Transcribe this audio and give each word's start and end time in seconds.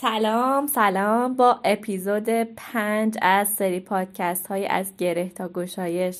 سلام 0.00 0.66
سلام 0.66 1.36
با 1.36 1.60
اپیزود 1.64 2.28
پنج 2.56 3.18
از 3.22 3.48
سری 3.48 3.80
پادکست 3.80 4.46
های 4.46 4.66
از 4.66 4.96
گره 4.96 5.28
تا 5.28 5.48
گشایش 5.48 6.18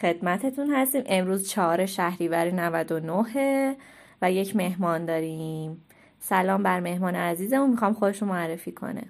خدمتتون 0.00 0.74
هستیم. 0.74 1.04
امروز 1.06 1.50
چهار 1.50 1.86
شهریور 1.86 2.50
99 2.50 3.76
و 4.22 4.32
یک 4.32 4.56
مهمان 4.56 5.04
داریم. 5.04 5.84
سلام 6.20 6.62
بر 6.62 6.80
مهمان 6.80 7.16
عزیزمون 7.16 7.70
می‌خوام 7.70 7.92
خودش 7.92 8.22
رو 8.22 8.28
معرفی 8.28 8.72
کنه. 8.72 9.02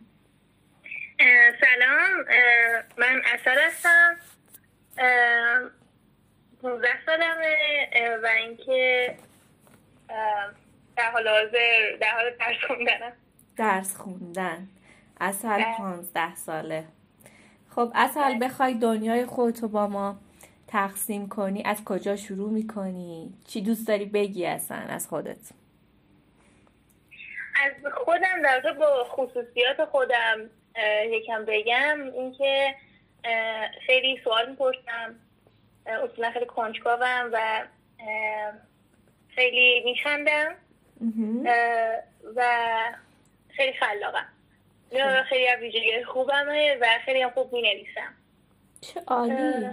سلام 1.61 2.25
من 2.99 3.23
اصل 3.35 3.61
هستم. 3.67 4.17
15 6.63 6.89
سالمه 7.07 8.17
و 8.23 8.27
اینکه 8.27 9.17
در 10.97 11.11
حال 11.13 11.29
حاضر 11.29 11.97
در 12.01 12.11
حال 12.11 12.55
خوندنم. 12.67 13.13
درس 13.59 13.97
خوندن. 13.97 14.69
اصل 15.21 15.63
پانزده 15.79 16.35
ساله. 16.35 16.85
خب 17.71 17.93
اصل 17.95 18.39
بخوای 18.45 18.75
دنیای 18.75 19.27
خودتو 19.27 19.69
با 19.69 19.87
ما 19.87 20.17
تقسیم 20.67 21.29
کنی 21.29 21.63
از 21.65 21.85
کجا 21.85 22.17
شروع 22.17 22.51
می‌کنی؟ 22.51 23.35
چی 23.47 23.61
دوست 23.61 23.89
داری 23.89 24.05
بگی 24.05 24.47
اصلا 24.47 24.77
از 24.77 25.09
خودت؟ 25.09 25.51
از 27.65 27.93
خودم 27.93 28.43
در 28.43 28.73
با 28.73 29.05
خصوصیات 29.05 29.85
خودم 29.85 30.51
یکم 31.11 31.45
بگم. 31.45 31.99
اینکه 32.15 32.75
خیلی 33.87 34.21
سوال 34.25 34.51
می‌پرسم. 34.51 35.15
اصولا 35.87 36.31
خیلی 36.31 36.47
کنجکاوم 36.47 37.31
و 37.33 37.65
خیلی 39.29 39.83
میخندم. 39.85 40.55
و 42.37 42.45
خیلی 43.59 43.73
خلاقم. 43.73 44.29
خیلی 45.29 45.49
از 45.49 45.59
ویژگی 45.61 46.05
خوبمه 46.05 46.77
و 46.81 46.87
خیلی 47.05 47.23
هم 47.23 47.31
خوب 47.31 47.53
می 47.53 47.63
نویسم 47.63 48.15
چه 48.81 49.01
عالی. 49.07 49.71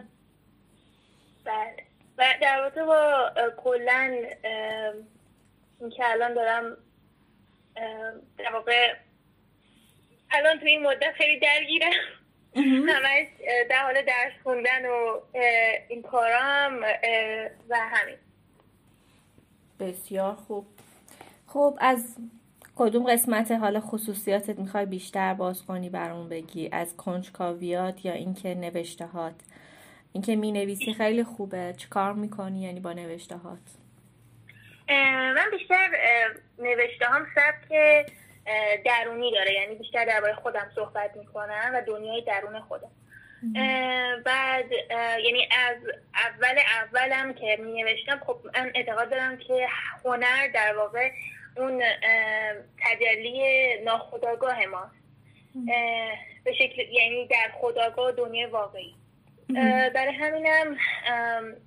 بله. 1.46 1.84
و 2.18 2.36
در 2.42 2.58
رابطه 2.58 2.84
با 2.84 3.32
کلا 3.58 4.26
اینکه 5.80 6.12
الان 6.12 6.34
دارم 6.34 6.78
در 8.38 8.54
واقع 8.54 8.96
الان 10.32 10.60
تو 10.60 10.66
این 10.66 10.82
مدت 10.82 11.12
خیلی 11.12 11.40
درگیرم. 11.40 11.92
همش 12.56 13.28
در 13.70 13.84
حال 13.84 14.02
درس 14.02 14.34
خوندن 14.44 14.86
و 14.86 15.22
این 15.90 16.02
کارام 16.02 16.82
و 17.70 17.78
همین. 17.80 18.18
بسیار 19.80 20.36
خوب. 20.36 20.68
خب 21.48 21.78
از 21.82 22.18
کدوم 22.76 23.12
قسمت 23.12 23.52
حالا 23.52 23.80
خصوصیاتت 23.80 24.60
می‌خوای 24.60 24.86
بیشتر 24.86 25.34
باز 25.34 25.66
کنی 25.66 25.90
برامون 25.90 26.30
بگی؟ 26.30 26.70
از 26.72 26.98
کنجکاویات 26.98 28.06
یا 28.06 28.14
اینکه 28.14 28.56
نوشته 28.56 29.06
هات 29.06 29.36
اینکه 30.14 30.36
می 30.36 30.52
نویسی 30.52 30.94
خیلی 30.94 31.24
خوبه. 31.24 31.74
چیکار 31.78 32.14
می‌کنی 32.14 32.62
یعنی 32.62 32.80
با 32.80 32.94
نوشته 32.94 33.38
هات 33.38 33.60
من 35.36 35.46
بیشتر 35.52 35.90
نوشته 36.60 37.06
هم 37.06 37.28
سبک 37.36 37.70
درونی 38.86 39.32
داره. 39.32 39.54
یعنی 39.54 39.76
بیشتر 39.76 40.06
درباره 40.06 40.36
خودم 40.36 40.72
صحبت 40.76 41.18
می‌کنم 41.18 41.72
و 41.74 41.82
دنیای 41.88 42.22
درون 42.22 42.60
خودم. 42.60 42.92
بعد 44.26 44.72
یعنی 45.26 45.50
از 45.68 45.78
اول 46.14 46.58
اولم 46.82 47.34
که 47.34 47.58
می 47.60 47.84
نوشتم 47.84 48.20
خب 48.26 48.38
من 48.56 48.72
اعتقاد 48.76 49.10
دارم 49.10 49.38
که 49.38 49.68
هنر 50.06 50.48
در 50.54 50.78
واقع 50.78 51.12
اون 51.58 51.84
تجلی 52.80 53.44
ناخداگاه 53.84 54.66
ماست 54.66 54.96
به 56.44 56.54
شکل 56.54 56.82
یعنی 56.92 57.28
در 57.28 57.52
خداگاه 57.54 58.12
دنیای 58.12 58.46
واقعی. 58.46 58.96
برای 59.96 60.14
همینم 60.14 60.78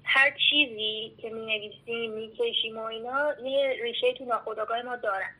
هر 0.04 0.30
چیزی 0.50 1.12
که 1.22 1.30
می 1.30 1.46
نویسیم 1.46 2.12
می 2.12 2.32
کشیم 2.38 2.78
و 2.78 2.82
اینا 2.82 3.34
یه 3.44 3.76
ریشه 3.82 4.12
تو 4.12 4.24
ناخداگاه 4.24 4.82
ما 4.82 4.96
دارن. 4.96 5.34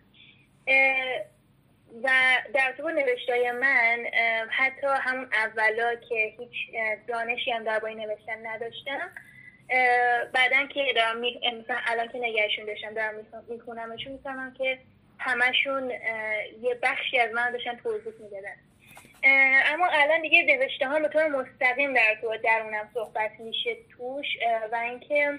و 2.03 2.09
در 2.55 2.73
طور 2.77 2.93
نوشتای 2.93 3.53
من 3.53 4.05
حتی 4.51 4.87
همون 4.87 5.29
اولا 5.33 5.95
که 6.09 6.35
هیچ 6.39 6.77
دانشی 7.09 7.51
هم 7.51 7.65
درباره 7.65 7.95
نوشتن 7.95 8.47
نداشتم 8.47 9.11
بعدا 10.33 10.67
که 10.75 10.93
دارم 10.97 11.21
مثلا 11.61 11.77
الان 11.87 12.09
که 12.09 12.19
نگهشون 12.19 12.65
داشتم 12.65 12.95
دارم 12.95 13.15
میخونمشون 13.49 14.13
می‌فهمم 14.13 14.55
که 14.55 14.79
همشون 15.19 15.91
یه 16.61 16.79
بخشی 16.83 17.19
از 17.19 17.33
من 17.33 17.53
داشتن 17.53 17.77
توضیح 17.77 18.13
می‌دادن. 18.21 18.57
اما 19.75 19.87
الان 19.93 20.21
دیگه 20.21 20.43
نوشته 20.43 20.89
ها 20.89 21.01
به 21.01 21.09
طور 21.09 21.29
مستقیم 21.29 21.95
در 21.95 22.19
تو 22.21 22.37
درونم 22.37 22.91
صحبت 22.95 23.31
میشه 23.39 23.77
توش 23.97 24.27
و 24.73 24.77
اینکه 24.77 25.39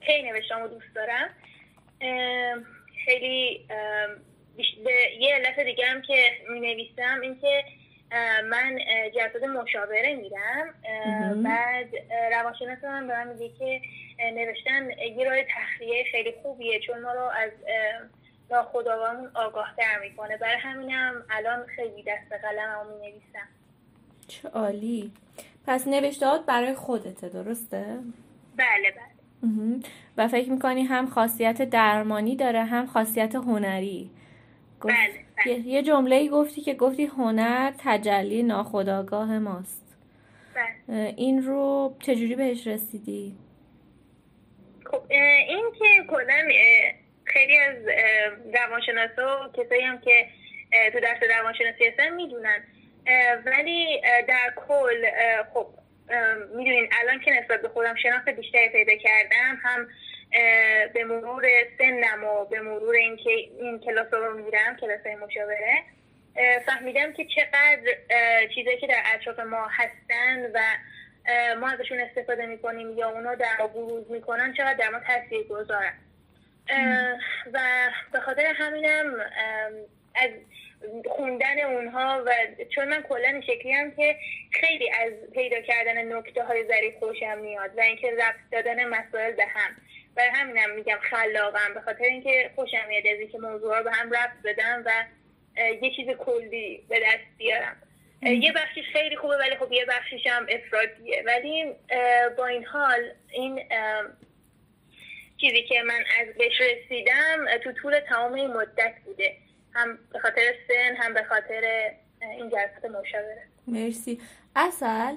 خیلی 0.00 0.30
نوشته 0.30 0.68
دوست 0.68 0.94
دارم. 0.94 1.34
خیلی 3.04 3.66
به 4.84 4.92
یه 5.18 5.34
علت 5.34 5.60
دیگه 5.60 5.86
هم 5.86 6.02
که 6.02 6.24
می 6.50 6.60
نویسم 6.60 7.20
اینکه 7.20 7.64
من 8.50 8.78
جلسات 9.14 9.42
مشاوره 9.42 10.14
میرم 10.14 10.74
بعد 11.42 11.88
روانشناس 12.32 12.84
من 12.84 13.06
به 13.06 13.14
من 13.14 13.28
میگه 13.28 13.48
که 13.58 13.80
نوشتن 14.34 14.90
یه 14.90 15.24
راه 15.24 15.36
تخلیه 15.42 16.04
خیلی 16.12 16.34
خوبیه 16.42 16.80
چون 16.80 17.02
ما 17.02 17.12
رو 17.12 17.20
از 17.20 17.50
ناخداگاهمون 18.50 19.30
آگاه 19.34 19.74
تر 19.76 19.98
می‌کنه. 20.00 20.36
برای 20.36 20.58
همینم 20.58 21.24
الان 21.30 21.66
خیلی 21.66 22.02
دست 22.02 22.32
قلم 22.42 22.86
می 22.86 22.96
نویسم 22.96 23.48
چه 24.28 24.48
عالی. 24.48 25.12
پس 25.66 25.88
نوشتهات 25.88 26.46
برای 26.46 26.74
خودته 26.74 27.28
درسته؟ 27.28 27.98
بله 28.56 28.90
بله. 28.90 29.12
و 30.16 30.28
فکر 30.28 30.50
می‌کنی 30.50 30.82
هم 30.82 31.06
خاصیت 31.06 31.62
درمانی 31.62 32.36
داره 32.36 32.64
هم 32.64 32.86
خاصیت 32.86 33.34
هنری. 33.34 34.10
بله, 34.88 35.24
بله. 35.36 35.58
یه 35.58 35.82
جمله 35.82 36.28
گفتی 36.28 36.60
که 36.60 36.74
گفتی 36.74 37.04
هنر 37.04 37.72
تجلی 37.78 38.42
ناخداگاه 38.42 39.38
ماست 39.38 39.96
بله. 40.54 41.14
این 41.16 41.42
رو 41.42 41.96
چجوری 42.00 42.34
بهش 42.34 42.66
رسیدی؟ 42.66 43.36
خب 44.84 45.02
این 45.10 45.64
که 45.78 46.04
کلا 46.10 46.48
خیلی 47.24 47.58
از 47.58 47.76
روانشناسا 48.54 49.40
و 49.44 49.62
کسایی 49.62 49.82
هم 49.82 50.00
که 50.00 50.26
تو 50.92 51.00
درس 51.00 51.22
روانشناسی 51.38 51.84
هستن 51.86 52.14
می‌دونن 52.14 52.64
ولی 53.46 54.00
در 54.28 54.52
کل 54.68 55.06
خب 55.54 55.66
می‌دونین 56.56 56.88
الان 57.02 57.20
که 57.20 57.30
نسبت 57.30 57.62
به 57.62 57.68
خودم 57.68 57.94
شناخت 57.94 58.28
بیشتری 58.28 58.68
پیدا 58.68 58.92
کردم 58.96 59.58
هم 59.62 59.88
به 60.94 61.04
مرور 61.04 61.42
سنم 61.78 62.24
و 62.24 62.44
به 62.44 62.60
مرور 62.60 62.94
اینکه 62.94 63.30
این 63.30 63.80
کلاس 63.80 64.14
رو 64.14 64.44
میرم 64.44 64.76
کلاس 64.76 65.06
مشاوره 65.06 65.82
فهمیدم 66.66 67.12
که 67.12 67.24
چقدر 67.24 67.80
چیزایی 68.54 68.78
که 68.78 68.86
در 68.86 69.02
اطراف 69.14 69.38
ما 69.38 69.66
هستن 69.70 70.50
و 70.54 70.60
ما 71.60 71.68
ازشون 71.68 72.00
استفاده 72.00 72.46
می‌کنیم 72.46 72.98
یا 72.98 73.10
اونا 73.10 73.34
در 73.34 73.56
ما 73.58 73.66
بروز 73.66 74.10
می‌کنن 74.10 74.54
چقدر 74.54 74.74
در 74.74 74.88
ما 74.88 74.98
تاثیر 74.98 75.42
گذارن. 75.42 75.94
و 77.52 77.60
به 78.12 78.20
خاطر 78.20 78.46
همینم 78.46 79.14
از 80.14 80.30
خوندن 81.06 81.60
اونها 81.60 82.24
و 82.26 82.30
چون 82.74 82.88
من 82.88 83.02
کلا 83.02 83.40
شکلی 83.40 83.72
هم 83.72 83.90
که 83.90 84.16
خیلی 84.50 84.90
از 84.90 85.12
پیدا 85.34 85.60
کردن 85.60 86.12
نکته 86.12 86.44
های 86.44 86.64
ظریف 86.68 86.94
خوشم 86.98 87.38
میاد 87.38 87.78
و 87.78 87.80
اینکه 87.80 88.12
رفت 88.18 88.50
دادن 88.52 88.84
مسائل 88.84 89.32
به 89.32 89.46
هم. 89.46 89.76
برای 90.14 90.30
همینم 90.30 90.74
میگم 90.74 90.98
خلاقم 91.10 91.74
به 91.74 91.80
خاطر 91.80 92.04
اینکه 92.04 92.50
خوشم 92.54 92.88
میاد 92.88 93.06
از 93.06 93.18
اینکه 93.18 93.38
موضوع 93.38 93.82
به 93.82 93.92
هم 93.92 94.10
رفت 94.10 94.42
بدم 94.44 94.82
و 94.86 95.04
یه 95.82 95.90
چیز 95.96 96.08
کلی 96.18 96.84
به 96.88 97.00
دست 97.00 97.38
بیارم. 97.38 97.76
یه 98.22 98.52
بخشیش 98.52 98.84
خیلی 98.92 99.16
خوبه 99.16 99.36
ولی 99.36 99.56
خب 99.56 99.72
یه 99.72 99.84
بخشیش 99.84 100.26
هم 100.26 100.46
افرادیه. 100.48 101.22
ولی 101.26 101.72
با 102.36 102.46
این 102.46 102.64
حال 102.64 103.12
این 103.30 103.62
چیزی 105.40 105.62
که 105.68 105.82
من 105.82 106.04
از 106.20 106.34
بهش 106.38 106.60
رسیدم 106.60 107.58
تو 107.64 107.72
طول 107.72 108.00
تمام 108.08 108.32
این 108.32 108.52
مدت 108.52 108.94
بوده. 109.04 109.36
هم 109.74 109.98
به 110.12 110.18
خاطر 110.18 110.54
سن 110.68 110.96
هم 110.96 111.14
به 111.14 111.22
خاطر 111.22 111.90
این 112.20 112.50
جلسات 112.50 112.84
مشاوره. 112.84 113.42
مرسی. 113.66 114.20
اصل؟ 114.56 115.14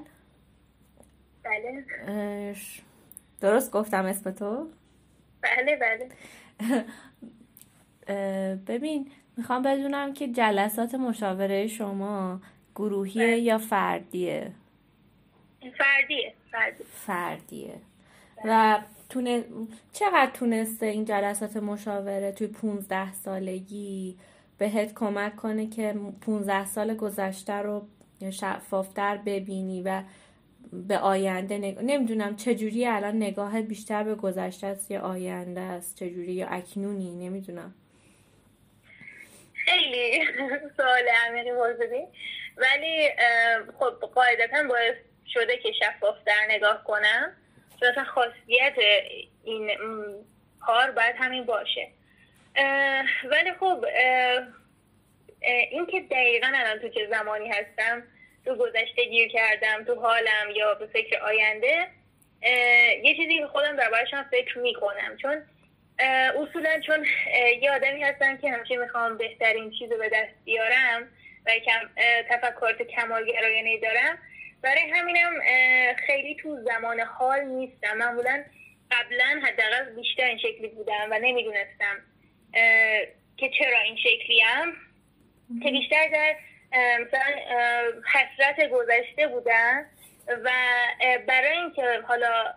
بله. 1.44 1.84
درست 3.42 3.72
گفتم 3.72 4.06
اسم 4.06 4.32
تو؟ 4.32 4.72
بله 5.46 5.76
بله. 5.76 6.10
ببین 8.68 9.12
می‌خوام 9.38 9.62
بدونم 9.62 10.14
که 10.14 10.28
جلسات 10.28 10.96
مشاوره 10.96 11.68
شما 11.68 12.42
گروهیه 12.76 13.28
بله. 13.28 13.40
یا 13.40 13.58
فردیه؟ 13.58 14.52
فردیه 15.78 16.34
فردیه. 17.06 17.76
و 18.46 18.80
تونه... 19.10 19.44
چقدر 19.94 20.32
تونسته 20.34 20.86
این 20.86 21.06
جلسات 21.06 21.58
مشاوره 21.58 22.32
توی 22.32 22.48
15 22.48 23.14
سالگی 23.14 24.18
بهت 24.58 24.94
کمک 24.94 25.36
کنه 25.36 25.68
که 25.68 25.96
15 26.22 26.66
سال 26.66 26.96
گذشته 26.96 27.54
رو 27.54 27.88
شفافتر 28.32 29.18
ببینی 29.18 29.82
و 29.82 30.02
به 30.88 30.98
آینده 30.98 31.58
نگ... 31.58 31.78
نمی‌دونم 31.82 32.36
چجوری 32.36 32.86
الان 32.86 33.16
نگاهت 33.16 33.66
بیشتر 33.66 34.04
به 34.04 34.16
گذشته 34.16 34.68
است 34.68 34.92
یا 34.92 35.02
آینده 35.02 35.62
است 35.62 35.96
چجوری 35.96 36.34
یا 36.34 36.48
اکنونی 36.48 37.28
نمی‌دونم. 37.28 37.74
خیلی 39.54 40.26
سوال 40.78 41.04
عمیقی 41.28 41.52
پرسیدی. 41.52 42.04
ولی 42.58 43.10
خب 43.80 44.06
قاعدتا 44.16 44.64
باعث 44.70 44.96
شده 45.28 45.58
که 45.58 45.72
شفافتر 45.72 46.46
نگاه 46.50 46.84
کنم. 46.84 47.32
چون 47.80 48.04
خاصیت 48.04 48.74
این 49.44 49.72
کار 50.60 50.92
باید 50.92 51.16
همین 51.18 51.44
باشه. 51.44 51.88
ولی 53.32 53.54
خب 53.60 53.86
این 55.72 55.86
که 55.86 56.02
دقیقا 56.02 56.48
الان 56.56 56.80
تو 56.80 56.90
چه 56.90 57.08
زمانی 57.12 57.50
هستم 57.50 58.04
تو 58.46 58.56
گذشته 58.56 59.06
گیر 59.06 59.30
کردم 59.30 59.84
تو 59.84 59.96
حالم 59.96 60.50
یا 60.56 60.74
به 60.74 60.88
فکر 60.88 61.18
آینده 61.18 61.88
یه 63.04 63.16
چیزی 63.16 63.40
که 63.40 63.48
خودم 63.48 63.76
دربارشم 63.76 64.28
فکر 64.32 64.58
می‌کنم. 64.58 65.18
چون 65.22 65.44
اصولا 66.36 66.80
چون 66.80 67.06
یه 67.62 67.72
آدمی 67.72 68.04
هستم 68.04 68.38
که 68.38 68.52
همیشه 68.52 68.78
می‌خوام 68.78 69.18
بهترین 69.18 69.72
چیز 69.80 69.92
رو 69.92 69.98
به 69.98 70.10
دست 70.10 70.46
بیارم 70.46 71.08
و 71.46 71.52
کم 71.60 71.90
تفکرات 72.30 72.82
کمالگرایانه 72.82 73.78
دارم 73.78 74.18
برای 74.62 74.90
همینم 74.94 75.34
خیلی 76.08 76.36
تو 76.36 76.64
زمان 76.64 77.00
حال 77.00 77.42
نیستم. 77.42 77.98
معمولا 77.98 78.44
قبلا 78.92 79.42
حداقل 79.44 79.96
بیشتر 79.96 80.26
این 80.26 80.38
شکلی 80.38 80.68
بودم 80.68 81.08
و 81.12 81.20
نمی‌دونستم 81.20 82.04
که 83.38 83.50
چرا 83.60 83.80
این 83.80 83.98
شکلیم. 83.98 84.74
که 85.64 85.72
بیشتر 85.72 86.08
در 86.14 86.36
مثلا 87.02 87.26
حسرت 88.14 88.70
گذشته 88.70 89.28
بودن 89.28 89.86
و 90.28 90.50
برای 91.28 91.58
اینکه 91.58 92.02
حالا 92.08 92.54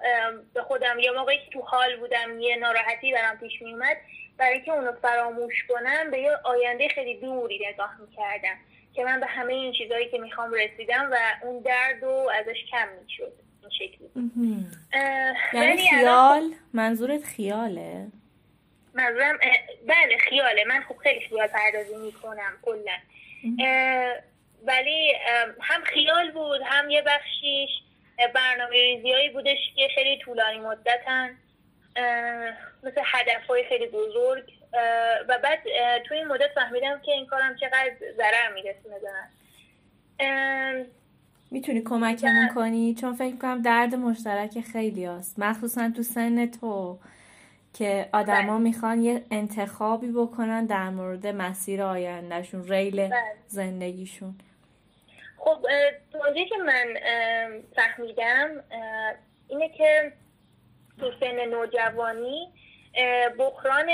به 0.55 0.63
خودم 0.63 0.99
یا 0.99 1.13
موقعی 1.13 1.39
که 1.39 1.51
تو 1.53 1.61
حال 1.61 1.97
بودم 1.97 2.41
یه 2.41 2.57
ناراحتی 2.57 3.13
برام 3.13 3.37
پیش 3.37 3.63
میومد 3.63 3.97
برای 4.39 4.53
اینکه 4.53 4.73
اونو 4.73 4.93
فراموش 4.93 5.55
کنم 5.69 6.11
به 6.11 6.19
یه 6.19 6.31
آینده 6.45 6.89
خیلی 6.89 7.21
دوری 7.21 7.67
نگاه 7.73 7.91
می‌کردم 8.01 8.57
که 8.95 9.05
من 9.05 9.21
به 9.21 9.27
همه 9.27 9.55
این 9.55 9.73
چیزهایی 9.73 10.09
که 10.09 10.19
می‌خوام 10.19 10.53
رسیدم 10.55 11.09
و 11.13 11.17
اون 11.43 11.63
درد 11.63 12.03
رو 12.03 12.31
ازش 12.41 12.65
کم 12.71 12.89
می‌شد 13.03 13.33
این 13.63 13.71
شکلی. 13.71 14.11
یعنی 15.53 15.77
خیال؟ 15.77 16.53
منظورت 16.75 17.25
خیاله؟ 17.25 18.07
منظورم 18.95 19.39
بله 19.87 20.19
خیاله. 20.19 20.65
من 20.65 20.81
خب 20.81 20.97
خیلی 20.97 21.21
خیال 21.21 21.47
پردازی 21.47 21.97
می‌کنم 21.97 22.53
کلا. 22.63 22.97
ولی 24.67 25.13
هم 25.61 25.85
خیال 25.85 26.31
بود 26.31 26.61
هم 26.65 26.91
یه 26.91 27.03
بخشیش 27.03 27.71
برنامه 28.35 28.71
ریزی 28.71 29.29
بودش 29.33 29.59
که 29.77 29.89
خیلی 29.95 30.19
طولانی 30.19 30.59
مدتن. 30.59 31.39
مثل 32.83 33.01
هدف 33.05 33.47
های 33.49 33.65
خیلی 33.69 33.87
بزرگ. 33.87 34.45
و 35.29 35.39
بعد 35.43 35.59
تو 36.09 36.15
این 36.15 36.27
مدت 36.27 36.51
فهمیدم 36.55 37.01
که 37.05 37.13
این 37.13 37.27
کارم 37.27 37.57
چقدر 37.57 37.93
ضرر 38.17 38.53
میرسونه 38.55 38.97
می‌تونی 41.51 41.83
کمکمون 41.83 42.49
کنی؟ 42.55 42.95
چون 42.95 43.15
فکر 43.15 43.37
کنم 43.37 43.63
درد 43.63 43.95
مشترک 43.95 44.61
خیلی 44.73 45.05
هست 45.05 45.39
مخصوصا 45.39 45.93
تو 45.97 46.03
سن 46.03 46.47
تو. 46.47 46.99
که 47.75 48.09
آدما 48.13 48.53
بله. 48.53 48.59
می‌خوان 48.59 49.03
یه 49.03 49.23
انتخابی 49.31 50.13
بکنن 50.13 50.67
در 50.67 50.91
مورد 50.91 51.27
مسیر 51.27 51.83
آیندهشون 51.83 52.69
ریل 52.69 53.09
بله. 53.09 53.23
زندگیشون. 53.47 54.35
خب 55.39 55.67
توضیحی 56.13 56.49
که 56.49 56.57
من 56.57 56.95
فهمیدم 57.77 58.65
اینه 59.49 59.69
که 59.69 60.13
تو 61.01 61.11
سن 61.21 61.45
نوجوانی 61.45 62.53
بحران 63.39 63.89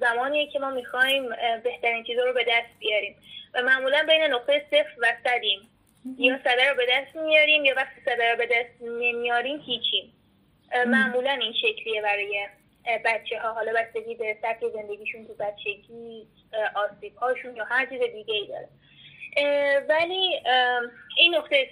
زمانیه 0.00 0.50
که 0.50 0.58
ما 0.58 0.70
می‌خوایم 0.70 1.28
بهترین 1.64 2.04
چیزا 2.04 2.24
رو 2.24 2.32
به 2.32 2.44
دست 2.48 2.78
بیاریم. 2.78 3.16
و 3.54 3.62
معمولا 3.62 4.04
بین 4.08 4.22
نقطه 4.22 4.64
صفر 4.70 4.94
و 4.98 5.06
صدیم. 5.24 5.60
یا 6.18 6.38
صده 6.38 6.68
رو 6.68 6.76
به 6.76 6.86
دست 6.90 7.16
میاریم 7.16 7.64
یا 7.64 7.74
وقتی 7.76 8.00
صده 8.04 8.30
رو 8.30 8.38
به 8.38 8.46
دست 8.46 8.82
نمیاریم 8.82 9.60
هیچیم. 9.66 10.12
معمولا 10.86 11.30
این 11.30 11.52
شکلیه 11.52 12.02
برای 12.02 12.46
بچه 13.04 13.38
ها 13.40 13.52
حالا 13.52 13.72
بستگی 13.72 14.14
به 14.14 14.36
سطح 14.42 14.68
زندگیشون 14.68 15.26
تو 15.26 15.34
بچگی 15.34 16.28
آسیب 16.74 17.16
هاشون 17.16 17.56
یا 17.56 17.64
هر 17.64 17.86
چیز 17.86 18.00
دیگه 18.00 18.34
ای 18.34 18.46
داره 18.46 18.68
ولی 19.88 20.40
این 21.16 21.34
نقطه 21.34 21.68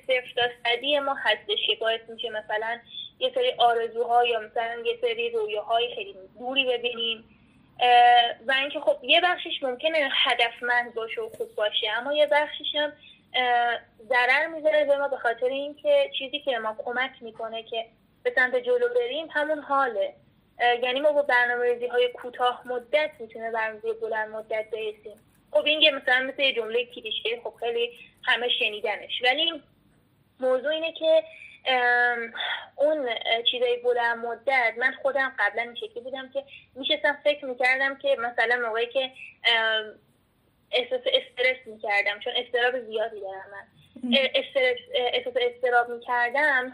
صدی 0.65 0.99
ما 0.99 1.15
هستش 1.15 1.67
که 1.67 1.77
باعث 1.81 2.01
میشه 2.09 2.31
مثلا 2.31 2.79
یه 3.19 3.33
سری 3.35 3.53
آرزوها 3.59 4.27
یا 4.27 4.41
مثلا 4.41 4.83
یه 4.85 4.99
سری 5.01 5.31
رویاهای 5.31 5.95
خیلی 5.95 6.15
دوری 6.39 6.65
ببینیم. 6.65 7.25
و 8.47 8.53
اینکه 8.61 8.81
خب 8.81 9.05
یه 9.05 9.21
بخشش 9.21 9.63
ممکنه 9.63 10.09
هدفمند 10.13 10.95
باشه 10.95 11.21
و 11.21 11.29
خوب 11.29 11.55
باشه 11.55 11.91
اما 11.97 12.13
یه 12.13 12.27
بخشش 12.27 12.75
هم 12.75 12.93
ضرر 14.09 14.47
می‌ذاره 14.47 14.85
به 14.85 14.97
ما 14.97 15.09
به 15.09 15.17
خاطر 15.17 15.47
اینکه 15.47 16.11
چیزی 16.19 16.41
که 16.41 16.59
ما 16.59 16.77
کمک 16.85 17.11
می‌کنه 17.21 17.63
که 17.63 17.87
به 18.23 18.33
سمت 18.35 18.57
جلو 18.57 18.89
بریم 18.95 19.27
همون 19.31 19.59
حاله. 19.59 20.15
یعنی 20.83 21.01
ما 21.01 21.13
با 21.13 21.23
برنامه 21.23 21.89
های 21.91 22.09
کوتاه 22.09 22.63
مدت 22.69 23.11
می‌تونه 23.19 23.51
برنامه 23.51 23.81
بلند 24.03 24.29
مدت 24.29 24.71
برسیم. 24.71 25.21
خب 25.51 25.65
این 25.65 25.95
مثلا 25.95 26.23
مثل 26.23 26.43
یه 26.43 26.55
جمله 26.55 26.85
کلیشه 26.85 27.41
خب 27.45 27.55
خیلی 27.61 27.99
همه 28.25 28.49
شنیدنش. 28.59 29.23
ولی 29.25 29.63
موضوع 30.41 30.71
اینه 30.71 30.93
که 30.93 31.25
اون 32.77 33.09
چیزای 33.51 33.77
بلند 33.77 34.19
مدت 34.19 34.75
من 34.79 34.93
خودم 35.03 35.33
قبلا 35.39 35.63
این 35.63 35.75
شکلی 35.75 36.01
بودم 36.01 36.31
که 36.31 36.45
میشستم 36.75 37.19
فکر 37.25 37.45
می‌کردم 37.45 37.97
که 37.97 38.17
مثلا 38.19 38.69
موقعی 38.69 38.87
که 38.87 39.11
احساس 40.73 41.01
استرس 41.07 41.67
می‌کردم 41.67 42.21
چون 42.21 42.33
استراب 42.37 42.81
زیادی 42.81 43.21
دارم 43.21 43.51
من. 43.53 43.82
احساس 44.11 45.35
استراب 45.41 45.89
می‌کردم 45.91 46.73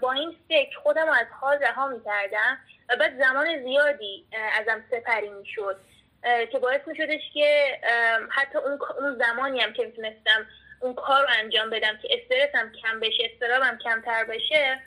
با 0.00 0.12
این 0.12 0.36
فکر 0.48 0.78
خودم 0.78 1.08
از 1.08 1.26
حال 1.40 1.58
رها 1.58 1.88
می‌کردم 1.88 2.58
و 2.88 2.96
بعد 2.96 3.18
زمان 3.18 3.62
زیادی 3.64 4.26
ازم 4.60 4.84
سپری 4.90 5.28
می‌شد. 5.28 5.76
که 6.52 6.58
باعث 6.58 6.80
میشدش 6.86 7.20
که 7.34 7.78
حتی 8.30 8.58
اون 8.58 8.78
زمانی 9.18 9.60
هم 9.60 9.72
که 9.72 9.84
می‌تونستم 9.84 10.46
اون 10.80 10.94
کار 10.94 11.22
رو 11.22 11.28
انجام 11.38 11.70
بدم 11.70 11.98
که 12.02 12.08
استرسم 12.10 12.72
کم 12.82 13.00
بشه 13.00 13.30
استرابم 13.32 13.78
کمتر 13.84 14.24
بشه 14.24 14.80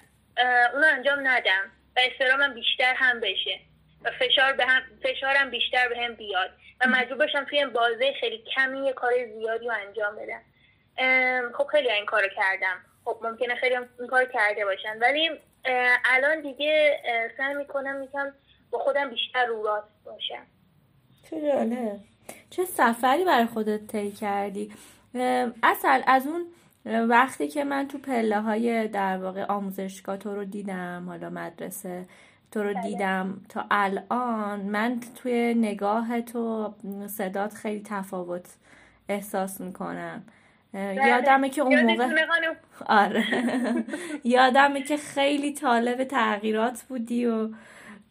اونو 0.74 0.88
انجام 0.88 1.28
ندم 1.28 1.72
و 1.96 2.00
استرابم 2.00 2.54
بیشتر 2.54 2.94
هم 2.94 3.20
بشه 3.20 3.60
و 4.04 4.12
فشار 4.12 4.54
به 4.54 4.66
هم 4.66 4.82
فشارم 5.04 5.50
بیشتر 5.50 5.90
به 5.90 5.98
هم 5.98 6.14
بیاد 6.14 6.52
و 6.82 6.88
مجبور 6.88 7.18
باشم 7.18 7.46
توی 7.46 7.58
این 7.58 7.70
بازه 7.70 8.14
خیلی 8.20 8.44
کمی 8.56 8.86
یه 8.86 8.94
کار 8.94 9.12
زیادی 9.38 9.68
رو 9.68 9.74
انجام 9.88 10.16
بدم. 10.16 10.42
خب 11.58 11.68
خیلی 11.72 11.92
این 11.92 12.06
کارو 12.06 12.28
کردم 12.36 12.76
خب 13.06 13.18
ممکنه 13.24 13.56
خیلی 13.56 13.76
این 13.76 14.08
کار 14.10 14.26
کرده 14.26 14.66
باشن. 14.66 15.00
ولی 15.02 15.30
الان 16.06 16.42
دیگه 16.42 17.02
سعی 17.38 17.54
می‌کنم 17.54 17.96
می‌کنم 17.96 18.34
با 18.72 18.80
خودم 18.80 19.10
بیشتر 19.10 19.46
رو 19.46 19.64
راست 19.64 20.04
باشم. 20.06 20.46
چه 21.24 22.00
چه 22.50 22.66
سفری 22.66 23.26
برای 23.26 23.46
خودت 23.46 23.88
طی 23.88 24.12
کردی؟ 24.12 24.74
اصل 25.64 26.02
از 26.08 26.28
اون 26.28 26.46
وقتی 27.10 27.48
که 27.48 27.64
من 27.64 27.88
تو 27.88 27.98
پله 27.98 28.42
های 28.42 28.88
در 28.88 29.18
واقع 29.18 29.44
آموزشگاه 29.44 30.18
تو 30.18 30.36
رو 30.36 30.46
دیدم 30.46 31.06
حالا 31.08 31.30
مدرسه 31.30 32.06
تو 32.52 32.64
رو 32.64 32.74
بله. 32.74 32.82
دیدم 32.82 33.42
تا 33.50 33.66
الان 33.72 34.60
من 34.60 35.00
توی 35.16 35.54
نگاه 35.54 36.22
تو 36.22 36.74
صدات 37.08 37.54
خیلی 37.54 37.84
تفاوت 37.86 38.46
احساس 39.10 39.62
می‌کنم. 39.62 40.24
یادمه 40.74 41.50
که 41.50 41.62
اون 41.62 41.82
موقع 41.82 42.26
آره. 43.04 43.26
یادمه 44.24 44.84
که 44.84 44.98
خیلی 44.98 45.54
طالب 45.54 46.04
تغییرات 46.04 46.82
بودی 46.82 47.26
و 47.26 47.50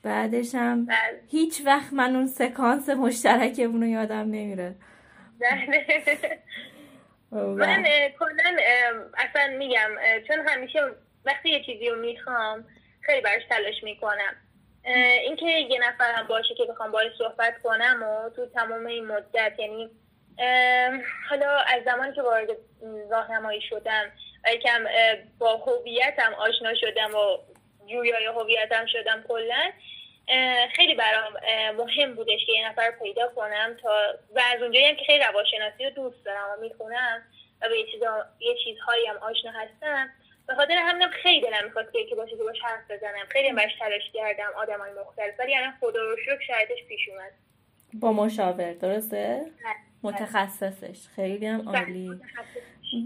بعدش 0.03 0.55
هم 0.55 0.87
بله. 0.87 1.21
هیچ 1.31 1.63
وقت 1.67 1.93
من 1.93 2.17
اون 2.17 2.27
سکانس 2.27 2.89
مشترک 2.89 3.61
رو 3.61 3.85
یادم 3.85 4.17
نمیره. 4.17 4.75
من 7.33 7.85
کلا 8.19 8.57
اصلا 9.19 9.57
میگم 9.59 9.91
چون 10.29 10.49
همیشه 10.49 10.81
وقتی 11.25 11.51
یه 11.51 11.65
چیزی 11.65 11.89
رو 11.89 12.01
می‌خوام 12.01 12.65
خیلی 13.01 13.21
براش 13.21 13.43
تلاش 13.51 13.83
می‌کنم. 13.83 14.35
اینکه 15.25 15.47
یه 15.47 15.81
نفرم 15.89 16.27
باشه 16.27 16.55
که 16.55 16.65
بخوام 16.65 16.91
باش 16.91 17.13
صحبت 17.19 17.63
کنم 17.63 18.03
و 18.03 18.31
تو 18.31 18.47
تمام 18.47 18.87
این 18.87 19.07
مدت 19.07 19.53
یعنی 19.59 19.91
حالا 21.31 21.57
از 21.57 21.85
زمانی 21.85 22.13
که 22.13 22.23
وارد 22.23 22.49
راهنمایی 23.11 23.61
شدم 23.61 24.13
و 24.45 24.55
یکم 24.55 24.85
با 25.39 25.57
هویتم 25.57 26.35
آشنا 26.35 26.75
شدم 26.75 27.15
و 27.15 27.39
جویای 27.87 28.27
هویتم 28.27 28.87
شدم 28.87 29.25
کلا 29.29 29.73
خیلی 30.77 30.95
برام 30.95 31.33
مهم 31.77 32.15
بودش 32.15 32.47
که 32.47 32.53
یه 32.53 32.69
نفر 32.69 32.91
پیدا 32.91 33.29
کنم 33.29 33.77
تا 33.83 34.15
و 34.35 34.43
از 34.55 34.63
اونجایی 34.63 34.87
هم 34.87 34.97
که 34.97 35.05
خیلی 35.05 35.25
روانشناسی 35.25 35.85
رو 35.85 35.91
دوست 35.91 36.25
دارم 36.25 36.47
و 36.51 36.61
می‌خونم 36.61 37.23
و 37.63 37.69
به 37.69 37.79
یه, 37.79 37.87
چیزا، 37.93 38.27
یه 38.41 38.55
چیزهایی 38.65 39.07
هم 39.07 39.17
آشنا 39.17 39.51
هستم. 39.51 40.11
به 40.47 40.55
خاطر 40.55 40.73
همینم 40.73 41.11
خیلی 41.11 41.41
دلم 41.41 41.65
می‌خواد 41.65 41.93
که 41.93 42.15
باشه 42.15 42.37
که 42.37 42.43
باش 42.43 42.61
حرف 42.63 42.91
بزنم. 42.91 43.27
خیلی 43.29 43.53
باش 43.53 43.79
تلاش 43.79 44.03
کردم 44.15 44.53
آدم 44.57 44.81
های 44.81 44.93
مختلف. 44.93 45.35
ولی 45.39 45.57
الان 45.57 45.75
خدا 45.81 46.01
رو 46.01 46.17
شکر 46.17 46.41
شایدش 46.47 46.85
پیش 46.89 47.09
اومد. 47.09 47.33
با 47.95 48.13
مشاور 48.13 48.73
درسته؟ 48.73 49.41
متخصصش. 50.03 51.09
خیلی 51.17 51.47
هم 51.47 51.63
بله، 51.63 51.79
عالی. 51.79 52.21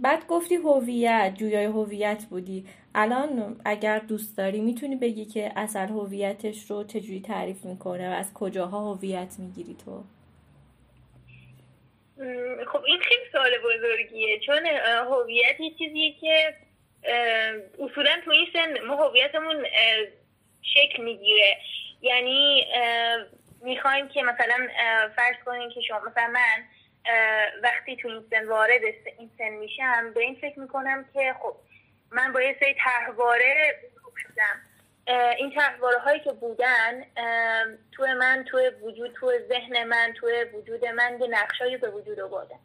بعد 0.02 0.26
گفتی 0.26 0.54
هویت 0.54 1.34
جویای 1.38 1.64
هویت 1.64 2.24
بودی. 2.30 2.66
الان 2.94 3.60
اگر 3.64 3.98
دوست 3.98 4.36
داری 4.36 4.60
می‌تونی 4.60 4.96
بگی 4.96 5.24
که 5.24 5.52
اصل 5.56 5.88
هویتش 5.88 6.70
رو 6.70 6.84
چجوری 6.84 7.20
تعریف 7.20 7.64
می‌کنه 7.64 8.10
و 8.10 8.12
از 8.12 8.34
کجاها 8.34 8.94
هویت 8.94 9.36
می‌گیری 9.38 9.76
تو؟ 9.84 10.04
خب 12.72 12.84
این 12.86 13.00
خیلی 13.00 13.22
سوال 13.32 13.50
بزرگیه. 13.64 14.38
چون 14.38 14.66
هویت 15.10 15.60
یه 15.60 15.70
چیزیه 15.78 16.12
که 16.20 16.54
اصولا 17.78 18.10
تو 18.24 18.30
این 18.30 18.46
سن 18.52 18.86
ما 18.86 18.96
هویتمون 18.96 19.64
شکل 20.62 21.02
می‌گیره. 21.02 21.56
یعنی 22.02 22.64
می‌خوایم 23.62 24.08
که 24.08 24.22
مثلا 24.22 24.68
فرض 25.16 25.36
کنیم 25.44 25.70
که 25.74 25.80
شما 25.80 25.98
مثلا 25.98 26.30
من 26.32 26.64
وقتی 27.62 27.96
تو 27.96 28.08
این 28.08 28.24
سن 28.30 28.48
وارد 28.48 28.80
این 29.18 29.30
سن 29.38 29.48
میشم 29.48 30.12
به 30.14 30.20
این 30.20 30.34
فکر 30.40 30.58
می‌کنم 30.58 31.04
که 31.14 31.34
خب 31.42 31.56
من 32.10 32.32
با 32.32 32.42
یه 32.42 32.56
سری 32.60 32.76
تحواره 32.84 33.76
شدم. 34.22 34.60
این 35.36 35.54
تحواره 35.54 35.98
هایی 35.98 36.20
که 36.20 36.32
بودن 36.32 37.04
تو 37.92 38.06
من 38.06 38.44
تو 38.44 38.70
وجود 38.82 39.12
تو 39.12 39.32
ذهن 39.48 39.84
من 39.84 40.14
تو 40.20 40.26
وجود 40.54 40.86
من 40.86 41.18
یه 41.20 41.28
نقشایی 41.28 41.76
به 41.76 41.90
وجود 41.90 42.20
آوردن. 42.20 42.58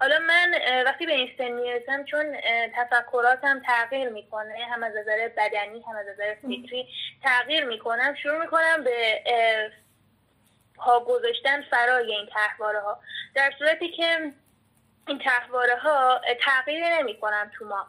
حالا 0.00 0.18
من 0.18 0.54
وقتی 0.86 1.06
به 1.06 1.12
این 1.12 1.30
سن 1.38 1.48
می‌رسم 1.48 2.04
چون 2.04 2.36
تفکراتم 2.76 3.62
تغییر 3.66 4.08
می‌کنه 4.08 4.66
هم 4.72 4.82
از 4.82 4.96
نظر 4.96 5.28
بدنی 5.28 5.82
هم 5.82 5.96
از 5.96 6.06
نظر 6.06 6.34
فکری 6.34 6.88
تغییر 7.22 7.64
می‌کنم 7.64 8.14
شروع 8.22 8.40
می‌کنم 8.40 8.84
به 8.84 9.22
پا 10.76 11.00
گذاشتن 11.00 11.62
فرای 11.62 12.14
این 12.14 12.26
تحواره 12.26 12.80
ها 12.80 13.00
در 13.34 13.52
صورتی 13.58 13.88
که 13.88 14.32
این 15.08 15.18
تحواره 15.18 15.76
ها 15.76 16.20
تغییر 16.40 16.84
نمی 16.98 17.20
کنم 17.20 17.50
تو 17.58 17.64
ما. 17.64 17.86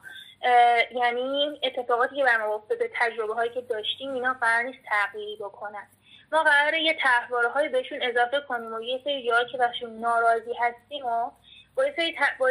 یعنی 0.91 1.59
اتفاقاتی 1.63 2.15
که 2.15 2.23
بر 2.23 2.37
ما 2.37 2.55
افتاده 2.55 2.91
تجربه 2.95 3.33
هایی 3.33 3.53
که 3.53 3.61
داشتیم 3.61 4.13
اینا 4.13 4.33
قرار 4.33 4.63
نیست 4.63 4.79
تغییری 4.89 5.35
بکنن. 5.35 5.87
ما 6.31 6.43
قراره 6.43 6.81
یه 6.81 6.97
تحواره 7.01 7.49
های 7.49 7.69
بهشون 7.69 7.99
اضافه 8.01 8.41
کنیم 8.47 8.73
و 8.73 8.81
یه 8.81 9.01
سری 9.03 9.27
جاهایی 9.27 9.47
که 9.51 9.57
بهشون 9.57 9.99
ناراضی 9.99 10.53
هستیم 10.59 11.05
و 11.05 11.31
با 11.75 11.85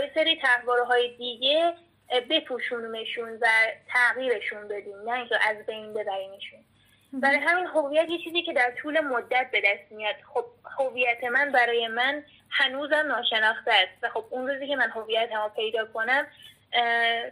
یه 0.00 0.11
سری, 0.14 0.41
تحواره 0.43 0.85
های 0.85 1.17
دیگه 1.17 1.75
بپوشونیمشون 2.31 3.38
و 3.41 3.47
تغییرشون 3.88 4.69
بدیم 4.69 4.97
نه 5.05 5.12
اینکه 5.12 5.38
از 5.49 5.67
بین 5.67 5.93
ببریمشون. 5.93 6.64
برای 7.21 7.37
همین 7.37 7.66
هویت 7.66 8.09
یه 8.09 8.18
چیزی 8.25 8.42
که 8.42 8.52
در 8.52 8.73
طول 8.83 9.00
مدت 9.00 9.50
به 9.52 9.61
دست 9.61 9.92
میاد. 9.92 10.14
خب 10.35 10.44
هویت 10.78 11.25
من 11.25 11.52
برای 11.52 11.88
من 11.88 12.25
هنوزم 12.50 13.04
ناشناخته 13.09 13.73
است 13.73 14.02
و 14.02 14.09
خب 14.09 14.25
اون 14.30 14.49
روزی 14.49 14.66
که 14.66 14.76
من 14.76 14.90
هویتم 14.90 15.42
رو 15.42 15.49
پیدا 15.56 15.87
کنم 15.87 16.26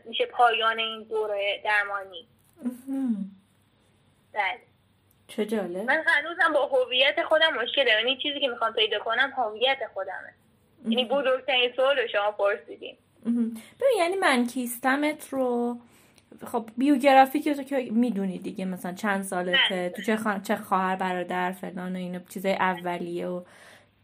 میشه 0.05 0.27
پایان 0.27 0.79
این 0.79 1.03
دوره 1.03 1.61
درمانی. 1.65 2.27
بله. 4.33 4.61
چه 5.29 5.47
جالب. 5.47 5.77
من 5.77 6.05
هنوزم 6.07 6.53
با 6.53 6.67
هویت 6.67 7.23
خودم 7.23 7.55
مشکل 7.63 7.85
دارم. 7.85 8.07
یعنی 8.07 8.23
چیزی 8.23 8.41
که 8.41 8.49
می‌خوام 8.49 8.73
پیدا 8.73 8.99
کنم 8.99 9.33
هویت 9.37 9.79
خودمه. 9.95 10.35
یعنی 10.89 11.05
بزرگترین 11.05 11.73
سوال 11.77 11.99
رو 11.99 12.09
شما 12.09 12.33
پرسیدیم 12.33 12.99
ببین 13.81 13.99
یعنی 13.99 14.17
من 14.17 14.47
کیستمت 14.47 15.29
رو 15.29 15.77
خب 16.47 16.69
بیوگرافی 16.77 17.41
که 17.41 17.55
تو 17.55 17.63
که 17.63 17.89
می‌دونی 17.91 18.39
دیگه 18.39 18.65
مثلا 18.65 18.93
چند 18.93 19.23
سالته. 19.23 19.93
تو 19.97 20.03
چه, 20.03 20.19
چه 20.43 20.57
خواهر 20.57 20.97
برادر 20.97 21.53
فلان 21.53 21.97
و 21.97 21.99
اینو 21.99 22.21
چیزای 22.29 22.53
اولیه 22.53 23.27
و 23.27 23.43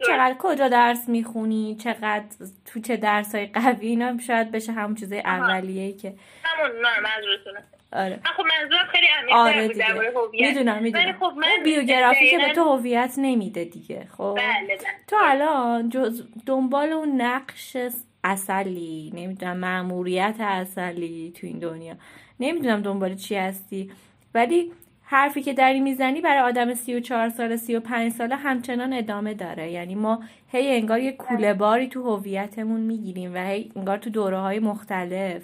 چقدر 0.07 0.37
کجا 0.39 0.69
درس 0.69 1.09
می‌خونی 1.09 1.77
چقدر 1.81 2.25
تو 2.65 2.81
چه 2.81 2.97
درس 2.97 3.35
های 3.35 3.47
قوی 3.47 3.87
اینا 3.87 4.19
شاید 4.19 4.51
بشه 4.51 4.73
همون 4.73 4.95
چیزای 4.95 5.21
اولیه 5.21 5.93
که 5.93 6.15
همون 6.45 6.71
نه 6.71 7.01
منظورتونه. 7.01 7.65
آره. 7.93 8.21
خب 8.25 8.43
منظورم 8.43 8.87
خیلی 8.93 9.07
آره 9.33 9.69
دیگه. 9.69 9.87
می‌دونم 10.33 10.83
می‌دونم. 10.83 11.13
خب 11.13 11.33
من 11.37 11.63
بیوگرافی 11.65 12.31
که 12.31 12.39
به 12.39 12.53
تو 12.53 12.77
هویت 12.77 13.15
نمیده 13.19 13.65
دیگه 13.65 14.07
خب؟ 14.17 14.35
بله 14.39 14.77
بله. 14.77 14.89
تو 15.07 15.17
الان 15.21 15.89
جز 15.89 16.23
دنبال 16.47 16.93
اون 16.93 17.21
نقش 17.21 17.77
اصلی 18.25 19.13
نمی‌دونم 19.15 19.57
معموریت 19.57 20.37
اصلی 20.41 21.33
تو 21.37 21.47
این 21.47 21.59
دنیا. 21.59 21.95
نمی‌دونم 22.41 22.83
دنبال 22.83 23.15
چی 23.15 23.35
هستی. 23.35 23.91
ولی 24.35 24.73
حرفی 25.03 25.43
که 25.43 25.53
داری 25.53 25.81
می‌زنی 25.81 26.21
برای 26.21 26.41
آدم 26.41 26.75
سی 26.75 26.95
و 26.95 27.01
چهار 27.01 27.29
ساله 27.29 27.57
سی 27.57 27.77
و 27.77 27.81
پنج 27.81 28.13
ساله 28.13 28.37
همچنان 28.37 28.93
ادامه 28.93 29.35
داره. 29.35 29.71
یعنی 29.71 29.95
ما 29.95 30.23
هی 30.49 30.77
انگار 30.77 31.01
یه 31.01 31.13
کوله 31.13 31.55
باری 31.55 31.89
تو 31.89 32.17
هویتمون 32.17 32.81
می‌گیریم 32.81 33.35
و 33.35 33.39
هی 33.39 33.73
انگار 33.77 33.99
تو 33.99 34.11
دوره 34.11 34.39
های 34.39 34.59
مختلف 34.59 35.43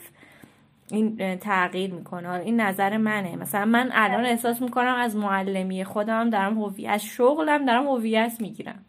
این 0.90 1.36
تغییر 1.36 1.94
می‌کنه. 1.94 2.30
این 2.30 2.60
نظر 2.60 2.96
منه. 2.96 3.36
مثلا 3.36 3.64
من 3.64 3.90
الان 3.92 4.26
احساس 4.26 4.62
می‌کنم 4.62 4.94
از 4.94 5.16
معلمی 5.16 5.84
خودم 5.84 6.30
دارم 6.30 6.62
هویت 6.62 6.98
شغلم 6.98 7.66
دارم 7.66 7.86
هویت 7.86 8.36
می‌گیرم. 8.40 8.84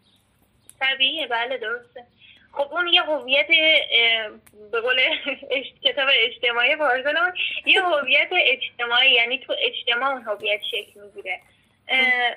طبیعیه. 0.80 1.26
بله 1.26 1.58
درسته. 1.58 2.04
خب 2.56 2.72
اون 2.72 2.88
یه 2.88 3.02
هویت 3.02 3.46
به 4.72 4.80
قول 4.80 5.00
کتاب 5.84 6.08
اجتماعی 6.12 6.76
پارسالمون 6.76 7.32
یه 7.66 7.82
هویت 7.82 8.28
اجتماعی 8.32 9.10
یعنی 9.10 9.38
تو 9.38 9.54
اجتماع 9.58 10.10
اون 10.10 10.22
هویت 10.22 10.60
شکل 10.70 11.00
می‌گیره. 11.00 11.40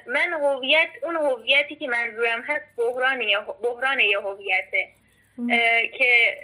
من 0.08 0.34
هویت 0.34 0.90
اون 1.04 1.16
هویتی 1.16 1.76
که 1.76 1.88
منظورم 1.88 2.42
هست 2.48 2.66
بحران 2.78 3.20
بحران 3.64 4.00
یه 4.00 4.20
هویته. 4.20 4.90
که 5.98 6.38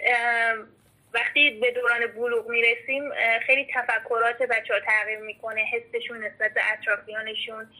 وقتی 1.14 1.50
به 1.50 1.70
دوران 1.70 2.06
بلوغ 2.06 2.48
می‌رسیم 2.48 3.10
خیلی 3.46 3.68
تفکرات 3.74 4.42
بچه 4.42 4.74
ها 4.74 4.80
تغییر 4.80 5.18
می‌کنه 5.18 5.64
حسشون 5.64 6.24
نسبت 6.24 6.54
به 6.54 6.60
اطرافیانشون. 6.72 7.70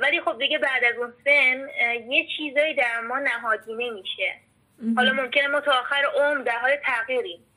ولی 0.00 0.20
خب 0.20 0.38
دیگه 0.38 0.58
بعد 0.58 0.84
از 0.84 0.96
اون 0.96 1.14
سن 1.24 1.68
یه 2.10 2.26
چیزایی 2.36 2.74
در 2.74 3.00
ما 3.00 3.18
نهادینه 3.18 3.90
میشه. 3.90 4.34
حالا 4.96 5.12
ممکنه 5.12 5.46
ما 5.46 5.60
تا 5.60 5.72
آخر 5.72 6.04
عمر 6.16 6.42
در 6.42 6.58
حال 6.58 6.76
تغییریم 6.84 7.48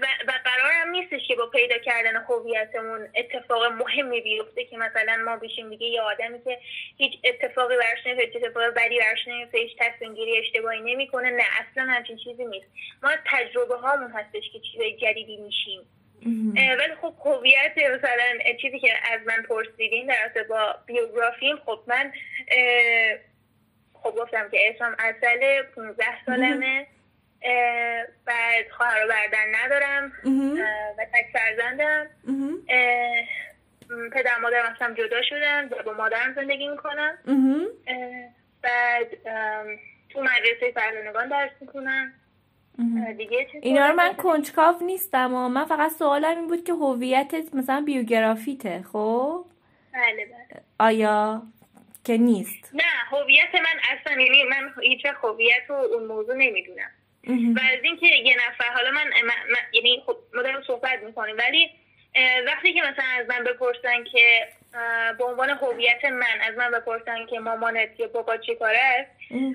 و, 0.00 0.06
و 0.28 0.32
قرارم 0.44 0.90
نیستش 0.90 1.28
که 1.28 1.36
با 1.36 1.46
پیدا 1.46 1.78
کردن 1.78 2.16
هویتمون 2.16 3.08
اتفاق 3.14 3.64
مهمی 3.64 4.20
بیفته 4.20 4.64
که 4.64 4.76
مثلا 4.76 5.16
ما 5.24 5.36
بشیم 5.36 5.70
دیگه 5.70 5.86
یه 5.86 6.00
آدمی 6.00 6.44
که 6.44 6.58
هیچ 6.96 7.12
اتفاقی 7.24 7.76
براش 7.76 8.06
نمیفته 8.06 8.24
هیچ 8.24 8.44
اتفاقی 8.44 8.70
بدی 8.76 8.98
براش 8.98 9.28
نمیفته 9.28 9.58
هیچ 9.58 9.72
تصمیم 9.78 10.14
گیری 10.14 10.38
اشتباهی 10.38 10.80
نمی‌کنه 10.80 11.30
نه 11.30 11.42
اصلا 11.60 11.92
همچین 11.92 12.16
چیزی 12.16 12.44
نیست. 12.44 12.66
ما 13.02 13.10
تجربه 13.26 13.76
هامون 13.76 14.10
هستش 14.10 14.50
که 14.52 14.60
چیزای 14.60 14.96
جدیدی 14.96 15.36
میشیم. 15.36 15.80
ولی 16.54 16.94
خب 17.00 17.14
هویت 17.24 17.78
مثلا 17.78 18.54
چیزی 18.62 18.78
که 18.78 18.88
از 19.12 19.20
من 19.26 19.42
پرسیدین 19.42 20.06
در 20.06 20.42
با 20.42 20.74
بیوگرافیم 20.86 21.56
خب 21.66 21.80
من 21.86 22.12
خب 24.02 24.14
گفتم 24.16 24.48
که 24.50 24.58
اسمم 24.74 24.96
اصل 24.98 25.62
15 25.76 26.04
سالمه. 26.26 26.86
بعد 28.26 28.70
خواهر 28.76 29.04
و 29.04 29.08
بردن 29.08 29.54
ندارم. 29.64 30.12
و 30.98 31.04
تک 31.12 31.26
فرزندم. 31.32 32.06
پدر 34.12 34.38
مادرم 34.42 34.76
هم 34.80 34.94
جدا 34.94 35.22
شدن 35.22 35.68
و 35.68 35.82
با 35.82 35.92
مادرم 35.92 36.34
زندگی 36.34 36.68
می‌کنم 36.68 37.18
بعد 38.62 39.08
تو 40.08 40.22
مدرسه 40.22 40.72
فرزندگان 40.74 41.28
درس 41.28 41.50
می‌کنم 41.60 42.12
دیگه 43.16 43.46
اینا 43.62 43.88
رو 43.88 43.94
من 43.94 44.14
کنجکاو 44.14 44.76
نیستم 44.84 45.34
و 45.34 45.48
من 45.48 45.64
فقط 45.64 45.92
سوالم 45.92 46.36
این 46.36 46.46
بود 46.46 46.64
که 46.64 46.72
هویتت 46.72 47.54
مثلا 47.54 47.80
بیوگرافیته 47.80 48.84
خب؟ 48.92 49.44
بله 49.92 50.26
بله. 50.26 50.62
آیا؟ 50.78 51.42
که 52.04 52.16
نیست. 52.16 52.70
نه 52.74 52.82
هویت 53.10 53.54
من 53.54 53.80
اصلا 53.96 54.22
یعنی 54.22 54.42
من 54.42 54.74
هیچ 54.82 55.06
هویت 55.22 55.62
رو 55.68 55.74
اون 55.74 56.06
موضوع 56.06 56.34
نمی‌دونم. 56.34 56.90
و 57.26 57.60
از 57.72 57.78
اینکه 57.82 58.06
یه 58.06 58.36
نفر 58.36 58.72
حالا 58.74 58.90
من, 58.90 59.10
یعنی 59.72 60.02
خب 60.06 60.16
ما 60.34 60.42
داریم 60.42 60.62
صحبت 60.66 61.02
می‌کنیم 61.02 61.36
ولی 61.38 61.70
وقتی 62.46 62.74
که 62.74 62.80
مثلا 62.82 63.04
از 63.20 63.26
من 63.28 63.44
بپرسن 63.44 64.04
که 64.12 64.48
به 65.18 65.24
عنوان 65.24 65.50
هویت 65.50 66.04
من 66.04 66.40
از 66.40 66.56
من 66.56 66.70
بپرسن 66.70 67.26
که 67.26 67.38
مامانت 67.38 68.00
یا 68.00 68.06
بابا 68.06 68.36
چی 68.36 68.54
کاره 68.54 68.78
است 68.78 69.10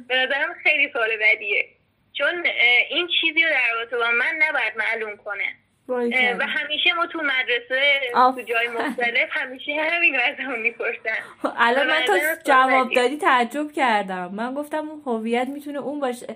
به 0.08 0.16
نظرم 0.16 0.56
خیلی 0.64 0.90
سوال 0.94 1.10
بدیه. 1.22 1.66
چون 2.14 2.48
این 2.90 3.08
چیزی 3.22 3.44
رو 3.44 3.50
در 3.50 3.74
رابطه 3.74 3.98
با 3.98 4.12
من 4.12 4.36
نباید 4.40 4.78
معلوم 4.78 5.18
کنه. 5.18 5.56
و 5.90 6.48
همیشه 6.48 6.94
ما 6.94 7.06
تو 7.06 7.22
مدرسه 7.22 8.00
تو 8.14 8.42
جای 8.42 8.68
مختلف 8.68 9.30
همیشه 9.32 9.72
همین 9.92 10.16
از 10.16 10.36
همون 10.40 10.60
می‌پرسن 10.60 11.18
الان 11.58 11.88
من 11.88 12.04
تو 12.08 12.18
جواب 12.46 12.94
دادی 12.94 13.18
تعجب 13.18 13.72
کردم. 13.72 14.32
من 14.34 14.54
گفتم 14.54 14.90
اون 14.90 15.02
هویت 15.06 15.48
می‌تونه 15.48 15.80
اون 15.80 16.00
باشه 16.00 16.36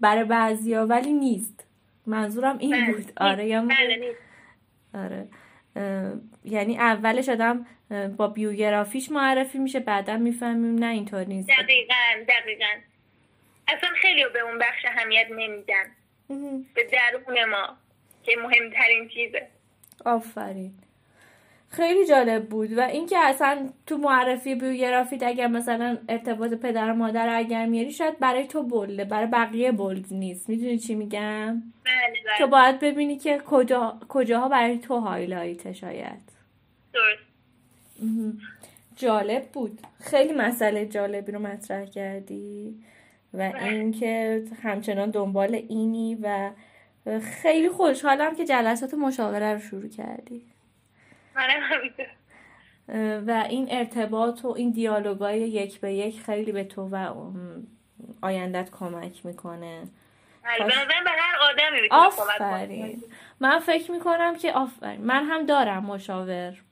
برای 0.00 0.24
بعضیا 0.24 0.86
ولی 0.86 1.12
نیست. 1.12 1.66
منظورم 2.06 2.58
این 2.58 2.70
بله. 2.70 2.92
بود. 2.92 3.12
آره 3.16 3.46
یا 3.46 3.62
بله، 3.62 4.14
آره. 4.94 5.26
یعنی 6.44 6.78
اولش 6.78 7.28
آدم 7.28 7.66
با 8.16 8.28
بیوگرافیش 8.28 9.10
معرفی 9.10 9.58
میشه 9.58 9.80
بعدا 9.80 10.16
می‌فهمیم. 10.16 10.74
نه 10.74 10.86
اینطور 10.86 11.24
نیست. 11.24 11.48
دقیقا 11.48 11.94
دقیقا. 12.28 12.74
اصلا 13.68 13.90
خیلی 14.02 14.24
به 14.32 14.40
اون 14.40 14.58
بخش 14.58 14.84
اهمیت 14.84 15.26
نمیدن. 15.30 15.84
به 16.74 16.84
درون 16.92 17.44
ما. 17.44 17.76
که 18.22 18.32
مهمترین 18.42 19.08
چیزه. 19.08 19.46
آفرین. 20.04 20.72
خیلی 21.68 22.06
جالب 22.06 22.48
بود 22.48 22.78
و 22.78 22.80
اینکه 22.80 23.18
اصلا 23.18 23.68
تو 23.86 23.96
معرفی 23.96 24.54
بیوگرافیت 24.54 25.22
اگر 25.22 25.46
مثلا 25.46 25.98
ارتباط 26.08 26.54
پدر 26.54 26.90
و 26.90 26.94
مادر 26.94 27.28
اگر 27.28 27.66
میاری 27.66 27.92
شاید 27.92 28.18
برای 28.18 28.46
تو 28.46 28.62
بلده 28.62 29.04
برای 29.04 29.26
بقیه 29.26 29.72
بولد 29.72 30.06
نیست. 30.10 30.48
می‌دونی 30.48 30.78
چی 30.78 30.94
میگم؟ 30.94 31.62
بله 31.84 31.92
بله. 32.24 32.38
تو 32.38 32.46
باید 32.46 32.80
ببینی 32.80 33.16
که 33.16 33.38
کجا 33.46 33.98
کجاها 34.08 34.48
برای 34.48 34.78
تو 34.78 34.98
هایلایت 34.98 35.72
شاید. 35.72 36.32
درست. 36.92 37.22
جالب 38.96 39.44
بود. 39.52 39.80
خیلی 40.00 40.32
مسئله 40.32 40.86
جالبی 40.86 41.32
رو 41.32 41.38
مطرح 41.38 41.84
کردی 41.84 42.74
و 43.34 43.50
بله. 43.50 43.64
اینکه 43.64 44.42
همچنان 44.62 45.10
دنبال 45.10 45.54
اینی 45.68 46.18
و 46.22 46.50
خیلی 47.42 47.68
خوشحالم 47.68 48.36
که 48.36 48.44
جلسات 48.44 48.94
مشاوره 48.94 49.52
رو 49.52 49.58
شروع 49.58 49.88
کردی. 49.88 50.46
و 53.26 53.46
این 53.48 53.68
ارتباط 53.70 54.44
و 54.44 54.48
این 54.48 54.70
دیالوگای 54.70 55.40
یک 55.40 55.80
به 55.80 55.92
یک 55.92 56.20
خیلی 56.20 56.52
به 56.52 56.64
تو 56.64 56.88
و 56.92 57.14
آیندت 58.22 58.70
کمک 58.70 59.26
می‌کنه. 59.26 59.82
بله، 60.44 60.64
به 61.04 61.10
هر 61.10 61.36
آدمی 61.50 61.88
آفرین. 61.90 63.02
من 63.40 63.58
فکر 63.58 63.90
می‌کنم 63.90 64.36
که 64.36 64.52
آفرین. 64.52 65.00
من 65.00 65.24
هم 65.24 65.46
دارم 65.46 65.84
مشاور. 65.84 66.62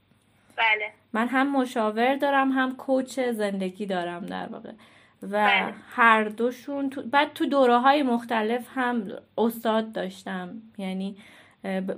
بله. 0.56 0.92
من 1.12 1.28
هم 1.28 1.52
مشاور 1.52 2.16
دارم 2.16 2.52
هم 2.52 2.76
کوچ 2.76 3.20
زندگی 3.20 3.86
دارم 3.86 4.26
در 4.26 4.46
واقع. 4.46 4.72
و 5.22 5.28
بله. 5.28 5.74
هر 5.90 6.24
دوشون 6.24 6.90
تو... 6.90 7.02
بعد 7.02 7.32
تو 7.32 7.46
دوره 7.46 7.78
های 7.78 8.02
مختلف 8.02 8.66
هم 8.74 9.08
استاد 9.38 9.92
داشتم. 9.92 10.62
یعنی 10.78 11.16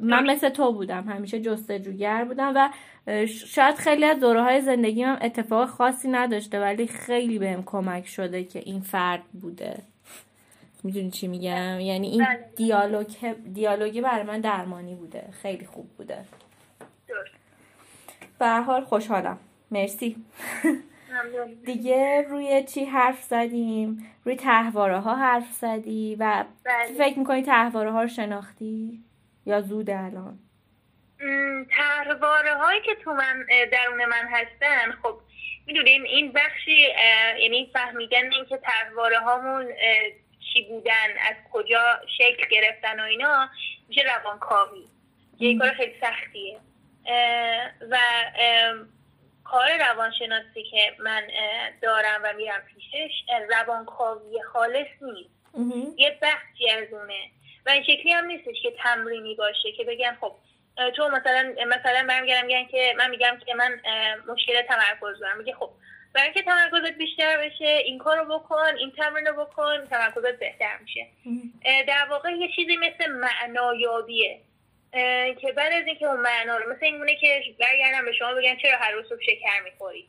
من 0.01 0.31
مثل 0.31 0.49
تو 0.49 0.73
بودم. 0.73 1.05
همیشه 1.09 1.41
جستجوگر 1.41 2.25
بودم 2.25 2.53
و 2.57 2.69
شاید 3.27 3.75
خیلی 3.75 4.05
از 4.05 4.21
دوره 4.21 4.43
های 4.43 4.61
زندگی 4.61 5.03
هم 5.03 5.19
اتفاق 5.23 5.69
خاصی 5.69 6.09
نداشته 6.09 6.61
ولی 6.61 6.87
خیلی 6.87 7.39
بهم 7.39 7.63
کمک 7.67 8.07
شده 8.07 8.45
که 8.45 8.59
این 8.59 8.81
فرد 8.81 9.23
بوده. 9.41 9.83
می‌دونی 10.85 11.11
چی 11.11 11.29
میگم؟ 11.29 11.81
یعنی 11.81 12.09
این 12.09 12.25
بله. 12.25 12.51
دیالوگ 12.57 13.35
دیالوگی 13.55 14.01
برای 14.01 14.23
من 14.23 14.41
درمانی 14.41 14.95
بوده. 14.95 15.29
خیلی 15.43 15.67
خوب 15.67 15.89
بوده. 15.99 16.19
به 18.39 18.49
حال 18.49 18.85
خوشحالم. 18.85 19.39
مرسی. 19.71 20.17
دیگه 21.65 22.25
روی 22.29 22.65
چی 22.65 22.85
حرف 22.85 23.23
زدیم؟ 23.23 24.07
روی 24.25 24.37
تحواره 24.37 24.99
ها 24.99 25.17
حرف 25.17 25.53
زدی 25.53 26.17
و 26.19 26.45
بله. 26.65 26.95
فکر 26.99 27.19
می‌کنی 27.19 27.43
تحواره 27.43 27.91
ها 27.91 28.03
رو 28.03 28.09
شناختی 28.09 29.05
یا 29.47 29.61
زود 29.61 29.91
الان؟ 29.91 30.39
تحواره 31.71 32.55
هایی 32.55 32.81
که 32.81 32.95
تو 32.95 33.13
من 33.13 33.47
درون 33.73 34.05
من 34.05 34.29
هستن 34.31 34.93
خب 35.03 35.21
می‌دونین 35.67 36.03
این 36.03 36.33
بخشی 36.33 36.77
یعنی 37.41 37.71
فهمیدن 37.73 38.33
این 38.33 38.45
که 38.49 38.57
تحواره 38.57 39.19
هامون 39.19 39.67
چی 40.53 40.63
بودن 40.69 41.09
از 41.21 41.37
کجا 41.53 42.01
شکل 42.19 42.49
گرفتن 42.51 43.01
و 43.01 43.03
اینا 43.03 43.49
میشه 43.89 44.03
روانکاوی. 44.03 44.85
یه 45.39 45.59
کار 45.59 45.71
خیلی 45.71 45.93
سختیه. 46.01 46.59
و 47.91 47.97
کار 49.53 49.79
روانشناسی 49.79 50.63
که 50.71 50.93
من 50.99 51.23
دارم 51.83 52.21
و 52.25 52.33
میرم 52.37 52.63
پیشش 52.75 53.13
روانکاوی 53.51 54.43
خالص 54.43 54.87
نیست. 55.03 55.31
یه 55.99 56.19
بخشی 56.23 56.71
از 56.71 56.93
اونه. 56.93 57.21
و 57.67 57.71
این 57.71 57.83
شکلی 57.83 58.13
هم 58.13 58.25
نیستش 58.25 58.63
که 58.63 58.73
تمرینی 58.79 59.35
باشه 59.35 59.73
که 59.77 59.85
بگم 59.85 60.17
خب 60.21 60.35
تو 60.97 61.09
مثلا 61.09 61.55
مثلا 61.67 62.07
برمیگردم 62.09 62.47
میگن 62.47 62.65
که 62.65 62.95
من 62.99 63.11
میگم 63.11 63.39
که 63.47 63.55
من 63.55 63.81
مشکل 64.29 64.63
تمرکز 64.63 65.21
دارم. 65.21 65.39
میگه 65.39 65.55
خب 65.55 65.71
برای 66.15 66.27
اینکه 66.27 66.43
تمرکزت 66.43 66.99
بیشتر 66.99 67.37
بشه 67.37 67.65
این 67.65 67.99
کار 67.99 68.19
رو 68.19 68.39
بکن 68.39 68.77
این 68.79 68.93
تمرین 68.97 69.27
رو 69.27 69.45
بکن 69.45 69.87
تمرکزت 69.87 70.39
بهتر 70.39 70.79
میشه. 70.83 71.07
در 71.89 72.07
واقع 72.11 72.31
یه 72.31 72.49
چیزی 72.57 72.77
مثل 72.77 73.11
معنایابیه. 73.11 74.41
که 75.41 75.53
بعد 75.57 75.73
از 75.73 75.87
اینکه 75.87 76.07
اون 76.07 76.21
معنا 76.21 76.57
رو 76.57 76.73
مثل 76.73 76.85
اینونه 76.85 77.17
که 77.17 77.43
برگردم 77.61 78.05
به 78.05 78.13
شما 78.13 78.35
بگن 78.35 78.57
چرا 78.57 78.77
هر 78.79 78.91
روز 78.93 79.09
صبح 79.09 79.23
شکر 79.23 79.61
می‌خوری. 79.65 80.09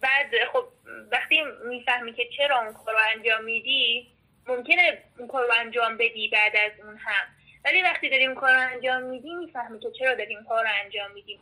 بعد 0.00 0.30
خب 0.52 0.64
وقتی 1.12 1.44
می‌فهمی 1.64 2.12
که 2.12 2.28
چرا 2.36 2.60
اون 2.60 2.72
کار 2.72 2.94
رو 2.94 3.00
انجام 3.14 3.44
میدی 3.44 4.06
ممکنه 4.46 4.98
اون 5.18 5.28
کار 5.28 5.44
رو 5.46 5.52
انجام 5.60 5.96
بدی 5.96 6.28
بعد 6.28 6.56
از 6.56 6.72
اون 6.84 6.96
هم. 6.96 7.26
ولی 7.64 7.82
وقتی 7.82 8.10
داریم 8.10 8.30
اون 8.30 8.40
کار 8.40 8.54
رو 8.54 8.60
انجام 8.60 9.02
میدی 9.02 9.34
می‌فهمی 9.34 9.80
که 9.80 9.90
چرا 9.98 10.14
داریم 10.14 10.44
کار 10.44 10.64
رو 10.64 10.70
انجام 10.84 11.10
میدیم 11.10 11.40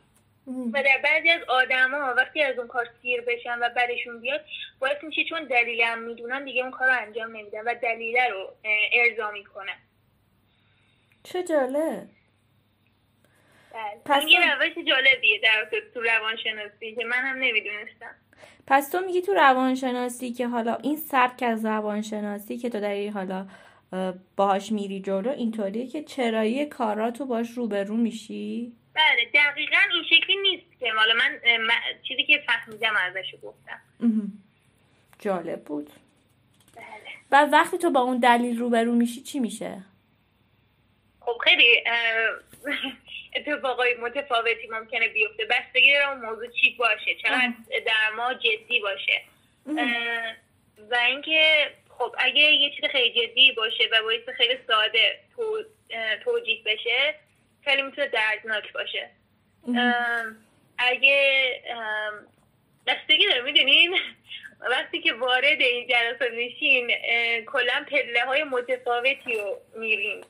و 0.73 0.83
در 0.83 0.97
بعضی 1.03 1.29
از 1.29 1.41
آدما 1.47 2.13
وقتی 2.17 2.43
از 2.43 2.57
اون 2.57 2.67
کار 2.67 2.87
سیر 3.01 3.21
بشن 3.21 3.59
و 3.59 3.69
بعدشون 3.69 4.21
بیاد 4.21 4.45
باعث 4.79 5.03
میشه 5.03 5.23
چون 5.23 5.43
دلیلم 5.43 5.99
می‌دونن 5.99 6.45
دیگه 6.45 6.61
اون 6.61 6.71
کار 6.71 6.87
رو 6.87 6.97
انجام 7.01 7.37
نمیدن 7.37 7.61
و 7.61 7.75
دلیله 7.75 8.27
رو 8.27 8.53
ارضا 8.93 9.31
می‌کنن. 9.31 9.77
چه 11.23 11.43
جالب 11.43 12.07
بله. 13.73 14.01
پس 14.05 14.23
یه 14.27 14.55
روش 14.55 14.85
جالبیه 14.87 15.39
در 15.43 15.69
تو 15.93 16.01
روانشناسی 16.01 16.95
که 16.95 17.05
من 17.05 17.17
هم 17.17 17.37
نمی‌دونستم 17.37 18.15
پس 18.67 18.89
تو 18.89 18.99
میگی 18.99 19.21
تو 19.21 19.33
روانشناسی 19.33 20.31
که 20.31 20.47
حالا 20.47 20.75
این 20.75 20.97
سبک 20.97 21.43
از 21.43 21.65
روانشناسی 21.65 22.57
که 22.57 22.69
تو 22.69 22.79
داری 22.79 23.07
حالا 23.07 23.47
باهاش 24.35 24.71
میری 24.71 24.99
جلو 24.99 25.29
اینطوریه 25.29 25.87
که 25.87 26.03
چرایی 26.03 26.65
کاراتو 26.65 27.25
باش 27.25 27.51
روبرو 27.51 27.97
میشی؟ 27.97 28.73
بله 28.93 29.25
دقیقا 29.33 29.77
این 29.93 30.03
شکلی 30.03 30.35
نیست 30.35 30.79
که 30.79 30.91
حالا 30.97 31.13
من 31.13 31.39
چیزی 32.07 32.23
که 32.23 32.43
فهمیدم 32.47 32.93
ازش 32.95 33.35
گفتم 33.43 33.79
جالب 35.19 35.63
بود 35.63 35.89
بله 36.75 36.85
و 37.31 37.45
وقتی 37.51 37.77
تو 37.77 37.89
با 37.89 37.99
اون 37.99 38.19
دلیل 38.19 38.59
روبرو 38.59 38.95
میشی 38.95 39.21
چی 39.21 39.39
میشه؟ 39.39 39.83
خب 41.25 41.37
خیلی 41.43 41.83
اتفاقای 43.35 43.93
متفاوتی 43.93 44.67
ممکنه 44.67 45.07
بیفته. 45.07 45.45
بستگی 45.45 45.97
اون 45.97 46.17
موضوع 46.17 46.47
چی 46.61 46.75
باشه؟ 46.79 47.15
چقدر 47.23 47.53
در 47.85 48.15
ما 48.15 48.33
جدی 48.33 48.79
باشه؟ 48.79 49.21
و 50.91 50.95
اینکه 50.95 51.71
خب 51.89 52.15
اگه 52.17 52.41
یه 52.41 52.69
چیز 52.75 52.85
خیلی 52.91 53.27
جدی 53.27 53.51
باشه 53.51 53.83
و 53.91 54.01
باعث 54.03 54.37
خیلی 54.37 54.57
ساده 54.67 55.19
تو 55.35 55.63
توجیه 56.23 56.63
بشه 56.65 57.15
خیلی 57.63 57.81
می‌تونه 57.81 58.07
دردناک 58.07 58.73
باشه. 58.73 59.09
اگه 60.77 61.61
بستگی 62.87 63.27
داره 63.27 63.41
می‌دونین؟ 63.41 63.97
وقتی 64.71 65.01
که 65.01 65.13
وارد 65.13 65.61
این 65.61 65.87
جلسه 65.87 66.29
میشین 66.29 66.91
کلا 67.45 67.85
پله 67.91 68.25
های 68.25 68.43
متفاوتی 68.43 69.33
رو 69.33 69.61
میرین 69.75 70.25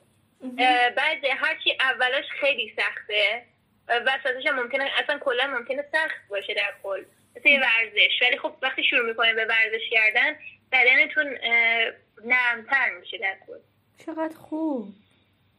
بعد 0.96 1.24
هرچی 1.36 1.78
اولش 1.80 2.24
خیلی 2.40 2.72
سخته. 2.76 3.42
وسطش 3.88 4.46
هم 4.46 4.62
ممکنه 4.62 4.90
اصلا 5.02 5.18
کلا 5.18 5.46
ممکنه 5.46 5.84
سخت 5.92 6.28
باشه 6.28 6.54
در 6.54 6.74
کل. 6.82 7.04
مثل 7.36 7.50
ورزش. 7.50 8.22
ولی 8.22 8.38
خب 8.38 8.52
وقتی 8.62 8.84
شروع 8.84 9.08
می‌کنه 9.08 9.34
به 9.34 9.44
ورزش 9.44 9.90
کردن 9.90 10.36
بدنتون 10.72 11.38
نرمتر 12.24 12.90
میشه 13.00 13.18
در 13.18 13.36
کل. 13.46 13.58
چقدر 14.06 14.36
خوب. 14.36 14.88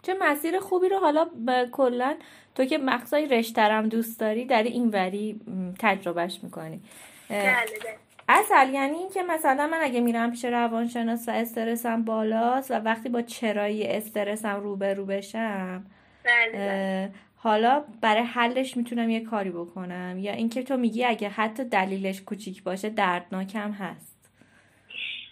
چه 0.04 0.14
مسیر 0.14 0.60
خوبی 0.60 0.90
رو 0.90 1.00
حالا 1.00 1.30
کلا 1.72 2.18
تو 2.56 2.66
که 2.66 2.78
مقصای 2.78 3.28
رشترم 3.28 3.90
دوست 3.90 4.20
داری 4.20 4.46
در 4.46 4.64
این 4.64 4.90
وری 4.90 5.40
تجربهش 5.80 6.40
می‌کنی. 6.44 6.82
بله، 7.30 7.66
بله. 7.84 7.98
اصل 8.30 8.70
یعنی 8.74 8.98
اینکه 8.98 9.24
مثلا 9.24 9.68
من 9.68 9.80
اگه 9.82 10.02
میرم 10.02 10.32
پیش 10.32 10.46
روانشناس 10.46 11.30
و 11.30 11.32
استرسم 11.32 12.04
بالاست 12.04 12.72
و 12.72 12.74
وقتی 12.74 13.10
با 13.10 13.22
چرایی 13.22 13.88
استرسم 13.88 14.60
روبرو 14.60 15.06
بشم 15.06 15.86
بله, 16.24 16.52
بله. 16.52 17.12
حالا 17.36 17.84
برای 18.02 18.24
حلش 18.24 18.78
می‌تونم 18.78 19.10
یه 19.10 19.20
کاری 19.20 19.50
بکنم 19.50 20.16
یا 20.20 20.34
اینکه 20.34 20.64
تو 20.64 20.78
میگی 20.78 21.06
اگه 21.06 21.30
حتی 21.30 21.64
دلیلش 21.64 22.22
کوچیک 22.22 22.64
باشه 22.64 22.90
دردناکم 22.90 23.72
هست 23.72 24.15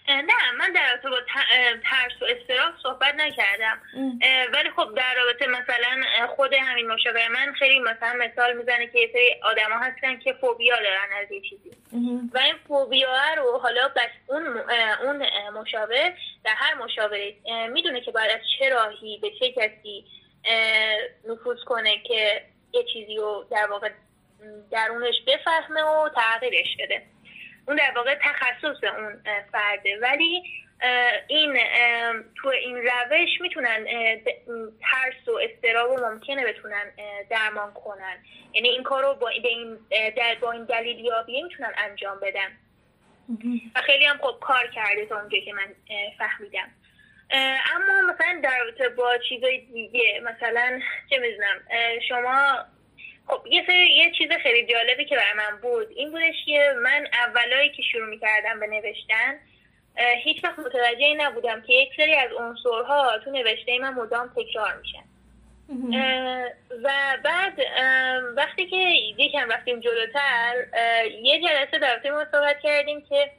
نه 0.08 0.52
من 0.58 0.72
در 0.72 0.90
رابطه 0.90 1.10
با 1.10 1.20
ترس 1.84 2.22
و 2.22 2.24
استراف 2.24 2.74
صحبت 2.82 3.14
نکردم. 3.14 3.80
ولی 4.52 4.70
خب 4.70 4.94
در 4.96 5.14
رابطه 5.14 5.46
مثلا 5.46 6.26
خود 6.26 6.54
همین 6.54 6.86
مشاور 6.86 7.28
من 7.28 7.52
خیلی 7.52 7.78
مثلا 7.78 8.12
مثال 8.12 8.56
می‌زنه 8.56 8.86
که 8.86 8.98
یه 8.98 9.10
سری 9.12 9.34
آدما 9.42 9.78
هستن 9.78 10.18
که 10.18 10.32
فوبیا 10.32 10.76
دارن 10.76 11.22
از 11.22 11.32
یه 11.32 11.40
چیزی. 11.40 11.70
و 12.34 12.38
این 12.38 12.54
فوبیا 12.68 13.34
رو 13.36 13.58
حالا 13.58 13.88
بس 13.88 14.10
اون 14.26 14.46
اون 15.02 15.22
مشاور 15.50 16.12
در 16.44 16.54
هر 16.54 16.74
مشاوره 16.74 17.34
می‌دونه 17.72 18.00
که 18.00 18.10
باید 18.10 18.30
از 18.30 18.40
چه 18.58 18.68
راهی 18.68 19.18
به 19.22 19.30
چه 19.40 19.52
کسی 19.52 20.04
نفوذ 21.28 21.58
کنه 21.66 21.98
که 21.98 22.42
یه 22.72 22.84
چیزی 22.92 23.16
رو 23.16 23.46
در 23.50 23.66
واقع 23.66 23.90
درونش 24.70 25.14
بفهمه 25.26 25.82
و 25.82 26.08
تغییرش 26.08 26.76
بده. 26.80 27.02
اون 27.68 27.76
در 27.76 27.92
واقع 27.96 28.14
تخصص 28.14 28.84
اون 28.84 29.22
فرده. 29.52 29.98
ولی 30.02 30.42
این 31.28 31.58
تو 32.36 32.48
این 32.48 32.76
روش 32.76 33.40
می‌تونن 33.40 33.86
ترس 34.80 35.28
و 35.28 35.38
استراب 35.42 35.90
و 35.90 35.96
ممکنه 35.96 36.46
بتونن 36.46 36.92
درمان 37.30 37.72
کنن. 37.72 38.16
یعنی 38.52 38.68
این 38.68 38.82
کار 38.82 39.02
رو 39.02 39.14
با 39.14 39.28
این, 39.28 39.78
در 40.16 40.36
با 40.40 40.52
این 40.52 40.64
دلیل 40.64 40.98
یابیه 40.98 41.42
می‌تونن 41.44 41.72
انجام 41.76 42.20
بدن. 42.20 42.48
و 43.74 43.80
خیلی 43.80 44.04
هم 44.04 44.16
خوب 44.16 44.40
کار 44.40 44.66
کرده 44.74 45.06
تا 45.06 45.20
اونجا 45.20 45.38
که 45.38 45.52
من 45.52 45.74
فهمیدم. 46.18 46.70
اما 47.74 48.12
مثلا 48.12 48.40
در 48.42 48.88
با 48.96 49.18
چیزای 49.28 49.58
دیگه 49.58 50.20
مثلا 50.24 50.80
چه 51.10 51.18
می‌دونم 51.18 51.60
شما 52.08 52.64
خب 53.26 53.46
یه 53.46 53.64
یه 53.96 54.12
چیز 54.18 54.28
خیلی 54.42 54.72
جالبی 54.72 55.04
که 55.04 55.16
برای 55.16 55.32
من 55.36 55.58
بود 55.62 55.86
این 55.96 56.10
بودش 56.10 56.34
که 56.46 56.74
من 56.82 57.06
اولایی 57.26 57.70
که 57.70 57.82
شروع 57.82 58.08
می‌کردم 58.08 58.60
به 58.60 58.66
نوشتن 58.66 59.38
هیچ 60.24 60.44
وقت 60.44 60.58
متوجه 60.58 61.14
نبودم 61.16 61.62
که 61.62 61.72
یک 61.72 61.88
سری 61.96 62.14
از 62.14 62.32
عنصرها 62.32 63.18
تو 63.18 63.30
نوشته 63.30 63.78
من 63.78 63.94
مدام 63.94 64.28
تکرار 64.36 64.76
میشن 64.76 65.04
و 66.82 66.90
بعد 67.24 67.60
وقتی 68.36 68.66
که 68.66 68.76
یکم 69.18 69.50
رفتیم 69.50 69.80
جلوتر 69.80 70.54
یه 71.22 71.40
جلسه 71.40 71.78
در 71.78 72.10
ما 72.10 72.24
صحبت 72.32 72.60
کردیم 72.62 73.00
که 73.00 73.30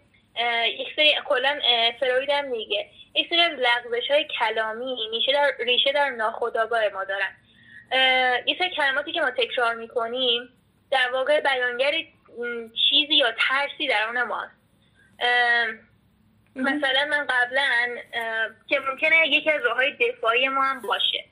یک 0.79 0.87
سری 0.95 1.13
کلا 1.25 1.59
فروید 1.99 2.29
هم 2.29 2.45
میگه. 2.45 2.85
یک 3.15 3.29
سری 3.29 3.41
از 3.41 3.59
لغزش 3.59 4.11
های 4.11 4.27
کلامی 4.39 4.95
ریشه 5.11 5.31
در, 5.33 5.51
ریشه 5.65 5.91
در 5.91 6.09
ناخودآگاه 6.09 6.89
ما 6.93 7.03
دارن. 7.03 7.35
یه 8.47 8.55
سری 8.59 8.69
کلماتی 8.75 9.11
که 9.11 9.21
ما 9.21 9.31
تکرار 9.31 9.75
می‌کنیم 9.75 10.49
در 10.91 11.11
واقع 11.13 11.41
بیانگر 11.41 11.91
چیزی 12.89 13.15
یا 13.15 13.31
ترسی 13.31 13.87
درون 13.87 14.23
ماست. 14.23 14.55
مثلا 16.55 17.05
من 17.09 17.27
قبلا 17.29 17.97
که 18.67 18.79
ممکنه 18.79 19.27
یکی 19.27 19.51
از 19.51 19.61
راههای 19.65 19.91
دفاعی 19.91 20.47
ما 20.47 20.63
هم 20.63 20.81
باشه. 20.81 21.25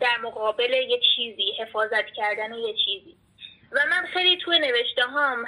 در 0.00 0.16
مقابل 0.22 0.72
یه 0.72 1.00
چیزی 1.16 1.52
حفاظت 1.58 2.06
کردن 2.16 2.54
یه 2.54 2.74
چیزی. 2.84 3.16
و 3.72 3.78
من 3.90 4.06
خیلی 4.06 4.36
توی 4.36 4.58
نوشته 4.58 5.02
هم 5.02 5.44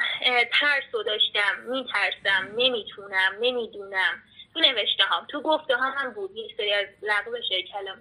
ترس 0.60 0.84
رو 0.92 1.02
داشتم. 1.02 1.58
میترسم 1.68 2.52
نمی‌تونم 2.56 3.32
نمی‌دونم. 3.40 4.22
تو 4.54 4.60
نوشته 4.60 5.04
هم 5.04 5.26
تو 5.30 5.42
گفته 5.42 5.76
هم, 5.76 5.94
هم 5.98 6.10
بود. 6.10 6.36
یه 6.36 6.48
سری 6.56 6.72
از 6.72 6.86
لغزش 7.02 7.48
کلام 7.72 7.98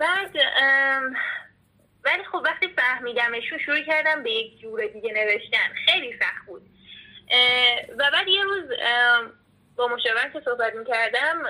بعد 0.00 0.36
ولی 2.04 2.24
خب 2.32 2.42
وقتی 2.44 2.68
فهمیدمشون 2.68 3.58
شروع 3.58 3.80
کردم 3.80 4.22
به 4.22 4.30
یک 4.30 4.60
جور 4.60 4.86
دیگه 4.86 5.12
نوشتن. 5.12 5.74
خیلی 5.86 6.18
سخت 6.18 6.46
بود. 6.46 6.62
و 7.98 8.10
بعد 8.12 8.28
یه 8.28 8.42
روز 8.42 8.64
با 9.76 9.88
مشاور 9.88 10.30
که 10.32 10.40
صحبت 10.44 10.74
می‌کردم 10.74 11.42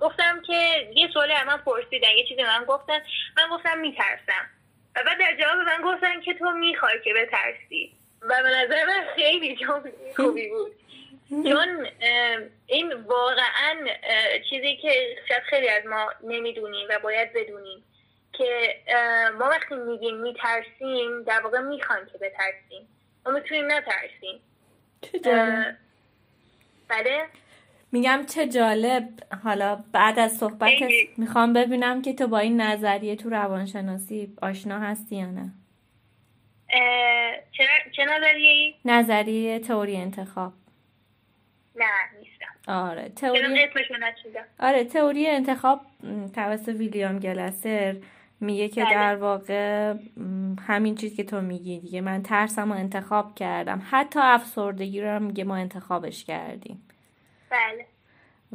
گفتم 0.00 0.42
که 0.46 0.90
یه 0.94 1.08
سوالی 1.12 1.32
از 1.32 1.46
من 1.46 1.56
پرسیدن 1.56 2.08
یه 2.16 2.26
چیزی 2.28 2.42
من 2.42 2.64
گفتن. 2.64 3.00
من 3.36 3.48
گفتم 3.56 3.78
میترسم. 3.78 4.50
و 4.96 5.02
بعد 5.06 5.18
در 5.18 5.36
جواب 5.40 5.56
من 5.56 5.82
گفتن 5.84 6.20
که 6.20 6.34
تو 6.34 6.50
می‌خوای 6.50 7.00
که 7.04 7.14
بترسی. 7.14 7.92
و 8.22 8.42
به 8.42 8.48
نظر 8.48 8.84
من 8.86 9.04
خیلی 9.16 9.56
جواب 9.56 9.88
خوبی 10.16 10.48
بود. 10.48 10.72
چون 11.30 11.86
این 12.66 12.92
واقعا 12.92 13.86
چیزی 14.50 14.76
که 14.76 15.16
شاید 15.28 15.42
خیلی 15.42 15.68
از 15.68 15.86
ما 15.86 16.12
نمی‌دونیم 16.24 16.86
و 16.90 16.98
باید 17.02 17.32
بدونیم 17.32 17.84
که 18.32 18.76
ما 19.38 19.44
وقتی 19.44 19.74
میگیم 19.74 20.16
میترسیم 20.16 21.22
در 21.26 21.40
واقع 21.40 21.60
می‌خوایم 21.60 22.06
که 22.06 22.18
بترسیم. 22.18 22.88
ما 23.26 23.32
می‌تونیم 23.32 23.64
نترسیم. 23.72 24.40
بله؟ 26.88 27.26
میگم 27.92 28.26
چه 28.34 28.46
جالب. 28.46 29.08
حالا 29.44 29.84
بعد 29.92 30.18
از 30.18 30.32
صحبت 30.36 30.70
می‌خوام 31.16 31.52
ببینم 31.52 32.02
که 32.02 32.12
تو 32.12 32.26
با 32.26 32.38
این 32.38 32.60
نظریه 32.60 33.16
تو 33.16 33.30
روانشناسی 33.30 34.36
آشنا 34.42 34.78
هستی 34.80 35.16
یا 35.16 35.26
نه. 35.26 35.52
چه 37.96 38.04
نظریه 38.04 38.74
نظریه 38.84 39.58
تئوری 39.58 39.96
انتخاب. 39.96 40.52
نه 41.80 42.18
نیستم. 42.18 42.72
آره 42.72 43.08
تئوری 43.08 43.68
آره 44.60 44.84
تئوری 44.84 45.26
انتخاب 45.26 45.80
توسط 46.34 46.68
ویلیام 46.68 47.18
گلسر 47.18 47.96
میگه 48.40 48.68
که 48.68 48.84
بله. 48.84 48.94
در 48.94 49.16
واقع 49.16 49.94
همین 50.68 50.94
چیز 50.94 51.16
که 51.16 51.24
تو 51.24 51.40
میگی 51.40 51.80
دیگه. 51.80 52.00
من 52.00 52.22
ترسم 52.22 52.72
رو 52.72 52.78
انتخاب 52.78 53.34
کردم. 53.34 53.82
حتی 53.90 54.20
افسردگی 54.22 55.00
رو 55.00 55.20
میگه 55.20 55.44
ما 55.44 55.56
انتخابش 55.56 56.24
کردیم. 56.24 56.88
بله. 57.50 57.86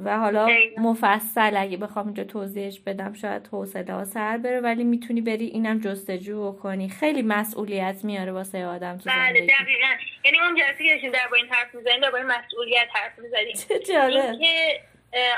و 0.04 0.18
حالا 0.18 0.48
مفصل 0.78 1.58
اگه 1.58 1.78
بخوام 1.78 2.06
اینجا 2.06 2.24
توضیحش 2.24 2.80
بدم 2.80 3.14
شاید 3.14 3.48
حوصله 3.48 3.94
ها 3.94 4.06
سر 4.06 4.38
بره 4.38 4.60
ولی 4.60 4.84
می‌تونی 4.84 5.22
بری 5.22 5.46
اینم 5.46 5.80
جستجو 5.80 6.52
کنی 6.52 6.90
خیلی 6.90 7.22
مسئولیت 7.22 8.00
میاره 8.04 8.32
واسه 8.32 8.66
آدم 8.66 8.98
تو 8.98 9.10
بله 9.10 9.34
دقیقا. 9.34 9.88
یعنی 10.26 10.40
اون 10.40 10.56
جلسه 10.56 10.84
که 10.84 10.92
داشتیم 10.94 11.12
در 11.12 11.28
با 11.32 11.38
این 11.38 11.48
حرف 11.50 11.76
می‌زنیم 11.76 12.02
در 12.02 12.12
با 12.12 12.18
این 12.18 12.28
مسئولیت 12.28 12.88
حرف 12.94 13.20
می‌زنیم 13.20 13.56
اینکه 13.70 14.82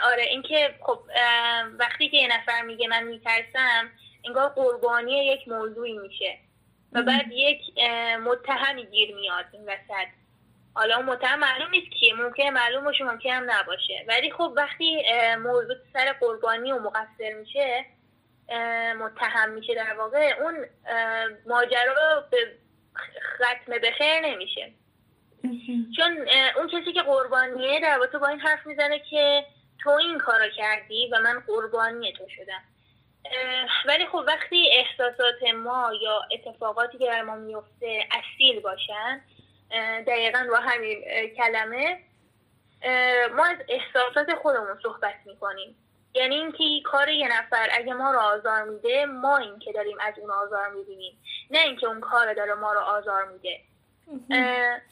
آره 0.04 0.24
اینکه 0.24 0.70
خب 0.82 1.00
وقتی 1.80 2.10
که 2.10 2.18
یه 2.18 2.28
نفر 2.28 2.62
میگه 2.62 2.88
من 2.88 3.04
میترسم 3.04 3.90
انگار 4.26 4.50
قربانی 4.50 5.26
یک 5.26 5.48
موضوعی 5.48 5.98
میشه. 5.98 6.38
و 6.92 7.04
بعد 7.04 7.26
یک 7.32 7.62
متهمی 8.26 8.86
گیر 8.86 9.16
میاد 9.16 9.46
این 9.54 9.62
وسط. 9.62 10.08
حالا 10.78 10.96
اون 10.96 11.06
متهم 11.06 11.40
معلوم 11.40 11.70
نیست 11.70 11.92
کیه 11.92 12.14
ممکنه 12.14 12.52
معلوم 12.52 12.84
باشه 12.84 13.04
ممکنه 13.04 13.34
هم 13.34 13.52
نباشه. 13.52 14.06
ولی 14.08 14.32
خب 14.32 14.54
وقتی 14.56 15.04
موضوع 15.38 15.76
سر 15.94 16.14
قربانی 16.20 16.72
و 16.72 16.80
مقصر 16.80 17.34
میشه 17.40 17.86
متهم 19.00 19.50
میشه 19.50 19.76
در 19.76 19.94
واقع 19.94 20.34
اون 20.42 20.66
ماجرا 21.48 22.28
به 22.32 22.38
ختم 23.36 23.78
به 23.82 23.92
خیر 23.92 24.20
نمیشه. 24.20 24.72
چون 25.98 26.28
اون 26.58 26.68
کسی 26.68 26.94
که 26.94 27.02
قربانیه 27.02 27.80
در 27.80 28.00
واقع 28.00 28.18
با 28.18 28.28
این 28.28 28.40
حرف 28.40 28.68
می‌زنه 28.68 29.00
که 29.00 29.46
تو 29.84 29.90
این 29.90 30.18
کارو 30.18 30.50
کردی 30.58 31.10
و 31.14 31.20
من 31.20 31.40
قربانی 31.48 32.14
تو 32.14 32.24
شدم. 32.30 32.64
ولی 33.86 34.06
خب 34.06 34.24
وقتی 34.28 34.70
احساسات 34.72 35.54
ما 35.56 35.92
یا 36.02 36.22
اتفاقاتی 36.32 36.98
که 36.98 37.06
در 37.06 37.22
ما 37.22 37.36
میفته 37.36 38.08
اصیل 38.12 38.60
باشن 38.60 39.22
دقیقا 40.08 40.48
با 40.52 40.58
همین 40.58 41.04
کلمه. 41.38 42.00
ما 43.36 43.46
از 43.46 43.58
احساسات 43.70 44.36
خودمون 44.36 44.80
صحبت 44.84 45.16
می‌کنیم. 45.26 45.76
یعنی 46.14 46.36
اینکه 46.36 46.64
کار 46.86 47.10
یه 47.10 47.40
نفر 47.40 47.70
اگه 47.72 47.94
ما 47.94 48.12
رو 48.12 48.20
آزار 48.20 48.64
میده 48.64 49.06
ما 49.06 49.38
این 49.38 49.60
که 49.60 49.72
داریم 49.72 49.98
از 50.00 50.14
اون 50.20 50.32
آزار 50.32 50.70
می‌بینیم. 50.70 51.20
نه 51.52 51.60
اینکه 51.60 51.88
اون 51.88 52.00
کار 52.00 52.34
داره 52.34 52.54
ما 52.54 52.74
رو 52.74 52.80
آزار 52.80 53.26
میده. 53.26 53.60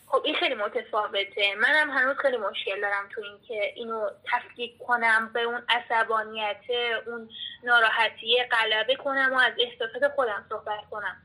خب 0.07 0.21
این 0.25 0.35
خیلی 0.35 0.55
متفاوته. 0.55 1.55
منم 1.55 1.91
هنوز 1.91 2.17
خیلی 2.17 2.38
مشکل 2.38 2.81
دارم 2.81 3.09
تو 3.15 3.21
اینکه 3.21 3.73
اینو 3.75 4.09
تفکیک 4.31 4.77
کنم 4.77 5.31
به 5.33 5.41
اون 5.41 5.63
عصبانیت 5.69 6.63
اون 7.07 7.29
ناراحتی 7.63 8.43
غلبه 8.51 8.95
کنم 8.95 9.33
و 9.33 9.38
از 9.38 9.53
احساسات 9.59 10.11
خودم 10.15 10.45
صحبت 10.49 10.89
کنم. 10.91 11.17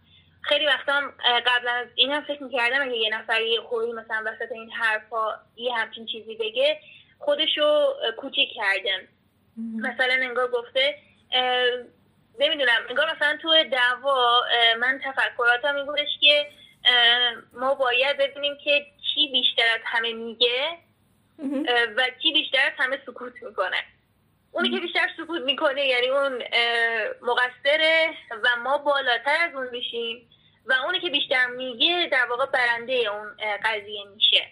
خیلی 0.42 0.66
وقتا 0.66 0.92
هم 0.92 1.12
قبلا 1.46 1.72
از 1.72 1.86
این 1.94 2.12
هم 2.12 2.24
فکر 2.24 2.42
می‌کردم 2.42 2.82
اگه 2.82 2.96
یه 2.96 3.10
نفر 3.18 3.42
یه 3.42 3.60
خوری 3.60 3.92
مثلا 3.92 4.22
وسط 4.26 4.52
این 4.52 4.70
حرفا 4.70 5.34
یه 5.56 5.74
همچین 5.74 6.06
چیزی 6.06 6.34
بگه 6.34 6.80
خودشو 7.18 7.92
کوچیک 8.16 8.48
کردم 8.54 9.08
مثلا 9.56 10.14
انگار 10.14 10.50
گفته 10.50 10.98
نمی‌دونم 12.38 12.82
انگار 12.88 13.16
مثلا 13.16 13.38
تو 13.42 13.64
دعوا 13.64 14.40
من 14.80 15.00
تفکراتم 15.04 15.76
این 15.76 15.86
بودش 15.86 16.18
که 16.20 16.46
ما 17.52 17.74
باید 17.74 18.16
ببینیم 18.16 18.56
که 18.64 18.86
کی 19.14 19.28
بیشتر 19.28 19.74
از 19.74 19.80
همه 19.84 20.12
میگه 20.12 20.68
و 21.96 22.02
کی 22.22 22.32
بیشتر 22.32 22.58
از 22.66 22.72
همه 22.78 22.98
سکوت 23.06 23.42
می‌کنه. 23.42 23.84
اونی 24.52 24.70
که 24.70 24.80
بیشتر 24.80 25.08
سکوت 25.16 25.42
می‌کنه 25.42 25.86
یعنی 25.86 26.08
اون 26.08 26.42
مقصره 27.22 28.14
و 28.30 28.48
ما 28.64 28.78
بالاتر 28.78 29.36
از 29.48 29.54
اون 29.54 29.68
میشیم 29.72 30.30
و 30.66 30.72
اونی 30.72 31.00
که 31.00 31.10
بیشتر 31.10 31.46
میگه 31.46 32.08
در 32.12 32.26
واقع 32.26 32.46
برنده 32.46 32.92
اون 32.92 33.36
قضیه 33.64 34.04
میشه. 34.14 34.46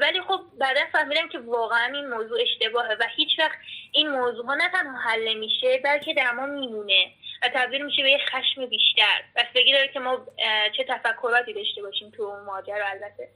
ولی 0.00 0.20
خب 0.20 0.40
بعدا 0.58 0.80
فهمیدم 0.92 1.28
که 1.28 1.38
واقعا 1.38 1.92
این 1.94 2.08
موضوع 2.08 2.40
اشتباهه 2.42 2.96
و 3.00 3.06
هیچ 3.16 3.38
وقت 3.38 3.58
این 3.92 4.08
موضوع 4.08 4.46
ها 4.46 4.54
نه 4.54 4.68
تنها 4.68 4.98
حل 4.98 5.34
میشه 5.34 5.78
بلکه 5.84 6.14
در 6.14 6.32
ما 6.32 6.46
میمونه 6.46 7.12
و 7.42 7.48
تبدیل 7.54 7.84
میشه 7.84 8.02
به 8.02 8.10
یه 8.10 8.18
خشم 8.18 8.66
بیشتر. 8.66 9.22
بستگی 9.36 9.72
داره 9.72 9.88
که 9.88 10.00
ما 10.00 10.26
چه 10.76 10.84
تفکراتی 10.84 11.52
داشته 11.52 11.82
باشیم 11.82 12.10
تو 12.10 12.22
اون 12.22 12.44
ماجرا 12.44 12.86
البته. 12.86 13.28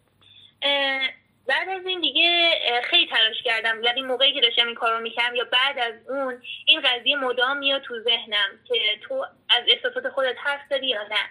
بعد 1.46 1.68
از 1.68 1.86
این 1.86 2.00
دیگه 2.00 2.50
خیلی 2.84 3.06
تلاش 3.06 3.42
کردم. 3.44 3.82
یعنی 3.84 4.02
موقعی 4.02 4.34
که 4.34 4.40
داشتم 4.40 4.66
این 4.66 4.74
کارو 4.74 5.00
می‌کردم 5.02 5.34
یا 5.34 5.44
بعد 5.44 5.78
از 5.78 5.94
اون 6.08 6.42
این 6.66 6.80
قضیه 6.80 7.16
مدام 7.16 7.56
میاد 7.56 7.82
تو 7.82 7.94
ذهنم 8.04 8.48
که 8.64 8.74
تو 9.02 9.14
از 9.50 9.64
احساسات 9.68 10.08
خودت 10.08 10.34
حرف 10.44 10.60
داری 10.70 10.88
یا 10.88 11.02
نه. 11.02 11.30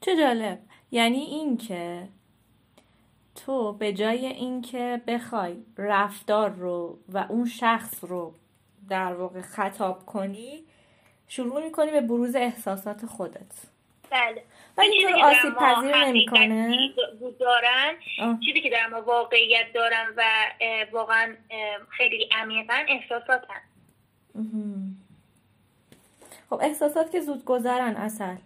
چه 0.00 0.16
جالب. 0.16 0.58
یعنی 0.90 1.18
این 1.18 1.56
که 1.56 2.08
تو 3.44 3.72
به 3.72 3.92
جای 3.92 4.26
اینکه 4.26 5.00
بخوای 5.06 5.56
رفتار 5.78 6.50
رو 6.50 6.98
و 7.08 7.26
اون 7.28 7.46
شخص 7.46 8.04
رو 8.04 8.34
در 8.88 9.12
واقع 9.12 9.40
خطاب 9.40 10.06
کنی 10.06 10.64
شروع 11.28 11.64
می‌کنی 11.64 11.90
به 11.90 12.00
بروز 12.00 12.36
احساسات 12.36 13.06
خودت. 13.06 13.52
بله. 14.10 14.42
ولی 14.78 15.02
تو 15.02 15.24
آسیب 15.24 15.54
پذیر 15.54 16.04
نمی‌کنه؟ 16.04 16.90
دارن 17.40 17.94
چیزی 18.44 18.60
که 18.60 18.70
در 18.70 18.86
ما 18.86 19.02
واقعیت 19.02 19.72
دارن 19.74 20.14
و 20.16 20.24
واقعا 20.92 21.36
خیلی 21.90 22.28
عمیقا 22.32 22.84
احساساتن. 22.88 23.62
خب 26.50 26.60
احساسات 26.62 27.12
که 27.12 27.20
زود 27.20 27.44
گذرن 27.44 27.96
اصل 27.96 28.36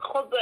خب 0.00 0.34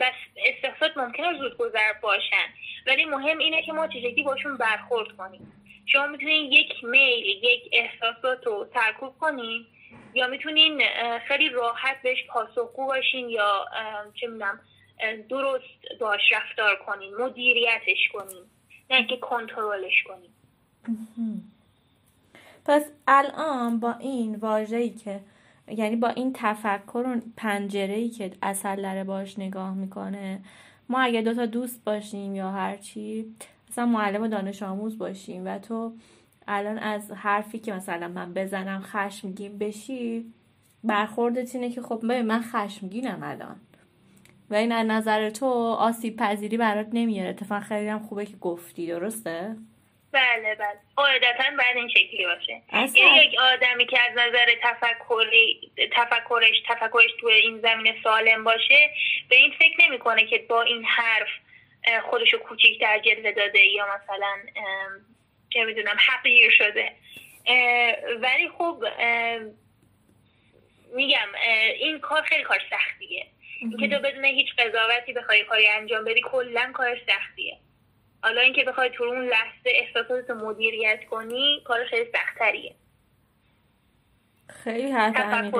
بس 0.00 0.14
احساسات 0.36 0.96
ممکنه 0.96 1.38
زود 1.38 1.56
گذر 1.56 1.92
باشن. 2.02 2.46
ولی 2.86 3.04
مهم 3.04 3.38
اینه 3.38 3.62
که 3.62 3.72
ما 3.72 3.86
چجوری 3.86 4.22
باشون 4.22 4.56
برخورد 4.56 5.16
کنیم. 5.16 5.52
شما 5.86 6.06
می‌تونین 6.06 6.52
یک 6.52 6.84
میل 6.84 7.26
یک 7.26 7.68
احساسات 7.72 8.46
رو 8.46 8.68
ترکوب 8.74 9.18
کنین 9.18 9.66
یا 10.14 10.26
می‌تونین 10.26 10.82
خیلی 11.28 11.48
راحت 11.48 12.02
بهش 12.02 12.26
پاسخگو 12.28 12.86
باشین 12.86 13.28
یا 13.28 13.64
چه 14.14 14.26
می‌دونم 14.26 14.60
درست 15.28 15.64
باش 16.00 16.20
رفتار 16.32 16.76
کنین 16.86 17.14
مدیریتش 17.20 18.08
کنین 18.12 18.42
نه 18.90 18.96
اینکه 18.96 19.16
کنترلش 19.16 20.02
کنین. 20.02 20.30
پس 22.64 22.82
الان 23.08 23.80
با 23.80 23.92
این 23.92 24.34
واژه‌ای 24.34 24.90
که 24.90 25.20
یعنی 25.68 25.96
با 25.96 26.08
این 26.08 26.32
تفکر 26.36 26.98
و 26.98 27.20
پنجره 27.36 28.08
که 28.08 28.30
اصل 28.42 28.82
داره 28.82 29.04
باش 29.04 29.38
نگاه 29.38 29.74
می‌کنه 29.74 30.40
ما 30.88 31.00
اگه 31.00 31.22
دوتا 31.22 31.46
دوست 31.46 31.84
باشیم 31.84 32.34
یا 32.34 32.50
هرچی 32.50 33.34
مثلا 33.70 33.86
معلم 33.86 34.22
و 34.22 34.28
دانش 34.28 34.62
آموز 34.62 34.98
باشیم 34.98 35.46
و 35.46 35.58
تو 35.58 35.92
الان 36.48 36.78
از 36.78 37.12
حرفی 37.12 37.58
که 37.58 37.72
مثلا 37.72 38.08
من 38.08 38.34
بزنم 38.34 38.82
خشمگین 38.82 39.58
بشی 39.58 40.24
برخوردت 40.84 41.54
اینه 41.54 41.70
که 41.70 41.82
خب 41.82 42.04
من 42.04 42.42
خشمگینم 42.42 43.20
الان. 43.22 43.56
و 44.50 44.54
این 44.54 44.72
از 44.72 44.86
نظر 44.86 45.30
تو 45.30 45.46
آسیب 45.78 46.16
پذیری 46.16 46.56
برات 46.56 46.86
نمیاره. 46.92 47.30
اتفاقا 47.30 47.60
خیلی 47.60 47.88
هم 47.88 47.98
خوبه 47.98 48.26
که 48.26 48.36
گفتی 48.36 48.86
درسته؟ 48.86 49.56
بله 50.12 50.54
بله. 50.54 50.78
قاعدتا 50.96 51.44
باید 51.58 51.76
این 51.76 51.88
شکلی 51.88 52.26
باشه. 52.26 52.62
یعنی 52.72 53.16
یک 53.16 53.34
آدمی 53.40 53.86
که 53.86 54.00
از 54.00 54.12
نظر 54.12 54.46
تفکری 54.62 55.70
تفکرش 55.92 56.62
تفکرش 56.68 57.10
تو 57.20 57.26
این 57.26 57.60
زمینه 57.60 57.94
سالم 58.04 58.44
باشه 58.44 58.90
به 59.28 59.36
این 59.36 59.52
فکر 59.58 59.88
نمی‌کنه 59.88 60.26
که 60.26 60.44
با 60.48 60.62
این 60.62 60.84
حرف 60.84 61.28
خودشو 62.10 62.38
کوچیکتر 62.38 62.98
جلوه 62.98 63.32
داده 63.32 63.66
یا 63.66 63.84
مثلا 63.84 64.36
چه 65.50 65.64
می‌دونم 65.64 65.96
حقیر 65.98 66.50
شده. 66.50 66.92
ولی 68.20 68.48
خب 68.58 68.84
میگم 70.94 71.28
این 71.80 71.98
کار 71.98 72.22
خیلی 72.22 72.42
کار 72.42 72.58
سختیه. 72.70 73.26
اینکه 73.60 73.88
تو 73.88 74.02
بدون 74.02 74.24
هیچ 74.24 74.48
قضاوتی 74.58 75.12
بخوای 75.12 75.44
کاری 75.44 75.68
انجام 75.68 76.04
بدی 76.04 76.20
کلا 76.24 76.70
کار 76.74 76.96
سختیه. 77.06 77.58
حالا 78.22 78.40
اینکه 78.40 78.64
بخوای 78.64 78.90
تو 78.90 79.04
اون 79.04 79.28
لحظه 79.28 79.70
احساساتتو 79.74 80.34
مدیریت 80.34 81.04
کنی 81.10 81.62
کار 81.64 81.84
خیلی 81.84 82.10
سختتریه 82.12 82.74
خیلی 84.64 84.90
حرف 84.90 85.54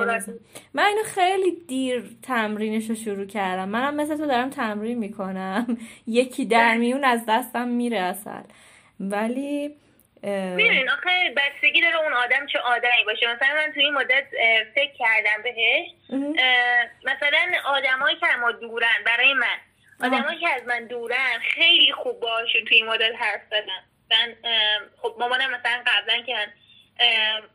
من 0.73 0.85
اینو 0.85 1.03
خیلی 1.03 1.51
دیر 1.67 2.03
تمرینش 2.23 2.89
رو 2.89 2.95
شروع 2.95 3.25
کردم. 3.25 3.69
منم 3.69 3.95
مثل 3.95 4.17
تو 4.17 4.25
دارم 4.25 4.49
تمرین 4.49 4.97
می‌کنم. 4.97 5.77
یکی 6.07 6.45
در 6.45 6.77
میون 6.77 7.03
از 7.03 7.25
دستم 7.27 7.67
میره 7.67 7.99
اصل 7.99 8.41
ولی 8.99 9.75
می‌دونین 10.23 10.89
آخه 10.89 11.33
بستگی 11.37 11.81
داره 11.81 11.95
اون 11.95 12.13
آدم 12.13 12.45
چه 12.45 12.59
آدمی 12.59 13.03
باشه. 13.05 13.35
مثلا 13.35 13.55
من 13.55 13.71
توی 13.73 13.83
این 13.83 13.93
مدت 13.93 14.25
فکر 14.75 14.93
کردم 14.99 15.43
بهش. 15.43 15.89
مثلا 17.03 17.39
آدمایی 17.65 18.15
که 18.15 18.25
ما 18.41 18.51
دورن 18.51 19.03
برای 19.05 19.33
من 19.33 19.57
آدمایی 20.03 20.39
که 20.39 20.49
از 20.49 20.61
من 20.67 20.85
دورن 20.85 21.39
خیلی 21.53 21.91
خوب 21.91 22.19
باشون 22.19 22.65
توی 22.65 22.77
این 22.77 22.85
مدت 22.85 23.15
حرف 23.19 23.41
زدن. 23.49 23.83
من 24.11 24.35
خب 25.01 25.15
مامانم 25.19 25.49
مثلا 25.51 25.83
قبلا 25.87 26.21
که 26.21 26.33
من 26.33 26.47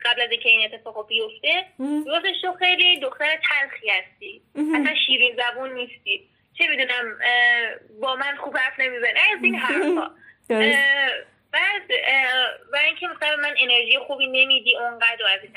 قبل 0.04 0.20
از 0.20 0.30
اینکه 0.30 0.48
این 0.48 0.74
اتفاق 0.74 1.08
بیفته 1.08 1.64
گفتش 2.06 2.40
تو 2.42 2.52
خیلی 2.52 3.00
دختر 3.00 3.40
تلخی 3.48 3.90
هستی. 3.90 4.42
اصلا 4.54 4.94
شیرین 5.06 5.36
زبون 5.36 5.72
نیستی. 5.72 6.28
چه 6.58 6.66
می‌دونم 6.66 7.18
با 8.00 8.16
من 8.16 8.36
خوب 8.36 8.56
حرف 8.56 8.80
نمی‌زنی. 8.80 9.18
از 9.36 9.42
این 9.42 9.54
حرفا. 9.54 10.10
بعد 11.54 11.90
و 12.72 12.76
اینکه 12.76 13.06
مثلا 13.06 13.36
من 13.36 13.54
انرژی 13.58 13.98
خوبی 14.06 14.26
نمیدی 14.26 14.76
اونقدر 14.76 15.24
از 15.34 15.40
این 15.42 15.52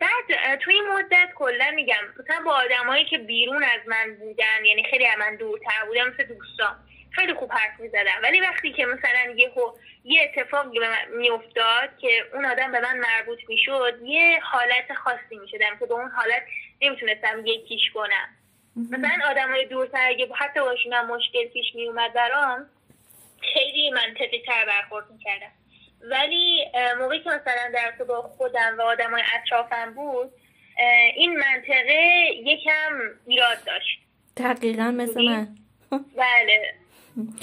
بعد 0.00 0.58
توی 0.60 0.74
این 0.74 0.88
مدت 0.88 1.28
کلا 1.34 1.70
میگم 1.74 2.04
مثلا 2.20 2.44
با 2.44 2.52
آدمایی 2.54 3.04
که 3.04 3.18
بیرون 3.18 3.64
از 3.64 3.80
من 3.86 4.14
بودن 4.14 4.64
یعنی 4.64 4.84
خیلی 4.90 5.06
از 5.06 5.18
من 5.18 5.36
دورتر 5.36 5.84
بودن 5.86 6.08
مثل 6.08 6.24
دوستان 6.24 6.76
خیلی 7.10 7.34
خوب 7.34 7.52
حرف 7.52 7.80
می‌زدم. 7.80 8.20
ولی 8.22 8.40
وقتی 8.40 8.72
که 8.72 8.86
مثلا 8.86 9.32
یه 9.36 9.52
یه 10.04 10.22
اتفاقی 10.22 10.78
میافتاد 11.16 11.98
که 12.00 12.24
اون 12.34 12.44
آدم 12.44 12.72
به 12.72 12.80
من 12.80 12.98
مربوط 12.98 13.38
می‌شد 13.48 13.98
یه 14.02 14.40
حالت 14.42 14.94
خاصی 15.04 15.36
می‌شدم 15.40 15.78
که 15.78 15.86
به 15.86 15.94
اون 15.94 16.10
حالت 16.10 16.42
نمی‌تونستم 16.82 17.46
یکیش 17.46 17.90
کنم. 17.94 18.28
مثلا 18.76 19.30
آدمای 19.30 19.66
دورتر 19.66 20.08
اگه 20.08 20.28
حتی 20.34 20.60
باشونم 20.60 21.06
مشکل 21.06 21.48
پیش 21.48 21.74
میومد 21.74 22.12
برام 22.12 22.70
خیلی 23.54 23.90
منطقی 23.90 24.42
تر 24.46 24.66
برخورد 24.66 25.10
می‌کردم. 25.10 25.52
ولی 26.10 26.64
موقعی 26.98 27.20
که 27.20 27.30
مثلا 27.30 27.72
در 27.74 28.04
با 28.04 28.22
خودم 28.22 28.78
و 28.78 28.82
آدمای 28.82 29.22
اطرافم 29.34 29.94
بود 29.94 30.32
این 31.16 31.36
منطقه 31.36 32.28
یکم 32.44 33.00
ایراد 33.26 33.64
داشت. 33.66 33.98
دقیقا 34.36 34.90
مثل 34.90 35.22
من. 35.22 35.48
بله. 36.16 36.74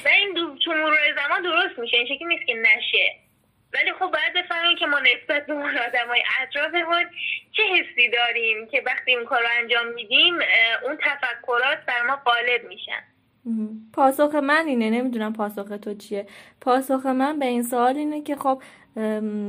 و 0.06 0.08
این 0.08 0.34
دو... 0.34 0.56
تو 0.66 0.72
مرور 0.72 1.16
زمان 1.16 1.44
درست 1.44 1.80
میشه 1.80 1.98
این 1.98 2.06
شکلی 2.06 2.28
نیست 2.28 2.48
که 2.48 2.54
نشه. 2.54 3.16
ولی 3.74 3.94
خب 3.94 4.12
باید 4.12 4.34
بفهمیم 4.36 4.78
که 4.78 4.86
ما 4.86 5.00
نسبت 5.00 5.46
به 5.46 5.54
اون 5.54 5.78
آدم 5.78 6.08
های 6.08 6.24
اطرافمون 6.42 7.06
چه 7.52 7.64
حسی 7.64 8.10
داریم 8.10 8.68
که 8.68 8.84
وقتی 8.86 9.16
این 9.16 9.26
کار 9.26 9.42
رو 9.42 9.48
انجام 9.60 9.88
میدیم 9.88 10.34
اون 10.84 10.98
تفکرات 11.02 11.86
بر 11.88 12.02
ما 12.02 12.16
غالب 12.16 12.64
میشن. 12.64 13.04
پاسخ 13.94 14.36
من 14.36 14.64
اینه 14.68 14.90
نمی‌دونم 14.90 15.34
پاسخ 15.34 15.78
تو 15.82 15.94
چیه. 15.94 16.28
پاسخ 16.62 17.06
من 17.06 17.40
به 17.40 17.46
این 17.46 17.64
سوال 17.64 17.98
اینه 17.98 18.22
که 18.22 18.36
خب 18.36 18.62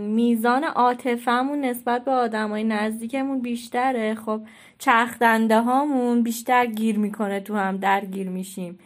میزان 0.07 0.65
عاطفهمون 0.65 1.61
نسبت 1.61 2.05
به 2.05 2.11
آدمای 2.11 2.65
نزدیکمون 2.65 3.41
بیشتره. 3.41 4.15
خب 4.15 4.41
چرخدنده 4.79 5.61
هامون 5.61 6.23
بیشتر 6.23 6.67
گیر 6.67 6.99
می‌کنه 6.99 7.41
تو 7.41 7.57
هم 7.57 7.77
درگیر 7.77 8.29
میشیم. 8.29 8.79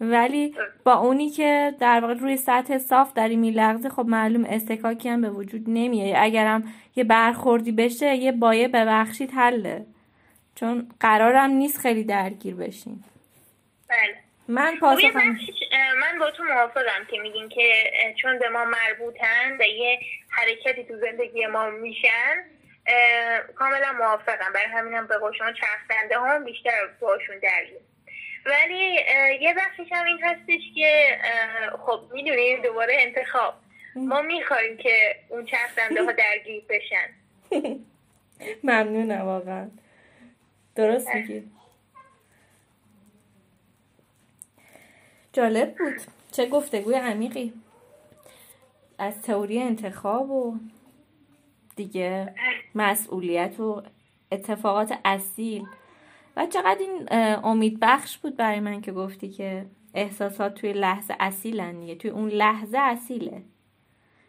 ولی 0.00 0.54
با 0.84 0.94
اونی 0.94 1.30
که 1.30 1.74
در 1.80 2.00
واقع 2.00 2.14
روی 2.14 2.36
سطح 2.36 2.78
صاف 2.78 3.12
داری 3.12 3.36
میلغزه 3.36 3.88
خب 3.88 4.06
معلوم 4.06 4.44
استکاکی 4.44 5.08
هم 5.08 5.20
به 5.20 5.30
وجود 5.30 5.64
نمیاد 5.66 6.16
اگرم 6.18 6.64
یه 6.96 7.04
برخوردی 7.04 7.72
بشه 7.72 8.16
یه 8.16 8.32
بایه 8.32 8.68
ببخشید 8.68 9.30
حله. 9.30 9.86
چون 10.54 10.86
قرارم 11.00 11.50
نیست 11.50 11.78
خیلی 11.78 12.04
درگیر 12.04 12.54
بشیم. 12.54 13.04
بله. 13.88 14.21
من 14.48 14.76
پاسخم 14.80 15.38
من 16.00 16.18
با 16.18 16.30
تو 16.30 16.44
موافقم 16.44 17.04
که 17.10 17.18
میگین 17.18 17.48
که 17.48 17.92
چون 18.22 18.38
به 18.38 18.48
ما 18.48 18.64
مربوطن 18.64 19.56
و 19.60 19.62
یه 19.62 19.98
حرکتی 20.30 20.84
تو 20.84 20.98
زندگی 21.00 21.46
ما 21.46 21.70
میشن 21.70 22.44
کاملا 23.54 23.92
موافقم. 23.98 24.52
برای 24.54 24.66
همینم 24.66 25.06
به 25.06 25.18
قول 25.18 25.32
شما 25.38 25.52
چرخدنده 25.52 26.18
هم 26.18 26.44
بیشتر 26.44 26.86
باشون 27.00 27.38
درگیر. 27.38 27.80
ولی 28.46 28.96
یه 29.40 29.54
بخشش 29.54 29.92
هم 29.92 30.06
این 30.06 30.18
هستش 30.22 30.62
که 30.74 31.18
خب 31.86 32.00
می‌دونید 32.12 32.62
دوباره 32.62 32.96
انتخاب. 32.98 33.54
ما 33.96 34.22
می‌خوایم 34.22 34.76
که 34.76 35.16
اون 35.28 35.46
چرخدنده 35.46 36.04
ها 36.04 36.12
درگیر 36.12 36.62
بشن. 36.68 37.08
ممنونم 38.64 39.20
واقعا. 39.20 39.70
درست 40.74 41.14
میگید 41.14 41.50
جالب 45.32 45.74
بود. 45.78 46.00
چه 46.32 46.46
گفتگوی 46.46 46.94
عمیقی. 46.94 47.52
از 48.98 49.22
تئوری 49.22 49.62
انتخاب 49.62 50.30
و 50.30 50.56
دیگه 51.76 52.34
مسئولیت 52.74 53.60
و 53.60 53.82
اتفاقات 54.32 54.98
اصیل. 55.04 55.66
و 56.36 56.46
چقدر 56.46 56.78
این 56.80 57.08
امید 57.44 57.78
بخش 57.80 58.18
بود 58.18 58.36
برای 58.36 58.60
من 58.60 58.80
که 58.80 58.92
گفتی 58.92 59.28
که 59.28 59.66
احساسات 59.94 60.54
توی 60.54 60.72
لحظه 60.72 61.16
اصیلن 61.20 61.80
دیگه. 61.80 61.94
توی 61.94 62.10
اون 62.10 62.28
لحظه 62.28 62.78
اصیله. 62.78 63.42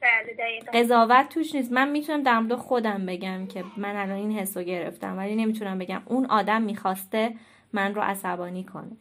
بله 0.01 0.59
قضاوت 0.73 1.29
توش 1.29 1.55
نیست. 1.55 1.71
من 1.71 1.89
می‌تونم 1.89 2.23
در 2.23 2.39
مورد 2.39 2.55
خودم 2.55 3.05
بگم 3.05 3.47
که 3.47 3.63
من 3.77 3.95
الان 3.95 4.17
این 4.17 4.31
حسو 4.31 4.63
گرفتم 4.63 5.17
ولی 5.17 5.35
نمی‌تونم 5.35 5.79
بگم 5.79 6.01
اون 6.05 6.25
آدم 6.25 6.61
می‌خواسته 6.61 7.35
من 7.73 7.95
رو 7.95 8.01
عصبانی 8.01 8.63
کنه. 8.63 8.91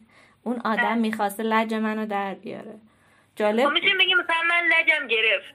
اون 0.43 0.61
آدم. 0.65 0.97
می‌خواسته 0.97 1.43
لج 1.43 1.73
منو 1.73 2.05
در 2.05 2.33
بیاره. 2.33 2.75
جالب 3.35 3.65
خب 3.65 3.71
می‌تونیم 3.73 3.97
بگیم 3.97 4.17
مثلا 4.17 4.41
من 4.49 4.63
لجم 4.67 5.07
گرفت. 5.07 5.53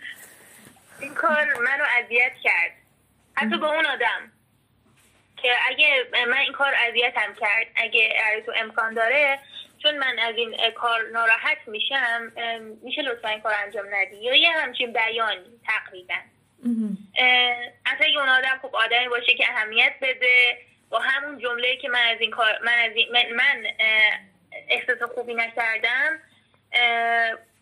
این 1.00 1.14
کار 1.14 1.44
منو 1.44 1.84
اذیت 1.98 2.32
کرد. 2.42 2.70
حتی 3.34 3.56
با 3.56 3.72
اون 3.74 3.86
آدم. 3.86 4.32
که 5.36 5.48
اگه 5.68 6.06
من 6.28 6.36
این 6.36 6.52
کار 6.52 6.74
اذیتم 6.88 7.34
کرد 7.40 7.66
اگه 7.76 8.12
تو 8.46 8.52
امکان 8.56 8.94
داره 8.94 9.38
چون 9.82 9.98
من 9.98 10.18
از 10.18 10.34
این 10.36 10.56
کار 10.76 11.10
ناراحت 11.12 11.58
میشم 11.66 12.32
میشه 12.82 13.02
لطفا 13.02 13.28
این 13.28 13.40
کار 13.40 13.54
انجام 13.64 13.86
ندی. 13.94 14.16
یا 14.16 14.34
یه 14.34 14.50
همچین 14.50 14.92
بیانی 14.92 15.60
تقریبا. 15.66 16.14
اصلا 17.86 18.06
اگه 18.06 18.18
اون 18.18 18.28
آدم 18.28 18.58
خوب 18.60 18.76
آدمی 18.76 19.08
باشه 19.08 19.34
که 19.34 19.44
اهمیت 19.50 19.92
بده 20.02 20.58
با 20.90 20.98
همون 20.98 21.38
جمله 21.38 21.76
که 21.76 21.88
من 21.88 22.06
از 22.14 22.20
این 22.20 22.30
کار 22.30 22.58
من 22.64 22.90
از 22.90 22.92
این 22.96 23.06
من, 23.12 23.22
من 23.36 23.64
احساس 24.68 25.02
خوبی 25.14 25.34
نکردم 25.34 26.18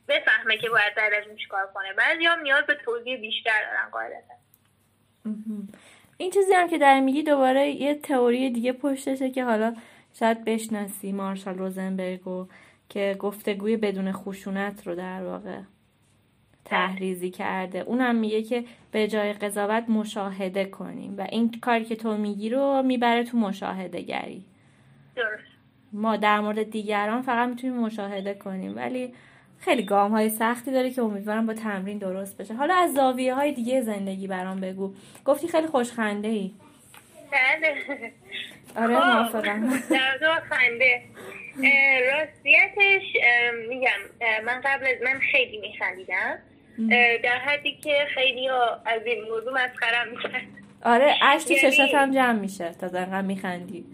بفهمه 0.08 0.56
که 0.56 0.68
باید 0.68 0.94
بعد 0.94 1.12
از 1.12 1.26
اون 1.26 1.36
چیکار 1.36 1.66
کنه. 1.74 1.92
بعضی 1.92 2.24
هم 2.24 2.40
نیاز 2.40 2.64
به 2.64 2.74
توضیح 2.74 3.16
بیشتر 3.20 3.60
دارن 3.70 3.90
قاعدتا. 3.90 4.34
این 6.16 6.30
چیزی 6.30 6.52
هم 6.52 6.68
که 6.68 6.78
در 6.78 7.00
میگی 7.00 7.22
دوباره 7.22 7.68
یه 7.68 7.94
تئوری 7.94 8.50
دیگه 8.50 8.72
پشتشه 8.72 9.30
که 9.30 9.44
حالا 9.44 9.76
شاید 10.18 10.44
بشناسی 10.44 11.12
مارشال 11.12 11.58
روزنبرگو 11.58 12.48
که 12.88 13.16
گفتگوی 13.18 13.76
بدون 13.76 14.12
خشونت 14.12 14.86
رو 14.86 14.94
در 14.94 15.22
واقع 15.22 15.58
تحریزی 16.64 17.30
کرده. 17.30 17.78
اونم 17.78 18.14
میگه 18.14 18.42
که 18.42 18.64
به 18.92 19.08
جای 19.08 19.32
قضاوت 19.32 19.84
مشاهده 19.88 20.64
کنیم. 20.64 21.14
و 21.18 21.26
این 21.32 21.50
کاری 21.62 21.84
که 21.84 21.96
تو 21.96 22.16
میگی 22.16 22.50
رو 22.50 22.82
می‌بره 22.82 23.24
تو 23.24 23.38
مشاهده 23.38 24.00
گری 24.00 24.44
ما 25.92 26.16
در 26.16 26.40
مورد 26.40 26.70
دیگران 26.70 27.22
فقط 27.22 27.48
می‌تونیم 27.48 27.76
مشاهده 27.76 28.34
کنیم. 28.34 28.76
ولی 28.76 29.14
خیلی 29.58 29.82
گام 29.82 30.10
های 30.10 30.28
سختی 30.28 30.70
داره 30.70 30.90
که 30.90 31.02
امیدوارم 31.02 31.46
با 31.46 31.54
تمرین 31.54 31.98
درست 31.98 32.38
بشه. 32.38 32.54
حالا 32.54 32.74
از 32.74 32.92
زاویه 32.92 33.34
های 33.34 33.52
دیگه 33.52 33.80
زندگی 33.80 34.26
برام 34.26 34.60
بگو. 34.60 34.94
گفتی 35.24 35.48
خیلی 35.48 35.66
خوشخنده 35.66 36.28
ای 36.28 36.54
بله. 37.32 37.74
آره 38.76 39.00
خب، 39.00 39.06
موافقم. 39.06 39.68
در 39.90 40.40
خنده. 40.50 41.02
راستیتش 42.10 43.02
میگم 43.68 43.88
من 44.44 44.60
قبل 44.64 44.86
از 44.86 45.02
من 45.04 45.18
خیلی 45.32 45.58
میخندیدم. 45.58 46.38
در 47.24 47.38
حدی 47.38 47.78
که 47.84 48.06
خیلی 48.14 48.48
از 48.86 49.02
این 49.04 49.24
موضوع 49.24 49.52
مسخرم 49.52 50.08
می‌کرد 50.08 50.42
آره 50.82 51.14
اش 51.22 51.44
تو 51.44 51.52
یعنی 51.52 51.70
چشات 51.70 51.94
هم 51.94 52.14
جمع 52.14 52.40
میشه 52.40 52.72
تا 52.80 52.88
دقیقا 52.88 53.22
میخندی. 53.22 53.84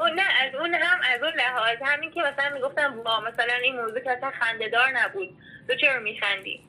اون 0.00 0.10
نه 0.14 0.22
از 0.42 0.54
اون 0.54 0.74
هم 0.74 0.98
از 1.14 1.22
اون 1.22 1.32
لحاظ. 1.32 1.76
همین 1.84 2.10
که 2.10 2.20
مثلا 2.20 2.54
می‌گفتم 2.54 3.02
با 3.04 3.20
مثلا 3.20 3.54
این 3.62 3.76
موضوع 3.80 4.00
که 4.00 4.10
اصلا 4.10 4.30
خندهدار 4.30 4.90
نبود. 4.90 5.36
تو 5.68 5.74
چرا 5.74 6.00
میخندی؟ 6.00 6.60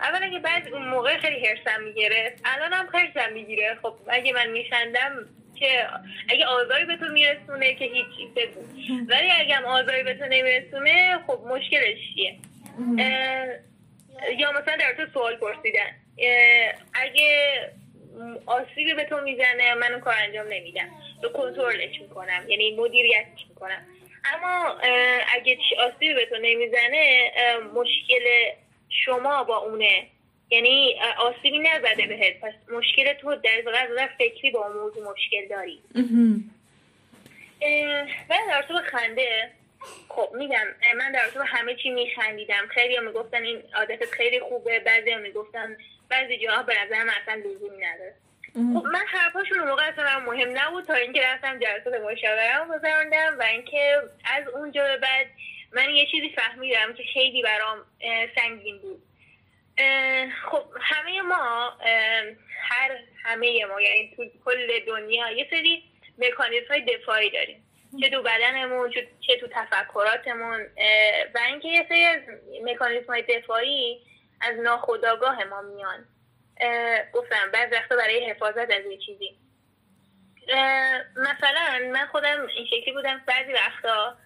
اولا 0.00 0.28
که 0.30 0.38
بعد 0.38 0.68
اون 0.68 0.88
موقع 0.88 1.18
خیلی 1.18 1.46
هرسم 1.46 1.82
می‌گرفت 1.84 2.42
الان 2.44 2.72
هم 2.72 2.88
هرسم 2.94 3.32
می‌گیره. 3.32 3.78
خب 3.82 3.94
اگه 4.08 4.32
من 4.32 4.50
میخندم 4.50 5.26
که 5.54 5.86
اگه 6.28 6.46
آزاری 6.46 6.84
به 6.84 6.96
تو 6.96 7.04
میرسونه 7.12 7.74
که 7.74 7.84
هیچی 7.84 8.32
بگو. 8.36 8.60
ولی 9.10 9.30
اگه 9.40 9.54
هم 9.54 9.64
آزاری 9.64 10.02
به 10.02 10.14
تو 10.14 10.24
نمیرسونه 10.24 11.18
خب 11.26 11.40
مشکلش 11.46 11.98
چیه؟ 12.14 12.38
یا 14.38 14.52
مثلا 14.52 14.76
در 14.76 14.94
تو 14.96 15.06
سوال 15.12 15.36
پرسیدن. 15.36 15.96
اگه 16.94 17.60
آسیبی 18.46 18.94
به 18.94 19.04
تو 19.04 19.20
می‌زنه 19.20 19.74
من 19.74 19.92
اون 19.92 20.00
کار 20.00 20.14
انجام 20.18 20.46
نمیدم. 20.46 20.88
تو 21.22 21.28
کنترلش 21.28 22.00
می‌کنم 22.00 22.44
یعنی 22.48 22.76
مدیریتش 22.76 23.46
می‌کنم. 23.48 23.86
اما 24.24 24.78
اگه 25.34 25.58
آسیبی 25.78 26.14
به 26.14 26.26
تو 26.26 26.36
نمی‌زنه 26.36 27.30
مشکل 27.74 28.24
شما 29.04 29.44
با 29.44 29.56
اونه. 29.56 30.06
یعنی 30.50 30.94
آسیبی 31.18 31.58
نزده 31.58 32.06
بهت. 32.06 32.40
پس 32.40 32.52
مشکل 32.72 33.12
تو 33.12 33.34
در 33.34 33.62
واقع 33.66 34.06
فکری 34.18 34.50
با 34.50 34.66
اون 34.66 34.76
موضوع 34.76 35.12
مشکل 35.12 35.48
داری. 35.50 35.82
من 38.30 38.46
در 38.48 38.62
تو 38.68 38.74
خنده. 38.78 39.50
خب 40.08 40.28
میگم 40.34 40.66
من 40.96 41.12
در 41.12 41.28
تو 41.34 41.42
همه 41.42 41.74
چی 41.74 41.90
میخندیدم. 41.90 42.68
خیلی 42.74 42.96
هم 42.96 43.04
می‌گفتن 43.04 43.42
این 43.42 43.62
عادتت 43.74 44.10
خیلی 44.10 44.40
خوبه. 44.40 44.80
بعضی 44.80 45.10
هم 45.10 45.20
می‌گفتن 45.20 45.76
بعضی 46.08 46.38
جاها 46.38 46.62
به 46.62 46.74
نظر 46.84 47.04
من 47.04 47.12
اصلا 47.22 47.34
لزومی 47.34 47.86
نداره. 47.86 48.14
خب 48.52 48.86
من 48.86 49.04
حرفاشون 49.06 49.58
موقع 49.58 49.88
اصلا 49.88 50.20
مهم 50.20 50.58
نبود 50.58 50.84
تا 50.84 50.94
اینکه 50.94 51.22
رفتم 51.22 51.58
جلسات 51.58 51.94
مشاورم 52.00 52.68
گذراندم 52.68 53.36
و 53.38 53.42
اینکه 53.42 53.96
از 54.24 54.48
اونجا 54.48 54.84
به 54.84 54.96
بعد 54.96 55.26
من 55.72 55.90
یه 55.90 56.06
چیزی 56.06 56.34
فهمیدم 56.36 56.92
که 56.92 57.02
خیلی 57.14 57.42
برام 57.42 57.78
سنگین 58.36 58.78
بود. 58.78 59.02
خب 60.50 60.64
همه 60.80 61.20
ما 61.20 61.78
هر 62.60 62.98
همه 63.24 63.64
ما 63.64 63.80
یعنی 63.80 64.12
تو 64.16 64.24
کل 64.44 64.80
دنیا 64.86 65.30
یه 65.30 65.46
سری 65.50 65.82
مکانیزم 66.18 66.68
های 66.68 66.80
دفاعی 66.80 67.30
داریم. 67.30 67.66
چه 68.00 68.10
تو 68.10 68.22
بدنمون 68.22 68.90
چه 69.20 69.36
تو 69.40 69.46
تفکراتمون 69.46 70.60
و 71.34 71.38
اینکه 71.46 71.68
یه 71.68 71.86
سری 71.88 72.04
از 72.04 72.20
مکانیزم 72.64 73.06
های 73.06 73.22
دفاعی 73.22 74.00
از 74.40 74.56
ناخودآگاه 74.56 75.44
ما 75.44 75.60
میان. 75.62 76.06
گفتم 77.12 77.50
بعض 77.52 77.72
وقتا 77.72 77.96
برای 77.96 78.30
حفاظت 78.30 78.70
از 78.70 78.86
یه 78.90 78.98
چیزی. 79.06 79.36
مثلا 81.16 81.90
من 81.92 82.06
خودم 82.06 82.46
این 82.56 82.66
شکلی 82.66 82.92
بودم 82.92 83.22
بعضی 83.26 83.52
وقتا 83.52 84.16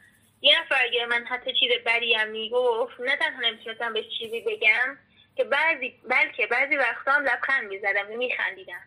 یه 0.41 0.61
نفر 0.61 0.83
اگر 0.85 1.07
من 1.07 1.25
حتی 1.25 1.53
چیز 1.53 1.71
بدی 1.87 2.15
هم 2.15 2.29
می‌گفت 2.29 3.01
نه 3.01 3.17
تنها 3.17 3.41
نمی‌تونستم 3.41 3.93
به 3.93 4.05
چیزی 4.19 4.41
بگم 4.41 4.99
که 5.37 5.45
بعضی 5.45 6.01
بلکه 6.09 6.47
بعضی 6.47 6.77
وقتا 6.77 7.13
هم 7.13 7.23
لبخند 7.23 7.69
می‌زدم 7.69 8.11
و 8.11 8.17
میخندیدم. 8.17 8.83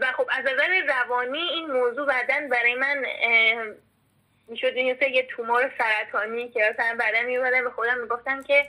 و 0.00 0.12
خب 0.12 0.26
از 0.30 0.44
نظر 0.44 0.80
روانی 0.80 1.38
این 1.38 1.66
موضوع 1.66 2.06
بعدا 2.06 2.48
برای 2.50 2.74
من 2.74 3.04
می‌شد 4.48 4.72
این 4.74 4.96
یه 5.12 5.22
تومور 5.22 5.72
سرطانی 5.78 6.48
که 6.48 6.74
مثلا 6.74 6.96
بعدا 6.98 7.22
میومدم 7.22 7.64
به 7.64 7.70
خودم 7.70 8.00
می‌گفتم 8.00 8.42
که 8.42 8.66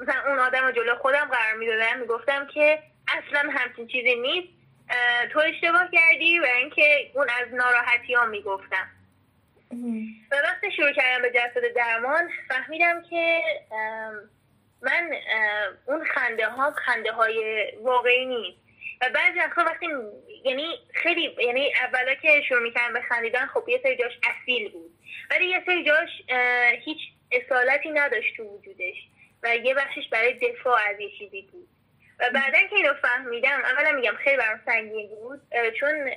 مثلا 0.00 0.30
اون 0.30 0.38
آدم 0.38 0.64
رو 0.64 0.72
جلو 0.72 0.94
خودم 0.94 1.24
قرار 1.24 1.54
می‌دادم 1.58 1.98
می‌گفتم 1.98 2.46
که 2.46 2.78
اصلا 3.08 3.50
همچین 3.50 3.86
چیزی 3.86 4.14
نیست 4.14 4.48
تو 5.32 5.38
اشتباه 5.38 5.88
کردی 5.92 6.38
و 6.38 6.44
اینکه 6.44 7.10
اون 7.14 7.26
از 7.42 7.54
ناراحتی 7.54 8.14
ها 8.14 8.26
می‌گفتم. 8.26 8.88
و 10.32 10.36
وقتی 10.44 10.72
شروع 10.76 10.92
کردم 10.92 11.22
به 11.22 11.30
جسد 11.30 11.74
درمان 11.76 12.30
فهمیدم 12.48 13.02
که 13.10 13.42
من 14.82 15.10
اون 15.86 16.04
خنده 16.04 16.48
ها 16.48 16.70
خنده 16.70 17.12
های 17.12 17.72
واقعی 17.82 18.26
نیست. 18.26 18.58
و 19.00 19.10
بعضی 19.14 19.38
وقتا 19.38 19.64
وقتی 19.64 19.86
یعنی 20.44 20.78
خیلی 20.94 21.36
یعنی 21.46 21.72
اولا 21.74 22.14
که 22.14 22.42
شروع 22.48 22.62
می‌کردم 22.62 22.92
به 22.92 23.00
خندیدن 23.00 23.46
خب 23.46 23.68
یه 23.68 23.80
سری 23.82 23.96
جاش 23.96 24.12
اصیل 24.22 24.72
بود. 24.72 24.95
ولی 25.30 25.46
یه 25.46 25.62
سری 25.66 25.84
جاش 25.84 26.08
هیچ 26.84 26.98
اصالتی 27.32 27.90
نداشت 27.90 28.36
تو 28.36 28.42
وجودش 28.42 28.96
و 29.42 29.56
یه 29.56 29.74
بخشش 29.74 30.08
برای 30.10 30.32
دفاع 30.32 30.80
از 30.90 31.00
یه 31.00 31.10
چیزی 31.18 31.42
بود. 31.42 31.68
و 32.20 32.30
بعدا 32.34 32.58
که 32.70 32.76
اینو 32.76 32.94
فهمیدم 33.02 33.60
اولا 33.64 33.92
میگم 33.92 34.14
خیلی 34.24 34.36
برام 34.36 34.60
سنگین 34.66 35.08
بود 35.08 35.40
چون 35.80 36.10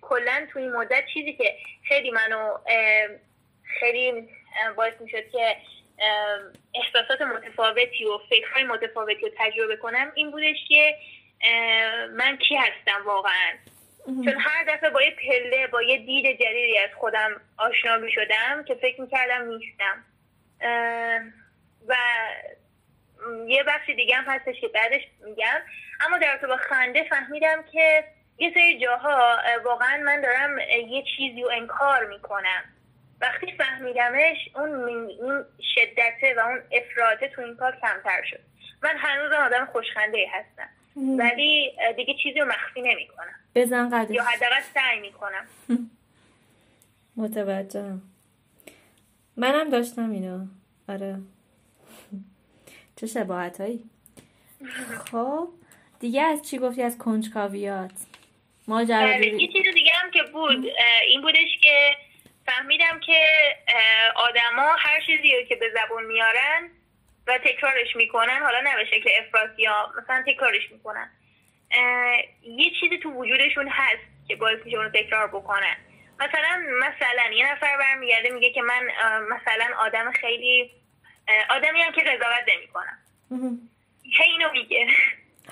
کلا 0.00 0.46
توی 0.52 0.62
این 0.62 0.72
مدت 0.72 1.04
چیزی 1.14 1.32
که 1.32 1.56
خیلی 1.88 2.10
منو 2.10 2.58
خیلی 3.80 4.28
باعث 4.76 4.92
می‌شد 5.00 5.30
که 5.32 5.56
احساسات 6.74 7.20
متفاوتی 7.20 8.04
و 8.04 8.18
فکرهای 8.30 8.64
متفاوتی 8.64 9.20
رو 9.20 9.30
تجربه 9.38 9.76
کنم 9.76 10.12
این 10.14 10.30
بودش 10.30 10.56
که 10.68 10.96
من 12.12 12.36
کی 12.36 12.56
هستم 12.56 13.06
واقعا. 13.06 13.52
چون 14.06 14.36
هر 14.40 14.64
دفعه 14.64 14.90
با 14.90 15.02
یه 15.02 15.10
پله 15.10 15.66
با 15.66 15.82
یه 15.82 15.96
دید 15.96 16.24
جدیدی 16.40 16.78
از 16.78 16.90
خودم 16.96 17.40
آشنا 17.56 17.96
می 17.96 18.12
شدم 18.12 18.64
که 18.64 18.74
فکر 18.74 19.00
می‌کردم 19.00 19.48
نیستم 19.48 20.04
و 21.88 21.94
یه 23.48 23.62
بخش 23.62 23.90
دیگه 23.90 24.16
هم 24.16 24.24
هستش 24.24 24.60
که 24.60 24.68
بعدش 24.68 25.02
میگم. 25.24 25.60
اما 26.00 26.18
در 26.18 26.36
با 26.36 26.56
خنده 26.56 27.04
فهمیدم 27.10 27.64
که 27.72 28.04
یه 28.38 28.50
سری 28.54 28.80
جاها 28.80 29.38
واقعا 29.64 29.96
من 29.96 30.20
دارم 30.20 30.58
یه 30.88 31.04
چیزی 31.16 31.42
رو 31.42 31.50
انکار 31.52 32.06
می‌کنم. 32.06 32.64
وقتی 33.20 33.52
فهمیدمش 33.58 34.36
اون 34.54 34.70
اون 35.20 35.44
شدته 35.74 36.34
و 36.36 36.40
اون 36.40 36.62
افراطه 36.72 37.28
تو 37.28 37.42
این 37.42 37.56
کار 37.56 37.76
کمتر 37.82 38.22
شد. 38.30 38.40
من 38.82 38.96
هنوز 38.96 39.32
آدم 39.32 39.68
خوشخنده 39.72 40.26
هستم. 40.32 40.68
ولی 40.96 41.72
دیگه 41.96 42.14
چیزی 42.22 42.40
رو 42.40 42.46
مخفی 42.46 42.82
نمی 42.82 43.06
کنم 43.06 43.34
بزن 43.54 43.90
قدش. 43.90 44.14
یا 44.14 44.22
حداقل 44.24 44.60
سعی 44.74 45.00
می 45.00 45.12
کنم 45.12 45.46
متوجهم. 47.16 48.02
منم 49.36 49.70
داشتم 49.70 50.10
اینو. 50.10 50.46
آره. 50.88 51.16
چه 52.96 53.06
شباهت 53.06 53.60
هایی 53.60 53.84
خب 55.10 55.48
دیگه 56.00 56.22
از 56.22 56.42
چی 56.42 56.58
گفتی؟ 56.58 56.82
از 56.82 56.98
کنجکاویات. 56.98 57.92
ماجرا 58.68 58.98
بله، 59.06 59.26
یه 59.26 59.48
چیز 59.48 59.74
دیگه 59.74 59.92
هم 59.94 60.10
که 60.10 60.22
بود 60.22 60.66
این 61.08 61.20
بودش 61.22 61.58
که 61.62 61.90
فهمیدم 62.46 63.00
که 63.06 63.20
آدما 64.16 64.74
هر 64.78 65.00
چیزی 65.06 65.36
رو 65.36 65.42
که 65.48 65.56
به 65.56 65.66
زبون 65.74 66.04
میارن 66.04 66.70
و 67.26 67.38
تکرارش 67.38 67.96
می‌کنن. 67.96 68.38
حالا 68.42 68.60
نه 68.60 68.76
به 68.76 68.84
شکل 68.84 69.10
افراطی 69.18 69.62
یا 69.62 69.92
مثلا 70.02 70.24
تکرارش 70.26 70.70
می‌کنن. 70.70 71.10
یه 72.42 72.70
چیزی 72.80 72.98
تو 72.98 73.10
وجودشون 73.10 73.68
هست 73.68 74.28
که 74.28 74.36
باعث 74.36 74.58
میشه 74.64 74.76
اونو 74.76 74.90
تکرار 74.90 75.26
بکنن. 75.28 75.76
مثلا 76.20 76.62
مثلا 76.78 77.32
یه 77.32 77.52
نفر 77.52 77.76
برمیگرده 77.76 78.30
میگه 78.30 78.50
که 78.50 78.62
من 78.62 78.88
مثلا 79.30 79.76
آدم 79.78 80.12
خیلی 80.12 80.70
آدمی 81.50 81.80
هم 81.80 81.92
که 81.92 82.00
قضاوت 82.00 82.44
نمی‌کنم. 82.56 82.98
که 84.16 84.24
اینو 84.24 84.52
میگه. 84.52 84.88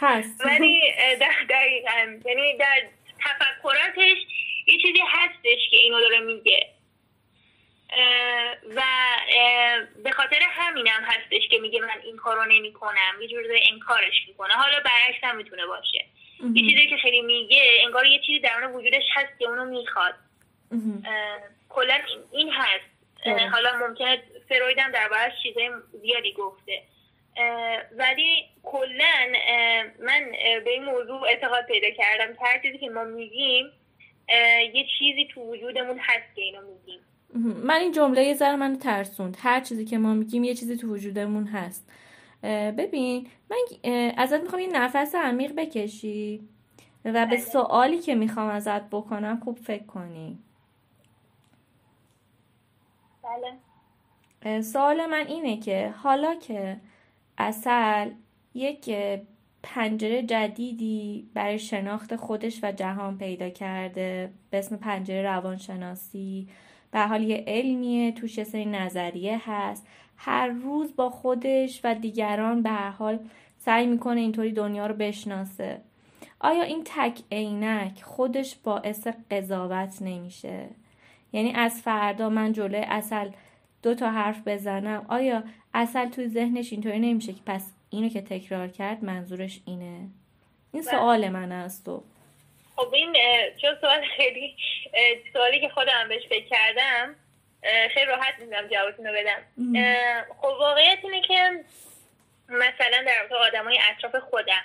هست. 0.00 0.44
ولی 0.46 0.94
دقیقا. 1.48 2.20
یعنی 2.24 2.56
در 2.56 2.82
تفکراتش 3.24 4.18
یه 4.66 4.78
چیزی 4.82 5.00
هستش 5.08 5.70
که 5.70 5.76
اینو 5.76 6.00
داره 6.00 6.20
میگه. 6.20 6.73
و 8.76 8.82
به 10.04 10.10
خاطر 10.10 10.38
همینم 10.50 11.04
هستش 11.04 11.48
که 11.50 11.58
میگه 11.58 11.80
من 11.80 12.00
این 12.04 12.16
کارو 12.16 12.44
نمی 12.44 12.72
کنم 12.72 13.22
یه 13.22 13.28
جور 13.28 13.44
انکارش 13.72 14.14
می‌کنه. 14.28 14.54
حالا 14.54 14.80
برعکس 14.80 15.18
هم 15.22 15.36
می‌تونه 15.36 15.66
باشه. 15.66 16.04
یه 16.54 16.70
چیزی 16.70 16.86
که 16.86 16.96
خیلی 16.96 17.20
میگه 17.20 17.78
انگار 17.84 18.06
یه 18.06 18.20
چیزی 18.26 18.40
درون 18.40 18.72
وجودش 18.72 19.02
هست 19.14 19.38
که 19.38 19.48
اونو 19.48 19.64
می‌خواد. 19.64 20.14
کلا 21.68 21.98
این 22.32 22.50
هست. 22.52 22.94
حالا 23.52 23.88
ممکنه 23.88 24.22
فروید 24.48 24.78
هم 24.78 24.90
در 24.90 25.32
چیزای 25.42 25.70
زیادی 26.02 26.32
گفته. 26.32 26.82
ولی 27.92 28.48
کلا 28.62 29.32
من 29.98 30.32
به 30.64 30.70
این 30.70 30.84
موضوع 30.84 31.22
اعتقاد 31.22 31.66
پیدا 31.66 31.90
کردم 31.90 32.34
که 32.34 32.40
هر 32.44 32.58
چیزی 32.62 32.78
که 32.78 32.88
ما 32.88 33.04
میگیم 33.04 33.72
یه 34.74 34.86
چیزی 34.98 35.28
تو 35.34 35.40
وجودمون 35.40 35.98
هست 35.98 36.34
که 36.36 36.42
اینو 36.42 36.60
میگیم. 36.60 37.00
من 37.34 37.74
این 37.74 37.92
جمله 37.92 38.24
یه 38.24 38.34
ذره 38.34 38.56
منو 38.56 38.76
ترسوند. 38.76 39.36
هر 39.40 39.60
چیزی 39.60 39.84
که 39.84 39.98
ما 39.98 40.14
میگیم 40.14 40.44
یه 40.44 40.54
چیزی 40.54 40.76
تو 40.76 40.94
وجودمون 40.94 41.46
هست. 41.46 41.90
ببین 42.42 43.26
من 43.50 43.56
ازت 44.16 44.40
می‌خوام 44.42 44.62
یه 44.62 44.68
نفس 44.72 45.14
عمیق 45.14 45.54
بکشی 45.54 46.48
و 47.04 47.12
به 47.12 47.26
بله. 47.26 47.36
سوالی 47.36 47.98
که 47.98 48.14
می‌خوام 48.14 48.48
ازت 48.48 48.90
بکنم 48.90 49.40
خوب 49.44 49.58
فکر 49.58 49.84
کنی. 49.84 50.38
بله. 54.42 54.62
سوال 54.62 55.06
من 55.06 55.26
اینه 55.26 55.56
که 55.60 55.94
حالا 55.96 56.34
که 56.34 56.80
اصل 57.38 58.10
یک 58.54 58.96
پنجره 59.62 60.22
جدیدی 60.22 61.30
برای 61.34 61.58
شناخت 61.58 62.16
خودش 62.16 62.60
و 62.64 62.72
جهان 62.72 63.18
پیدا 63.18 63.48
کرده 63.48 64.32
به 64.50 64.58
اسم 64.58 64.76
پنجره 64.76 65.22
روانشناسی 65.22 66.48
به 66.94 67.00
حال 67.00 67.22
یه 67.22 67.44
علمیه 67.46 68.12
توش 68.12 68.38
یه 68.38 68.44
سری 68.44 68.64
نظریه 68.64 69.40
هست. 69.50 69.86
هر 70.16 70.46
روز 70.46 70.96
با 70.96 71.10
خودش 71.10 71.80
و 71.84 71.94
دیگران 71.94 72.62
به 72.62 72.70
هر 72.70 72.90
حال 72.90 73.18
سعی 73.58 73.86
می‌کنه 73.86 74.20
اینطوری 74.20 74.52
دنیا 74.52 74.86
رو 74.86 74.94
بشناسه. 74.94 75.80
آیا 76.40 76.62
این 76.62 76.82
تک 76.84 77.22
عینک 77.32 78.02
خودش 78.02 78.56
باعث 78.64 79.06
قضاوت 79.30 80.02
نمیشه؟ 80.02 80.66
یعنی 81.32 81.52
از 81.52 81.82
فردا 81.82 82.28
من 82.28 82.52
جلوی 82.52 82.84
اصل 82.88 83.30
دو 83.82 83.94
تا 83.94 84.10
حرف 84.10 84.48
بزنم. 84.48 85.06
آیا 85.08 85.44
اصل 85.74 86.08
توی 86.08 86.28
ذهنش 86.28 86.72
اینطوری 86.72 86.98
نمیشه 86.98 87.32
که 87.32 87.40
پس 87.46 87.72
اینو 87.90 88.08
که 88.08 88.20
تکرار 88.22 88.68
کرد 88.68 89.04
منظورش 89.04 89.60
اینه؟ 89.66 90.08
این. 90.72 90.82
سوال 90.82 91.28
من 91.28 91.52
از 91.52 91.84
تو 91.84 92.02
خب 92.76 92.94
این 92.94 93.16
چون 93.62 93.78
سوال 93.80 94.04
خیلی 94.16 94.56
سوالی 95.32 95.60
که 95.60 95.68
خودم 95.68 96.08
بهش 96.08 96.26
فکر 96.28 96.44
کردم 96.48 97.16
خیلی 97.90 98.06
راحت 98.06 98.38
می‌دونم 98.38 98.68
جوابتون 98.68 99.06
رو 99.06 99.14
بدم 99.14 99.42
خب 100.40 100.44
واقعیت 100.44 100.98
اینه 101.02 101.20
که 101.20 101.64
مثلا 102.48 103.04
در 103.06 103.18
رابطه 103.20 103.34
آدمای 103.34 103.78
اطراف 103.90 104.16
خودم 104.16 104.64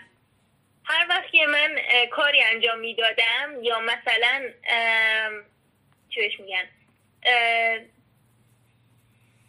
هر 0.84 1.06
وقت 1.10 1.32
که 1.32 1.46
من 1.46 1.76
کاری 2.12 2.44
انجام 2.44 2.80
می‌دادم 2.80 3.64
یا 3.64 3.80
مثلا 3.80 4.50
چیش 6.10 6.40
میگن 6.40 6.64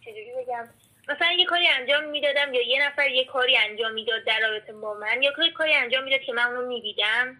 چجوری 0.00 0.32
بگم؟ 0.38 0.68
مثلا 1.08 1.32
یه 1.32 1.44
کاری 1.44 1.68
انجام 1.68 2.04
می‌دادم 2.04 2.54
یا 2.54 2.62
یه 2.62 2.86
نفر 2.86 3.10
یه 3.10 3.24
کاری 3.24 3.56
انجام 3.56 3.92
می‌داد 3.92 4.24
در 4.24 4.40
رابطه 4.40 4.72
با 4.72 4.94
من 4.94 5.22
یا 5.22 5.32
کاری 5.54 5.74
انجام 5.74 6.04
می‌داد 6.04 6.20
که 6.20 6.32
من 6.32 6.44
اونو 6.44 6.66
می‌دیدم 6.66 7.36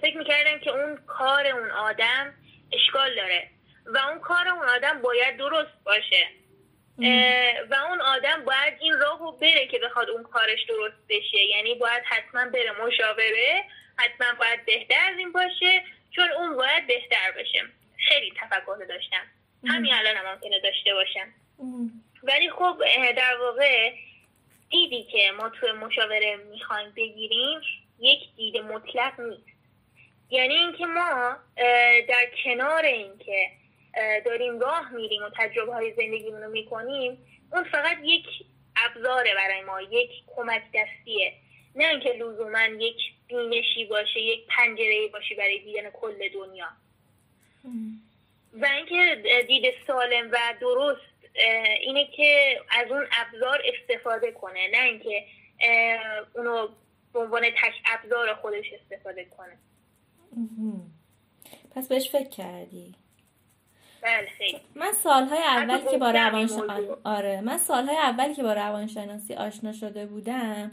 فکر 0.00 0.18
می‌کردم 0.18 0.58
که 0.58 0.70
اون 0.70 0.98
کار 1.06 1.46
اون 1.46 1.70
آدم 1.70 2.34
اشکال 2.72 3.14
داره 3.14 3.48
و 3.86 3.98
اون 3.98 4.18
کار 4.18 4.48
اون 4.48 4.68
آدم 4.68 5.02
باید 5.02 5.36
درست 5.36 5.84
باشه. 5.84 6.26
و 7.70 7.74
اون 7.88 8.00
آدم 8.00 8.44
باید 8.44 8.74
این 8.80 8.92
راهو 8.92 9.32
بره 9.32 9.66
که 9.66 9.78
بخواد 9.78 10.10
اون 10.10 10.22
کارش 10.22 10.64
درست 10.68 10.96
بشه. 11.08 11.38
یعنی 11.38 11.74
باید 11.74 12.02
حتما 12.06 12.50
بره 12.50 12.72
مشاوره 12.86 13.64
حتما 13.96 14.26
باید 14.38 14.64
بهتر 14.64 15.12
از 15.12 15.18
این 15.18 15.32
باشه 15.32 15.82
چون 16.10 16.30
اون 16.32 16.56
باید 16.56 16.86
بهتر 16.86 17.32
بشه 17.38 17.62
خیلی 18.08 18.32
تفکر 18.40 18.86
داشتم. 18.88 19.26
همین 19.66 19.94
الان 19.94 20.16
هم 20.16 20.32
ممکنه 20.34 20.60
داشته 20.60 20.94
باشم. 20.94 21.28
ولی 22.22 22.50
خب 22.50 22.82
در 23.16 23.36
واقع 23.40 23.92
دیدی 24.70 25.04
که 25.04 25.32
ما 25.32 25.48
توی 25.48 25.72
مشاوره 25.72 26.36
می‌خوایم 26.36 26.90
بگیریم 26.96 27.60
یک 27.98 28.20
دید 28.36 28.56
مطلق 28.56 29.20
نیست. 29.20 29.42
یعنی 30.30 30.54
اینکه 30.54 30.86
ما 30.86 31.36
در 32.08 32.30
کنار 32.44 32.84
اینکه 32.84 33.50
داریم 34.24 34.60
راه 34.60 34.92
میریم 34.92 35.22
و 35.22 35.30
تجربه 35.36 35.74
های 35.74 35.92
زندگیمون 35.92 36.42
رو 36.42 36.50
می‌کنیم 36.50 37.26
اون 37.52 37.64
فقط 37.64 37.96
یک 38.02 38.26
ابزاره 38.76 39.34
برای 39.34 39.62
ما 39.62 39.80
یک 39.80 40.10
کمک 40.36 40.62
دستیه. 40.74 41.32
نه 41.74 41.88
اینکه 41.88 42.08
لزوما 42.12 42.64
یک 42.64 42.96
بینشی 43.28 43.84
باشه 43.84 44.20
یک 44.20 44.46
پنجره 44.48 45.08
باشه 45.12 45.34
برای 45.34 45.58
دیدن 45.58 45.90
کل 45.90 46.28
دنیا. 46.28 46.68
و 48.52 48.66
اینکه 48.66 49.22
دید 49.46 49.74
سالم 49.86 50.28
و 50.32 50.38
درست 50.60 51.12
اینه 51.80 52.06
که 52.16 52.60
از 52.70 52.90
اون 52.90 53.06
ابزار 53.18 53.62
استفاده 53.64 54.32
کنه. 54.32 54.68
نه 54.68 54.82
اینکه 54.82 55.24
اونو 56.34 56.68
به 57.12 57.20
عنوان 57.20 57.42
تک 57.42 57.74
ابزار 57.86 58.34
خودش 58.34 58.66
استفاده 58.72 59.24
کنه. 59.24 59.58
پس 61.76 61.88
بهش 61.88 62.10
فکر 62.10 62.28
کردی؟ 62.28 62.94
بله 64.02 64.28
من 64.74 64.92
سالهای 64.92 65.42
اولی 65.42 65.90
که 65.90 65.98
با 65.98 66.10
روانشناسی 66.10 66.88
آره. 67.04 67.40
من 67.40 67.58
سالهای 67.58 67.96
اولی 67.96 68.34
که 68.34 68.42
با 68.42 68.52
روانشناسی 68.52 69.34
آشنا 69.34 69.72
شده 69.72 70.06
بودم 70.06 70.72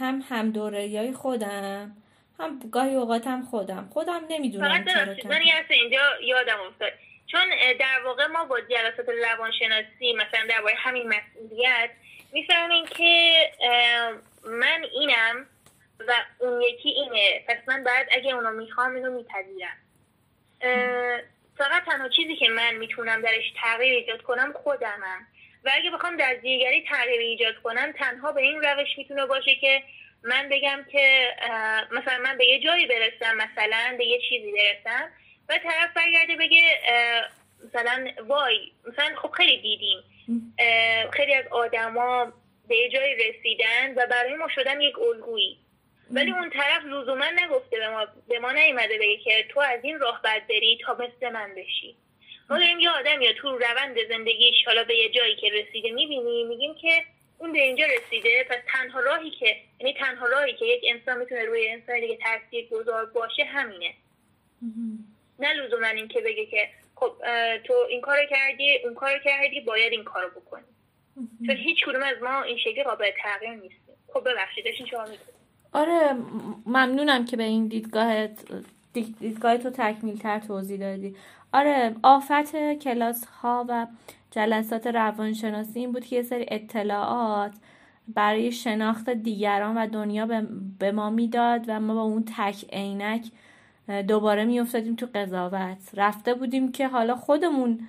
هم 0.00 0.24
هم 0.28 0.50
دوره 0.50 1.12
خودم 1.12 1.96
هم 2.38 2.58
گاهی 2.72 2.94
اوقاتم 2.94 3.42
خودم. 3.42 3.88
خودم 3.92 4.20
نمی‌دونم 4.30 4.84
چرا 4.84 5.30
من 5.30 5.40
اینجا 5.70 6.00
یادم 6.24 6.60
افتاد. 6.68 6.92
چون 7.26 7.40
در 7.80 8.02
واقع 8.04 8.26
ما 8.26 8.44
با 8.44 8.60
جلسات 8.60 9.08
روانشناسی 9.08 10.12
مثلا 10.12 10.46
درباره 10.48 10.74
همین 10.78 11.08
مسئولیت 11.08 11.90
می‌فهمیم 12.32 12.86
که 12.86 13.36
من 14.46 14.84
اینم 14.92 15.46
و 16.08 16.12
اون 16.38 16.60
یکی 16.60 16.88
اینه. 16.88 17.44
پس 17.48 17.56
من 17.68 17.84
بعد 17.84 18.08
اگه 18.12 18.34
اونو 18.34 18.50
می‌خوام 18.50 18.94
اینو 18.94 19.10
میپذیرم. 19.10 19.76
فقط 21.58 21.84
تنها 21.84 22.08
چیزی 22.08 22.36
که 22.36 22.48
من 22.48 22.74
می‌تونم 22.74 23.22
درش 23.22 23.52
تغییر 23.62 23.94
ایجاد 23.94 24.22
کنم 24.22 24.52
خودمم. 24.52 25.26
و 25.64 25.70
اگه 25.74 25.90
بخوام 25.90 26.16
در 26.16 26.34
دیگری 26.34 26.84
تغییر 26.88 27.20
ایجاد 27.20 27.54
کنم 27.62 27.92
تنها 27.92 28.32
به 28.32 28.40
این 28.40 28.62
روش 28.62 28.88
می‌تونه 28.98 29.26
باشه 29.26 29.54
که 29.54 29.82
من 30.22 30.48
بگم 30.48 30.84
که 30.92 31.34
مثلا 31.90 32.18
من 32.18 32.38
به 32.38 32.46
یه 32.46 32.60
جایی 32.60 32.86
برسم 32.86 33.36
مثلا 33.36 33.94
به 33.98 34.04
یه 34.06 34.20
چیزی 34.28 34.52
برسم 34.52 35.08
و 35.48 35.58
طرف 35.58 35.92
برگرده 35.96 36.36
بگه 36.36 36.62
مثلا 37.68 38.12
وای 38.26 38.72
مثلا 38.88 39.16
خب 39.16 39.30
خیلی 39.30 39.62
دیدیم. 39.62 39.98
خیلی 41.12 41.34
از 41.34 41.46
آدما 41.50 42.32
به 42.68 42.76
یه 42.76 42.88
جایی 42.88 43.14
رسیدن 43.14 43.94
و 43.96 44.06
برای 44.06 44.34
ما 44.34 44.48
شدن 44.48 44.80
یک 44.80 44.98
الگویی. 44.98 45.58
ولی 46.10 46.30
اون 46.30 46.50
طرف 46.50 46.84
لزوما 46.84 47.30
نگفته 47.30 47.78
به 47.78 47.88
ما 47.88 48.06
به 48.28 48.38
ما 48.38 48.52
نیومده 48.52 48.98
بگه 48.98 49.16
که 49.16 49.44
تو 49.48 49.60
از 49.60 49.84
این 49.84 50.00
راه 50.00 50.20
بعد 50.24 50.46
بری 50.46 50.78
تا 50.86 50.94
مثل 50.94 51.32
من 51.32 51.54
بشی. 51.54 51.96
ما 52.50 52.58
داریم 52.58 52.80
یه 52.80 52.90
آدم 52.90 53.22
یا 53.22 53.32
تو 53.32 53.58
روند 53.58 53.96
زندگیش 54.08 54.54
حالا 54.66 54.84
به 54.84 54.94
یه 54.96 55.08
جایی 55.08 55.36
که 55.36 55.50
رسیده 55.50 55.90
می‌بینیم 55.90 56.48
میگیم 56.48 56.74
که 56.74 57.04
اون 57.38 57.52
به 57.52 57.58
اینجا 57.58 57.84
رسیده 57.86 58.44
پس 58.50 58.58
تنها 58.68 59.00
راهی 59.00 59.30
که 59.30 59.56
یعنی 59.80 59.94
تنها 59.94 60.26
راهی 60.26 60.52
که 60.52 60.64
یک 60.64 60.84
انسان 60.88 61.18
می‌تونه 61.18 61.44
روی 61.44 61.68
انسان 61.68 62.00
دیگه 62.00 62.16
تاثیر 62.16 62.68
گذار 62.68 63.06
باشه 63.06 63.44
همینه. 63.44 63.94
نه 65.38 65.52
لزوما 65.52 65.86
این 65.86 66.08
که 66.08 66.20
بگه 66.20 66.46
که 66.46 66.68
خب 66.94 67.16
تو 67.64 67.74
این 67.88 68.00
کار 68.00 68.26
کردی 68.26 68.78
اون 68.84 68.94
کار 68.94 69.18
کردی 69.18 69.60
باید 69.60 69.92
این 69.92 70.04
کارو 70.04 70.30
بکنی. 70.30 70.64
چون 71.46 71.56
هیچ 71.56 71.84
کدوم 71.86 72.02
از 72.02 72.22
ما 72.22 72.42
این 72.42 72.58
شکلی 72.58 72.84
قابل 72.84 73.04
تغییر 73.22 73.52
نیستیم. 73.52 73.94
خب 74.14 74.20
ببخشید 74.20 74.64
داشتین 74.64 74.86
شما 74.86 75.04
آره 75.72 76.16
ممنونم 76.66 77.24
که 77.24 77.36
به 77.36 77.42
این 77.42 77.66
دیدگاهت 77.66 78.44
دیدگاه 78.92 79.56
تو 79.56 79.70
تکمیل 79.70 80.18
تر 80.18 80.38
توضیح 80.38 80.78
دادی. 80.80 81.16
آره 81.52 81.96
آفت 82.02 82.56
کلاس 82.78 83.26
ها 83.26 83.66
و 83.68 83.86
جلسات 84.30 84.86
روانشناسی 84.86 85.80
این 85.80 85.92
بود 85.92 86.04
که 86.04 86.16
یه 86.16 86.22
سری 86.22 86.46
اطلاعات 86.48 87.52
برای 88.08 88.52
شناخت 88.52 89.10
دیگران 89.10 89.76
و 89.76 89.86
دنیا 89.86 90.26
به 90.78 90.92
ما 90.92 91.10
می‌داد 91.10 91.64
و 91.68 91.80
ما 91.80 91.94
با 91.94 92.02
اون 92.02 92.24
تک 92.36 92.64
عینک 92.72 93.26
دوباره 94.08 94.44
میافتادیم 94.44 94.96
تو 94.96 95.06
قضاوت. 95.14 95.78
رفته 95.94 96.34
بودیم 96.34 96.72
که 96.72 96.88
حالا 96.88 97.16
خودمون 97.16 97.88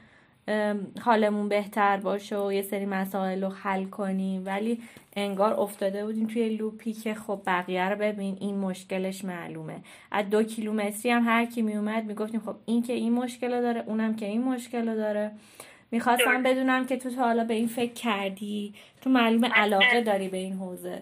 حالمون 1.01 1.49
بهتر 1.49 1.97
باشه 1.97 2.37
و 2.37 2.53
یه 2.53 2.61
سری 2.61 2.85
مسائل 2.85 3.43
رو 3.43 3.49
حل 3.49 3.85
کنیم. 3.85 4.45
ولی 4.45 4.81
انگار 5.15 5.53
افتاده 5.53 6.05
بودیم 6.05 6.27
توی 6.27 6.49
لوپی 6.49 6.93
که 6.93 7.13
خب 7.13 7.41
بقیه 7.45 7.89
رو 7.89 7.95
ببین 7.95 8.37
این 8.39 8.57
مشکلش 8.57 9.25
معلومه. 9.25 9.81
از 10.11 10.29
دو 10.29 10.43
کیلومتری 10.43 11.11
هم 11.11 11.23
هر 11.23 11.45
کی 11.45 11.61
میومد 11.61 12.05
می‌گفتیم 12.05 12.39
خب 12.39 12.55
این 12.65 12.83
که 12.83 12.93
این 12.93 13.13
مشکل 13.13 13.61
داره 13.61 13.83
اونم 13.87 14.15
که 14.15 14.25
این 14.25 14.43
مشکل 14.43 14.95
داره. 14.95 15.31
می‌خواستم 15.91 16.43
بدونم 16.43 16.85
که 16.85 16.97
تو 16.97 17.09
تا 17.09 17.21
حالا 17.21 17.43
به 17.43 17.53
این 17.53 17.67
فکر 17.67 17.93
کردی؟ 17.93 18.73
تو 19.01 19.09
معلوم 19.09 19.45
علاقه 19.45 20.01
داری 20.01 20.27
به 20.27 20.37
این 20.37 20.53
حوزه. 20.53 21.01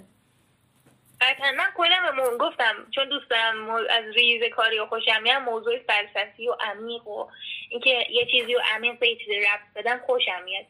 قطعا. 1.24 1.52
من 1.52 1.72
کلا 1.78 1.96
به 2.16 2.38
گفتم 2.38 2.88
چون 2.92 3.10
دوست 3.10 3.30
دارم 3.30 3.70
از 3.70 4.16
ریز 4.16 4.42
کاری 4.56 4.80
و 4.80 4.86
خوشم 4.86 5.24
میاد 5.24 5.42
موضوع 5.42 5.80
فلسفی 5.80 6.48
و 6.48 6.56
عمیق 6.60 7.08
و 7.08 7.28
اینکه 7.70 8.06
یه 8.10 8.26
چیزی 8.32 8.54
رو 8.54 8.62
عمیق 8.76 9.00
به 9.00 9.08
چیزی 9.16 9.40
رفت 9.40 9.74
بدم 9.76 10.00
خوشم 10.06 10.44
میاد. 10.46 10.66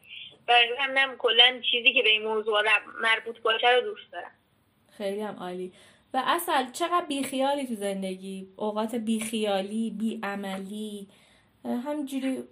برای 0.46 0.68
همینم 0.78 1.16
کلا 1.16 1.60
چیزی 1.70 1.92
که 1.94 2.02
به 2.02 2.08
این 2.08 2.22
موضوع 2.22 2.62
مربوط 3.02 3.40
باشه 3.40 3.70
رو 3.70 3.80
دوست 3.80 4.12
دارم. 4.12 4.30
خیلی 4.98 5.20
هم 5.20 5.36
عالی. 5.36 5.72
و 6.14 6.22
اصل 6.26 6.70
چقدر 6.72 7.04
بیخیالی 7.08 7.66
تو 7.66 7.74
زندگی؟ 7.74 8.48
اوقات 8.56 8.94
بیخیالی 8.94 9.90
بیعملی. 9.90 11.08
همجوری 11.64 12.44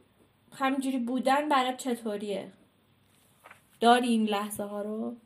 همجوری 0.59 0.99
بودن 0.99 1.49
برای 1.49 1.77
چطوریه؟ 1.77 2.53
داری 3.81 4.09
این 4.09 4.27
لحظه 4.27 4.63
ها 4.63 4.83
رو 4.83 5.17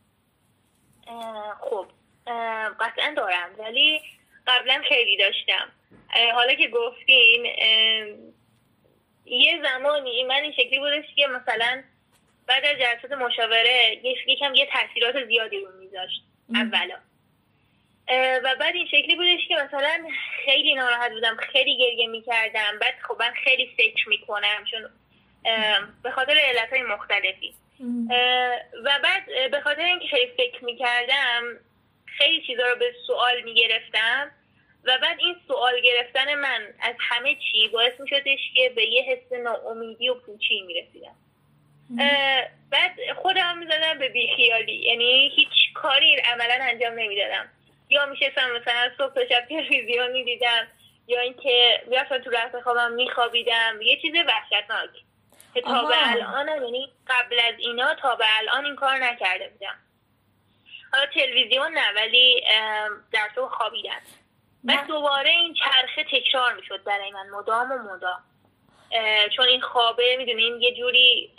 خب 1.60 1.86
قطعا 2.80 3.14
دارم. 3.16 3.50
ولی 3.58 4.00
قبلا 4.46 4.82
خیلی 4.88 5.16
داشتم. 5.16 5.72
حالا 6.34 6.54
که 6.54 6.68
گفتین 6.68 7.46
یه 9.26 9.62
زمانی 9.62 10.24
من 10.24 10.34
این 10.42 10.52
شکلی 10.52 10.78
بودش 10.78 11.04
که 11.16 11.26
مثلا 11.26 11.82
بعد 12.46 12.64
از 12.64 12.76
جلسات 12.76 13.12
مشاوره 13.12 14.00
یکم 14.26 14.54
یه 14.54 14.68
تاثیرات 14.72 15.26
زیادی 15.26 15.58
رو 15.58 15.72
میذاشت 15.80 16.22
اولا 16.54 16.98
و 18.44 18.54
بعد 18.60 18.74
این 18.74 18.86
شکلی 18.86 19.16
بودش 19.16 19.48
که 19.48 19.54
مثلا 19.54 20.08
خیلی 20.44 20.74
ناراحت 20.74 21.12
بودم 21.12 21.36
خیلی 21.36 21.78
گریه 21.78 22.06
می‌کردم. 22.06 22.78
بعد 22.80 22.94
خب 23.08 23.16
من 23.20 23.32
خیلی 23.44 23.74
فکر 23.76 24.08
می‌کنم 24.08 24.64
چون 24.70 24.90
به 26.02 26.10
خاطر 26.10 26.38
علت 26.38 26.70
های 26.70 26.82
مختلفی 26.82 27.54
و 28.84 29.00
بعد 29.02 29.50
به 29.50 29.60
خاطر 29.60 29.84
اینکه 29.84 30.06
خیلی 30.08 30.32
فکر 30.36 30.64
می‌کردم 30.64 31.42
خیلی 32.18 32.46
چیزا 32.46 32.62
رو 32.62 32.76
به 32.76 32.94
سوال 33.06 33.42
می‌گرفتم 33.42 34.30
و 34.84 34.98
بعد 35.02 35.18
این 35.20 35.36
سوال 35.48 35.80
گرفتن 35.80 36.34
من 36.34 36.74
از 36.80 36.94
همه 36.98 37.34
چی 37.34 37.68
باعث 37.68 38.00
میشدش 38.00 38.38
که 38.54 38.72
به 38.76 38.84
یه 38.84 39.02
حس 39.02 39.32
ناامیدی 39.32 40.08
و 40.08 40.14
پوچی 40.14 40.60
می‌رسیدم. 40.60 41.16
بعد 42.70 43.12
خودم 43.16 43.58
می‌زدم 43.58 43.98
به 43.98 44.08
بیخیالی. 44.08 44.76
یعنی 44.76 45.32
هیچ 45.36 45.48
کاری 45.74 46.16
عملا 46.16 46.58
انجام 46.60 46.92
نمی‌دادم. 46.92 47.48
یا 47.88 48.06
میشستم 48.06 48.50
مثلا 48.50 48.90
صبح 48.98 49.14
تا 49.14 49.26
شب 49.28 49.46
تلویزیون 49.48 50.12
می‌دیدم 50.12 50.68
یا 51.06 51.20
اینکه 51.20 51.82
می‌رفتم 51.86 52.18
تو 52.18 52.30
رفت 52.30 52.60
خوابم 52.60 52.92
میخوابیدم. 52.92 53.78
یه 53.82 54.00
چیز 54.02 54.14
وحشتناک. 54.14 54.90
که 55.54 55.60
تا 55.60 55.84
به 55.84 56.10
الان 56.10 56.48
یعنی 56.48 56.92
قبل 57.06 57.40
از 57.48 57.54
اینا 57.58 57.94
تا 57.94 58.16
به 58.16 58.24
الان 58.38 58.64
این 58.64 58.76
کار 58.76 58.98
نکرده 58.98 59.48
بودم. 59.48 59.78
تلویزیون 61.14 61.72
نه 61.72 61.92
ولی 61.96 62.44
در 63.12 63.30
تو 63.34 63.48
خوابیدن. 63.48 64.00
و 64.64 64.84
دوباره 64.88 65.30
این 65.30 65.54
چرخه 65.54 66.04
تکرار 66.04 66.54
می‌شد 66.54 66.84
برای 66.84 67.10
من 67.10 67.30
مدام 67.30 67.72
و 67.72 67.78
مدام. 67.78 68.22
چون 69.36 69.46
این 69.46 69.60
خوابه 69.60 70.16
می‌دونین 70.18 70.60
یه 70.60 70.74
جوری 70.74 71.32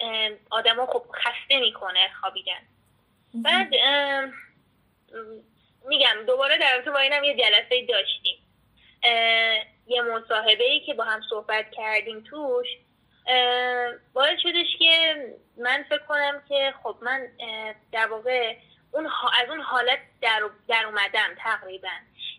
آدم 0.49 0.86
خب 0.86 1.05
خسته 1.16 1.60
می‌کنه 1.60 2.10
خوابیدن. 2.22 2.62
بعد 3.34 3.74
میگم 5.86 6.26
دوباره 6.28 6.58
در 6.58 6.82
تو 6.86 6.91
با 6.91 6.99
اینم 6.99 7.24
یه 7.24 7.36
جلسه 7.36 7.86
داشتیم. 7.86 8.38
یه 9.88 10.01
مصاحبه 10.01 10.64
ای 10.64 10.80
که 10.80 10.93
با 10.93 11.03
هم 11.03 11.22
صحبت 11.30 11.72
کردیم 11.72 12.24
توش. 12.30 12.68
باعث 14.14 14.39
شدش 14.43 14.78
که 14.80 15.16
من 15.58 15.86
فکر 15.89 16.03
کنم 16.08 16.43
که 16.49 16.74
خب 16.84 16.97
من 17.01 17.28
در 17.91 18.08
واقع 18.08 18.55
اون 18.91 19.05
از 19.43 19.49
اون 19.49 19.61
حالت 19.61 19.99
در, 20.21 20.41
در 20.67 20.85
اومدم 20.85 21.35
تقریبا. 21.38 21.89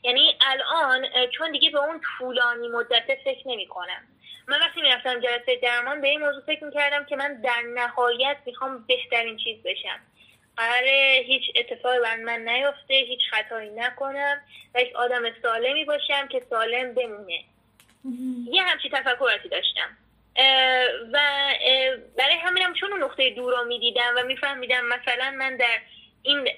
یعنی 0.02 0.38
الان 0.46 1.06
چون 1.38 1.52
دیگه 1.52 1.70
به 1.70 1.78
اون 1.78 2.00
طولانی 2.18 2.68
مدت 2.68 3.18
فکر 3.24 3.48
نمی 3.48 3.66
کنم 3.66 4.06
من 4.46 4.60
وقتی 4.60 4.82
می‌رفتم 4.82 5.20
جلسه 5.20 5.56
درمان 5.62 6.00
به 6.00 6.08
این 6.08 6.20
موضوع 6.20 6.42
فکر 6.46 6.64
می‌کردم 6.64 7.04
که 7.04 7.16
من 7.16 7.40
در 7.40 7.62
نهایت 7.74 8.36
می‌خوام 8.46 8.84
بهترین 8.88 9.36
چیز 9.36 9.62
بشم. 9.62 10.00
قراره 10.56 11.24
هیچ 11.26 11.42
اتفاقی 11.56 11.98
بر 12.00 12.16
من 12.16 12.48
نیفته 12.48 12.94
هیچ 12.94 13.20
خطایی 13.30 13.70
نکنم 13.70 14.40
و 14.74 14.80
یک 14.80 14.96
آدم 14.96 15.22
سالمی 15.42 15.84
باشم 15.84 16.28
که 16.28 16.42
سالم 16.50 16.94
بمونه. 16.94 17.44
یه 18.50 18.62
همچی 18.62 18.90
تفکراتی 18.90 19.48
داشتم. 19.48 19.96
و 21.12 21.18
برای 22.18 22.34
همینم 22.44 22.74
چون 22.74 22.92
اون 22.92 23.02
نقطه 23.02 23.30
دور 23.30 23.58
رو 23.58 23.64
می‌دیدم 23.64 24.14
و 24.16 24.22
میفهمیدم 24.22 24.84
مثلا 24.84 25.30
من 25.30 25.56
در 25.56 25.80
این 26.28 26.48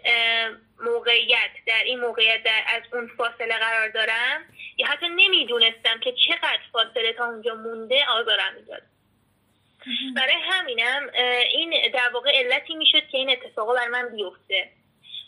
موقعیت 0.80 1.50
در 1.66 1.82
این 1.84 2.00
موقعیت 2.00 2.42
در 2.42 2.62
از 2.66 2.82
اون 2.92 3.10
فاصله 3.16 3.58
قرار 3.58 3.88
دارم؟ 3.88 4.44
یا 4.76 4.86
حتی 4.86 5.08
نمی‌دونستم 5.08 6.00
که 6.00 6.14
چقدر 6.26 6.60
فاصله 6.72 7.12
تا 7.12 7.26
اونجا 7.26 7.54
مونده 7.54 8.06
آزارم 8.06 8.54
می‌داد. 8.54 8.82
برای 10.16 10.34
همینم 10.42 11.10
این 11.52 11.90
در 11.94 12.10
واقع 12.14 12.30
علتی 12.34 12.74
می‌شد 12.74 13.08
که 13.08 13.18
این 13.18 13.30
اتفاقا 13.30 13.74
بر 13.74 13.88
من 13.88 14.08
بیفته. 14.08 14.70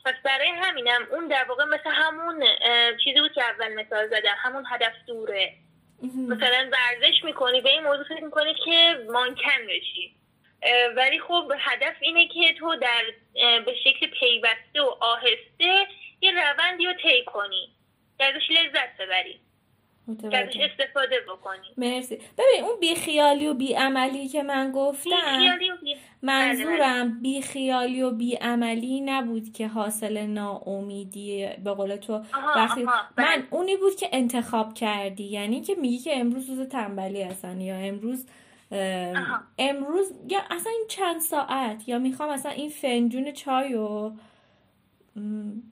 پس 0.05 0.15
برای 0.25 0.49
همینم 0.49 1.07
اون 1.11 1.29
در 1.29 1.45
واقع 1.45 1.65
مثل 1.65 1.91
همون 1.91 2.45
چیزی 3.05 3.21
بود 3.21 3.33
که 3.33 3.43
اول 3.45 3.75
مثال 3.75 4.09
زدم 4.09 4.35
همون 4.39 4.65
هدف 4.71 4.93
دوره. 5.07 5.53
مثلا 6.29 6.71
ورزش 6.73 7.25
می‌کنی 7.25 7.61
به 7.61 7.71
این 7.71 7.83
موضوع 7.83 8.05
فکر 8.05 8.25
می‌کنی 8.25 8.55
که 8.55 8.99
مانکن 9.13 9.67
بشی 9.69 10.17
ولی 10.97 11.21
خب 11.21 11.53
هدف 11.59 11.97
اینه 12.01 12.29
که 12.29 12.55
تو 12.59 12.77
در 12.77 13.03
به 13.61 13.75
شکل 13.85 14.07
پیوسته 14.07 14.83
و 14.83 14.95
آهسته 15.01 15.87
یه 16.21 16.31
روندی 16.31 16.87
رو 16.87 16.93
طی 16.93 17.25
کنی. 17.27 17.69
ازش 18.21 18.51
لذت 18.51 18.97
ببری. 18.99 19.41
ازش 20.09 20.57
استفاده 20.57 21.21
بکنی. 21.29 21.67
مرسی. 21.77 22.17
ببین 22.17 22.65
اون 22.65 22.81
بیخیالی 22.81 23.47
و 23.47 23.55
بیعملی 23.55 24.29
که 24.29 24.43
من 24.43 24.73
گفتم 24.73 25.11
بی... 25.59 25.97
منظورم 26.23 27.23
بیخیالی 27.23 28.03
و 28.03 28.11
بیعملی 28.11 29.01
نبود 29.01 29.53
که 29.53 29.69
حاصل 29.69 30.27
ناامیدی 30.27 31.49
به 31.65 31.71
قول 31.71 31.97
تو 31.97 32.23
وقتی 32.57 32.83
من 32.83 32.93
بله. 33.17 33.43
اونی 33.51 33.77
بود 33.77 33.97
که 33.97 34.09
انتخاب 34.13 34.75
کردی. 34.75 35.25
یعنی 35.25 35.61
که 35.61 35.75
میگی 35.75 35.99
که 35.99 36.19
امروز 36.19 36.51
روز 36.51 36.69
تنبلی 36.69 37.23
هستن 37.23 37.61
یا 37.61 37.77
امروز 37.77 38.27
امروز 40.03 40.33
یا 40.33 40.41
اصلا 40.51 40.73
این 40.73 40.87
چند 40.89 41.21
ساعت 41.21 41.89
یا 41.89 41.99
می‌خوام 41.99 42.29
اصلا 42.29 42.53
این 42.53 42.71
فنجون 42.71 43.33
چای 43.33 43.73
رو 43.73 44.13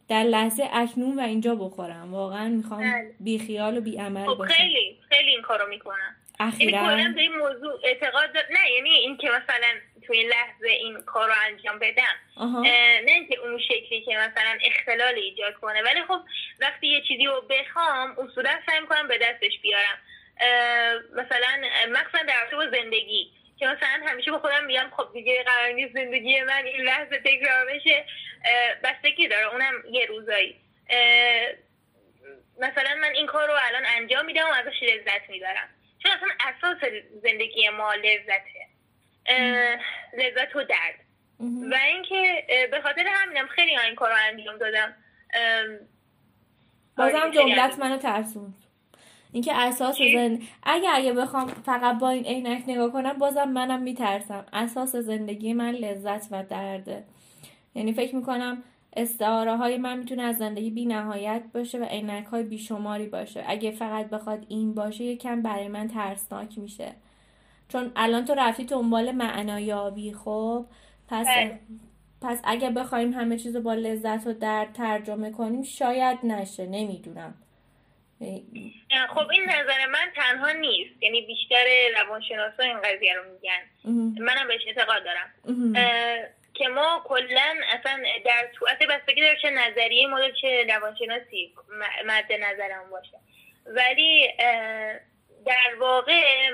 در 0.08 0.22
لحظه 0.22 0.68
اکنون 0.72 1.18
و 1.18 1.22
اینجا 1.22 1.54
بخورم. 1.54 2.14
واقعا 2.14 2.48
می‌خوام 2.48 2.80
بله. 2.80 3.14
بی 3.20 3.38
خیال 3.38 3.78
و 3.78 3.80
بی 3.80 3.98
عمل 3.98 4.26
خب 4.26 4.34
باشم. 4.34 4.54
خیلی 4.54 4.98
خیلی 5.08 5.30
این 5.30 5.42
کارو 5.42 5.68
می‌کنم. 5.68 6.16
اخیرا. 6.40 6.98
یعنی 6.98 7.14
به 7.14 7.20
این 7.20 7.36
موضوع 7.36 7.80
اعتقاد 7.84 8.30
نه 8.50 8.70
یعنی 8.76 8.90
این 8.90 9.16
که 9.16 9.28
مثلا 9.28 9.68
توی 10.06 10.22
لحظه 10.22 10.68
این 10.68 11.00
کار 11.00 11.28
رو 11.28 11.34
انجام 11.46 11.78
بدم 11.78 12.16
نه 13.04 13.12
اینکه 13.12 13.38
اون 13.38 13.58
شکلی 13.58 14.00
که 14.00 14.16
مثلا 14.16 14.58
اختلال 14.64 15.14
ایجاد 15.14 15.54
کنه. 15.54 15.82
ولی 15.82 16.02
خب 16.08 16.20
وقتی 16.60 16.86
یه 16.86 17.02
چیزی 17.08 17.24
رو 17.24 17.44
بخوام 17.50 18.10
اصولا 18.18 18.50
سعی 18.66 18.80
می‌کنم 18.80 19.08
به 19.08 19.18
دستش 19.18 19.60
بیارم. 19.62 19.98
مثلا 21.12 21.68
مخصوصا 21.92 22.24
در 22.28 22.56
با 22.56 22.70
زندگی. 22.70 23.30
که 23.60 23.66
مثلا 23.66 24.06
همیشه 24.06 24.30
با 24.30 24.38
خودم 24.38 24.64
میگم 24.64 24.90
خب 24.96 25.12
دیگه 25.12 25.42
قرار 25.42 25.72
نیست 25.72 25.94
زندگی 25.94 26.40
من 26.40 26.64
این 26.64 26.80
لحظه 26.80 27.18
تکرار 27.18 27.66
بشه 27.66 28.04
بستگی 28.82 29.28
داره 29.28 29.46
اونم 29.46 29.72
یه 29.90 30.06
روزایی. 30.06 30.56
مثلا 32.58 32.94
من 33.00 33.10
این 33.14 33.26
کار 33.26 33.48
رو 33.48 33.54
الان 33.62 33.82
انجام 33.86 34.26
میدم 34.26 34.44
و 34.44 34.52
ازش 34.52 34.82
لذت 34.82 35.30
می‌برم. 35.30 35.68
چون 35.98 36.12
اصلا 36.12 36.28
اساس 36.40 36.90
زندگی 37.22 37.68
ما 37.68 37.94
لذته. 37.94 38.66
لذت 40.18 40.56
و 40.56 40.62
درد. 40.62 40.94
و 41.70 41.74
اینکه 41.74 42.46
به 42.70 42.80
خاطر 42.80 43.04
همینم 43.06 43.46
خیلی 43.46 43.78
این 43.78 43.94
کار 43.94 44.10
رو 44.10 44.16
انجام 44.28 44.58
دادم. 44.58 44.96
بازم 46.96 47.30
جملت 47.30 47.78
منو 47.78 47.98
ترسوند. 47.98 48.59
اینکه 49.32 49.56
اساس 49.56 49.96
زن 50.14 50.38
اگه 50.62 50.88
اگه 50.92 51.12
بخوام 51.12 51.46
فقط 51.46 51.98
با 51.98 52.10
این 52.10 52.24
عینک 52.24 52.64
نگاه 52.68 52.92
کنم 52.92 53.18
بازم 53.18 53.48
منم 53.48 53.82
میترسم. 53.82 54.46
اساس 54.52 54.96
زندگی 54.96 55.52
من 55.52 55.70
لذت 55.70 56.28
و 56.30 56.44
درده. 56.44 57.04
یعنی 57.74 57.92
فکر 57.92 58.16
می‌کنم 58.16 58.62
استعاره 58.96 59.56
های 59.56 59.76
من 59.76 59.98
می‌تونه 59.98 60.22
از 60.22 60.36
زندگی 60.36 60.70
بی 60.70 60.86
نهایت 60.86 61.42
باشه 61.54 61.78
و 61.78 61.84
عینک 61.84 62.24
های 62.24 62.42
بیشماری 62.42 63.06
باشه. 63.06 63.44
اگه 63.46 63.70
فقط 63.70 64.10
بخواد 64.10 64.46
این 64.48 64.74
باشه 64.74 65.04
یکم 65.04 65.42
برای 65.42 65.68
من 65.68 65.88
ترسناک 65.88 66.58
میشه. 66.58 66.92
چون 67.68 67.92
الان 67.96 68.24
تو 68.24 68.34
رفتی 68.34 68.64
دنبال 68.64 69.12
معنایابی 69.12 70.12
خب؟ 70.12 70.66
پس 71.08 71.26
بله. 71.26 71.60
پس 72.22 72.40
اگه 72.44 72.70
بخوایم 72.70 73.12
همه 73.12 73.38
چیز 73.38 73.56
رو 73.56 73.62
با 73.62 73.74
لذت 73.74 74.26
و 74.26 74.32
درد 74.32 74.72
ترجمه 74.72 75.30
کنیم 75.30 75.62
شاید 75.62 76.18
نشه. 76.22 76.66
نمی‌دونم. 76.66 77.34
خب 79.14 79.30
این 79.30 79.42
نظر 79.42 79.86
من 79.86 80.12
تنها 80.16 80.52
نیست. 80.52 81.02
یعنی 81.02 81.20
بیشتر 81.22 81.64
روانشناسا 81.98 82.62
این 82.62 82.80
قضیه 82.80 83.14
رو 83.14 83.22
میگن. 83.32 83.62
منم 84.24 84.48
بهش 84.48 84.60
اعتقاد 84.66 85.04
دارم. 85.04 85.32
که 86.54 86.68
ما 86.68 87.02
کلا 87.04 87.54
اصلا 87.72 88.02
در 88.24 88.48
تو 88.54 88.66
اصلا 88.66 88.96
بستگی 88.96 89.20
داره 89.20 89.38
چه 89.42 89.50
نظریه 89.50 90.06
ما 90.06 90.30
چه 90.40 90.66
روانشناسی 90.68 91.54
مد 92.04 92.32
نظرم 92.32 92.90
باشه. 92.90 93.18
ولی 93.66 94.28
در 95.46 95.74
واقع 95.78 96.50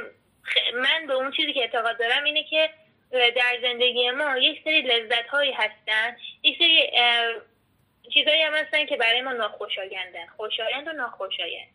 من 0.74 1.06
به 1.06 1.12
اون 1.12 1.32
چیزی 1.32 1.52
که 1.52 1.60
اعتقاد 1.60 1.98
دارم 1.98 2.24
اینه 2.24 2.44
که 2.44 2.70
در 3.12 3.58
زندگی 3.62 4.10
ما 4.10 4.38
یک 4.38 4.60
سری 4.64 4.82
لذت 4.82 5.26
هایی 5.26 5.52
هستن. 5.52 6.16
یک 6.42 6.58
سری 6.58 6.90
چیزایی 8.14 8.42
هم 8.42 8.54
هستن 8.54 8.86
که 8.86 8.96
برای 8.96 9.20
ما 9.20 9.32
ناخوشایندن. 9.32 10.26
خوشایند 10.36 10.88
و 10.88 10.92
ناخوشایند. 10.92 11.68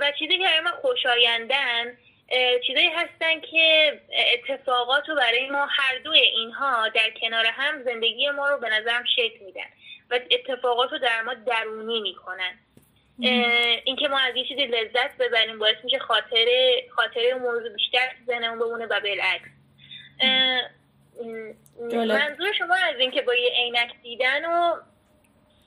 و 0.00 0.12
چیزی 0.18 0.38
که 0.38 0.44
برای 0.44 0.60
ما 0.60 0.70
خوشایندن 0.70 1.98
چیزایی 2.66 2.88
هستن 2.88 3.40
که 3.40 4.00
اتفاقات 4.32 5.08
رو 5.08 5.14
برای 5.14 5.50
ما 5.50 5.66
هر 5.66 5.98
دوی 5.98 6.18
اینها 6.18 6.88
در 6.88 7.10
کنار 7.20 7.46
هم 7.46 7.82
زندگی 7.82 8.30
ما 8.30 8.48
رو 8.48 8.58
به 8.58 8.68
نظرم 8.68 9.04
شکل 9.16 9.44
میدن 9.44 9.68
و 10.10 10.20
اتفاقات 10.30 10.92
رو 10.92 10.98
در 10.98 11.22
ما 11.22 11.34
درونی 11.34 12.00
می‌کنن. 12.00 12.58
اینکه 13.84 14.08
ما 14.08 14.18
از 14.18 14.36
یه 14.36 14.44
چیزی 14.44 14.66
لذت 14.66 15.16
ببریم 15.18 15.58
باعث 15.58 15.76
میشه 15.84 15.98
خاطره 15.98 16.84
خاطره 16.90 17.34
موضوع 17.34 17.68
بیشتر 17.68 18.10
ذهنمون 18.26 18.58
بمونه 18.58 18.86
و 18.86 19.00
بالعکس. 19.00 19.48
منظور 21.90 22.52
شما 22.58 22.74
از 22.74 22.98
اینکه 22.98 23.22
با 23.22 23.34
یه 23.34 23.50
عینک 23.50 23.90
دیدن 24.02 24.44
و 24.44 24.76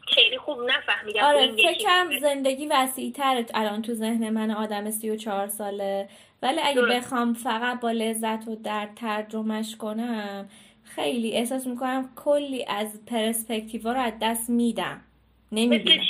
خیلی 0.08 0.38
خوب 0.38 0.58
نفهمیدم 0.60 1.24
آره 1.24 1.52
فکرم 1.52 2.20
زندگی 2.20 2.68
وسیع 2.68 3.14
الان 3.54 3.82
تو 3.82 3.94
ذهن 3.94 4.30
من 4.30 4.52
آدم 4.52 4.92
سی 4.92 5.10
و 5.10 5.16
چهار 5.16 5.48
ساله. 5.48 6.10
ولی 6.42 6.60
اگه 6.64 6.82
بخوام 6.82 7.34
فقط 7.34 7.80
با 7.80 7.92
لذت 7.92 8.48
و 8.48 8.56
درد 8.56 8.94
ترجمهش 8.96 9.76
کنم 9.76 10.50
خیلی 10.84 11.34
احساس 11.34 11.68
می‌کنم 11.68 12.10
کلی 12.16 12.66
از 12.66 13.06
پرسپکتیوا 13.06 13.92
رو 13.92 14.00
از 14.00 14.14
دست 14.22 14.50
میدم. 14.50 15.02
نمی‌بینم 15.52 16.02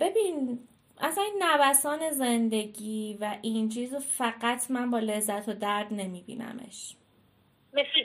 ببین 0.00 0.58
اصلا 1.00 1.24
این 1.24 1.42
نوسان 1.42 2.10
زندگی 2.10 3.18
و 3.20 3.36
این 3.42 3.68
چیز 3.68 3.94
رو 3.94 4.00
فقط 4.00 4.70
من 4.70 4.90
با 4.90 4.98
لذت 4.98 5.48
و 5.48 5.52
درد 5.52 5.86
نمیبینمش. 5.90 6.96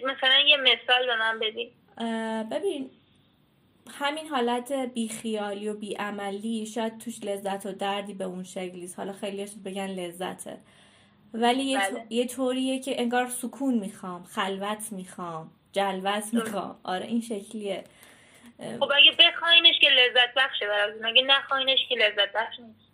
مثلا 0.04 0.40
یه 0.48 0.58
مثال 0.58 1.06
به 1.06 1.16
من 1.20 1.40
بدین. 1.40 1.70
ببین 2.50 2.90
همین 3.92 4.28
حالت 4.28 4.72
بیخیالی 4.72 5.70
و 5.70 5.74
بیعملی 5.74 6.66
شاید 6.66 6.98
توش 6.98 7.24
لذت 7.24 7.66
و 7.66 7.72
دردی 7.72 8.14
به 8.14 8.24
اون 8.24 8.44
شکلیست 8.44 9.00
حالا 9.00 9.14
خیلیش 9.14 9.50
بگن 9.66 9.88
لذته. 9.88 10.58
ولی 11.34 11.64
یه, 11.64 11.80
بله. 11.80 12.06
یه 12.10 12.28
طوریه 12.28 12.80
که 12.80 13.02
انگار 13.02 13.28
سکون 13.28 13.74
می‌خوام 13.74 14.24
خلوت 14.24 14.92
می‌خوام 14.92 15.52
جلوت 15.72 16.34
می‌خوام. 16.34 16.80
آره 16.84 17.06
این 17.06 17.22
شکلیه. 17.22 17.84
خب 18.58 18.84
اگه 18.84 19.12
بخواینش 19.20 19.80
که 19.82 19.88
لذت 19.90 20.34
بخشه 20.36 20.68
براتون 20.68 21.06
اگه 21.06 21.22
نخواینش 21.22 21.80
که 21.90 21.96
لذت 21.96 22.34
بخش 22.36 22.60
نیست. 22.60 22.90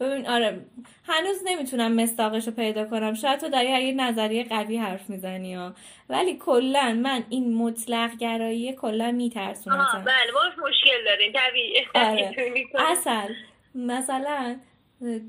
ببین 0.00 0.28
آره. 0.28 0.66
هنوز 1.04 1.36
نمی‌تونم 1.44 1.92
مستاقش 1.92 2.46
رو 2.46 2.52
پیدا 2.52 2.84
کنم. 2.84 3.14
شاید 3.14 3.40
تو 3.40 3.48
در 3.48 3.64
یه 3.64 3.92
نظریه 3.92 4.44
قوی 4.44 4.76
حرف 4.76 5.10
می‌زنی 5.10 5.54
ها. 5.54 5.74
ولی 6.08 6.36
کلا 6.36 7.00
من 7.02 7.24
این 7.28 7.54
مطلق 7.54 8.16
گرایی 8.16 8.72
کلا 8.72 9.10
میترسونم. 9.10 10.04
بله 10.06 10.32
باش 10.34 10.52
مشکل 10.68 11.04
دارین 11.04 11.32
طبیعی. 11.32 11.84
آره. 11.94 12.34
اصل 12.92 13.34
مثلا 13.74 14.56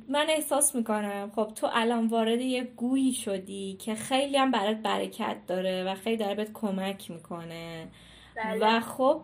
من 0.10 0.26
احساس 0.30 0.76
می‌کنم 0.76 1.32
خب 1.36 1.52
تو 1.56 1.70
الان 1.74 2.08
وارد 2.08 2.42
یه 2.42 2.64
گویی 2.64 3.14
شدی 3.14 3.78
که 3.86 3.96
خیلی 3.96 4.38
هم 4.38 4.52
برات 4.52 4.78
برکت 4.78 5.38
داره 5.48 5.84
و 5.84 5.96
خیلی 5.96 6.18
داره 6.18 6.36
بهت 6.36 6.54
کمک 6.54 7.12
می‌کنه. 7.12 7.88
بله. 8.36 8.58
و 8.62 8.80
خب 8.80 9.22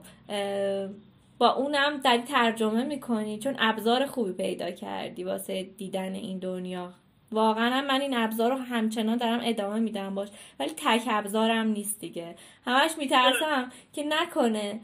با 1.42 1.50
اونم 1.50 1.98
در 1.98 2.18
ترجمه 2.18 2.84
می‌کنی 2.84 3.39
چون 3.39 3.56
ابزار 3.60 4.06
خوبی 4.06 4.34
پیدا 4.34 4.72
کردی 4.72 5.24
واسه 5.24 5.64
دیدن 5.64 6.14
این 6.14 6.39
دنیا. 6.39 6.94
واقعا 7.32 7.82
من 7.82 8.02
این 8.02 8.18
ابزار 8.18 8.52
رو 8.52 8.58
همچنان 8.58 9.18
دارم 9.18 9.39
ادامه 9.44 9.80
میدم 9.80 10.16
باش 10.16 10.30
ولی 10.60 10.70
تک 10.78 11.02
ابزارم 11.08 11.68
نیست 11.68 12.00
دیگه. 12.00 12.36
همش 12.66 12.92
میترسم 12.98 13.72
که 13.94 14.04
نکنه 14.04 14.80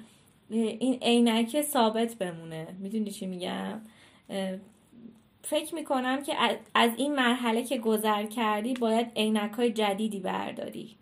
این 0.49 0.99
عینک 1.01 1.61
ثابت 1.61 2.15
بمونه. 2.15 2.67
می‌دونی 2.79 3.11
چی 3.11 3.25
میگم؟ 3.25 3.81
فکر 5.43 5.75
می‌کنم 5.75 6.23
که 6.23 6.33
از 6.75 6.91
این 6.97 7.15
مرحله 7.15 7.63
که 7.63 7.77
گذر 7.77 8.25
کردی 8.25 8.73
باید 8.73 9.11
عینک 9.15 9.51
های 9.51 9.71
جدیدی 9.71 10.19
برداری. 10.19 10.97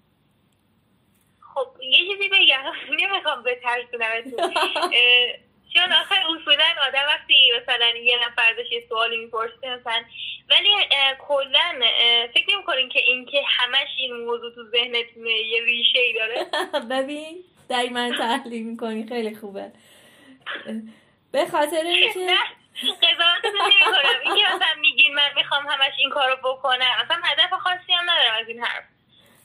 خب 1.39 1.67
یه 1.81 1.97
چیزی 1.97 2.29
بگم. 2.29 2.71
نمی‌خوام 3.01 3.43
به 3.43 3.59
ترسونم 3.63 4.11
چون 5.75 5.91
آخر 5.93 6.15
اصولا 6.15 6.65
آدم 6.87 7.03
وقتی 7.07 7.51
مثلا 7.61 7.87
یه 7.87 8.17
نفر 8.27 8.53
داشت 8.53 8.71
یه 8.71 8.85
سوالی 8.89 9.17
می‌پرسه 9.17 9.79
مثلا 9.79 10.03
ولی 10.49 10.69
کلا 11.19 11.81
فکر 12.33 12.53
نمی‌کنین 12.53 12.89
که 12.89 12.99
اینکه 12.99 13.41
همش 13.47 13.87
این 13.97 14.13
موضوع 14.25 14.55
تو 14.55 14.63
ذهنتونه 14.71 15.29
یه 15.29 15.63
ریشه 15.63 15.99
ای 15.99 16.13
داره؟ 16.13 16.45
ببین 17.01 17.43
دقیق 17.69 17.91
من 17.91 18.11
تحلیل 18.17 18.63
می‌کنی 18.63 19.07
خیلی 19.07 19.35
خوبه. 19.35 19.71
به 21.31 21.45
خاطر 21.45 21.77
اینکه 21.77 22.27
قضاوتتون 22.79 23.61
نمی‌کنم. 23.61 24.19
اینکه 24.23 24.41
مثلا 24.55 24.81
میگین 24.81 25.13
من 25.15 25.29
می‌خوام 25.35 25.67
همش 25.67 25.93
این 25.97 26.09
کارو 26.09 26.35
بکنم 26.43 27.05
مثلا 27.05 27.21
هدف 27.23 27.53
خاصی 27.53 27.93
هم 27.93 28.03
ندارم 28.09 28.35
از 28.41 28.47
این 28.47 28.63
حرف. 28.63 28.83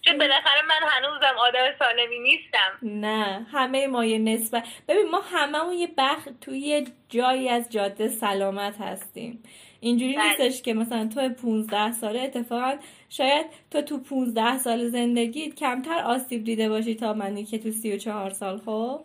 چون 0.03 0.19
بالاخره 0.19 0.63
من 0.63 0.89
هنوزم 0.89 1.39
آدم 1.39 1.79
سالمی 1.79 2.19
نیستم 2.19 2.79
نه 2.83 3.47
همه 3.53 3.87
ما 3.87 4.05
یه 4.05 4.19
نسبت 4.19 4.69
ببین 4.89 5.11
ما 5.11 5.21
هممون 5.21 5.73
یه 5.73 5.89
بخ 5.99 6.29
توی 6.41 6.87
جایی 7.09 7.49
از 7.49 7.73
جاده 7.73 8.09
سلامت 8.09 8.81
هستیم 8.81 9.43
اینجوری 9.81 10.17
بله. 10.17 10.29
نیستش 10.29 10.63
که 10.63 10.75
مثلا 10.75 11.09
تو 11.15 11.29
15 11.29 11.93
ساله 11.93 12.21
اتفاقا 12.21 12.77
شاید 13.09 13.47
تو 13.71 13.83
تو 13.83 13.99
15 13.99 14.59
سال 14.59 14.89
زندگیت 14.89 15.55
کمتر 15.55 15.99
آسیب 15.99 16.45
دیده 16.45 16.69
باشی 16.69 16.95
تا 16.95 17.13
منی 17.13 17.45
که 17.45 17.59
تو 17.59 17.71
34 17.71 18.31
سال 18.31 18.59
خب 18.59 19.01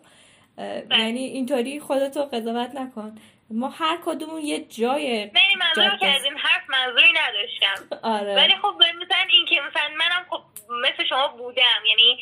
بله. 0.56 0.98
یعنی 0.98 1.20
اینطوری 1.20 1.80
خودتو 1.80 2.20
قضاوت 2.20 2.74
نکن 2.74 3.14
ما 3.50 3.68
هر 3.68 3.98
کدومون 4.04 4.40
یه 4.40 4.64
جای 4.64 5.24
نه 5.24 5.40
منظورم 5.58 5.98
که 5.98 6.06
از 6.06 6.24
این 6.24 6.36
حرف 6.36 6.70
منظوری 6.70 7.12
نداشتم 7.12 7.96
آره. 8.16 8.34
ولی 8.34 8.54
خب 8.62 8.74
مثلا 9.02 9.24
این 9.30 9.46
که 9.46 9.60
مثلا 9.70 9.88
منم 9.98 10.26
خب 10.30 10.42
مثل 10.70 11.08
شما 11.08 11.28
بودم. 11.28 11.82
یعنی 11.88 12.18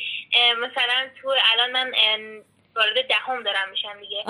مثلا 0.57 1.09
تو 1.23 1.35
الان 1.53 1.71
من 1.73 1.93
وارد 2.77 3.09
دهم 3.09 3.43
دارم 3.43 3.71
میشم 3.71 4.01
دیگه. 4.01 4.25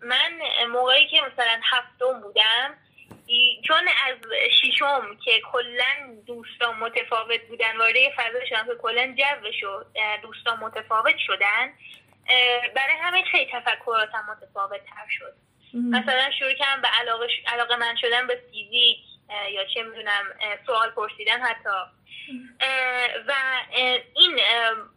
من 0.00 0.32
موقعی 0.68 1.08
که 1.08 1.20
مثلا 1.20 1.60
هفتم 1.62 2.20
بودم 2.20 2.74
چون 3.66 3.88
از 4.06 4.16
شیشم 4.60 5.16
که 5.24 5.40
کلا 5.52 6.22
دوستان 6.26 6.76
متفاوت 6.76 7.40
بودن 7.48 7.76
وارد 7.76 7.96
فضا 8.16 8.46
شدم 8.48 8.66
که 8.66 8.74
کلا 8.82 9.14
جوش 9.18 9.62
و 9.62 9.84
دوستان 10.22 10.58
متفاوت 10.58 11.14
شدن 11.26 11.72
برای 12.74 12.94
همه 13.02 13.22
خیلی 13.22 13.50
تفکراتم 13.52 14.24
متفاوت 14.30 14.80
تر 14.84 15.06
شد 15.08 15.32
مثلا 15.74 16.30
شروع 16.38 16.52
کردم 16.52 16.82
به 16.82 16.88
علاقه, 16.88 17.26
علاقه 17.46 17.76
من 17.76 17.96
شدن 17.96 18.26
به 18.26 18.40
فیزیک 18.52 18.98
یا 19.52 19.64
چه 19.74 19.82
می‌دونم 19.82 20.24
سوال 20.66 20.90
پرسیدن 20.90 21.40
حتی. 21.40 21.68
و 23.28 23.32
این 24.14 24.40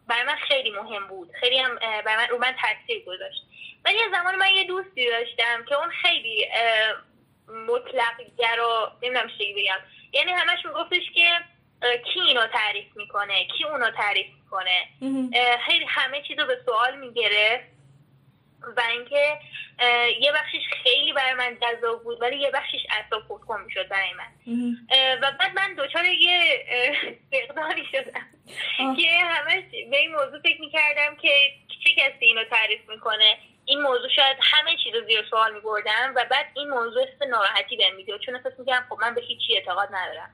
برای 0.06 0.22
من 0.22 0.36
خیلی 0.48 0.70
مهم 0.70 1.06
بود. 1.06 1.32
خیلی 1.40 1.58
هم 1.58 1.74
برای 2.04 2.16
من 2.16 2.28
رو 2.28 2.38
من 2.38 2.56
تاثیر 2.60 3.04
گذاشت. 3.04 3.42
ولی 3.84 3.98
یه 3.98 4.06
زمان 4.12 4.36
من 4.36 4.50
یه 4.50 4.64
دوستی 4.64 5.10
داشتم 5.10 5.64
که 5.64 5.74
اون 5.74 5.90
خیلی 5.90 6.48
مطلق 7.48 8.16
گرا 8.38 8.98
نمی‌دونم 9.02 9.28
چی 9.38 9.54
بگم. 9.54 9.78
یعنی 10.12 10.32
همش 10.32 10.64
میگفتش 10.64 11.02
که 11.14 11.30
کی 11.80 12.20
اینو 12.20 12.46
تعریف 12.46 12.96
می‌کنه؟ 12.96 13.46
کی 13.58 13.64
اونو 13.64 13.90
تعریف 13.90 14.26
می‌کنه؟ 14.44 14.88
خیلی 15.66 15.84
همه 15.84 16.22
چیز 16.22 16.38
رو 16.38 16.46
به 16.46 16.58
سوال 16.66 16.96
می‌گرفت. 16.98 17.79
و 18.76 18.80
اینکه 18.90 19.38
یه 20.20 20.32
بخشش 20.32 20.62
خیلی 20.82 21.12
برای 21.12 21.34
من 21.34 21.58
جذاب 21.62 22.02
بود 22.02 22.22
ولی 22.22 22.36
یه 22.36 22.50
بخشش 22.50 22.86
اصلا 22.90 23.20
خودکن 23.28 23.60
می‌شد 23.60 23.88
برای 23.88 24.12
من. 24.12 24.32
و 25.22 25.32
بعد 25.38 25.54
من 25.56 25.74
دچار 25.74 26.04
یه 26.04 26.64
فقدانی 27.30 27.86
شدم 27.92 28.26
که 28.96 29.18
همش 29.24 29.64
به 29.90 29.96
این 29.98 30.10
موضوع 30.12 30.40
فکر 30.42 30.60
می‌کردم 30.60 31.16
که 31.22 31.28
چه 31.84 31.94
کسی 31.94 32.24
اینو 32.24 32.44
تعریف 32.44 32.88
می‌کنه. 32.88 33.38
این 33.64 33.80
موضوع 33.82 34.08
شاید 34.16 34.36
همه 34.40 34.76
چیز 34.84 34.94
رو 34.94 35.06
زیر 35.06 35.24
سوال 35.30 35.54
میبردم 35.54 36.12
و 36.16 36.24
بعد 36.30 36.46
این 36.56 36.70
موضوع 36.70 37.02
است 37.02 37.22
ناراحتی 37.22 37.76
بهم 37.76 37.96
می‌داد 37.96 38.20
چون 38.20 38.36
احساس 38.36 38.52
می‌کردم 38.58 38.86
خب 38.88 38.98
من 39.00 39.14
به 39.14 39.20
هیچی 39.20 39.56
اعتقاد 39.56 39.88
ندارم. 39.92 40.30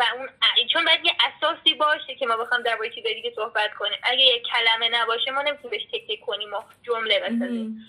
و 0.00 0.02
اون 0.16 0.28
چون 0.72 0.84
باید 0.84 1.04
یه 1.04 1.12
اساسی 1.28 1.74
باشه 1.74 2.14
که 2.14 2.26
ما 2.26 2.36
بخوام 2.36 2.62
درباره 2.62 2.90
چیز 2.90 3.04
دیگه 3.04 3.32
صحبت 3.36 3.74
کنیم. 3.78 3.98
اگه 4.02 4.22
یه 4.22 4.42
کلمه 4.52 4.88
نباشه 4.92 5.30
ما 5.30 5.42
نمی‌تونیم 5.42 5.70
بهش 5.70 5.82
تک 5.92 6.06
تک 6.08 6.20
کنیم 6.20 6.54
و 6.54 6.60
جمله 6.82 7.20
بسازیم. 7.20 7.86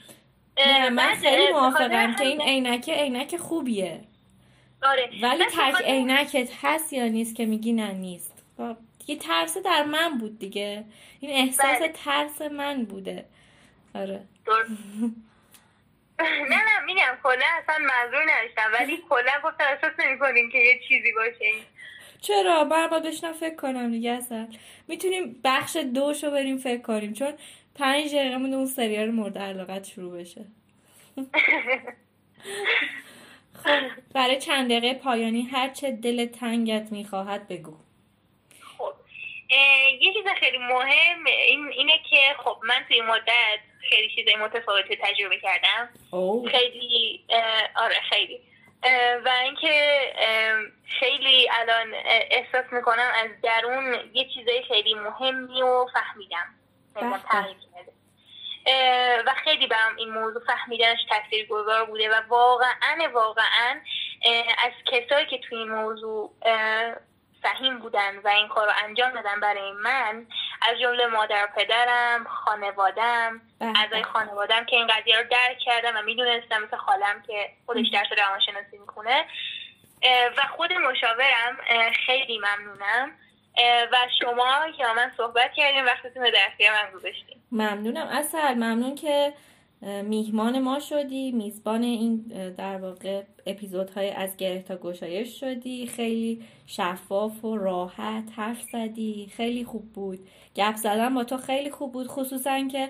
من 0.91 1.16
خیلی 1.16 1.51
موافقم 1.51 2.16
که 2.16 2.24
این 2.24 2.41
عینک 2.41 2.89
عینک 2.89 3.38
خوبیه. 3.38 4.01
آره. 4.84 5.09
ولی 5.22 5.45
تک 5.45 5.82
عینکت 5.82 6.49
هست 6.62 6.93
یا 6.93 7.07
نیست 7.07 7.36
که 7.36 7.45
میگی 7.45 7.74
نه 7.74 7.91
نیست. 7.91 8.43
دیگه 8.99 9.16
ترس 9.16 9.57
در 9.57 9.84
من 9.84 10.18
بود 10.18 10.39
دیگه. 10.39 10.86
این 11.20 11.32
احساس 11.32 11.80
بله. 11.80 11.88
ترس 11.88 12.41
من 12.41 12.86
بوده. 12.86 13.26
آره. 13.95 14.22
نه 16.49 16.55
نه 16.55 16.80
میگم 16.86 17.18
کلا 17.24 17.45
اصلا 17.64 17.76
منظور 17.78 18.24
نداشتم. 18.32 18.72
ولی 18.74 18.97
کلا 19.09 19.32
گفتم 19.43 19.66
احساس 19.68 19.91
نمی 19.99 20.51
که 20.51 20.57
یه 20.57 20.80
چیزی 20.88 21.12
باشه. 21.12 21.53
چرا؟ 22.22 22.63
بر 22.63 22.88
با 22.88 22.99
بشنم 22.99 23.34
فکر 23.34 23.55
کنم 23.55 23.91
دیگه 23.91 24.11
اصلا. 24.11 24.47
می‌تونیم 24.88 25.41
بخش 25.43 25.76
دوشو 25.78 26.32
بریم 26.32 26.57
فکر 26.57 26.82
کنیم 26.82 27.13
چون 27.13 27.34
پنج 27.76 28.15
دقیقه 28.15 28.38
مونده 28.38 28.55
اون 28.55 28.65
سریال 28.65 29.11
مورد 29.11 29.38
علاقت 29.38 29.88
شروع 29.88 30.19
بشه. 30.19 30.45
خب 33.63 33.80
برای 34.13 34.39
چند 34.39 34.72
دقیقه 34.72 34.93
پایانی 34.93 35.41
هر 35.41 35.69
چه 35.69 35.91
دل 35.91 36.26
تنگت 36.26 36.91
می‌خواهد 36.91 37.47
بگو. 37.47 37.78
خب 38.78 38.93
یه 40.01 40.13
چیز 40.13 40.26
خیلی 40.39 40.57
مهم 40.57 41.26
این 41.47 41.67
اینه 41.78 41.93
که 42.09 42.17
خب 42.38 42.57
من 42.63 42.86
توی 42.88 43.01
مدت 43.01 43.59
خیلی 43.89 44.09
چیزای 44.15 44.36
متفاوتی 44.36 44.95
تجربه 45.01 45.39
کردم. 45.39 45.89
خیلی 46.51 47.19
آره 47.76 47.95
خیلی. 48.09 48.39
و 49.25 49.29
اینکه 49.43 50.01
خیلی 50.99 51.49
الان 51.51 51.93
احساس 52.32 52.65
می‌کنم 52.71 53.11
از 53.15 53.29
درون 53.43 53.93
یه 54.13 54.27
چیزای 54.34 54.63
خیلی 54.67 54.93
مهمی 54.93 55.61
و 55.61 55.86
فهمیدم. 55.93 56.55
و 59.25 59.34
خیلی 59.43 59.67
برام 59.67 59.95
این 59.97 60.09
موضوع 60.09 60.41
فهمیدنش 60.45 60.99
تاثیر 61.09 61.47
گذار 61.47 61.86
بوده 61.86 62.09
و 62.09 62.21
واقعا 62.29 63.09
واقعا 63.13 63.82
از 64.57 64.71
کسایی 64.86 65.25
که 65.25 65.38
توی 65.38 65.57
این 65.57 65.71
موضوع 65.71 66.34
سهیم 67.44 67.80
بودن 67.80 68.18
و 68.24 68.28
این 68.28 68.48
کار 68.48 68.66
رو 68.68 68.74
انجام 68.84 69.12
دادن 69.14 69.39
برای 69.39 69.72
من 69.72 70.26
از 70.62 70.80
جمله 70.82 71.08
مادر 71.08 71.48
پدرم 71.56 72.24
خانوادم 72.24 73.42
بله. 73.60 73.80
اعضای 73.80 74.04
خانوادم 74.04 74.66
که 74.66 74.76
این 74.76 74.88
قضیه 74.88 75.18
رو 75.18 75.24
درک 75.24 75.58
کردم 75.66 75.98
و 75.98 76.02
می‌دونستم 76.02 76.64
مثل 76.64 76.78
خالم 76.78 77.22
که 77.28 77.50
خودش 77.66 77.86
درس 77.94 78.08
روانشناسی 78.18 78.78
می‌کنه 78.78 79.26
و 80.38 80.42
خود 80.58 80.74
مشاورم 80.74 81.58
خیلی 82.06 82.38
ممنونم. 82.39 83.12
و 83.92 83.98
شما 84.22 84.72
که 84.78 84.84
من 84.96 85.12
صحبت 85.18 85.52
کردیم 85.54 85.86
وقتتون 85.86 86.24
رو 86.24 86.32
در 86.32 86.50
من 86.60 86.92
گذاشتیم 86.98 87.44
ممنونم. 87.52 88.08
اصل 88.08 88.54
ممنون 88.54 88.96
که 88.96 89.34
میهمان 89.82 90.59
ما 90.59 90.79
شدی 90.79 91.32
میزبان 91.32 91.84
این 91.84 92.17
در 92.57 92.77
واقع 92.77 93.23
اپیزودهای 93.45 94.09
از 94.09 94.38
گره 94.38 94.61
تا 94.61 94.77
گشایش 94.77 95.39
شدی. 95.39 95.88
خیلی 95.88 96.41
شفاف 96.67 97.45
و 97.45 97.57
راحت 97.57 98.23
حرف 98.36 98.61
زدی. 98.61 99.32
خیلی 99.36 99.65
خوب 99.65 99.93
بود. 99.93 100.19
گپ 100.55 100.75
زدن 100.75 101.13
با 101.13 101.23
تو 101.23 101.38
خیلی 101.38 101.71
خوب 101.71 101.91
بود. 101.91 102.07
خصوصا 102.07 102.67
که 102.67 102.89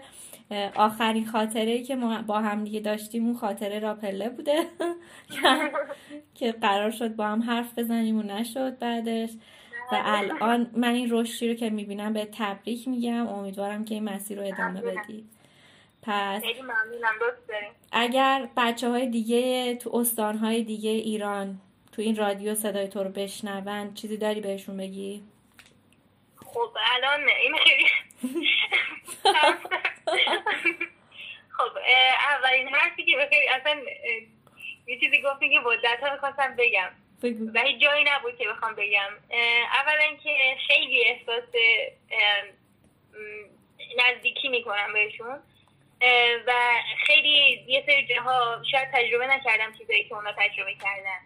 آخرین 0.75 1.25
خاطره 1.25 1.83
که 1.83 1.95
ما 1.95 2.21
با 2.21 2.39
هم 2.39 2.63
دیگه 2.63 2.79
داشتیم 2.79 3.25
اون 3.25 3.35
خاطره 3.35 3.79
راپله 3.79 4.29
بوده. 4.29 4.65
که 6.35 6.51
قرار 6.51 6.91
شد 6.91 7.15
با 7.15 7.27
هم 7.27 7.43
حرف 7.43 7.79
بزنیم 7.79 8.17
و 8.17 8.23
نشد 8.23 8.79
بعدش. 8.79 9.29
و 9.91 10.01
الان 10.05 10.71
من 10.73 10.93
این 10.93 11.07
رشدی 11.11 11.47
رو 11.47 11.53
که 11.53 11.69
می‌بینم 11.69 12.13
به 12.13 12.27
تبریک 12.31 12.87
میگم. 12.87 13.27
امیدوارم 13.27 13.85
که 13.85 13.95
این 13.95 14.03
مسیر 14.03 14.39
رو 14.39 14.47
ادامه 14.47 14.81
بدی. 14.81 15.25
پس 16.03 16.43
اگر 17.91 18.49
بچه 18.57 18.89
های 18.89 19.07
دیگه 19.07 19.75
تو 19.75 19.95
استان 19.95 20.37
های 20.37 20.63
دیگه 20.63 20.89
ایران 20.89 21.61
تو 21.91 22.01
این 22.01 22.15
رادیو 22.15 22.55
صدای 22.55 22.87
تو 22.87 23.03
رو 23.03 23.09
بشنون 23.09 23.93
چیزی 23.93 24.17
داری 24.17 24.41
بهشون 24.41 24.77
بگی؟ 24.77 25.23
خب 26.35 26.77
الان 26.95 27.29
این 27.29 27.55
خیلی 27.57 27.85
خب 31.57 31.77
اولین 32.33 32.67
حرفی 32.67 33.05
که 33.05 33.17
بخیر 33.17 33.39
اصلا 33.51 33.81
یه 34.87 34.99
چیزی 34.99 35.21
گفتی 35.21 35.49
که 35.49 35.59
مدت 35.59 36.03
ها 36.03 36.13
می‌خواستم 36.13 36.55
بگم. 36.57 36.89
و 37.53 37.59
هیچ 37.59 37.81
جایی 37.81 38.05
نبود 38.07 38.37
که 38.37 38.47
بخوام 38.47 38.75
بگم 38.75 39.11
اولا 39.73 40.15
که 40.23 40.55
خیلی 40.67 41.03
احساس 41.05 41.43
نزدیکی 43.97 44.49
می‌کنم 44.49 44.93
بهشون 44.93 45.39
و 46.47 46.53
خیلی 47.07 47.65
یه 47.67 47.83
سری 47.85 48.05
جاها 48.05 48.63
شاید 48.71 48.91
تجربه 48.93 49.27
نکردم 49.27 49.73
چیزایی 49.77 50.03
که 50.03 50.15
اونا 50.15 50.31
تجربه 50.31 50.75
کردن. 50.75 51.19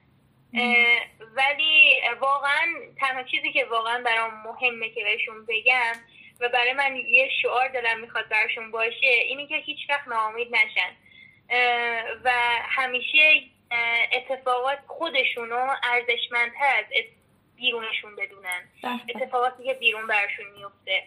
ولی 1.35 2.01
واقعا 2.19 2.65
تنها 2.99 3.23
چیزی 3.23 3.51
که 3.51 3.65
واقعا 3.65 4.03
برام 4.05 4.33
مهمه 4.33 4.89
که 4.89 5.03
بهشون 5.03 5.45
بگم 5.45 5.93
و 6.39 6.49
برای 6.49 6.73
من 6.73 6.95
یه 6.95 7.29
شعار 7.41 7.67
دلم 7.67 7.99
می‌خواد 7.99 8.29
برشون 8.29 8.71
باشه 8.71 9.07
اینی 9.07 9.47
که 9.47 9.55
هیچ 9.55 9.79
وقت 9.89 10.07
ناامید 10.07 10.55
نشن. 10.55 10.95
و 12.23 12.31
همیشه 12.69 13.41
اتفاقات 14.13 14.79
خودشونو 14.87 15.75
ارزشمندتر 15.83 16.77
از 16.77 16.85
بیرونشون 17.55 18.15
بدونن. 18.15 18.69
اتفاقاتی 19.15 19.63
که 19.63 19.73
بیرون 19.73 20.07
برشون 20.07 20.45
میفته 20.45 21.03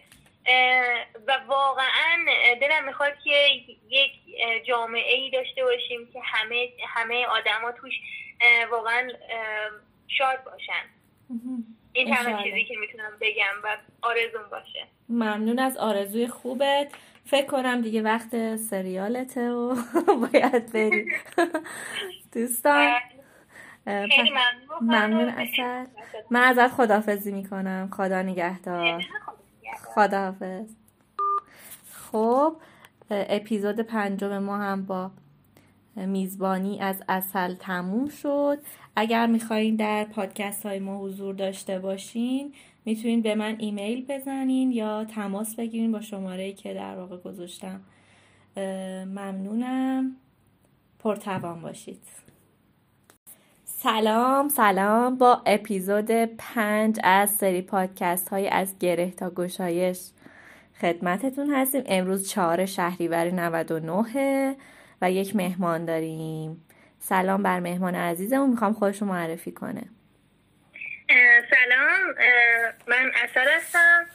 و 1.27 1.37
واقعا 1.47 2.25
دلم 2.61 2.85
می‌خواد 2.85 3.13
که 3.23 3.29
یک 3.89 4.11
جامعه 4.67 5.13
ای 5.15 5.29
داشته 5.29 5.63
باشیم 5.63 6.09
که 6.13 6.19
همه 6.23 6.69
همه 6.87 7.25
آدما 7.25 7.71
توش 7.71 7.93
واقعا 8.71 9.09
شاد 10.07 10.43
باشن. 10.43 10.83
این 11.93 12.15
تنها 12.15 12.43
چیزی 12.43 12.65
که 12.65 12.77
می‌تونم 12.77 13.11
بگم 13.21 13.53
و 13.63 13.77
آرزون 14.01 14.49
باشه. 14.51 14.87
ممنون 15.09 15.59
از 15.59 15.77
آرزوی 15.77 16.27
خوبت. 16.27 16.87
فکر 17.25 17.45
کنم 17.45 17.81
دیگه 17.81 18.01
وقت 18.01 18.55
سریالته 18.55 19.49
و 19.49 19.75
باید 20.33 20.73
بری. 20.73 21.11
دوستان. 22.33 22.99
ممنون 24.81 25.29
اصل. 25.29 25.85
من 26.29 26.41
ازت 26.41 26.67
خدافزی 26.67 27.31
می‌کنم. 27.31 27.89
خدا 27.97 28.21
نگهدار. 28.21 29.03
خداحافظ. 29.95 30.69
خب 31.91 32.55
اپیزود 33.09 33.79
پنجم 33.79 34.37
ما 34.37 34.57
هم 34.57 34.85
با 34.85 35.11
میزبانی 35.95 36.79
از 36.79 37.03
اصل 37.09 37.55
تموم 37.55 38.09
شد. 38.09 38.57
اگر 38.95 39.27
می‌خواین 39.27 39.75
در 39.75 40.03
پادکست 40.03 40.65
های 40.65 40.79
ما 40.79 40.99
حضور 40.99 41.35
داشته 41.35 41.79
باشین 41.79 42.53
می‌تونین 42.85 43.21
به 43.21 43.35
من 43.35 43.55
ایمیل 43.59 44.05
بزنین 44.09 44.71
یا 44.71 45.05
تماس 45.05 45.55
بگیرین 45.55 45.91
با 45.91 46.01
شماره 46.01 46.53
که 46.53 46.73
در 46.73 46.95
واقع 46.95 47.17
گذاشتم. 47.17 47.81
ممنونم. 49.05 50.15
پرتوان 50.99 51.61
باشید. 51.61 52.01
سلام 53.83 54.49
سلام 54.49 55.17
با 55.17 55.41
اپیزود 55.45 56.11
پنج 56.37 56.99
از 57.03 57.29
سری 57.29 57.61
پادکست 57.61 58.29
های 58.29 58.47
از 58.47 58.79
گره 58.79 59.11
تا 59.11 59.29
گشایش 59.29 59.99
خدمتتون 60.81 61.53
هستیم. 61.53 61.83
امروز 61.85 62.29
چهار 62.29 62.65
شهریور 62.65 63.31
99 63.31 64.55
و 65.01 65.11
یک 65.11 65.35
مهمان 65.35 65.85
داریم. 65.85 66.65
سلام 66.99 67.43
بر 67.43 67.59
مهمان 67.59 67.95
عزیزمون 67.95 68.49
می‌خوام 68.49 68.73
خودش 68.73 69.03
معرفی 69.03 69.51
کنه. 69.51 69.83
سلام 71.49 72.15
من 72.87 73.11
اثر 73.23 73.47
هستم. 73.57 74.05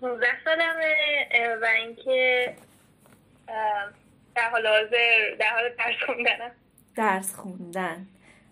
15 0.00 0.26
سالمه 0.44 0.94
و 1.62 1.64
اینکه 1.64 2.54
در 4.34 4.50
حال 4.50 4.66
حاضر 4.66 5.34
در 5.38 5.50
حال 5.50 5.70
درس 6.24 6.52
درس 6.98 7.34
خوندن. 7.34 8.06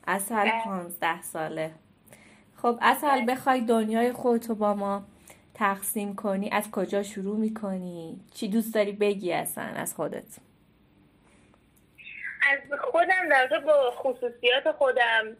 اصل 0.07 0.51
پانزده 0.65 1.23
ساله. 1.23 1.71
خب 2.57 2.79
اصل 2.83 3.27
بخوای 3.29 3.61
دنیای 3.61 4.13
خودتو 4.13 4.55
با 4.55 4.75
ما 4.75 5.05
تقسیم 5.55 6.15
کنی 6.15 6.51
از 6.51 6.71
کجا 6.71 7.03
شروع 7.03 7.37
می‌کنی؟ 7.37 8.21
چی 8.35 8.49
دوست 8.49 8.75
داری 8.75 8.93
بگی 8.93 9.33
اصلا 9.33 9.65
از 9.65 9.95
خودت؟ 9.95 10.39
از 12.51 12.79
خودم 12.81 13.29
در 13.31 13.61
با 13.61 13.91
خصوصیات 13.91 14.73
خودم 14.73 15.37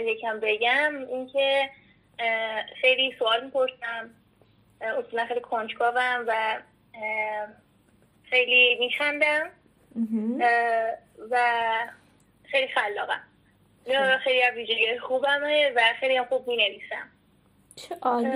یکم 0.00 0.40
بگم. 0.40 0.92
اینکه 1.08 1.70
خیلی 2.80 3.14
سوال 3.18 3.44
می‌پرسم. 3.44 4.10
اصولا 4.80 5.26
خیلی 5.26 5.40
کنجکاوم 5.40 6.24
و 6.26 6.60
خیلی 8.24 8.76
میخندم. 8.80 9.50
و 11.30 11.36
خیلی 12.54 12.68
خلاقم. 12.68 13.22
خیلی 14.18 14.42
از 14.42 14.54
ویژگی 14.54 14.98
خوبمه 14.98 15.72
و 15.76 15.80
خیلی 16.00 16.16
هم 16.16 16.24
خوب 16.24 16.48
می‌نویسم. 16.48 17.10
چه 17.76 17.94
عالی. 18.02 18.28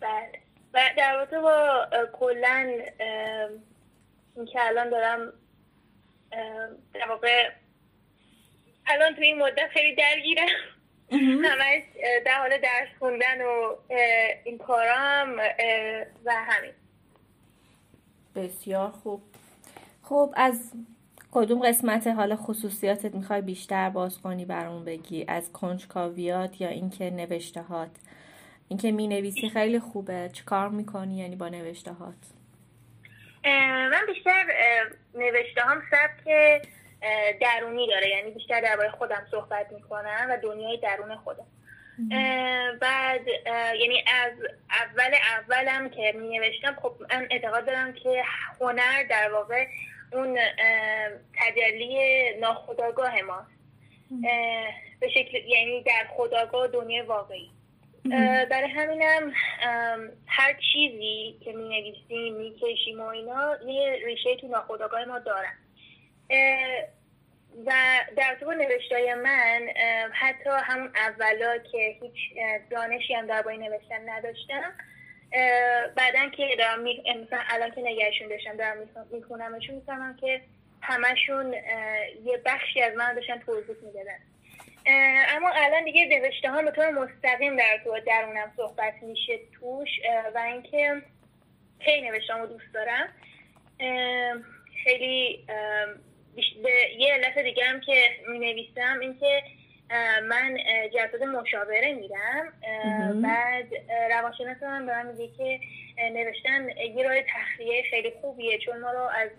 بله. 0.00 0.32
و 0.74 0.90
در 0.96 1.18
واقع 1.18 1.40
با 1.40 1.86
کلا 2.12 2.82
اینکه 4.36 4.66
الان 4.66 4.90
دارم 4.90 5.32
در 6.94 7.08
واقع 7.08 7.50
الان 8.86 9.14
تو 9.14 9.22
این 9.22 9.38
مدت 9.38 9.68
خیلی 9.68 9.94
درگیرم. 9.94 10.46
همش 11.44 11.82
در 12.24 12.38
حال 12.38 12.58
درس 12.58 12.88
خوندن 12.98 13.40
و 13.40 13.76
این 14.44 14.58
کارام 14.58 15.36
و 16.24 16.32
همین. 16.34 16.72
بسیار 18.36 18.90
خوب. 18.90 19.22
خب 20.02 20.34
از 20.36 20.72
کدوم 21.34 21.68
قسمت 21.68 22.06
حال 22.06 22.36
خصوصیاتت 22.36 23.14
می‌خوای 23.14 23.40
بیشتر 23.40 23.90
باز 23.90 24.20
کنی 24.20 24.44
برامون 24.44 24.84
بگی؟ 24.84 25.24
از 25.28 25.52
کنجکاویات 25.52 26.60
یا 26.60 26.68
اینکه 26.68 27.10
نوشته 27.10 27.62
هات 27.62 27.90
اینکه 28.68 28.92
می 28.92 29.08
نویسی 29.08 29.48
خیلی 29.48 29.80
خوبه. 29.80 30.30
چه 30.32 30.44
کار 30.44 30.68
می‌کنی 30.68 31.16
یعنی 31.16 31.36
با 31.36 31.48
نوشته 31.48 31.92
هات 31.92 32.14
من 33.90 34.02
بیشتر 34.06 34.44
نوشته 35.14 35.60
هم 35.60 35.82
سبک 35.90 36.24
درونی 37.40 37.86
داره. 37.86 38.08
یعنی 38.08 38.30
بیشتر 38.30 38.60
درباره 38.60 38.90
خودم 38.90 39.26
صحبت 39.30 39.72
می‌کنم 39.72 40.26
و 40.30 40.38
دنیای 40.42 40.76
درون 40.76 41.16
خودم. 41.16 41.46
بعد 42.80 43.20
یعنی 43.80 44.04
از 44.24 44.32
اول 44.70 45.14
اولم 45.38 45.90
که 45.90 46.14
می 46.18 46.38
نوشتم 46.38 46.76
خب 46.82 46.92
من 47.10 47.26
اعتقاد 47.30 47.66
دارم 47.66 47.92
که 47.92 48.22
هنر 48.60 49.02
در 49.10 49.32
واقع 49.32 49.66
اون 50.12 50.38
تجلی 51.34 51.98
ناخداگاه 52.40 53.22
ماست 53.22 53.50
به 55.00 55.08
شکل 55.08 55.36
یعنی 55.36 55.82
در 55.82 56.06
خداگاه 56.16 56.68
دنیای 56.68 57.06
واقعی. 57.06 57.50
برای 58.50 58.70
همینم 58.70 59.32
هر 60.26 60.56
چیزی 60.72 61.36
که 61.44 61.52
می 61.52 61.68
نویسیم 61.68 62.34
می 62.34 62.54
کشیم 62.62 63.00
و 63.00 63.06
اینا 63.06 63.56
یه 63.66 63.98
ریشه 64.04 64.36
تو 64.36 64.48
ناخداگاه 64.48 65.04
ما 65.04 65.18
دارن. 65.18 65.54
و 67.66 67.72
در 68.16 68.36
طور 68.40 68.54
نوشتای 68.54 69.14
من 69.14 69.68
حتی 70.12 70.50
همون 70.62 70.90
اولا 70.96 71.58
که 71.72 71.96
هیچ 72.00 72.14
دانشی 72.70 73.14
هم 73.14 73.26
درباره 73.26 73.56
نوشتن 73.56 74.08
نداشتم 74.08 74.72
بعدا 75.96 76.28
که 76.36 76.56
دارم 76.58 76.82
مثلا 76.82 77.40
الان 77.50 77.70
که 77.70 77.80
نگهشون 77.80 78.28
داشتم 78.28 78.56
دارم 78.56 78.76
میخونمشون 79.10 79.74
می‌فهمم 79.74 80.16
که 80.16 80.40
همشون 80.80 81.54
یه 82.24 82.40
بخشی 82.44 82.82
از 82.82 82.94
من 82.94 83.14
داشتن 83.14 83.38
توضیح 83.38 83.76
می‌دادن. 83.82 84.18
اما 85.28 85.50
الان 85.54 85.84
دیگه 85.84 86.04
نوشته 86.04 86.50
ها 86.50 86.62
به 86.62 86.90
مستقیم 86.90 87.56
در 87.56 87.78
درونم 88.06 88.52
صحبت 88.56 88.94
میشه 89.02 89.38
توش 89.60 89.88
و 90.34 90.38
اینکه 90.38 91.02
خیلی 91.80 92.10
نوشته 92.10 92.34
رو 92.34 92.46
دوست 92.46 92.74
دارم. 92.74 93.08
خیلی 94.84 95.46
به 96.62 96.70
یه 96.98 97.14
علت 97.14 97.38
دیگه 97.38 97.64
هم 97.64 97.80
که 97.80 98.04
می 98.28 98.38
نویسم 98.38 98.98
اینکه 99.00 99.42
من 100.28 100.58
جلسات 100.94 101.22
مشاوره 101.22 101.94
میرم 101.94 102.52
بعد 103.22 103.66
روانشناس 104.10 104.62
من 104.62 104.86
به 104.86 104.92
من 104.92 105.06
میگه 105.06 105.28
که 105.28 105.60
نوشتن 106.12 106.68
یه 106.68 107.08
راه 107.08 107.22
تخلیه 107.22 107.82
خیلی 107.90 108.12
خوبیه 108.20 108.58
چون 108.58 108.80
ما 108.80 108.90
رو 108.92 109.00
از 109.00 109.30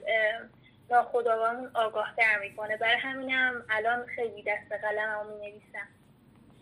ناخداگاهمون 0.91 1.69
آگاه 1.73 2.13
تر 2.17 2.39
می‌کنه. 2.39 2.77
برای 2.77 2.97
همینم 2.97 3.63
الان 3.69 4.05
خیلی 4.05 4.43
دست 4.47 4.71
قلم 4.81 5.25
می 5.27 5.35
نویسم 5.47 5.87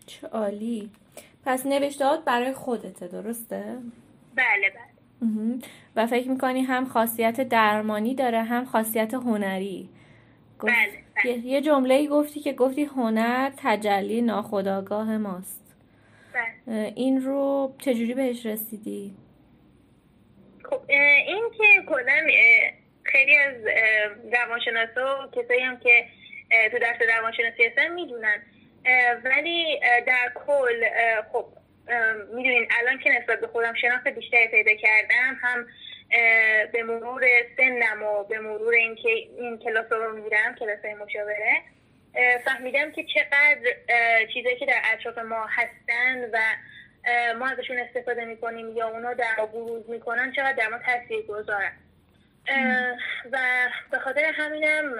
چه 0.06 0.26
عالی. 0.26 0.90
پس 1.46 1.66
نوشتهات 1.66 2.24
برای 2.24 2.52
خودته 2.52 3.08
درسته؟ 3.08 3.64
بله 4.34 4.70
بله. 4.70 5.58
و 5.96 6.06
فکر 6.06 6.28
می‌کنی 6.28 6.60
هم 6.60 6.86
خاصیت 6.86 7.40
درمانی 7.40 8.14
داره 8.14 8.42
هم 8.42 8.64
خاصیت 8.64 9.14
هنری. 9.14 9.88
بله, 10.62 11.01
بله. 11.16 11.32
یه 11.46 11.60
جمله 11.60 12.06
گفتی 12.06 12.40
که 12.40 12.52
گفتی 12.52 12.84
هنر 12.84 13.50
تجلی 13.56 14.22
ناخداگاه 14.22 15.18
ماست 15.18 15.62
بله. 16.34 16.92
این 16.96 17.22
رو 17.22 17.74
چجوری 17.78 18.14
بهش 18.14 18.46
رسیدی؟ 18.46 19.14
خب 20.64 20.80
این 20.88 21.50
که 21.58 21.64
کلا 21.88 22.26
خیلی 23.02 23.36
از 23.36 23.54
روانشناسا 24.32 25.28
و 25.28 25.42
کسایی 25.42 25.60
هم 25.60 25.80
که 25.80 26.06
تو 26.72 26.78
درس 26.78 27.02
روانشناسی 27.16 27.64
هستن 27.64 27.92
می‌دونن 27.94 28.42
ولی 29.24 29.80
در 30.06 30.32
کل 30.46 30.84
خب 31.32 31.46
می‌دونین 32.34 32.68
الان 32.80 32.98
که 32.98 33.10
نسبت 33.10 33.40
به 33.40 33.46
خودم 33.46 33.74
شناخت 33.74 34.08
بیشتری 34.08 34.48
پیدا 34.48 34.74
کردم 34.74 35.38
هم 35.42 35.66
به 36.72 36.82
مرور 36.82 37.22
سنم 37.56 38.02
و 38.02 38.24
به 38.24 38.38
مرور 38.38 38.74
اینکه 38.74 39.08
این 39.08 39.58
کلاس 39.58 39.92
رو 39.92 40.16
میرم 40.16 40.54
کلاس 40.54 40.84
مشاوره 40.84 41.62
فهمیدم 42.44 42.92
که 42.92 43.04
چقدر 43.04 43.58
چیزایی 44.34 44.56
که 44.56 44.66
در 44.66 44.80
اطراف 44.92 45.18
ما 45.18 45.46
هستن 45.46 46.30
و 46.32 46.38
ما 47.38 47.48
ازشون 47.48 47.78
استفاده 47.78 48.24
می‌کنیم 48.24 48.76
یا 48.76 48.88
اونا 48.88 49.14
در 49.14 49.46
بروز 49.52 49.90
می‌کنن 49.90 50.32
چقدر 50.32 50.52
در 50.52 50.68
ما 50.68 50.78
تاثیر 50.78 51.22
گذارن 51.26 51.72
و 53.32 53.38
به 53.90 53.98
خاطر 53.98 54.24
همینم 54.24 54.94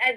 از 0.00 0.14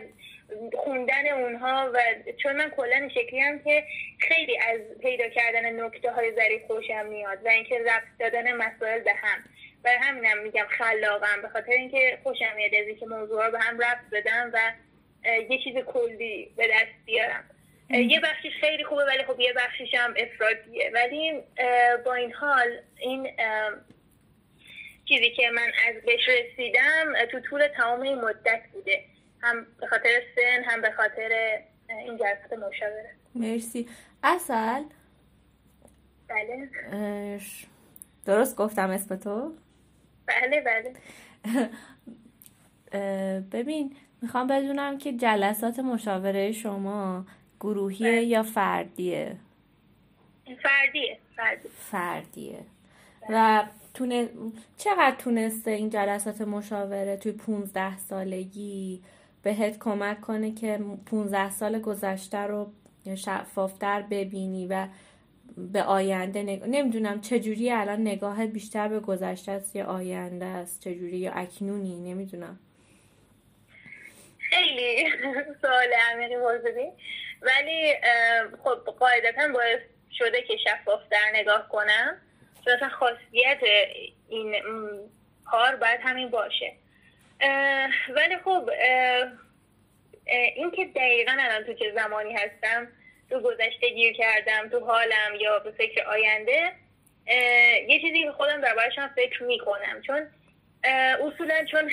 خوندن 0.73 1.27
اونها 1.27 1.91
و 1.93 1.99
چون 2.43 2.55
من 2.55 2.69
کلا 2.69 3.09
شکلی 3.09 3.39
هم 3.39 3.59
که 3.59 3.83
خیلی 4.19 4.57
از 4.57 4.79
پیدا 5.01 5.27
کردن 5.29 5.83
نکته 5.85 6.11
های 6.11 6.35
ظریف 6.35 6.61
خوشم 6.67 7.05
میاد 7.05 7.45
و 7.45 7.47
اینکه 7.47 7.79
رفت 7.85 8.07
دادن 8.19 8.53
مسائل 8.55 8.99
به 8.99 9.13
هم. 9.13 9.43
برای 9.83 9.97
همینم 9.97 10.43
میگم 10.43 10.65
خلاقم 10.69 11.41
به 11.41 11.49
خاطر 11.49 11.71
اینکه 11.71 12.19
خوشم 12.23 12.55
میاد 12.55 12.75
از 12.75 12.87
اینکه 12.87 13.05
موضوع 13.05 13.45
رو 13.45 13.51
به 13.51 13.59
هم 13.59 13.79
رفت 13.79 14.09
بدم 14.11 14.51
و 14.53 14.71
یه 15.25 15.63
چیز 15.63 15.75
کلی 15.85 16.53
به 16.57 16.67
دست 16.67 17.05
بیارم. 17.05 17.43
یه 17.89 18.19
بخشیش 18.19 18.53
خیلی 18.61 18.83
خوبه 18.83 19.05
ولی 19.05 19.23
خب 19.23 19.39
یه 19.39 19.53
بخشیش 19.53 19.95
هم 19.95 20.13
افرادیه. 20.17 20.91
ولی 20.93 21.43
با 22.05 22.13
این 22.13 22.33
حال 22.33 22.81
این 22.97 23.29
چیزی 25.05 25.31
که 25.31 25.49
من 25.49 25.71
از 25.87 26.01
بهش 26.05 26.29
رسیدم 26.29 27.25
تو 27.31 27.39
طول 27.39 27.67
تمام 27.77 28.01
این 28.01 28.21
مدت 28.21 28.61
بوده. 28.73 29.03
هم 29.41 29.67
به 29.79 29.87
خاطر 29.87 30.09
سن 30.35 30.63
هم 30.63 30.81
به 30.81 30.91
خاطر 30.91 31.59
این 31.89 32.17
جلسات 32.17 32.53
مشاوره. 32.53 33.09
مرسی. 33.35 33.89
اصل؟ 34.23 34.83
بله. 36.27 36.69
درست 38.25 38.55
گفتم 38.55 38.89
اسم 38.89 39.15
تو؟ 39.15 39.53
بله 40.41 40.61
بله 40.61 40.93
ببین 43.51 43.95
می‌خوام 44.21 44.47
بدونم 44.47 44.97
که 44.97 45.13
جلسات 45.13 45.79
مشاوره 45.79 46.51
شما 46.51 47.25
گروهیه 47.59 48.11
بله. 48.11 48.23
یا 48.23 48.43
فردیه 48.43 49.37
فردیه 50.45 51.17
فردیه, 51.35 51.71
فردیه. 51.91 52.59
و 53.29 53.63
تونه... 53.93 54.29
چقدر 54.77 55.15
تونسته 55.15 55.71
این 55.71 55.89
جلسات 55.89 56.41
مشاوره 56.41 57.17
توی 57.17 57.31
15 57.31 57.97
سالگی 57.97 59.01
بهت 59.43 59.79
کمک 59.79 60.21
کنه 60.21 60.51
که 60.51 60.79
15 61.05 61.49
سال 61.49 61.79
گذشته 61.79 62.37
رو 62.37 62.71
شفافتر 63.15 64.01
ببینی 64.01 64.67
و 64.67 64.87
به 65.57 65.83
آینده 65.83 66.43
نگ... 66.43 66.61
نمی‌دونم 66.67 67.21
چجوری 67.21 67.71
الان 67.71 68.01
نگاهت 68.01 68.49
بیشتر 68.49 68.87
به 68.87 68.99
گذشته 68.99 69.51
است 69.51 69.75
یا 69.75 69.85
آینده 69.85 70.45
است 70.45 70.81
چجوری 70.81 71.17
یا 71.17 71.31
اکنونی 71.31 72.13
نمی‌دونم. 72.13 72.59
خیلی 74.39 75.11
سوال 75.61 75.89
عمیقی 76.11 76.35
پرسیدی. 76.35 76.91
ولی 77.41 77.93
خب 78.63 78.91
قاعدتا 78.99 79.47
باعث 79.53 79.79
شده 80.11 80.41
که 80.41 80.57
شفافتر 80.57 81.31
نگاه 81.33 81.69
کنم. 81.69 82.17
چون 82.65 82.89
خاصیت 82.89 83.59
این 84.29 84.55
کار 85.45 85.75
باید 85.75 85.99
همین 86.03 86.29
باشه. 86.29 86.73
ولی 88.15 88.37
خب 88.45 88.69
این 90.55 90.71
که 90.71 90.85
دقیقا 90.95 91.31
الان 91.39 91.63
تو 91.63 91.73
چه 91.73 91.93
زمانی 91.95 92.33
هستم 92.33 92.87
تو 93.31 93.39
گذشته 93.39 93.89
گیر 93.89 94.13
کردم 94.13 94.69
تو 94.69 94.79
حالم 94.79 95.35
یا 95.39 95.59
به 95.59 95.71
فکر 95.71 96.03
آینده 96.03 96.71
یه 97.87 98.01
چیزی 98.01 98.23
که 98.23 98.31
خودم 98.31 98.61
دربارشم 98.61 99.13
فکر 99.15 99.43
می‌کنم. 99.43 100.01
چون 100.07 100.27
اصولا 101.13 101.65
چون 101.71 101.91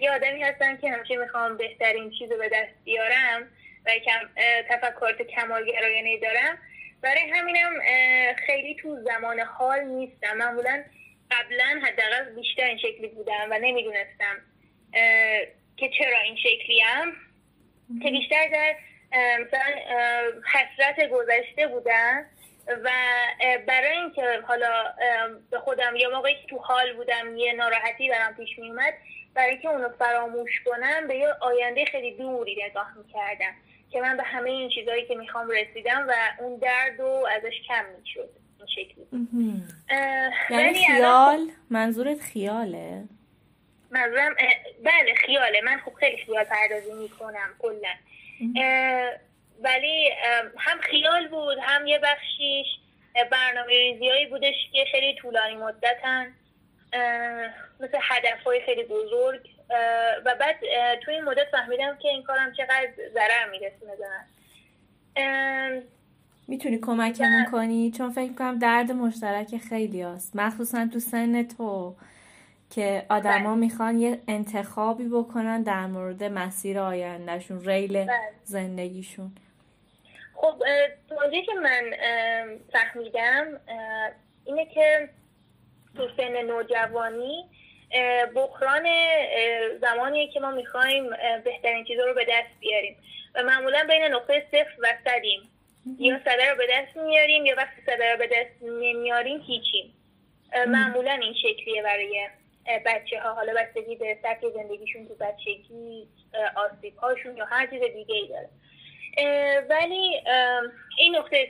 یه 0.00 0.10
آدمی 0.10 0.42
هستم 0.42 0.76
که 0.76 0.90
همیشه 0.90 1.16
می‌خوام 1.16 1.56
بهترین 1.56 2.10
چیز 2.18 2.30
رو 2.30 2.38
به 2.38 2.48
دست 2.48 2.84
بیارم 2.84 3.48
و 3.86 3.90
کم 3.90 4.28
تفکرات 4.68 5.22
کمالگرایانه 5.22 6.18
دارم 6.18 6.58
برای 7.02 7.30
همینم 7.34 7.72
خیلی 8.46 8.74
تو 8.74 8.98
زمان 9.04 9.40
حال 9.40 9.84
نیستم. 9.84 10.36
معمولا 10.36 10.84
قبلا 11.30 11.80
حداقل 11.82 12.34
بیشتر 12.34 12.64
این 12.64 12.78
شکلی 12.78 13.08
بودم 13.08 13.46
و 13.50 13.58
نمی‌دونستم 13.58 14.36
که 15.76 15.90
چرا 15.98 16.18
این 16.18 16.36
شکلی 16.36 16.80
هم 16.80 17.12
که 18.02 18.10
بیشتر 18.10 18.48
در 18.52 18.76
مثلا 19.12 19.72
حسرت 20.52 21.10
گذشته 21.10 21.66
بودم 21.66 22.24
و 22.84 22.90
برای 23.66 23.96
اینکه 23.96 24.40
حالا 24.46 24.94
به 25.50 25.58
خودم 25.58 25.96
یا 25.96 26.10
موقعی 26.10 26.34
که 26.34 26.46
تو 26.48 26.58
حال 26.58 26.92
بودم 26.92 27.36
یه 27.36 27.52
ناراحتی 27.52 28.10
برام 28.10 28.34
پیش 28.34 28.58
می 28.58 28.70
اومد 28.70 28.94
برای 29.34 29.50
اینکه 29.50 29.68
اونو 29.68 29.88
فراموش 29.88 30.60
کنم 30.64 31.06
به 31.08 31.16
یه 31.16 31.28
آینده 31.40 31.84
خیلی 31.84 32.16
دوری 32.16 32.64
نگاه 32.64 32.92
می‌کردم 32.98 33.52
که 33.90 34.00
من 34.00 34.16
به 34.16 34.22
همه 34.22 34.50
این 34.50 34.70
چیزهایی 34.70 35.06
که 35.06 35.14
می‌خوام 35.14 35.50
رسیدم 35.50 36.06
و 36.08 36.14
اون 36.42 36.58
درد 36.58 37.00
رو 37.00 37.26
ازش 37.36 37.60
کم 37.68 37.84
می‌شد 37.98 38.30
این 38.58 38.66
شکلی. 38.66 39.06
یعنی 40.50 40.74
خیال؟ 40.74 41.50
منظورت 41.70 42.20
خیاله؟ 42.20 43.04
منظورم 43.90 44.34
بله 44.84 45.14
خیاله. 45.14 45.60
من 45.60 45.78
خوب 45.78 45.94
خیلی 45.94 46.16
خیال 46.16 46.44
پردازی 46.44 46.92
می‌کنم 46.92 47.48
کلا. 47.58 47.88
ولی 49.62 50.10
هم 50.58 50.80
خیال 50.80 51.28
بود 51.28 51.58
هم 51.62 51.86
یه 51.86 51.98
بخشیش 51.98 52.66
برنامه 53.30 53.68
ریزی 53.68 54.26
بودش 54.30 54.54
که 54.72 54.84
خیلی 54.92 55.14
طولانی 55.14 55.54
مدتن 55.54 56.26
مثل 57.80 57.98
هدف 58.02 58.42
های 58.46 58.60
خیلی 58.66 58.84
بزرگ. 58.84 59.40
و 60.24 60.34
بعد 60.40 60.56
توی 61.04 61.14
این 61.14 61.24
مدت 61.24 61.46
فهمیدم 61.52 61.98
که 62.02 62.08
این 62.08 62.22
کارم 62.22 62.52
چقدر 62.52 62.88
ضرر 63.14 63.50
میرسونه 63.50 63.92
به 63.96 64.06
می‌تونی 66.48 66.78
کمکمون 66.78 67.44
کنی؟ 67.52 67.90
چون 67.90 68.10
فکر 68.10 68.32
کنم 68.32 68.58
درد 68.58 68.92
مشترک 68.92 69.58
خیلی 69.68 70.02
هست 70.02 70.36
مخصوصا 70.36 70.88
تو 70.92 70.98
سن 70.98 71.42
تو. 71.42 71.94
که 72.70 73.06
آدما. 73.10 73.54
می‌خوان 73.54 73.98
یه 73.98 74.18
انتخابی 74.28 75.08
بکنن 75.08 75.62
در 75.62 75.86
مورد 75.86 76.24
مسیر 76.24 76.78
آیندهشون 76.78 77.64
ریل 77.64 78.04
بله. 78.04 78.18
زندگیشون. 78.44 79.30
خب 80.34 80.62
توضیحی 81.08 81.46
که 81.46 81.52
من 81.52 81.90
فهمیدم 82.72 83.60
اینه 84.44 84.66
که 84.66 85.08
تو 85.96 86.08
سن 86.16 86.42
نوجوانی 86.42 87.44
بحران 88.34 88.86
زمانیه 89.80 90.28
که 90.32 90.40
ما 90.40 90.50
می‌خوایم 90.50 91.10
بهترین 91.44 91.84
چیزا 91.84 92.04
رو 92.04 92.14
به 92.14 92.24
دست 92.24 92.60
بیاریم. 92.60 92.96
و 93.34 93.42
معمولا 93.42 93.86
بین 93.88 94.02
نقطه 94.02 94.46
صفر 94.50 94.74
و 94.82 94.86
صدیم. 95.04 95.40
یا 95.98 96.18
صده 96.18 96.50
رو 96.50 96.56
به 96.56 96.66
دست 96.70 96.96
میاریم 96.96 97.46
یا 97.46 97.54
وقتی 97.56 97.82
صده 97.86 98.12
رو 98.12 98.18
به 98.18 98.26
دست 98.26 98.62
نمیاریم 98.62 99.40
هیچیم. 99.40 99.92
معمولا 100.68 101.12
این 101.12 101.34
شکلیه 101.34 101.82
برای 101.82 102.28
بچه 102.86 103.20
ها 103.20 103.34
حالا 103.34 103.54
بستگی 103.56 103.96
به 103.96 104.18
سطح 104.22 104.50
زندگیشون 104.50 105.08
تو 105.08 105.14
بچگی 105.14 106.08
آسیب 106.56 106.96
هاشون 106.96 107.36
یا 107.36 107.44
هر 107.44 107.66
چیز 107.66 107.80
دیگه 107.80 108.14
ای 108.14 108.28
داره 108.28 108.48
ولی 109.70 110.22
این 110.98 111.16
نقطه 111.16 111.48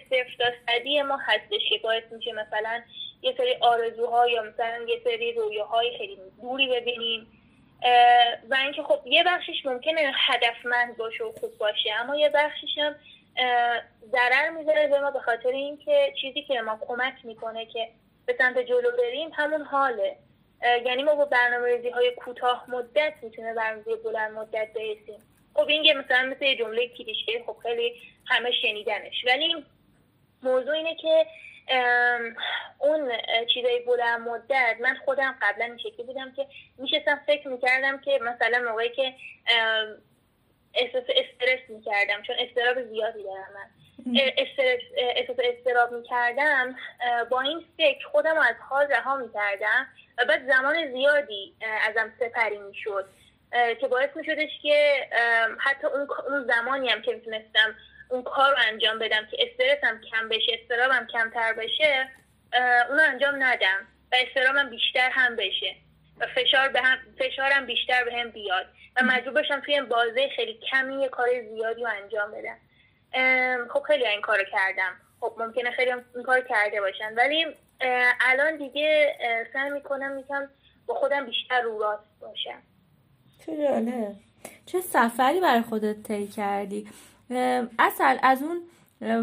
صدی 0.66 1.02
ما 1.02 1.16
هستش 1.16 1.70
که 1.70 1.78
باعث 1.82 2.02
میشه 2.12 2.32
مثلا 2.32 2.82
یه 3.22 3.34
سری 3.36 3.54
آرزوها 3.60 4.28
یا 4.28 4.42
مثلا 4.42 4.84
یه 4.88 5.00
سری 5.04 5.32
رویاهای 5.32 5.98
خیلی 5.98 6.18
دوری 6.42 6.68
ببینیم. 6.68 7.26
و 8.50 8.54
اینکه 8.54 8.82
خب 8.82 9.06
یه 9.06 9.24
بخشش 9.24 9.66
ممکنه 9.66 10.12
هدفمند 10.14 10.96
باشه 10.96 11.24
و 11.24 11.32
خوب 11.32 11.58
باشه 11.58 11.92
اما 12.00 12.16
یه 12.16 12.28
بخشش 12.28 12.78
هم 12.78 12.94
ضرر 14.12 14.50
می‌ذاره 14.50 14.88
به 14.88 15.00
ما 15.00 15.10
به 15.10 15.20
خاطر 15.20 15.48
اینکه 15.48 16.12
چیزی 16.20 16.42
که 16.42 16.60
ما 16.60 16.78
کمک 16.88 17.14
می‌کنه 17.24 17.66
که 17.66 17.88
به 18.26 18.34
سمت 18.38 18.58
جلو 18.58 18.90
بریم 18.98 19.30
همون 19.32 19.62
حاله. 19.62 20.16
یعنی 20.62 21.02
ما 21.02 21.14
با 21.14 21.24
برنامه 21.24 21.66
ریزی 21.66 21.88
های 21.88 22.10
کوتاه 22.10 22.70
مدت 22.70 23.14
می‌تونه 23.22 23.54
برنامه 23.54 23.96
بلند 24.04 24.32
مدت 24.32 24.72
برسیم. 24.72 25.22
خب 25.54 25.68
این 25.68 25.98
مثلا 25.98 26.22
مثل 26.22 26.54
جمله 26.54 26.88
کلیشه 26.88 27.44
خب 27.46 27.56
خیلی 27.62 28.00
همه 28.26 28.50
شنیدنش. 28.62 29.24
ولی 29.26 29.64
موضوع 30.42 30.74
اینه 30.74 30.94
که 30.94 31.26
اون 32.78 33.12
چیزای 33.54 33.80
بلند 33.80 34.20
مدت 34.20 34.76
من 34.80 34.96
خودم 35.04 35.38
قبلا 35.42 35.64
این 35.64 35.78
شکلی 35.78 36.06
بودم 36.06 36.32
که 36.32 36.46
میشستم 36.78 37.20
فکر 37.26 37.48
می‌کردم 37.48 37.98
که 37.98 38.18
مثلا 38.22 38.70
موقعی 38.70 38.88
که 38.88 39.14
احساس 40.74 41.04
استرس 41.08 41.60
می‌کردم 41.68 42.22
چون 42.22 42.36
استراب 42.38 42.82
زیادی 42.82 43.22
دارم 43.22 43.52
من. 43.54 43.85
احساس 44.96 45.36
استراب 45.44 45.92
می‌کردم 45.92 46.76
با 47.30 47.40
این 47.40 47.64
فکر 47.76 48.06
خودم 48.06 48.38
از 48.38 48.54
حال 48.68 48.86
رها 48.86 49.16
می‌کردم 49.16 49.86
و 50.18 50.24
بعد 50.24 50.46
زمان 50.46 50.92
زیادی 50.92 51.54
ازم 51.88 52.12
سپری 52.20 52.58
می‌شد 52.58 53.08
که 53.80 53.88
باعث 53.88 54.10
میشدش 54.16 54.50
که 54.62 55.08
حتی 55.58 55.86
اون 55.86 56.44
زمانی 56.46 56.88
هم 56.88 57.02
که 57.02 57.14
می‌تونستم 57.14 57.74
اون 58.08 58.22
کار 58.22 58.50
رو 58.50 58.56
انجام 58.68 58.98
بدم 58.98 59.26
که 59.30 59.36
استرسم 59.40 60.00
کم 60.10 60.28
بشه 60.28 60.58
استرابم 60.62 61.06
کمتر 61.12 61.52
بشه 61.52 62.08
اونو 62.88 63.02
انجام 63.02 63.42
ندم 63.42 63.86
و 64.12 64.16
استرابم 64.26 64.70
بیشتر 64.70 65.10
هم 65.10 65.36
بشه 65.36 65.76
و 66.20 66.26
فشار 66.26 66.68
به 66.68 66.80
هم 66.82 66.98
فشارم 67.18 67.66
بیشتر 67.66 68.04
به 68.04 68.12
هم 68.14 68.30
بیاد 68.30 68.66
و 68.96 69.02
مجبور 69.02 69.32
باشم 69.32 69.60
توی 69.60 69.80
بازه 69.80 70.28
خیلی 70.36 70.60
کمی 70.70 71.02
یه 71.02 71.08
کار 71.08 71.28
زیادی 71.54 71.82
رو 71.82 71.90
انجام 72.02 72.30
بدم. 72.30 72.56
خب 73.70 73.82
خیلی 73.82 74.06
این 74.06 74.20
کارو 74.20 74.44
کردم. 74.52 74.92
خب 75.20 75.32
ممکنه 75.38 75.70
خیلی 75.70 75.90
این 75.90 76.24
کار 76.24 76.40
کرده 76.40 76.80
باشن. 76.80 77.14
ولی 77.16 77.46
الان 78.20 78.56
دیگه 78.56 79.16
سعی 79.52 79.70
می‌کنم 79.70 80.12
می‌کنم 80.12 80.48
با 80.86 80.94
خودم 80.94 81.26
بیشتر 81.26 81.60
رو 81.60 81.78
راست 81.78 82.20
باشم. 82.20 82.62
چه 83.46 84.14
چه 84.66 84.80
سفری 84.80 85.40
برای 85.40 85.62
خودت 85.62 86.02
طی 86.02 86.26
کردی؟ 86.26 86.88
اصل 87.78 88.16
از 88.22 88.42
اون 88.42 88.62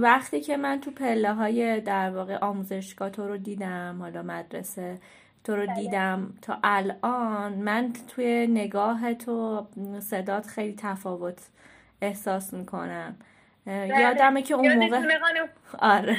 وقتی 0.01 0.41
که 0.41 0.57
من 0.57 0.81
تو 0.81 0.91
پله 0.91 1.33
های 1.33 1.81
در 1.81 2.09
واقع 2.09 2.37
آموزشگاه 2.37 3.09
تو 3.09 3.27
رو 3.27 3.37
دیدم 3.37 3.97
حالا 4.01 4.21
مدرسه 4.21 4.97
تو 5.43 5.55
رو 5.55 5.65
بله. 5.65 5.75
دیدم 5.75 6.33
تا 6.41 6.57
الان 6.63 7.53
من 7.53 7.93
توی 8.15 8.47
نگاه 8.47 9.13
تو 9.13 9.67
صدات 9.99 10.47
خیلی 10.47 10.75
تفاوت 10.79 11.39
احساس 12.01 12.53
می‌کنم. 12.53 13.15
یادمه 13.67 14.41
که 14.41 14.53
اون 14.53 14.75
موقع 14.75 15.17
آره. 15.79 16.17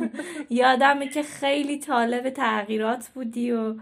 یادمه 0.50 1.08
که 1.08 1.22
خیلی 1.22 1.78
طالب 1.78 2.30
تغییرات 2.30 3.08
بودی 3.08 3.52
و 3.52 3.74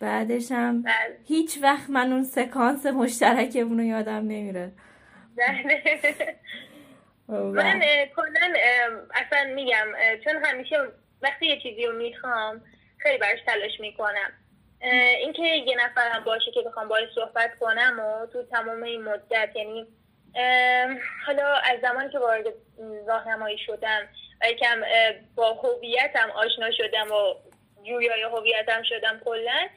بعدش 0.00 0.52
هم 0.52 0.82
بله. 0.82 1.18
هیچ 1.26 1.58
وقت 1.62 1.90
من 1.90 2.12
اون 2.12 2.24
سکانس 2.24 2.86
مشترک 2.86 3.56
اونو 3.56 3.84
یادم 3.84 4.12
نمیره. 4.12 4.72
من 7.28 7.80
کلا 8.16 8.52
اصلا 9.14 9.54
میگم 9.54 9.86
چون 10.24 10.44
همیشه 10.44 10.76
وقتی 11.22 11.46
یه 11.46 11.60
چیزی 11.60 11.86
رو 11.86 11.92
می‌خوام 11.92 12.62
خیلی 12.98 13.18
براش 13.18 13.38
تلاش 13.46 13.80
می‌کنم. 13.80 14.32
اینکه 15.20 15.42
یه 15.42 15.76
نفرم 15.84 16.24
باشه 16.24 16.50
که 16.54 16.62
بخوام 16.66 16.88
باش 16.88 17.08
صحبت 17.14 17.58
کنم 17.60 18.00
و 18.00 18.26
تو 18.26 18.42
تمام 18.42 18.82
این 18.82 19.02
مدت 19.02 19.56
یعنی 19.56 19.86
حالا 21.26 21.54
از 21.54 21.80
زمانی 21.82 22.10
که 22.12 22.18
وارد 22.18 22.44
راهنمایی 23.06 23.58
شدم 23.58 24.08
و 24.42 24.50
یکم 24.50 24.82
با 25.34 25.52
هویتم 25.52 26.30
آشنا 26.30 26.70
شدم 26.70 27.12
و 27.12 27.34
جویای 27.82 28.22
هویتم 28.22 28.82
شدم 28.82 29.20
کلا 29.24 29.68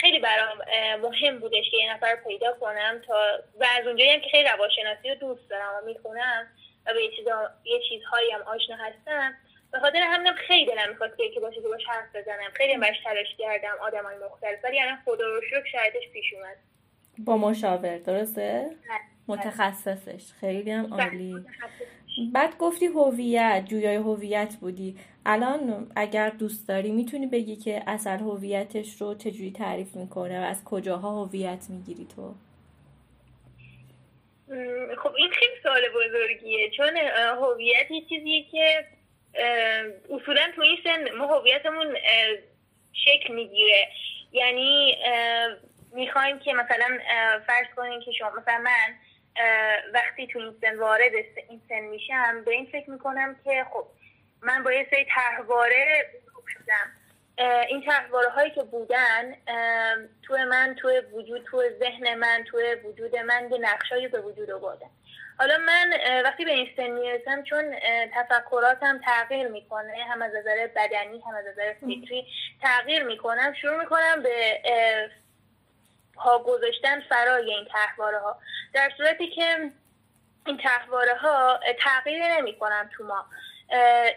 خیلی 0.00 0.18
برام 0.18 0.58
مهم 1.02 1.38
بودش 1.38 1.64
که 1.70 1.76
یه 1.76 1.94
نفر 1.94 2.16
پیدا 2.16 2.52
کنم 2.52 3.02
تا 3.06 3.14
و 3.60 3.66
از 3.80 3.86
اونجایی 3.86 4.10
هم 4.10 4.20
که 4.20 4.28
خیلی 4.30 4.48
روانشناسی 4.48 5.08
رو 5.08 5.14
دوست 5.14 5.50
دارم 5.50 5.72
و 5.74 5.86
می‌خونم 5.86 6.46
و 6.86 6.94
به 6.94 7.02
یه, 7.02 7.10
چیزا، 7.16 7.50
یه 7.64 7.80
چیزهایی 7.88 8.30
هم 8.30 8.42
آشنا 8.42 8.76
هستم. 8.76 9.34
به 9.72 9.80
خاطر 9.80 9.98
همینم 9.98 10.34
خیلی 10.34 10.66
دلم 10.66 10.88
می‌خواد 10.88 11.16
که 11.34 11.40
باشه 11.40 11.62
که 11.62 11.68
باش 11.68 11.82
حرف 11.88 12.16
بزنم. 12.16 12.50
خیلی 12.54 12.76
باش 12.76 12.96
تلاش 13.04 13.26
کردم 13.38 13.76
آدمای 13.80 14.16
مختلف. 14.16 14.64
ولی 14.64 14.80
الان 14.80 14.98
خدا 15.04 15.26
رو 15.26 15.40
شکر 15.42 15.64
شایدش 15.72 16.08
پیش 16.12 16.32
اومد. 16.34 16.56
با 17.18 17.36
مشاور 17.36 17.98
درسته؟ 17.98 18.70
متخصصش. 19.28 20.32
خیلی 20.40 20.70
هم 20.70 20.94
عالی. 20.94 21.36
بعد 22.32 22.58
گفتی 22.58 22.86
هویت 22.86 23.64
جویای 23.70 23.96
هویت 23.96 24.56
بودی. 24.60 24.96
الان 25.26 25.92
اگر 25.96 26.28
دوست 26.30 26.68
داری 26.68 26.90
می‌تونی 26.90 27.26
بگی 27.26 27.56
که 27.56 27.82
اصل 27.86 28.18
هویتش 28.18 29.00
رو 29.00 29.14
چجوری 29.14 29.50
تعریف 29.50 29.96
می‌کنه 29.96 30.40
و 30.40 30.44
از 30.44 30.64
کجاها 30.64 31.24
هویت 31.24 31.66
می‌گیری 31.68 32.06
تو؟ 32.16 32.34
خب 35.02 35.14
این 35.14 35.30
خیلی 35.30 35.52
سوال 35.62 35.82
بزرگیه. 35.94 36.70
چون 36.70 36.96
هویت 37.42 37.90
یه 37.90 38.02
چیزیه 38.08 38.44
که 38.52 38.86
اصولا 40.10 40.42
تو 40.56 40.62
این 40.62 40.76
سن 40.84 41.16
ما 41.18 41.26
هویتمون 41.26 41.96
شکل 42.92 43.34
می‌گیره. 43.34 43.88
یعنی 44.32 44.96
می‌خوایم 45.92 46.38
که 46.38 46.52
مثلا 46.52 46.98
فرض 47.46 47.66
کنیم 47.76 48.00
که 48.00 48.12
شما 48.12 48.30
مثلا 48.30 48.58
من 48.58 48.94
وقتی 49.94 50.26
تو 50.26 50.38
این 50.38 50.56
سن 50.60 50.78
وارد 50.78 51.12
این 51.48 51.60
سن 51.68 51.80
میشم 51.80 52.44
به 52.44 52.50
این 52.50 52.66
فکر 52.72 52.90
می‌کنم 52.90 53.36
که 53.44 53.66
خب 53.72 53.86
من 54.42 54.62
با 54.62 54.72
یه 54.72 54.86
سری 54.90 55.06
تحواره 55.14 56.06
شدم. 56.48 56.92
این 57.68 57.82
تحواره 57.86 58.28
هایی 58.28 58.50
که 58.50 58.62
بودن 58.62 59.34
تو 60.22 60.36
من 60.36 60.74
تو 60.74 61.00
وجود 61.12 61.44
تو 61.44 61.62
ذهن 61.78 62.14
من 62.14 62.44
تو 62.50 62.58
وجود 62.84 63.16
من 63.16 63.48
یه 63.50 63.58
نقشایی 63.58 64.08
به 64.08 64.20
وجود 64.20 64.50
آوردن. 64.50 64.90
حالا 65.38 65.58
من 65.58 65.92
وقتی 66.24 66.44
به 66.44 66.50
این 66.50 66.68
سن 66.76 66.90
می‌رسم 66.90 67.42
چون 67.42 67.74
تفکراتم 68.14 69.00
تغییر 69.04 69.48
می‌کنه 69.48 70.04
هم 70.10 70.22
از 70.22 70.34
نظر 70.34 70.66
بدنی 70.76 71.20
هم 71.20 71.34
از 71.34 71.44
نظر 71.46 71.72
فکری 71.72 72.26
تغییر 72.62 73.02
می‌کنم 73.02 73.54
شروع 73.60 73.80
می‌کنم 73.80 74.22
به 74.22 74.60
پا 76.16 76.38
گذاشتن 76.38 77.00
فرای 77.00 77.54
این 77.54 77.64
تحواره 77.64 78.18
ها 78.18 78.38
در 78.74 78.90
صورتی 78.96 79.30
که 79.30 79.70
این 80.46 80.58
تحواره 80.58 81.14
ها 81.14 81.60
تغییر 81.78 82.36
نمی 82.36 82.58
کنم 82.58 82.90
تو 82.96 83.04
ما. 83.04 83.26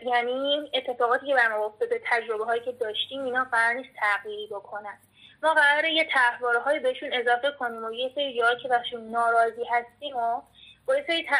یعنی 0.01 0.71
اتفاقاتی 0.73 1.27
که 1.27 1.33
بر 1.35 1.57
ما 1.57 1.65
افتاده 1.65 2.01
تجربه 2.05 2.45
هایی 2.45 2.61
که 2.61 2.71
داشتیم 2.71 3.23
اینا 3.23 3.43
قرار 3.51 3.73
نیست 3.73 3.89
تغییری 3.99 4.47
بکنن. 4.47 4.97
ما 5.43 5.53
قرار 5.53 5.85
یه 5.85 6.07
تحواره 6.11 6.59
های 6.59 6.79
بهشون 6.79 7.13
اضافه 7.13 7.51
کنیم 7.51 7.85
و 7.85 7.91
یه 7.91 8.11
سری 8.15 8.37
جایی 8.37 8.57
که 8.59 8.67
بهشون 8.67 9.09
ناراضی 9.09 9.63
هستیم 9.63 10.15
و 10.15 10.41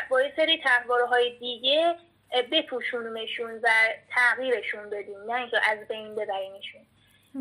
با 0.10 0.22
یه 0.22 0.34
سری, 0.38 0.62
تحواره 0.64 1.06
های 1.06 1.38
دیگه 1.40 1.96
بپوشونیمشون 2.52 3.60
و 3.64 3.70
تغییرشون 4.10 4.90
بدیم 4.90 5.20
نه 5.28 5.34
اینکه 5.34 5.58
از 5.72 5.88
بین 5.88 6.16
ببریمشون 6.16 6.82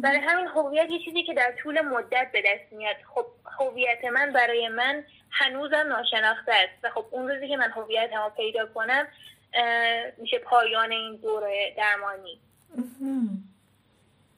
برای 0.03 0.19
همین 0.19 0.47
هویت 0.47 0.91
یه 0.91 0.99
چیزی 1.05 1.23
که 1.23 1.35
در 1.35 1.55
طول 1.63 1.81
مدت 1.81 2.31
به 2.33 2.43
دست 2.43 2.73
میاد. 2.73 2.97
خب 3.15 3.27
هویت 3.59 4.05
من 4.05 4.33
برای 4.33 4.69
من 4.69 5.05
هنوزم 5.31 5.87
ناشناخته 5.89 6.53
است 6.53 6.85
و 6.85 6.91
خب 6.91 7.05
اون 7.11 7.29
روزی 7.29 7.49
که 7.49 7.57
من 7.57 7.71
هویتم 7.71 8.23
رو 8.23 8.31
پیدا 8.37 8.67
کنم 8.67 9.09
میشه 10.17 10.39
پایان 10.39 10.93
این 10.93 11.17
دوره 11.17 11.75
درمانی. 11.77 12.41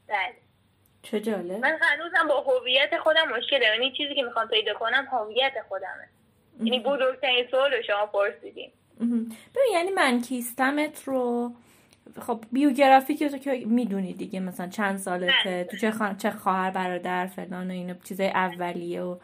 بله. 0.08 0.34
چه 1.02 1.20
جالب. 1.20 1.52
من 1.52 1.78
هنوزم 1.80 2.28
با 2.28 2.40
هویت 2.40 2.98
خودم 2.98 3.28
مشکل 3.28 3.60
دارم 3.60 3.82
یعنی 3.82 3.96
چیزی 3.96 4.14
که 4.14 4.22
می‌خوام 4.22 4.48
پیدا 4.48 4.74
کنم 4.74 5.08
هویت 5.12 5.52
خودمه. 5.68 6.08
یعنی 6.64 6.80
بزرگترین 6.80 7.48
سوال 7.50 7.82
شما 7.82 8.06
پرسیدیم 8.06 8.72
ببین 9.00 9.72
یعنی 9.72 9.90
من 9.90 10.20
کیستمت 10.20 11.02
رو 11.04 11.52
خب 12.20 12.44
بیوگرافی 12.52 13.14
که 13.14 13.28
تو 13.28 13.38
که 13.38 13.62
می‌دونی 13.66 14.12
دیگه 14.12 14.40
مثلا 14.40 14.68
چند 14.68 14.96
سالته. 14.96 15.64
تو 15.70 15.76
چه, 15.76 15.92
چه 16.18 16.30
خواهر 16.30 16.70
برادر 16.70 17.26
فلان 17.26 17.70
و 17.70 17.72
اینو 17.72 17.94
چیزای 18.04 18.28
اولیه 18.28 19.02
و 19.02 19.16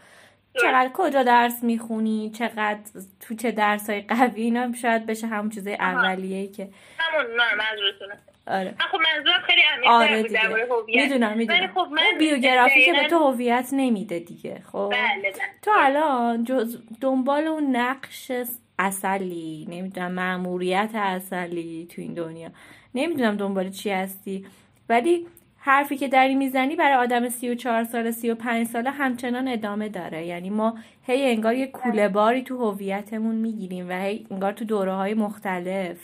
چقدر 0.60 0.90
کجا 0.94 1.22
درس 1.22 1.62
می‌خونی 1.62 2.30
چقدر 2.30 2.78
تو 3.20 3.34
چه 3.34 3.50
درس 3.50 3.90
های 3.90 4.00
قوی 4.00 4.42
اینا 4.42 4.72
شاید 4.72 5.06
بشه 5.06 5.26
همون 5.26 5.50
چیزای 5.50 5.74
اولیه 5.74 6.46
که 6.46 6.68
همون 6.98 7.26
نه 7.36 8.14
آره. 8.46 8.74
خب 8.78 8.98
منظورم 8.98 9.40
خیلی 9.46 9.62
آره 9.86 10.22
دیگه. 10.22 10.40
می‌دونم 10.86 11.36
می‌دونم. 11.36 11.66
خب 11.74 11.88
من 11.90 12.18
بیوگرافی 12.18 12.84
که 12.84 12.92
به 12.92 13.08
تو 13.08 13.18
هویت 13.18 13.68
نمیده 13.72 14.18
دیگه 14.18 14.62
خب؟ 14.72 14.88
بله 14.92 15.22
بله. 15.22 15.32
تو 15.62 15.70
الان 15.74 16.44
جز 16.44 16.78
دنبال 17.00 17.46
اون 17.46 17.76
نقش 17.76 18.32
اصلی 18.78 19.66
نمی‌دونم 19.70 20.12
معموریت 20.12 20.90
اصلی 20.94 21.88
تو 21.90 22.02
این 22.02 22.14
دنیا. 22.14 22.48
نمی‌دونم 22.94 23.36
دنبال 23.36 23.70
چی 23.70 23.90
هستی. 23.90 24.46
ولی 24.88 25.26
حرفی 25.58 25.96
که 25.96 26.08
داری 26.08 26.34
می‌زنی 26.34 26.76
برای 26.76 26.94
آدم 26.94 27.28
سی 27.28 27.50
و 27.50 27.54
چهار 27.54 27.84
ساله 27.84 28.10
سی 28.10 28.30
و 28.30 28.34
پنج 28.34 28.66
ساله 28.66 28.90
همچنان 28.90 29.48
ادامه 29.48 29.88
داره. 29.88 30.26
یعنی 30.26 30.50
ما 30.50 30.78
هی 31.02 31.30
انگار 31.30 31.54
یه 31.54 31.66
کوله 31.66 32.08
باری 32.08 32.42
تو 32.42 32.70
هویتمون 32.70 33.34
می‌گیریم 33.34 33.88
و 33.88 33.92
هی 33.92 34.26
انگار 34.30 34.52
تو 34.52 34.64
دوره 34.64 34.92
های 34.92 35.14
مختلف 35.14 35.98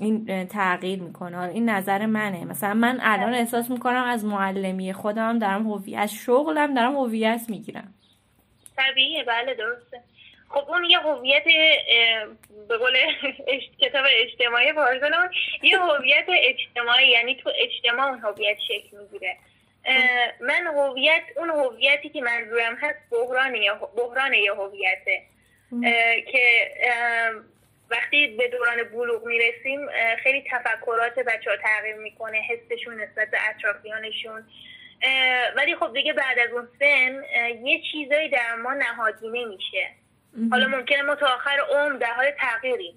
این 0.00 0.46
تغییر 0.46 1.02
می‌کنه. 1.02 1.38
این 1.38 1.68
نظر 1.70 2.06
منه. 2.06 2.44
مثلا 2.44 2.74
من 2.74 2.98
الان 3.02 3.34
احساس 3.34 3.70
می‌کنم 3.70 4.04
از 4.04 4.24
معلمی 4.24 4.92
خودم 4.92 5.38
دارم 5.38 5.70
هویت 5.70 6.06
شغلم 6.06 6.74
دارم 6.74 6.96
هویت 6.96 7.46
می‌گیرم. 7.48 7.94
طبیعیه. 8.76 9.24
بله 9.24 9.54
درسته. 9.54 10.00
خب 10.48 10.70
اون 10.70 10.84
یه 10.84 10.98
هویت 10.98 11.44
به 12.68 12.76
قول 12.76 12.96
کتاب 13.80 14.04
اجتماعی 14.08 14.72
پارسالمون 14.72 15.30
یه 15.62 15.78
هویت 15.78 16.24
اجتماعی 16.28 17.08
یعنی 17.08 17.34
تو 17.34 17.52
اجتماع 17.58 18.06
اون 18.06 18.18
هویت 18.18 18.58
شکل 18.68 18.96
می‌گیره. 18.96 19.36
من 20.40 20.66
هویت 20.66 21.22
اون 21.36 21.50
هویتی 21.50 22.08
که 22.08 22.20
منظورم 22.20 22.76
هست 22.80 22.98
بحران 23.10 23.52
بحران 23.96 24.34
یه 24.34 24.52
هویته. 24.52 25.22
که 26.32 26.70
وقتی 27.90 28.26
به 28.26 28.48
دوران 28.48 28.82
بلوغ 28.82 29.26
می‌رسیم 29.26 29.88
خیلی 30.22 30.44
تفکرات 30.50 31.18
بچه 31.18 31.50
ها 31.50 31.56
تغییر 31.56 31.96
می‌کنه 31.96 32.38
حسشون 32.38 33.00
نسبت 33.00 33.30
به 33.30 33.38
اطرافیانشون. 33.48 34.46
ولی 35.56 35.76
خب 35.76 35.92
دیگه 35.92 36.12
بعد 36.12 36.38
از 36.38 36.50
اون 36.52 36.68
سن 36.78 37.24
یه 37.64 37.82
چیزایی 37.92 38.28
در 38.28 38.54
ما 38.54 38.72
نهادینه 38.74 39.44
میشه. 39.44 39.90
حالا 40.50 40.68
ممکنه 40.68 41.02
ما 41.02 41.14
تا 41.14 41.26
آخر 41.26 41.58
عمر 41.70 41.96
در 41.96 42.12
حال 42.12 42.30
تغییریم 42.40 42.94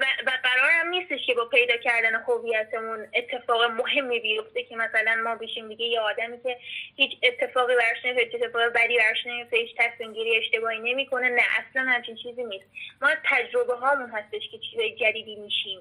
و, 0.00 0.04
و 0.26 0.30
قرارم 0.42 0.88
نیستش 0.88 1.26
که 1.26 1.34
با 1.34 1.44
پیدا 1.44 1.76
کردن 1.76 2.14
هویتمون 2.14 3.06
اتفاق 3.14 3.70
مهمی 3.70 4.20
بیفته 4.20 4.62
که 4.62 4.76
مثلا 4.76 5.22
ما 5.24 5.34
بشیم 5.34 5.68
دیگه 5.68 5.84
یه 5.84 6.00
آدمی 6.00 6.42
که 6.42 6.56
هیچ 6.96 7.12
اتفاقی 7.22 7.74
براش 7.76 8.04
نمیفته 8.04 8.22
هیچ 8.22 8.42
اتفاقی 8.42 8.68
بدی 8.74 8.98
براش 8.98 9.26
نمیفته 9.26 9.56
هیچ 9.56 9.70
تصمیم 9.78 10.14
اشتباهی 10.38 10.78
نمی‌کنه 10.78 11.28
نه 11.28 11.42
اصلا 11.58 11.82
همچین 11.82 12.16
چیزی 12.16 12.44
نیست. 12.44 12.64
ما 13.02 13.08
تجربه 13.24 13.74
هامون 13.74 14.10
هستش 14.10 14.42
که 14.50 14.58
چیزای 14.58 14.96
جدیدی 14.96 15.34
میشیم. 15.34 15.80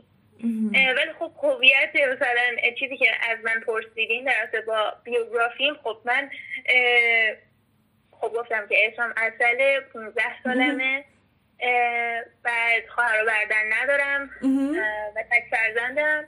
ولی 0.74 1.14
خب 1.20 1.32
هویت 1.44 1.96
مثلا 1.96 2.72
چیزی 2.80 2.98
که 2.98 3.08
از 3.30 3.38
من 3.44 3.60
پرسیدین 3.60 4.26
در 4.26 4.62
با 4.62 4.94
بیوگرافیم 5.04 5.74
خب 5.84 5.98
من 6.06 6.30
خب 8.22 8.34
گفتم 8.34 8.68
که 8.70 8.76
اسمم 8.94 9.14
اصل 9.18 9.80
15 9.94 10.24
سالمه 10.44 11.04
بعد 12.44 12.88
خواهر 12.96 13.24
و 13.24 13.26
بردن 13.26 13.74
ندارم 13.82 14.30
و 15.16 15.24
تک 15.32 15.44
فرزندم. 15.52 16.26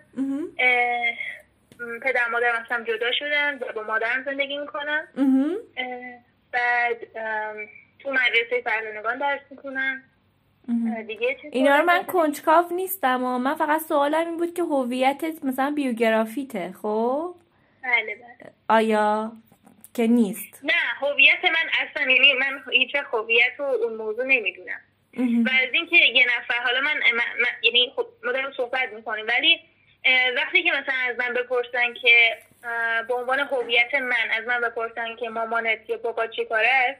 پدر 2.01 2.27
مادرم 2.31 2.65
هم 2.69 2.83
جدا 2.83 3.11
شدن 3.11 3.57
و 3.57 3.73
با 3.75 3.83
مادرم 3.83 4.23
زندگی 4.25 4.57
می‌کنم 4.57 5.07
بعد 6.51 6.97
تو 7.99 8.11
مدرسه 8.11 8.61
فرزندگان 8.63 9.17
درس 9.17 9.41
می‌کنم 9.49 10.03
دیگه 11.07 11.37
اینا 11.51 11.77
رو 11.77 11.85
من 11.85 12.03
کنجکاو 12.03 12.65
نیستم 12.71 13.23
و 13.23 13.37
من 13.37 13.55
فقط 13.55 13.81
سوالم 13.81 14.27
این 14.27 14.37
بود 14.37 14.53
که 14.53 14.63
هویتت 14.63 15.45
مثلا 15.45 15.71
بیوگرافیته 15.75 16.73
خب؟ 16.81 17.35
بله 17.83 18.15
بله. 18.15 18.51
آیا؟ 18.69 19.31
که 19.93 20.07
نیست. 20.07 20.59
نه 20.63 20.73
هویت 20.99 21.45
من 21.45 21.69
اصلا 21.87 22.11
یعنی 22.11 22.33
من 22.33 22.63
هیچ 22.71 22.95
هویت 22.95 23.53
رو 23.57 23.65
اون 23.65 23.93
موضوع 23.93 24.25
نمی‌دونم. 24.25 24.81
و 25.17 25.49
از 25.63 25.73
اینکه 25.73 25.95
یه 25.95 26.25
نفر 26.25 26.59
حالا 26.63 26.81
من, 26.81 27.01
یعنی 27.63 27.93
خب 27.95 28.07
ما 28.23 28.31
داریم 28.31 28.51
صحبت 28.57 28.93
می‌کنیم 28.93 29.25
ولی 29.27 29.59
وقتی 30.35 30.63
که 30.63 30.71
مثلا 30.71 30.95
از 31.09 31.17
من 31.19 31.33
بپرسن 31.33 31.93
که 32.01 32.37
به 33.07 33.13
عنوان 33.13 33.39
هویت 33.39 33.95
من 33.95 34.31
از 34.31 34.45
من 34.47 34.61
بپرسن 34.61 35.15
که 35.15 35.29
مامانت 35.29 35.89
یا 35.89 35.97
بابا 35.97 36.27
چی 36.27 36.45
کاره 36.45 36.69
است 36.69 36.99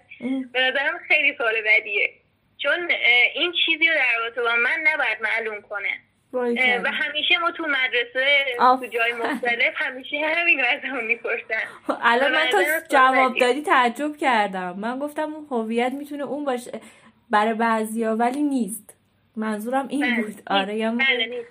به 0.52 0.62
نظرم 0.62 1.00
خیلی 1.08 1.36
سوال 1.38 1.54
بدیه. 1.62 2.14
چون 2.58 2.92
این 3.34 3.54
چیزی 3.66 3.88
رو 3.88 3.96
در 3.96 4.20
رابطه 4.20 4.42
با 4.42 4.56
من 4.56 4.80
نباید 4.84 5.18
معلوم 5.22 5.62
کنه. 5.62 6.00
و 6.34 6.92
همیشه 6.92 7.38
ما 7.38 7.52
تو 7.52 7.64
مدرسه 7.64 8.46
تو 8.58 8.86
جای 8.86 9.14
مختلف 9.14 9.74
همیشه 9.76 10.18
همین 10.36 10.60
رو 10.60 10.66
از 10.66 11.04
می‌پرسن. 11.04 11.64
الان 12.02 12.32
من 12.32 12.48
تو 12.52 12.64
جواب 12.90 13.38
دادی 13.40 13.62
تعجب 13.62 14.18
کردم. 14.18 14.80
من 14.80 15.00
گفتم 15.00 15.34
اون 15.34 15.48
هویت 15.52 15.94
می‌تونه 15.94 16.24
اون 16.24 16.46
باشه. 16.46 16.82
برای 17.30 17.54
بعضیا 17.54 18.16
ولی 18.16 18.44
نیست. 18.44 18.98
منظورم 19.36 19.88
این 19.88 20.02
بله، 20.02 20.24
بود. 20.24 20.42
آره 20.48 20.76
یا 20.76 20.92
بله، 20.92 21.46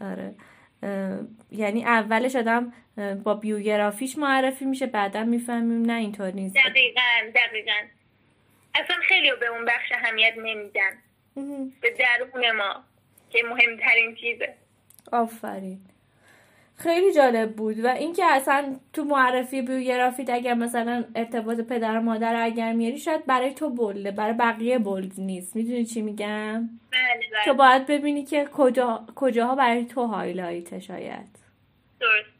آره. 0.00 0.34
یعنی 1.50 1.84
اولش 1.84 2.36
آدم 2.36 2.72
با 3.24 3.34
بیوگرافیش 3.34 4.18
معرفی 4.18 4.64
میشه 4.64 4.86
بعدا 4.86 5.24
می‌فهمیم 5.24 5.82
نه 5.82 5.92
اینطور 5.92 6.30
نیست. 6.30 6.56
دقیقا 6.56 7.00
دقیقا. 7.34 7.72
اصلا 8.74 8.96
خیلی 9.08 9.32
به 9.40 9.46
اون 9.46 9.64
بخش 9.64 9.92
اهمیت 9.92 10.34
نمیدن. 10.36 10.90
به 11.80 11.94
درون 11.98 12.50
ما. 12.50 12.84
که 13.30 13.38
مهمترین 13.48 14.14
چیزه. 14.14 14.54
آفرین. 15.12 15.78
خیلی 16.76 17.12
جالب 17.12 17.52
بود 17.56 17.84
و 17.84 17.88
اینکه 17.88 18.24
اصلا 18.24 18.76
تو 18.92 19.04
معرفی 19.04 19.62
بیوگرافیت 19.62 20.30
اگر 20.30 20.54
مثلا 20.54 21.04
ارتباط 21.14 21.60
پدر 21.60 21.98
و 21.98 22.00
مادر 22.00 22.42
اگر 22.42 22.72
میاری 22.72 22.98
شاید 22.98 23.26
برای 23.26 23.54
تو 23.54 23.70
بلده 23.70 24.10
برای 24.10 24.32
بقیه 24.32 24.78
بولد 24.78 25.12
نیست. 25.18 25.56
می‌دونی 25.56 25.84
چی 25.84 26.02
میگم؟ 26.02 26.68
بله 26.90 27.00
بله. 27.32 27.44
تو 27.44 27.54
باید 27.54 27.86
ببینی 27.86 28.24
که 28.24 28.48
کجا 28.52 29.04
کجاها 29.14 29.54
برای 29.54 29.84
تو 29.84 30.06
هایلایت 30.06 30.78
شاید. 30.78 31.28
درست. 32.00 32.30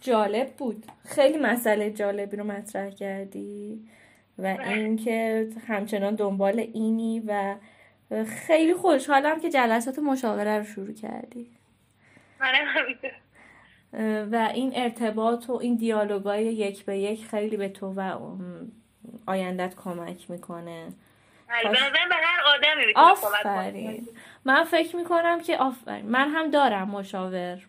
جالب 0.00 0.48
بود. 0.48 0.86
خیلی 1.04 1.38
مسئله 1.38 1.90
جالبی 1.90 2.36
رو 2.36 2.44
مطرح 2.44 2.90
کردی 2.90 3.80
و 4.38 4.42
بله. 4.42 4.68
اینکه 4.68 5.48
همچنان 5.66 6.14
دنبال 6.14 6.58
اینی 6.58 7.22
و 7.26 7.54
خیلی 8.46 8.74
خوشحالم 8.74 9.40
که 9.40 9.50
جلسات 9.50 9.98
مشاوره 9.98 10.58
رو 10.58 10.64
شروع 10.64 10.92
کردی. 10.92 11.50
همینطور. 12.40 13.10
و 14.32 14.50
این 14.54 14.72
ارتباط 14.74 15.50
و 15.50 15.52
این 15.52 15.76
دیالوگای 15.76 16.44
یک 16.44 16.84
به 16.84 16.98
یک 16.98 17.26
خیلی 17.26 17.56
به 17.56 17.68
تو 17.68 17.94
و 17.96 18.18
آیندت 19.26 19.74
کمک 19.76 20.30
می‌کنه. 20.30 20.92
بله، 21.48 21.62
کاش- 21.62 21.78
به 21.80 21.86
نظرم 21.86 22.08
به 22.08 22.14
هر 22.14 22.40
آدمی 22.56 22.86
می‌تونه 22.86 23.06
آفرین. 23.06 24.08
من 24.44 24.64
فکر 24.64 24.96
می‌کنم 24.96 25.40
که 25.40 25.58
آفرین. 25.58 26.06
من 26.06 26.28
هم 26.28 26.50
دارم 26.50 26.88
مشاور. 26.90 27.66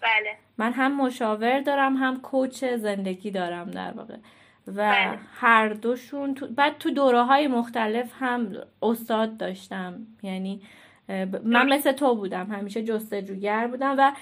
بله. 0.00 0.36
من 0.58 0.72
هم 0.72 0.96
مشاور 0.96 1.60
دارم 1.60 1.96
هم 1.96 2.20
کوچ 2.20 2.64
زندگی 2.64 3.30
دارم 3.30 3.70
در 3.70 3.92
واقع. 3.92 4.16
و 4.66 4.72
بله. 4.72 5.18
هر 5.34 5.68
دوشون 5.68 6.34
تو... 6.34 6.46
بعد 6.46 6.78
تو 6.78 6.90
دوره 6.90 7.22
های 7.22 7.46
مختلف 7.46 8.12
هم 8.18 8.52
استاد 8.82 9.36
داشتم. 9.36 10.06
یعنی 10.22 10.62
من 11.44 11.68
مثل 11.68 11.92
تو 11.92 12.14
بودم. 12.14 12.46
همیشه 12.46 12.82
جستجوگر 12.82 13.66
بودم 13.66 13.96
و 13.98 14.12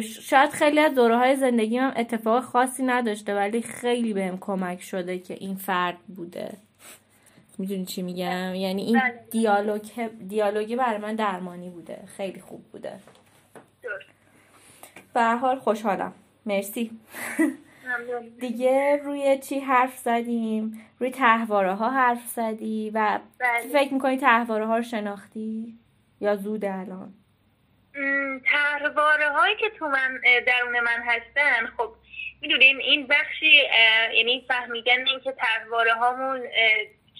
شاید 0.00 0.50
خیلی 0.50 0.80
از 0.80 0.94
دوره 0.94 1.16
های 1.16 1.36
زندگیم 1.36 1.82
هم 1.82 1.92
اتفاق 1.96 2.42
خاصی 2.44 2.82
نداشته 2.82 3.34
ولی 3.34 3.62
خیلی 3.62 4.12
بهم 4.12 4.38
کمک 4.40 4.82
شده 4.82 5.18
که 5.18 5.34
این 5.34 5.54
فرد 5.54 5.98
بوده. 6.16 6.56
می‌دونی 7.58 7.84
چی 7.84 8.02
میگم؟ 8.02 8.54
یعنی 8.54 8.82
این 8.82 8.98
بله. 8.98 9.24
دیالوگ 9.30 9.82
دیالوگی 10.28 10.76
برای 10.76 10.98
من 10.98 11.14
درمانی 11.14 11.70
بوده. 11.70 11.98
خیلی 12.16 12.40
خوب 12.40 12.64
بوده. 12.72 12.92
به 15.14 15.24
حال 15.24 15.58
خوشحالم. 15.58 16.12
مرسی. 16.46 16.90
دیگه 18.40 19.00
روی 19.04 19.38
چی 19.38 19.60
حرف 19.60 19.96
زدیم؟ 19.96 20.80
روی 20.98 21.10
تحواره 21.10 21.74
ها 21.74 21.90
حرف 21.90 22.26
زدی 22.26 22.90
و 22.94 23.20
بله. 23.38 23.68
فکر 23.72 23.94
می‌کنی 23.94 24.16
تحواره 24.16 24.66
ها 24.66 24.76
رو 24.76 24.82
شناختی 24.82 25.78
یا 26.20 26.36
زود 26.36 26.64
الان؟ 26.64 27.14
تحواره 28.44 29.28
هایی 29.28 29.56
که 29.56 29.70
تو 29.78 29.88
من 29.88 30.20
درون 30.46 30.80
من 30.80 31.02
هستن 31.06 31.66
خب 31.76 31.94
می‌دونین 32.40 32.76
این 32.76 33.06
بخشی 33.06 33.62
یعنی 34.14 34.44
فهمیدن 34.48 35.06
این 35.06 35.20
که 35.24 35.32
تحواره 35.32 35.94
هامون 35.94 36.40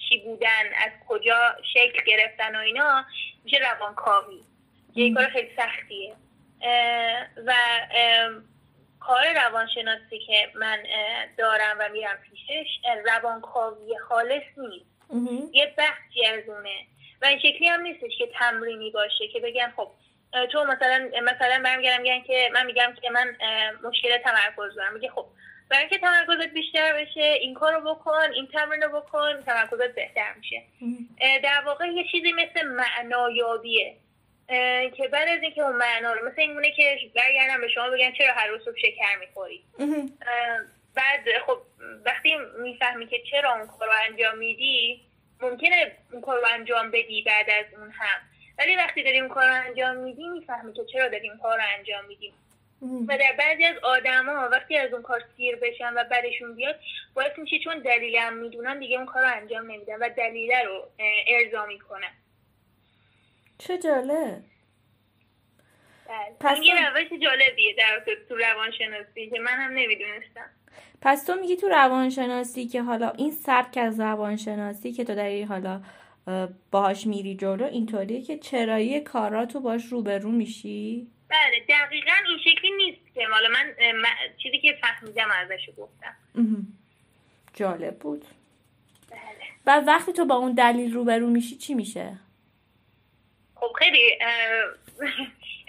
چی 0.09 0.19
بودن 0.25 0.63
از 0.85 0.91
کجا 1.07 1.55
شکل 1.73 2.03
گرفتن 2.07 2.55
و 2.55 2.59
اینا 2.59 3.05
میشه 3.43 3.57
روانکاوی. 3.57 4.41
یه 4.95 5.13
کار 5.13 5.27
خیلی 5.27 5.49
سختیه. 5.57 6.15
اه، 6.61 7.27
و 7.45 7.53
کار 9.09 9.33
روانشناسی 9.33 10.19
که 10.27 10.49
من 10.55 10.77
دارم 11.37 11.77
و 11.79 11.89
میرم 11.93 12.17
پیشش 12.29 12.67
روانکاوی 13.05 13.97
خالص 13.97 14.43
نیست. 14.57 14.85
یه 15.53 15.73
بخشی 15.77 16.25
از 16.25 16.49
اونه. 16.49 16.75
و 17.21 17.25
این 17.25 17.39
شکلی 17.39 17.67
هم 17.67 17.81
نیستش 17.81 18.17
که 18.17 18.29
تمرینی 18.39 18.91
باشه 18.91 19.27
که 19.33 19.39
بگن 19.39 19.73
خب 19.75 19.91
تو 20.51 20.63
مثلا 20.63 21.09
مثلا 21.23 21.61
برمیگردم 21.63 22.01
میگن 22.01 22.21
که 22.21 22.49
من 22.53 22.65
میگم 22.65 22.93
که 23.01 23.09
من 23.09 23.35
مشکل 23.83 24.17
تمرکز 24.17 24.75
دارم 24.75 24.93
میگه 24.93 25.09
خب 25.09 25.25
برای 25.69 25.83
اینکه 25.83 25.97
تمرکزت 25.97 26.53
بیشتر 26.53 26.93
بشه 26.93 27.21
این 27.21 27.53
کارو 27.53 27.95
بکن 27.95 28.31
این 28.33 28.47
تمرین 28.47 28.81
رو 28.81 29.01
بکن 29.01 29.41
تمرکزت 29.41 29.95
بهتر 29.95 30.33
میشه. 30.37 30.63
در 31.43 31.63
واقع 31.65 31.87
یه 31.87 32.05
چیزی 32.11 32.31
مثل 32.31 32.67
معنایابیه. 32.67 33.95
که 34.97 35.07
بعد 35.11 35.27
از 35.29 35.41
اینکه 35.41 35.61
اون 35.61 35.75
معنا 35.75 36.13
رو 36.13 36.27
مثل 36.27 36.41
این 36.41 36.53
مونه 36.53 36.71
که 36.71 36.99
برگردم 37.15 37.61
به 37.61 37.67
شما 37.67 37.89
بگن 37.89 38.11
چرا 38.11 38.33
هر 38.33 38.47
روز 38.47 38.65
صبح 38.65 38.77
شکر 38.77 39.17
می‌خوری؟ 39.19 39.63
بعد 40.95 41.25
خب 41.45 41.57
وقتی 42.05 42.37
می‌فهمی 42.59 43.07
که 43.07 43.19
چرا 43.31 43.53
اون 43.53 43.67
کار 43.67 43.87
رو 43.87 43.93
انجام 44.09 44.37
میدی 44.37 45.01
ممکنه 45.41 45.91
اون 46.11 46.21
کار 46.21 46.39
رو 46.39 46.47
انجام 46.53 46.91
بدی 46.91 47.21
بعد 47.21 47.49
از 47.49 47.65
اون 47.79 47.91
هم. 47.91 48.21
ولی 48.57 48.75
وقتی 48.75 49.03
داری 49.03 49.19
اون 49.19 49.29
کار 49.29 49.47
رو 49.47 49.53
انجام 49.53 49.95
میدی 49.95 50.27
می‌فهمی 50.29 50.73
که 50.73 50.81
چرا 50.93 51.07
داری 51.07 51.29
اون 51.29 51.39
کار 51.39 51.57
رو 51.57 51.63
انجام 51.77 52.05
میدی 52.05 52.33
و 52.81 53.17
در 53.17 53.35
بعضی 53.37 53.65
از 53.65 53.77
آدما 53.77 54.49
وقتی 54.51 54.77
از 54.77 54.93
اون 54.93 55.01
کار 55.01 55.23
سیر 55.37 55.55
بشن 55.55 55.93
و 55.93 56.03
بعدشون 56.03 56.55
بیاد 56.55 56.79
باعث 57.13 57.31
میشه 57.37 57.59
چون 57.59 57.79
دلیلم 57.79 58.33
می‌دونن 58.33 58.79
دیگه 58.79 58.97
اون 58.97 59.05
کار 59.05 59.23
رو 59.23 59.35
انجام 59.35 59.71
نمیدن 59.71 59.95
و 59.95 60.09
دلیله 60.09 60.63
رو 60.63 60.87
ارضا 61.27 61.65
می‌کنن. 61.65 62.11
چه 63.59 63.77
جالب. 63.77 64.43
بله. 66.07 66.35
پس 66.39 66.57
یه 66.63 66.89
روش 66.89 67.21
جالبیه 67.23 67.75
در 67.77 68.03
تو 68.29 68.35
روانشناسی 68.35 69.29
که 69.29 69.39
من 69.39 69.51
هم 69.51 69.71
نمی‌دونستم. 69.71 70.49
پس 71.01 71.23
تو 71.25 71.35
میگی 71.35 71.55
تو 71.55 71.67
روانشناسی 71.67 72.67
که 72.67 72.81
حالا 72.81 73.09
این 73.09 73.31
سبک 73.31 73.77
از 73.77 73.99
روانشناسی 73.99 74.91
که 74.91 75.03
تو 75.03 75.15
داری 75.15 75.43
حالا 75.43 75.81
اه، 76.27 76.49
باهاش 76.71 77.07
میری 77.07 77.35
جلو 77.35 77.65
اینطوریه 77.65 78.21
که 78.21 78.37
چرایی 78.37 79.01
کاراتو 79.01 79.59
باش 79.59 79.85
روبرو 79.85 80.31
میشی؟ 80.31 81.07
بله 81.29 81.65
دقیقا 81.69 82.11
این 82.29 82.37
شکلی 82.37 82.71
نیست 82.71 83.13
که 83.13 83.27
حالا 83.31 83.49
من 83.49 83.73
چیزی 84.43 84.59
که 84.59 84.77
فهمیدم 84.81 85.27
ازش 85.31 85.69
گفتم. 85.77 86.15
جالب 87.53 87.99
بود. 87.99 88.25
بله. 89.11 89.19
و 89.65 89.85
وقتی 89.85 90.13
تو 90.13 90.25
با 90.25 90.35
اون 90.35 90.53
دلیل 90.53 90.93
روبرو 90.93 91.27
میشی 91.27 91.55
چی 91.55 91.73
میشه؟ 91.73 92.17
خب 93.59 93.73
خیلی 93.79 94.19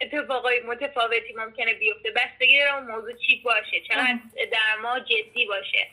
اتفاقای 0.00 0.60
متفاوتی 0.60 1.32
ممکنه 1.36 1.74
بیفته. 1.74 2.10
بستگی 2.10 2.58
داره 2.58 2.74
اون 2.74 2.86
موضوع 2.86 3.12
چی 3.26 3.42
باشه؟ 3.44 3.80
چقدر 3.88 4.18
در 4.52 4.76
ما 4.82 5.00
جدی 5.00 5.46
باشه؟ 5.46 5.86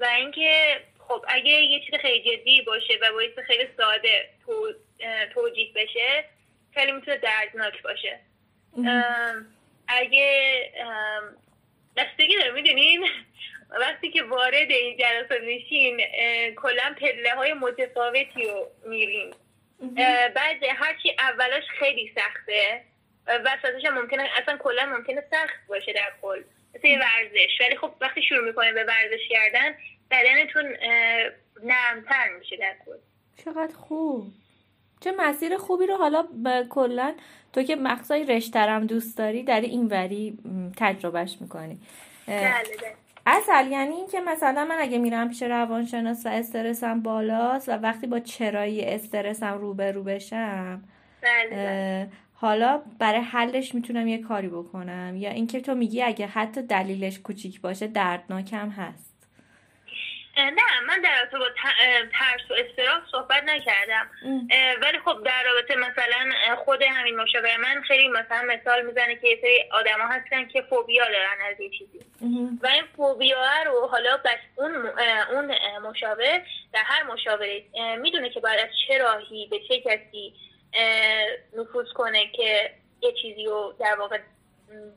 و 0.00 0.04
اینکه 0.04 0.80
خب 1.08 1.24
اگه 1.28 1.52
یه 1.52 1.80
چیز 1.80 1.94
خیلی 2.00 2.36
جدی 2.36 2.62
باشه 2.62 2.98
و 3.02 3.12
باعث 3.12 3.46
خیلی 3.46 3.68
ساده 3.76 4.30
توجیه 5.34 5.72
بشه 5.74 6.24
خیلی 6.74 6.92
می‌تونه 6.92 7.16
دردناک 7.16 7.82
باشه. 7.82 8.20
اگه 9.88 10.72
بستگی 11.96 12.36
داره 12.36 12.50
می‌دونین؟ 12.50 13.08
وقتی 13.80 14.10
که 14.10 14.22
وارد 14.22 14.70
این 14.70 14.96
جلسات 14.96 15.40
میشین 15.40 16.00
کلا 16.54 16.94
پله 17.00 17.34
های 17.34 17.52
متفاوتی 17.52 18.44
رو 18.44 18.70
میرین 18.86 19.34
بعد 20.34 20.64
هرچی 20.76 21.16
اولاش 21.18 21.64
خیلی 21.78 22.12
سخته. 22.14 22.84
وسطش 23.26 23.84
هم 23.84 24.00
ممکنه 24.00 24.28
اصلا 24.42 24.56
کلا 24.56 24.86
ممکنه 24.86 25.24
سخت 25.30 25.66
باشه 25.68 25.92
در 25.92 26.12
کل. 26.22 26.42
مثل 26.74 26.88
یه 26.88 26.98
ورزش. 26.98 27.60
ولی 27.60 27.76
خب 27.76 27.92
وقتی 28.00 28.22
شروع 28.22 28.46
می‌کنین 28.46 28.74
به 28.74 28.84
ورزش 28.84 29.28
کردن 29.30 29.74
بدنتون 30.10 30.64
نرمتر 31.62 32.28
میشه 32.38 32.56
در 32.56 32.74
کل. 32.86 32.96
چقدر 33.44 33.74
خوب. 33.74 34.26
چه 35.00 35.12
مسیر 35.12 35.56
خوبی 35.56 35.86
رو 35.86 35.96
حالا 35.96 36.28
کلا 36.70 37.14
تو 37.52 37.62
که 37.62 37.76
مقصای 37.76 38.24
رشترم 38.24 38.86
دوست 38.86 39.18
داری 39.18 39.42
در 39.42 39.60
این 39.60 39.86
وری 39.86 40.38
تجربهش 40.78 41.36
می‌کنی. 41.40 41.78
بله 42.26 42.62
بله. 42.62 42.94
اصل 43.26 43.66
یعنی 43.70 43.94
این 43.94 44.06
که 44.06 44.20
مثلا 44.20 44.64
من 44.64 44.76
اگه 44.80 44.98
میرم 44.98 45.28
پیش 45.28 45.42
روانشناس 45.42 46.26
و 46.26 46.28
استرسم 46.28 47.00
بالاست 47.02 47.68
و 47.68 47.72
وقتی 47.72 48.06
با 48.06 48.20
چرایی 48.20 48.84
استرسم 48.84 49.58
روبرو 49.58 50.02
بشم 50.02 50.82
بله 51.22 51.50
بله. 51.50 52.08
حالا 52.34 52.82
برای 52.98 53.20
حلش 53.20 53.74
می‌تونم 53.74 54.08
یه 54.08 54.18
کاری 54.18 54.48
بکنم. 54.48 55.16
یا 55.16 55.30
اینکه 55.30 55.60
تو 55.60 55.74
میگی 55.74 56.02
اگه 56.02 56.26
حتی 56.26 56.62
دلیلش 56.62 57.18
کوچیک 57.20 57.60
باشه 57.60 57.86
دردناکم 57.86 58.68
هست. 58.68 59.13
نه 60.36 60.80
من 60.86 61.00
در 61.00 61.20
رابطه 61.20 61.38
با 61.38 61.48
ترس 62.12 62.50
و 62.50 62.54
استراب 62.54 63.02
صحبت 63.12 63.44
نکردم. 63.44 64.10
ولی 64.82 64.98
خب 65.04 65.24
در 65.24 65.42
رابطه 65.44 65.74
مثلا 65.74 66.56
خود 66.56 66.82
همین 66.82 67.16
مشاور 67.16 67.56
من 67.56 67.82
خیلی 67.82 68.08
مثلا 68.08 68.42
مثال 68.42 68.86
می‌زنه 68.86 69.16
که 69.16 69.28
یه 69.28 69.38
سری 69.40 69.64
آدما 69.72 70.04
هستن 70.04 70.48
که 70.48 70.62
فوبیا 70.62 71.04
دارن 71.04 71.50
از 71.50 71.60
یه 71.60 71.70
چیزی. 71.70 72.00
و 72.62 72.66
این 72.66 72.84
فوبیا 72.96 73.62
رو 73.66 73.86
حالا 73.86 74.16
بس 74.16 74.38
اون 74.56 74.86
اون 75.32 75.54
مشاور 75.78 76.42
در 76.72 76.82
هر 76.84 77.02
مشاوره 77.02 77.62
می‌دونه 77.98 78.30
که 78.30 78.40
باید 78.40 78.60
از 78.60 78.70
چه 78.88 78.98
راهی 78.98 79.46
به 79.50 79.58
چه 79.68 79.80
کسی 79.80 80.34
نفوذ 81.56 81.92
کنه 81.94 82.26
که 82.32 82.70
یه 83.00 83.12
چیزی 83.22 83.44
رو 83.44 83.74
در 83.80 83.94
واقع 83.98 84.18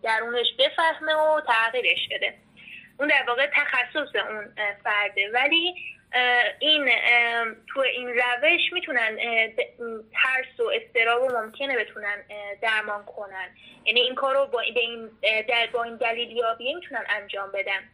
درونش 0.04 0.48
بفهمه 0.60 1.14
و 1.14 1.42
تغییرش 1.42 2.10
بده. 2.12 2.34
اون 3.00 3.08
در 3.08 3.24
واقع 3.28 3.48
تخصص 3.48 4.16
اون 4.16 4.54
فرده. 4.84 5.32
ولی 5.34 5.76
این 6.60 6.90
تو 7.68 7.80
این 7.80 8.08
روش 8.08 8.62
می‌تونن 8.74 9.18
ترس 10.14 10.60
و 10.60 10.72
استراب 10.76 11.22
و 11.22 11.42
ممکنه 11.42 11.78
بتونن 11.78 12.24
درمان 12.62 13.06
کنن. 13.06 13.56
یعنی 13.86 14.00
این 14.00 14.16
کار 14.16 14.36
رو 14.36 14.46
با 14.46 14.60
این, 14.60 15.10
با 15.74 15.84
این 15.84 15.96
دلیل 15.96 16.32
یابیه 16.32 16.76
می‌تونن 16.76 17.04
انجام 17.10 17.52
بدن. 17.52 17.90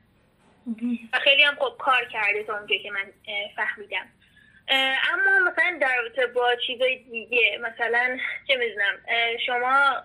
و 1.13 1.19
خیلی 1.19 1.43
هم 1.43 1.55
خوب 1.55 1.77
کار 1.77 2.05
کرده 2.05 2.43
تا 2.43 2.57
اونجا 2.57 2.75
که 2.83 2.91
من 2.91 3.11
فهمیدم. 3.55 4.09
اما 5.11 5.51
مثلا 5.51 5.77
در 5.81 5.95
رابطه 5.97 6.27
با 6.27 6.55
چیزای 6.67 6.95
دیگه 6.95 7.59
مثلا 7.61 8.17
چه 8.47 8.55
می‌دونم 8.55 8.99
شما 9.45 10.03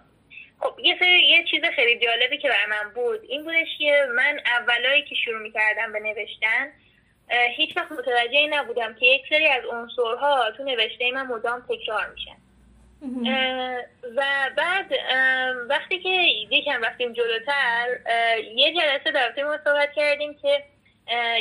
خب 0.61 0.79
یه 0.79 0.97
یه 1.29 1.45
چیز 1.51 1.65
خیلی 1.77 2.07
جالبی 2.07 2.39
که 2.39 2.49
برای 2.49 2.67
من 2.67 2.91
بود 2.95 3.21
این 3.29 3.45
بودش 3.45 3.79
که 3.79 4.07
من 4.15 4.41
اولایی 4.61 5.03
که 5.03 5.15
شروع 5.15 5.43
می‌کردم 5.43 5.93
به 5.93 6.01
نوشتن 6.01 6.73
هیچ 7.57 7.77
وقت 7.77 7.93
متوجه 7.93 8.47
نبودم 8.51 8.95
که 8.95 9.07
یک 9.07 9.23
سری 9.29 9.49
از 9.49 9.65
عنصرها 9.65 10.51
تو 10.51 10.65
نوشته 10.65 11.11
من 11.13 11.27
مدام 11.27 11.61
تکرار 11.69 12.11
میشن. 12.15 12.37
و 14.17 14.51
بعد 14.57 14.93
وقتی 15.69 15.99
که 15.99 16.09
یکم 16.51 16.83
رفتیم 16.85 17.13
جلوتر 17.13 17.87
یه 18.55 18.75
جلسه 18.75 19.11
در 19.11 19.45
ما 19.45 19.59
صحبت 19.65 19.93
کردیم 19.97 20.35
که 20.35 20.65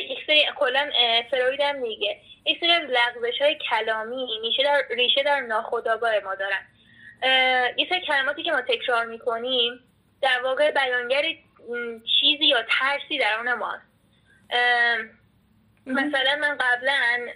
یک 0.09 0.19
سری 0.27 0.45
کلا 0.59 0.91
فروید 1.31 1.61
هم 1.61 1.75
میگه 1.75 2.17
یک 2.45 2.59
سری 2.59 2.71
از 2.71 2.81
لغزش 2.81 3.41
های 3.41 3.57
کلامی 3.69 4.27
ریشه 4.43 4.63
در, 4.63 4.95
ریشه 4.95 5.23
در 5.23 5.39
ناخودآگاه 5.39 6.19
ما 6.19 6.35
دارن. 6.35 6.65
یه 7.77 7.87
سری 7.89 8.01
کلماتی 8.07 8.43
که 8.43 8.51
ما 8.51 8.61
تکرار 8.61 9.05
می‌کنیم 9.05 9.79
در 10.21 10.41
واقع 10.43 10.71
بیانگر 10.71 11.23
چیزی 12.19 12.45
یا 12.45 12.63
ترسی 12.79 13.17
در 13.17 13.37
اون 13.37 13.53
ماست. 13.53 13.87
مثلا 15.85 16.35
من 16.41 16.57
قبلا 16.57 17.27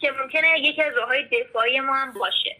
که 0.00 0.10
ممکنه 0.10 0.60
یکی 0.60 0.82
از 0.82 0.96
راههای 0.96 1.24
دفاعی 1.24 1.80
ما 1.80 1.94
هم 1.94 2.12
باشه. 2.12 2.56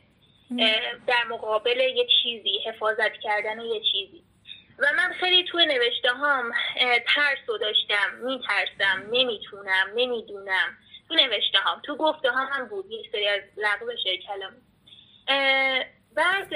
در 1.07 1.25
مقابل 1.29 1.81
یه 1.81 2.07
چیزی 2.23 2.59
حفاظت 2.67 3.13
کردن 3.23 3.61
یه 3.61 3.81
چیزی. 3.81 4.23
و 4.79 4.87
من 4.97 5.13
خیلی 5.21 5.45
توی 5.45 5.67
نوشته 5.67 6.09
هم 6.09 6.53
ترس 7.15 7.39
رو 7.47 7.59
داشتم. 7.59 8.15
میترسم 8.23 9.09
نمی‌تونم 9.13 9.89
نمی‌دونم. 9.95 10.79
تو 11.09 11.15
نوشته 11.15 11.59
هم 11.59 11.81
تو 11.85 11.97
گفته 11.97 12.33
هم, 12.33 12.49
هم 12.53 12.69
بود. 12.69 12.91
یه 12.91 13.03
سری 13.13 13.29
از 13.29 13.41
لغزش 13.57 14.05
کلام. 14.27 14.53
بعد 16.15 16.53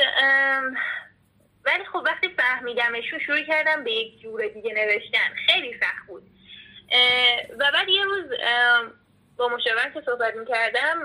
ولی 1.65 1.85
خب 1.93 2.03
وقتی 2.07 2.29
فهمیدمشون 2.29 3.19
شروع 3.19 3.43
کردم 3.43 3.85
به 3.85 3.93
یک 3.93 4.21
جور 4.21 4.47
دیگه 4.47 4.75
نوشتن. 4.75 5.35
خیلی 5.47 5.81
سخت 5.81 6.07
بود. 6.09 6.23
و 7.59 7.71
بعد 7.73 7.89
یه 7.89 8.05
روز 8.05 8.25
با 9.37 9.49
مشاور 9.49 9.91
که 9.95 10.01
صحبت 10.07 10.35
می‌کردم 10.37 11.05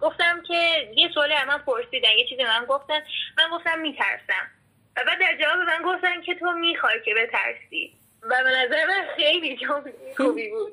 گفتم 0.00 0.42
که 0.48 0.90
یه 0.96 1.08
سوالی 1.14 1.34
من 1.48 1.58
پرسیدن 1.58 2.10
یه 2.18 2.28
چیزی 2.28 2.44
من 2.44 2.64
گفتن. 2.64 3.00
من 3.38 3.44
گفتم 3.52 3.78
میترسم. 3.78 4.50
و 4.96 5.04
بعد 5.06 5.20
در 5.20 5.36
جواب 5.40 5.58
من 5.58 5.82
گفتن 5.84 6.20
که 6.22 6.34
تو 6.34 6.50
می‌خوای 6.52 7.00
که 7.04 7.14
بترسی. 7.14 7.96
و 8.22 8.44
به 8.44 8.50
نظر 8.50 8.86
من 8.86 9.06
خیلی 9.16 9.56
جواب 9.56 9.88
خوبی 10.16 10.50
بود. 10.50 10.72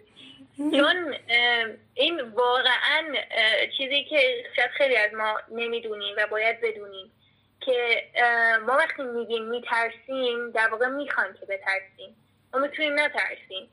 چون 0.59 1.15
این 1.93 2.21
واقعا 2.21 3.03
چیزی 3.77 4.03
که 4.09 4.43
شاید 4.55 4.69
خیلی 4.69 4.97
از 4.97 5.13
ما 5.13 5.39
نمی‌دونیم 5.51 6.15
و 6.17 6.27
باید 6.31 6.61
بدونیم 6.61 7.11
که 7.61 8.03
ما 8.67 8.73
وقتی 8.73 9.03
میگیم 9.03 9.43
میترسیم 9.43 10.51
در 10.51 10.67
واقع 10.67 10.87
می‌خوایم 10.87 11.33
که 11.33 11.45
بترسیم. 11.45 12.15
ما 12.53 12.59
می‌تونیم 12.59 12.93
نترسیم. 12.99 13.69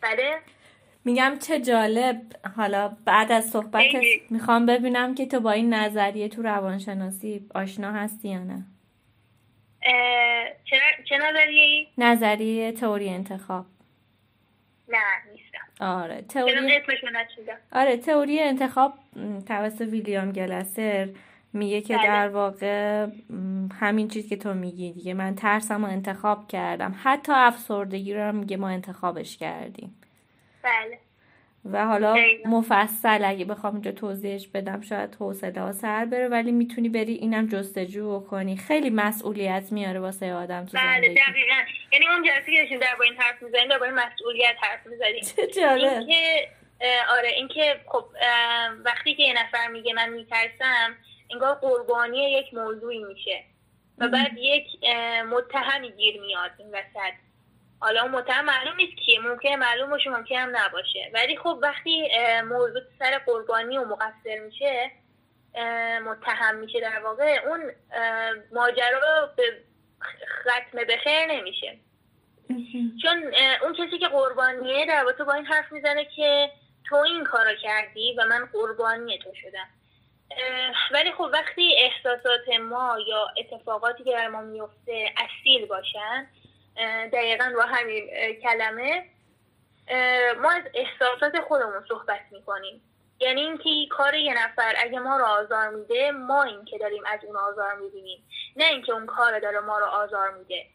بله؟ 0.00 0.38
میگم 1.04 1.38
چه 1.46 1.60
جالب. 1.60 2.20
حالا 2.56 2.96
بعد 3.04 3.32
از 3.32 3.50
صحبت 3.50 3.84
می‌خوام 4.30 4.66
ببینم 4.66 5.14
که 5.14 5.26
تو 5.26 5.40
با 5.40 5.50
این 5.50 5.74
نظریه 5.74 6.28
تو 6.28 6.42
روانشناسی 6.42 7.48
آشنا 7.54 7.92
هستی 7.92 8.28
یا 8.28 8.38
نه؟ 8.38 8.64
چه 11.04 11.18
نظریه 11.18 11.86
نظریه 11.98 12.72
تئوری 12.72 13.08
انتخاب. 13.08 13.66
نه 14.96 15.32
نیستم. 15.32 15.84
آره 15.84 16.22
تئوری 16.22 16.82
آره 17.72 17.96
تئوری 17.96 18.40
انتخاب 18.40 18.94
توسط 19.48 19.80
ویلیام 19.80 20.32
گلسر 20.32 21.08
میگه 21.52 21.80
که 21.80 21.96
بله. 21.96 22.06
در 22.06 22.28
واقع 22.28 23.06
همین 23.80 24.08
چیز 24.08 24.28
که 24.28 24.36
تو 24.36 24.54
میگی 24.54 24.92
دیگه. 24.92 25.14
من 25.14 25.34
ترسم 25.34 25.84
رو 25.84 25.90
انتخاب 25.90 26.48
کردم. 26.48 26.94
حتی 27.02 27.32
افسردگی 27.32 28.14
رو 28.14 28.32
میگه 28.32 28.56
ما 28.56 28.68
انتخابش 28.68 29.36
کردیم. 29.36 30.00
بله. 30.62 30.98
و 31.72 31.86
حالا 31.86 32.16
مفصل 32.44 33.24
اگه 33.24 33.44
بخوام 33.44 33.72
اینجا 33.72 33.92
توضیحش 33.92 34.48
بدم 34.48 34.80
شاید 34.80 35.14
حوصله 35.14 35.60
ها 35.60 35.72
سر 35.72 36.04
بره 36.04 36.28
ولی 36.28 36.52
می‌تونی 36.52 36.88
بری 36.88 37.12
اینم 37.12 37.46
جستجو 37.46 38.20
کنی 38.20 38.56
خیلی 38.56 38.90
مسئولیت 38.90 39.72
میاره 39.72 40.00
واسه 40.00 40.34
آدم 40.34 40.64
تو 40.64 40.78
بله 40.78 41.08
دقیقا. 41.08 41.54
یعنی 41.92 42.06
اون 42.08 42.22
جلسه 42.22 42.52
که 42.52 42.58
داشتیم 42.58 42.78
در 42.78 42.96
با 42.98 43.04
این 43.04 43.14
حرف 43.16 43.42
می‌زنیم 43.42 43.68
در 43.68 43.78
با 43.78 43.84
این 43.84 43.94
مسئولیت 43.94 44.56
حرف 44.60 44.86
می‌زنیم 44.86 45.20
چه 45.36 45.46
جالب. 45.46 46.06
که 46.06 46.48
آره 47.10 47.28
اینکه 47.28 47.80
خب 47.86 48.04
وقتی 48.84 49.14
که 49.14 49.22
یه 49.22 49.32
نفر 49.32 49.68
میگه 49.68 49.94
من 49.94 50.08
میترسم 50.08 50.96
انگار 51.30 51.54
قربانی 51.54 52.32
یک 52.32 52.54
موضوعی 52.54 53.04
میشه 53.04 53.44
و 53.98 54.08
بعد 54.08 54.32
یک 54.38 54.66
متهمی 55.30 55.90
گیر 55.90 56.20
میاد 56.20 56.50
این 56.58 56.68
وسط. 56.68 57.14
حالا 57.80 58.06
متهم 58.06 58.44
معلوم 58.44 58.76
نیست 58.76 58.96
کیه 58.96 59.20
ممکنه 59.20 59.56
معلوم 59.56 59.90
باشه 59.90 60.10
ممکنه 60.10 60.38
هم 60.38 60.56
نباشه. 60.56 61.10
ولی 61.14 61.36
خب 61.36 61.58
وقتی 61.62 62.08
موضوع 62.44 62.82
سر 62.98 63.18
قربانی 63.26 63.78
و 63.78 63.84
مقصر 63.84 64.38
میشه 64.44 64.90
متهم 66.04 66.56
میشه 66.56 66.80
در 66.80 67.00
واقع 67.04 67.40
اون 67.46 67.72
ماجرا 68.52 69.32
به 69.36 69.42
ختم 70.40 70.84
به 70.84 70.96
خیر 70.96 71.26
نمیشه. 71.26 71.78
چون 73.02 73.34
اون 73.62 73.72
کسی 73.72 73.98
که 73.98 74.08
قربانیه 74.08 74.86
در 74.86 75.04
با 75.26 75.32
این 75.32 75.46
حرف 75.46 75.72
می‌زنه 75.72 76.04
که 76.16 76.50
تو 76.88 76.96
این 76.96 77.24
کارو 77.24 77.54
کردی 77.62 78.14
و 78.18 78.24
من 78.24 78.48
قربانی 78.52 79.18
تو 79.18 79.30
شدم. 79.34 79.68
ولی 80.92 81.12
خب 81.12 81.30
وقتی 81.32 81.76
احساسات 81.78 82.48
ما 82.60 82.96
یا 83.06 83.28
اتفاقاتی 83.38 84.04
که 84.04 84.12
در 84.12 84.28
ما 84.28 84.40
میفته 84.40 85.14
اصیل 85.16 85.66
باشن 85.66 86.26
دقیقا 87.12 87.52
با 87.56 87.62
همین 87.62 88.10
کلمه. 88.42 89.04
ما 90.42 90.50
از 90.50 90.62
احساسات 90.74 91.40
خودمون 91.40 91.84
صحبت 91.88 92.20
می‌کنیم. 92.30 92.82
یعنی 93.20 93.40
اینکه 93.40 93.70
کار 93.90 94.14
یه 94.14 94.44
نفر 94.44 94.74
اگه 94.78 94.98
ما 94.98 95.16
رو 95.16 95.24
آزار 95.24 95.68
میده 95.68 96.10
ما 96.10 96.42
این 96.42 96.64
که 96.64 96.78
داریم 96.78 97.02
از 97.06 97.24
اون 97.24 97.36
آزار 97.36 97.74
می‌بینیم. 97.74 98.28
نه 98.56 98.64
اینکه 98.64 98.92
اون 98.92 99.06
کار 99.06 99.40
داره 99.40 99.60
ما 99.60 99.78
رو 99.78 99.86
آزار 99.86 100.30
میده. 100.30 100.66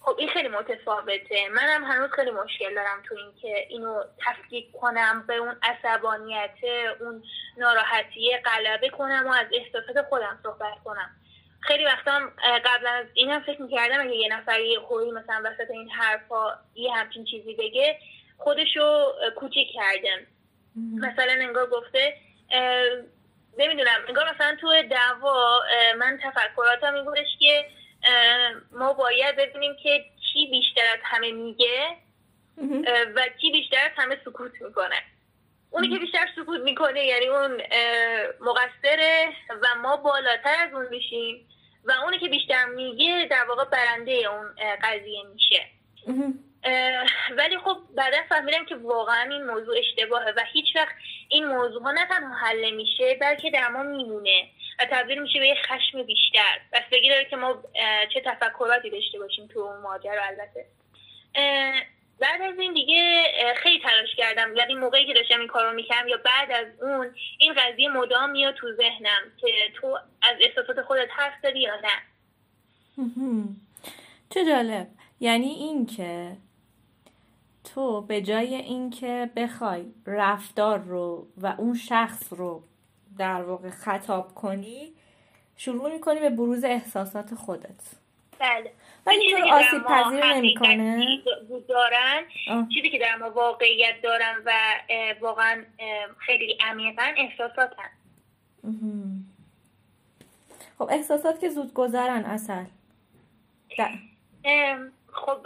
خب 0.00 0.14
این 0.18 0.28
خیلی 0.28 0.48
متفاوته. 0.48 1.48
منم 1.48 1.84
هنوز 1.84 2.10
خیلی 2.10 2.30
مشکل 2.30 2.74
دارم 2.74 3.02
تو 3.04 3.14
اینکه 3.14 3.66
اینو 3.68 4.02
تفکیک 4.26 4.72
کنم 4.72 5.24
به 5.26 5.34
اون 5.34 5.56
عصبانیت 5.62 6.58
اون 7.00 7.22
ناراحتی 7.56 8.36
غلبه 8.44 8.88
کنم 8.88 9.26
و 9.26 9.32
از 9.32 9.46
احساسات 9.52 10.06
خودم 10.08 10.38
صحبت 10.42 10.78
کنم. 10.84 11.10
خیلی 11.60 11.84
وقتا 11.84 12.20
قبلا 12.64 12.90
از 12.90 13.06
این 13.14 13.30
هم 13.30 13.42
فکر 13.42 13.62
می‌کردم 13.62 14.00
اگه 14.00 14.16
یه 14.16 14.28
نفر 14.36 14.60
یه 14.60 14.80
خوری 14.80 15.10
مثلا 15.10 15.42
وسط 15.44 15.70
این 15.70 15.90
حرفا 15.90 16.58
یه 16.74 16.92
همچین 16.92 17.24
چیزی 17.24 17.54
بگه 17.54 17.98
خودشو 18.38 19.12
کوچیک 19.36 19.68
کردم 19.74 20.26
مثلا 20.76 21.32
انگار 21.32 21.66
گفته 21.66 22.16
نمی‌دونم 23.58 24.04
انگار 24.08 24.34
مثلا 24.34 24.56
تو 24.60 24.82
دعوا 24.82 25.60
من 25.98 26.18
تفکراتم 26.22 26.94
این 26.94 27.04
بودش 27.04 27.28
که 27.38 27.66
ما 28.72 28.92
باید 28.92 29.36
ببینیم 29.36 29.76
که 29.82 30.04
کی 30.32 30.46
بیشتر 30.46 30.92
از 30.92 30.98
همه 31.02 31.32
میگه 31.32 31.96
و 33.16 33.28
کی 33.40 33.52
بیشتر 33.52 33.84
از 33.84 33.90
همه 33.96 34.18
سکوت 34.24 34.52
می‌کنه. 34.62 35.02
اونی 35.70 35.88
که 35.88 35.98
بیشتر 35.98 36.28
سکوت 36.36 36.60
می‌کنه 36.60 37.04
یعنی 37.04 37.26
اون 37.26 37.62
مقصره 38.40 39.28
و 39.62 39.66
ما 39.82 39.96
بالاتر 39.96 40.56
از 40.58 40.72
اون 40.74 40.88
میشیم 40.90 41.48
و 41.84 41.92
اونی 42.04 42.18
که 42.18 42.28
بیشتر 42.28 42.64
میگه 42.64 43.28
در 43.30 43.44
واقع 43.44 43.64
برنده 43.64 44.12
اون 44.12 44.46
قضیه 44.82 45.22
میشه. 45.34 45.66
ولی 47.36 47.58
خب 47.58 47.76
بعدا 47.96 48.16
فهمیدم 48.28 48.64
که 48.64 48.76
واقعا 48.76 49.30
این 49.30 49.46
موضوع 49.46 49.78
اشتباهه 49.78 50.32
و 50.36 50.40
هیچ 50.52 50.76
وقت 50.76 50.94
این 51.28 51.46
موضوع 51.46 51.82
ها 51.82 51.90
نه 51.90 52.06
تنها 52.06 52.34
حل 52.34 52.70
میشه 52.70 53.14
بلکه 53.20 53.50
در 53.50 53.68
ما 53.68 53.82
میمونه 53.82 54.48
و 54.80 54.86
تبدیل 54.90 55.22
میشه 55.22 55.38
به 55.38 55.46
یه 55.46 55.54
خشم 55.54 56.02
بیشتر. 56.02 56.60
بستگی 56.72 57.08
داره 57.08 57.24
که 57.24 57.36
ما 57.36 57.62
چه 58.14 58.20
تفکراتی 58.20 58.90
داشته 58.90 59.18
باشیم 59.18 59.46
تو 59.46 59.60
اون 59.60 59.80
ماجرا 59.80 60.22
البته. 60.24 60.66
بعد 62.20 62.42
از 62.42 62.58
این 62.58 62.72
دیگه 62.72 63.24
خیلی 63.56 63.80
تلاش 63.82 64.14
کردم. 64.16 64.56
یعنی 64.56 64.74
موقعی 64.74 65.06
که 65.06 65.14
داشتم 65.14 65.38
این 65.38 65.48
کارو 65.48 65.72
می‌کردم 65.72 66.08
یا 66.08 66.16
بعد 66.16 66.50
از 66.50 66.66
اون 66.82 67.14
این 67.38 67.54
قضیه 67.54 67.88
مدام 67.88 68.30
میاد 68.30 68.54
تو 68.54 68.72
ذهنم 68.76 69.22
که 69.36 69.48
تو 69.74 69.98
از 70.22 70.36
احساسات 70.40 70.82
خودت 70.82 71.08
حرف 71.10 71.34
داری 71.42 71.60
یا 71.60 71.74
نه. 71.74 72.02
چه 74.30 74.44
جالب. 74.44 74.86
یعنی 75.20 75.48
این 75.48 75.86
که 75.86 76.36
تو 77.74 78.00
به 78.00 78.20
جای 78.22 78.54
اینکه 78.54 79.30
بخوای 79.36 79.84
رفتار 80.06 80.78
رو 80.78 81.26
و 81.36 81.54
اون 81.58 81.74
شخص 81.74 82.32
رو 82.32 82.62
در 83.18 83.42
واقع 83.42 83.70
خطاب 83.70 84.34
کنی 84.34 84.92
شروع 85.56 85.92
می‌کنی 85.92 86.20
به 86.20 86.30
بروز 86.30 86.64
احساسات 86.64 87.34
خودت. 87.34 87.80
بله. 88.38 88.72
ولی 89.10 89.30
تو 89.30 89.48
آسیب 89.48 89.82
پذیر 89.82 90.34
نمی‌کنه. 90.34 91.18
دارن. 91.68 92.22
چیزی 92.74 92.90
که 92.90 92.98
در 92.98 93.16
ما 93.16 93.30
واقعیت 93.30 94.02
دارن 94.02 94.42
و 94.44 94.52
واقعا 95.20 95.64
خیلی 96.18 96.58
عمیقا 96.60 97.14
احساساتن. 97.16 97.90
خب 100.78 100.88
احساسات 100.90 101.40
که 101.40 101.48
زود 101.48 101.74
گذرن 101.74 102.24
اصل. 102.24 102.64
خب 105.12 105.38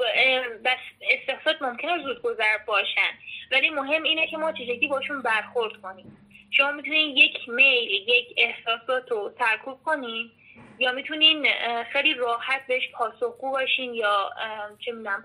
بس 0.65 0.78
احساسات 1.01 1.62
ممکنه 1.62 2.03
زود 2.03 2.23
گذر 2.23 2.59
باشن. 2.66 3.11
ولی 3.53 3.70
مهم 3.70 4.03
اینه 4.03 4.27
که 4.27 4.36
ما 4.36 4.53
چجوری 4.53 4.89
باشون 4.89 5.23
برخورد 5.23 5.73
کنیم. 5.82 6.16
شما 6.51 6.73
می‌تونین 6.73 7.16
یک 7.16 7.49
میل 7.49 7.91
یک 7.91 8.35
احساسات 8.36 9.11
رو 9.11 9.32
ترکوب 9.39 9.82
کنین 9.85 10.31
یا 10.78 10.93
می‌تونین 10.93 11.47
خیلی 11.93 12.14
راحت 12.14 12.66
بهش 12.68 12.82
پاسخگو 12.94 13.51
باشین 13.51 13.94
یا 13.94 14.31
چه 14.78 14.93
می‌دونم 14.93 15.24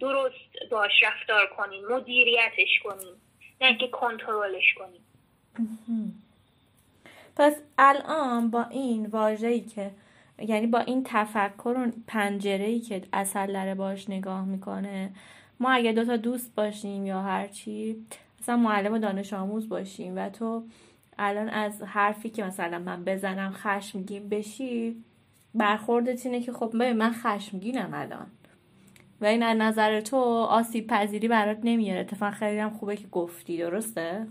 درست 0.00 0.70
باش 0.70 0.92
رفتار 1.02 1.46
کنین 1.56 1.84
مدیریتش 1.90 2.80
کنین 2.84 3.14
نه 3.60 3.68
اینکه 3.68 3.88
کنترلش 3.88 4.74
کنین. 4.78 5.00
پس 7.36 7.56
الان 7.78 8.50
با 8.50 8.64
این 8.70 9.06
واژه‌ای 9.06 9.60
که 9.60 9.90
یعنی 10.38 10.66
با 10.66 10.78
این 10.78 11.04
تفکر 11.06 11.68
و 11.68 11.86
پنجره 12.06 12.80
که 12.80 13.02
اصل 13.12 13.52
داره 13.52 13.74
باش 13.74 14.10
نگاه 14.10 14.44
می‌کنه 14.44 15.10
ما 15.60 15.70
اگه 15.70 15.92
دوتا 15.92 16.16
دوست 16.16 16.54
باشیم 16.54 17.06
یا 17.06 17.22
هرچی 17.22 17.96
مثلا 18.40 18.56
معلم 18.56 18.92
و 18.92 18.98
دانش 18.98 19.32
آموز 19.32 19.68
باشیم 19.68 20.16
و 20.16 20.28
تو 20.28 20.62
الان 21.20 21.48
از 21.48 21.82
حرفی 21.82 22.30
که 22.30 22.44
مثلا 22.44 22.78
من 22.78 23.04
بزنم 23.04 23.52
خشمگین 23.52 24.28
بشی 24.28 24.96
برخوردت 25.54 26.26
اینه 26.26 26.40
که 26.40 26.52
خب 26.52 26.76
من 26.76 27.12
خشمگینم 27.12 27.90
الان. 27.94 28.26
و 29.20 29.26
این 29.26 29.42
از 29.42 29.56
نظر 29.56 30.00
تو 30.00 30.16
آسیب 30.50 30.86
پذیری 30.86 31.28
برات 31.28 31.58
نمیاره. 31.64 32.00
اتفاقا 32.00 32.32
خیلی 32.32 32.58
هم 32.58 32.70
خوبه 32.70 32.96
که 32.96 33.06
گفتی 33.06 33.58
درسته؟ 33.58 34.26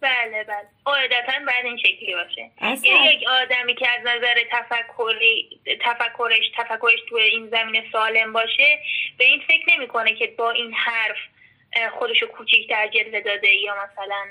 بله 0.00 0.44
بله. 0.44 0.68
قاعدتا 0.84 1.32
باید 1.46 1.64
این 1.64 1.76
شکلی 1.76 2.14
باشه. 2.14 2.50
یعنی 2.62 3.06
یک 3.06 3.28
آدمی 3.28 3.74
که 3.74 3.86
از 3.90 4.00
نظر 4.00 4.34
تفکری 4.52 5.60
تفکرش 5.80 6.50
تفکرش 6.56 7.00
تو 7.08 7.16
این 7.16 7.48
زمین 7.50 7.82
سالم 7.92 8.32
باشه 8.32 8.78
به 9.18 9.24
این 9.24 9.40
فکر 9.48 9.76
نمی‌کنه 9.76 10.14
که 10.14 10.34
با 10.38 10.50
این 10.50 10.72
حرف 10.74 11.16
خودشو 11.98 12.26
کوچیکتر 12.26 12.88
جلوه 12.88 13.20
داده 13.20 13.54
یا 13.54 13.74
مثلا 13.74 14.24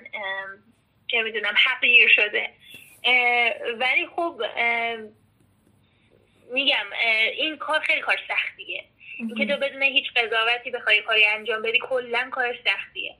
چه 1.07 1.21
می‌دونم 1.21 1.53
حقیر 1.65 2.07
شده. 2.07 2.49
ولی 3.79 4.07
خب 4.15 4.41
میگم 6.53 6.85
این 7.37 7.57
کار 7.57 7.79
خیلی 7.79 8.01
کار 8.01 8.17
سختیه. 8.27 8.83
که 9.37 9.45
تو 9.45 9.57
بدون 9.57 9.83
هیچ 9.83 10.05
قضاوتی 10.15 10.71
بخوای 10.71 11.01
کاری 11.01 11.25
انجام 11.25 11.61
بدی 11.61 11.79
کلا 11.81 12.29
کار 12.31 12.55
سختیه. 12.65 13.15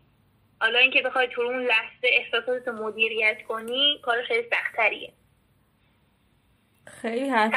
حالا 0.60 0.80
اینکه 0.80 1.02
بخوای 1.02 1.28
تو 1.28 1.42
اون 1.42 1.64
لحظه 1.64 2.04
احساسات 2.04 2.68
مدیریت 2.68 3.38
کنی 3.48 4.00
کار 4.02 4.24
خیلی 4.24 4.48
سختتریه. 4.50 5.14
خیلی 7.02 7.30
حرف 7.30 7.54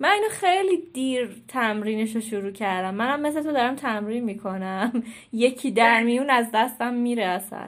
من 0.00 0.10
اینو 0.10 0.28
خیلی 0.28 0.76
دیر 0.94 1.28
تمرینش 1.48 2.14
رو 2.14 2.20
شروع 2.20 2.52
کردم. 2.52 2.94
منم 2.94 3.20
مثل 3.20 3.42
تو 3.42 3.52
دارم 3.52 3.76
تمرین 3.76 4.24
می‌کنم. 4.24 5.02
یکی 5.32 5.70
در 5.70 6.02
میون 6.02 6.30
از 6.30 6.50
دستم 6.54 6.94
میره 6.94 7.24
اصل 7.24 7.66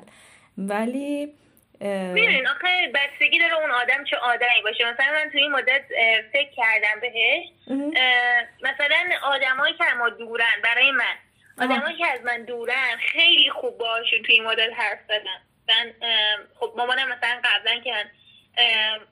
ولی 0.59 1.35
میرین 2.15 2.47
آخه 2.47 2.93
بستگی 2.95 3.39
داره 3.39 3.55
اون 3.55 3.71
آدم 3.71 4.05
چه 4.05 4.17
آدمی 4.17 4.63
باشه. 4.65 4.93
مثلا 4.93 5.13
من 5.13 5.31
تو 5.33 5.39
این 5.39 5.53
مدت 5.53 5.83
فکر 6.33 6.51
کردم 6.57 7.01
بهش. 7.01 7.47
مثلا 8.63 9.11
آدمایی 9.23 9.75
که 9.75 9.85
ما 9.99 10.09
دورن 10.09 10.61
برای 10.65 10.91
من 10.91 11.15
آدمایی 11.59 11.97
که 11.97 12.07
از 12.07 12.21
من 12.25 12.43
دورن 12.43 12.97
خیلی 13.13 13.51
خوب 13.51 13.79
باشون 13.79 14.23
توی 14.23 14.35
این 14.35 14.45
مدت 14.45 14.71
حرف 14.77 14.99
زدن. 15.09 15.41
من 15.69 15.93
خب 16.61 16.75
مامانم 16.77 17.09
مثلا 17.09 17.41
قبلا 17.45 17.81
که 17.81 17.93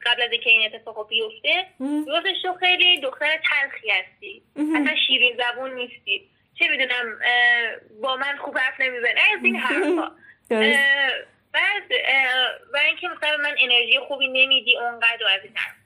قبل 0.07 0.23
از 0.23 0.33
اینکه 0.33 0.51
این 0.51 0.75
اتفاق 0.75 1.09
بیفته 1.09 1.67
گفتش 1.81 2.43
تو 2.43 2.55
خیلی 2.55 3.01
دختر 3.01 3.41
تلخی 3.51 3.91
هستی. 3.91 4.43
اصلا 4.57 4.97
شیرین 5.07 5.37
زبون 5.37 5.75
نیستی. 5.75 6.29
چه 6.59 6.69
می‌دونم 6.69 7.19
با 8.03 8.17
من 8.17 8.37
خوب 8.37 8.59
حرف 8.59 8.81
نمی‌زنی 8.81 9.21
از 9.35 9.45
این 9.45 9.57
حرفا. 9.67 10.11
بعد 11.57 11.93
و 12.73 12.77
اینکه 12.77 13.09
مثلا 13.09 13.37
من 13.37 13.57
انرژی 13.61 13.99
خوبی 14.09 14.29
نمیدی 14.29 14.77
اونقدر 14.77 15.25
و 15.25 15.27
از 15.27 15.41
این 15.43 15.53
حرف 15.57 15.77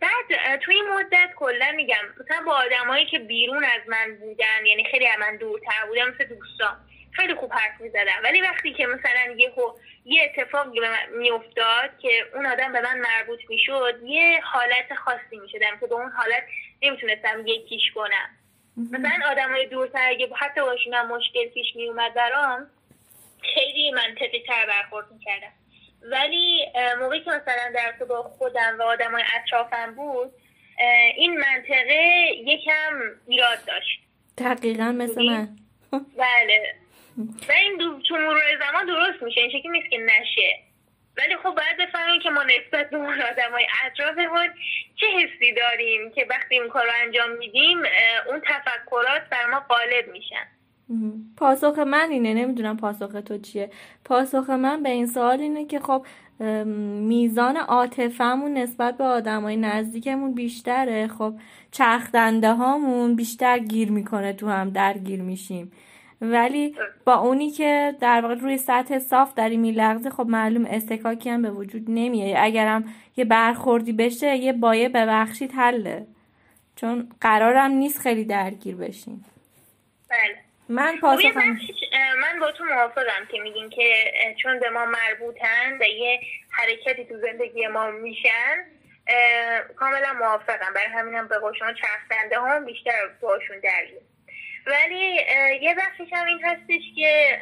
بعد 0.00 0.60
توی 0.60 0.74
این 0.74 0.88
مدت 0.88 1.30
کلا 1.36 1.72
میگم 1.76 2.04
مثلا 2.20 2.44
با 2.46 2.52
آدمایی 2.52 3.06
که 3.06 3.18
بیرون 3.18 3.64
از 3.64 3.80
من 3.88 4.16
بودن 4.20 4.66
یعنی 4.66 4.84
خیلی 4.90 5.06
از 5.06 5.18
من 5.20 5.36
دورتر 5.36 5.86
بودن 5.88 6.08
مثل 6.08 6.24
دوستان 6.24 6.76
خیلی 7.12 7.34
خوب 7.34 7.52
حرف 7.52 7.80
می‌زدم. 7.80 8.20
ولی 8.24 8.40
وقتی 8.40 8.72
که 8.72 8.86
مثلا 8.86 9.34
یه 9.36 9.52
یه 10.04 10.22
اتفاقی 10.22 10.80
به 10.80 10.88
من 10.88 11.18
میافتاد 11.18 11.98
که 12.02 12.26
اون 12.34 12.46
آدم 12.46 12.72
به 12.72 12.80
من 12.80 12.98
مربوط 12.98 13.40
می‌شد 13.48 14.00
یه 14.04 14.40
حالت 14.40 14.94
خاصی 15.04 15.36
می‌شدم 15.42 15.78
که 15.80 15.86
به 15.86 15.94
اون 15.94 16.10
حالت 16.10 16.42
نمی‌تونستم 16.82 17.46
یکیش 17.46 17.92
کنم. 17.94 18.28
مثلا 18.92 19.30
آدمای 19.30 19.66
دورتر 19.66 20.08
اگه 20.08 20.28
حتی 20.36 20.60
باشونم 20.60 21.08
مشکل 21.08 21.48
پیش 21.48 21.66
میومد 21.76 22.14
برام 22.14 22.70
خیلی 23.54 23.90
منطقی 23.90 24.42
تر 24.46 24.66
برخورد 24.66 25.06
می‌کردم. 25.12 25.52
ولی 26.02 26.66
موقعی 27.00 27.20
که 27.20 27.30
مثلا 27.30 27.72
در 27.74 28.04
با 28.04 28.22
خودم 28.22 28.76
و 28.78 28.82
آدمای 28.82 29.22
اطرافم 29.34 29.94
بود 29.94 30.32
این 31.16 31.36
منطقه 31.36 32.26
یکم 32.46 33.00
ایراد 33.26 33.58
داشت. 33.66 34.00
دقیقا 34.38 34.92
مثل 34.92 35.22
من. 35.22 35.48
بله. 36.18 36.74
و 37.48 37.52
این 37.52 37.76
دو... 37.76 38.00
تو 38.08 38.16
مرور 38.16 38.58
زمان 38.60 38.86
درست 38.86 39.22
میشه 39.22 39.40
این 39.40 39.50
شکلی 39.50 39.68
نیست 39.68 39.90
که 39.90 39.98
نشه. 39.98 40.58
ولی 41.16 41.36
خب 41.36 41.50
باید 41.50 41.76
بفهمیم 41.78 42.20
که 42.20 42.30
ما 42.30 42.42
نسبت 42.42 42.90
به 42.90 42.96
اون 42.96 43.22
آدم 43.22 43.50
های 43.52 43.66
اطرافمون 43.84 44.48
چه 44.96 45.06
حسی 45.06 45.52
داریم 45.52 46.12
که 46.12 46.26
وقتی 46.30 46.54
این 46.54 46.68
کار 46.68 46.84
رو 46.84 46.92
انجام 47.02 47.30
میدیم 47.30 47.78
اون 48.26 48.40
تفکرات 48.40 49.22
بر 49.30 49.46
ما 49.46 49.60
غالب 49.60 50.08
میشن. 50.08 50.46
پاسخ 51.36 51.78
من 51.78 52.10
اینه 52.10 52.34
نمی‌دونم 52.34 52.76
پاسخ 52.76 53.12
تو 53.24 53.38
چیه. 53.38 53.70
پاسخ 54.04 54.50
من 54.50 54.82
به 54.82 54.88
این 54.88 55.06
سوال 55.06 55.40
اینه 55.40 55.64
که 55.64 55.80
خب 55.80 56.06
میزان 57.00 57.56
عاطفهمون 57.56 58.54
نسبت 58.54 58.96
به 58.96 59.04
آدمای 59.04 59.56
نزدیکمون 59.56 60.34
بیشتره. 60.34 61.06
خب 61.06 61.34
چرخدنده 61.70 62.52
هامون 62.52 63.16
بیشتر 63.16 63.58
گیر 63.58 63.92
می‌کنه 63.92 64.32
تو 64.32 64.48
هم 64.48 64.70
درگیر 64.70 65.22
میشیم. 65.22 65.72
ولی 66.20 66.74
با 67.04 67.14
اونی 67.14 67.50
که 67.50 67.96
در 68.00 68.20
واقع 68.20 68.34
روی 68.34 68.58
سطح 68.58 68.98
صاف 68.98 69.34
داری 69.34 69.56
میلغزه 69.56 70.10
خب 70.10 70.26
معلوم 70.26 70.64
استکاکی 70.64 71.30
هم 71.30 71.42
به 71.42 71.50
وجود 71.50 71.84
نمیاد 71.88 72.36
اگرم 72.38 72.84
یه 73.16 73.24
برخوردی 73.24 73.92
بشه 73.92 74.36
یه 74.36 74.52
بایه 74.52 74.88
ببخشید 74.88 75.52
حله. 75.52 76.06
چون 76.76 77.08
قرارم 77.20 77.70
نیست 77.70 77.98
خیلی 77.98 78.24
درگیر 78.24 78.76
بشیم. 78.76 79.24
بله. 80.10 80.43
من 80.74 80.96
پاسخم 81.00 81.58
من 82.20 82.40
با 82.40 82.52
تو 82.52 82.64
موافقم 82.64 83.26
که 83.30 83.40
میگین 83.40 83.70
که 83.70 84.12
چون 84.42 84.60
به 84.60 84.70
ما 84.70 84.84
مربوطن 84.84 85.78
و 85.80 85.84
یه 85.84 86.20
حرکتی 86.50 87.04
تو 87.04 87.20
زندگی 87.20 87.66
ما 87.66 87.90
میشن 87.90 88.64
کاملا 89.76 90.12
موافقم. 90.12 90.72
برای 90.74 90.86
همینم 90.86 91.28
به 91.28 91.38
قول 91.38 91.54
شما 91.58 91.72
چرخدنده 91.72 92.40
هم 92.40 92.64
بیشتر 92.64 93.08
باشون 93.20 93.56
درگیر. 93.58 94.00
ولی 94.66 95.16
یه 95.62 95.74
بخشش 95.74 96.12
هم 96.12 96.26
این 96.26 96.44
هستش 96.44 96.82
که 96.96 97.38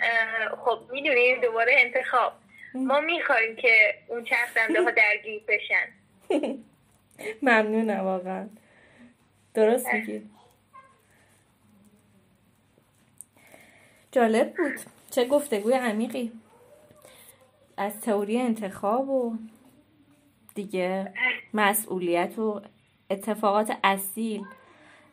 خب 0.65 0.79
می‌دونیم 0.93 1.41
دوباره 1.41 1.73
انتخاب. 1.79 2.33
ما 2.75 3.01
می‌خوایم 3.01 3.57
که 3.57 3.95
اون 4.07 4.25
چرخدنده 4.25 4.83
ها 4.83 4.91
درگیر 5.03 5.43
بشن. 5.49 5.89
ممنونم 7.43 8.01
واقعا. 8.01 8.49
درست 9.55 9.87
میگید 9.95 10.31
جالب 14.12 14.55
بود. 14.56 14.80
چه 15.10 15.24
گفتگوی 15.24 15.72
عمیقی. 15.72 16.32
از 17.76 18.01
تئوری 18.01 18.40
انتخاب 18.40 19.09
و 19.09 19.36
دیگه 20.55 21.12
مسئولیت 21.55 22.39
و 22.39 22.60
اتفاقات 23.10 23.76
اصیل. 23.84 24.44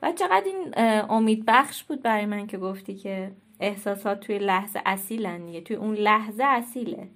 و 0.02 0.12
چقدر 0.12 0.44
این 0.46 0.74
امید 1.12 1.44
بخش 1.48 1.84
بود 1.84 2.02
برای 2.02 2.26
من 2.26 2.48
که 2.48 2.58
گفتی 2.58 2.96
که 2.96 3.32
احساسات 3.60 4.20
توی 4.20 4.40
لحظه 4.40 4.82
اصیلن 4.86 5.46
دیگه. 5.46 5.62
توی 5.62 5.76
اون 5.76 5.96
لحظه 5.96 6.44
اصیله. 6.44 7.08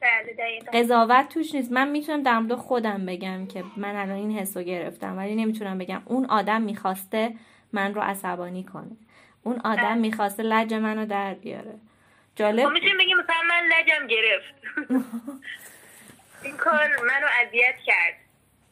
بله 0.00 0.58
قضاوت 0.72 1.28
توش 1.28 1.54
نیست. 1.54 1.72
من 1.72 1.90
می‌تونم 1.90 2.22
در 2.22 2.38
مورد 2.38 2.54
خودم 2.54 3.06
بگم 3.06 3.46
که 3.46 3.64
من 3.76 3.96
الان 3.96 4.16
این 4.16 4.38
حسو 4.38 4.62
گرفتم 4.62 5.16
ولی 5.16 5.34
نمی‌تونم 5.34 5.78
بگم. 5.78 6.02
اون 6.04 6.24
آدم 6.24 6.62
می‌خواسته 6.62 7.34
من 7.72 7.94
رو 7.94 8.00
عصبانی 8.00 8.64
کنه. 8.64 8.96
اون 9.44 9.60
آدم 9.64 9.98
می‌خواسته 9.98 10.42
لج 10.42 10.74
منو 10.74 11.06
در 11.06 11.34
بیاره. 11.34 11.74
جالب 12.36 12.64
خب 12.64 12.72
می‌تونیم 12.72 12.98
بگیم 12.98 13.16
مثلا 13.16 13.42
من 13.48 13.62
لجم 13.66 14.06
گرفت. 14.06 14.54
این 16.42 16.56
کار 16.56 16.88
منو 16.88 17.26
اذیت 17.42 17.76
کرد. 17.86 18.14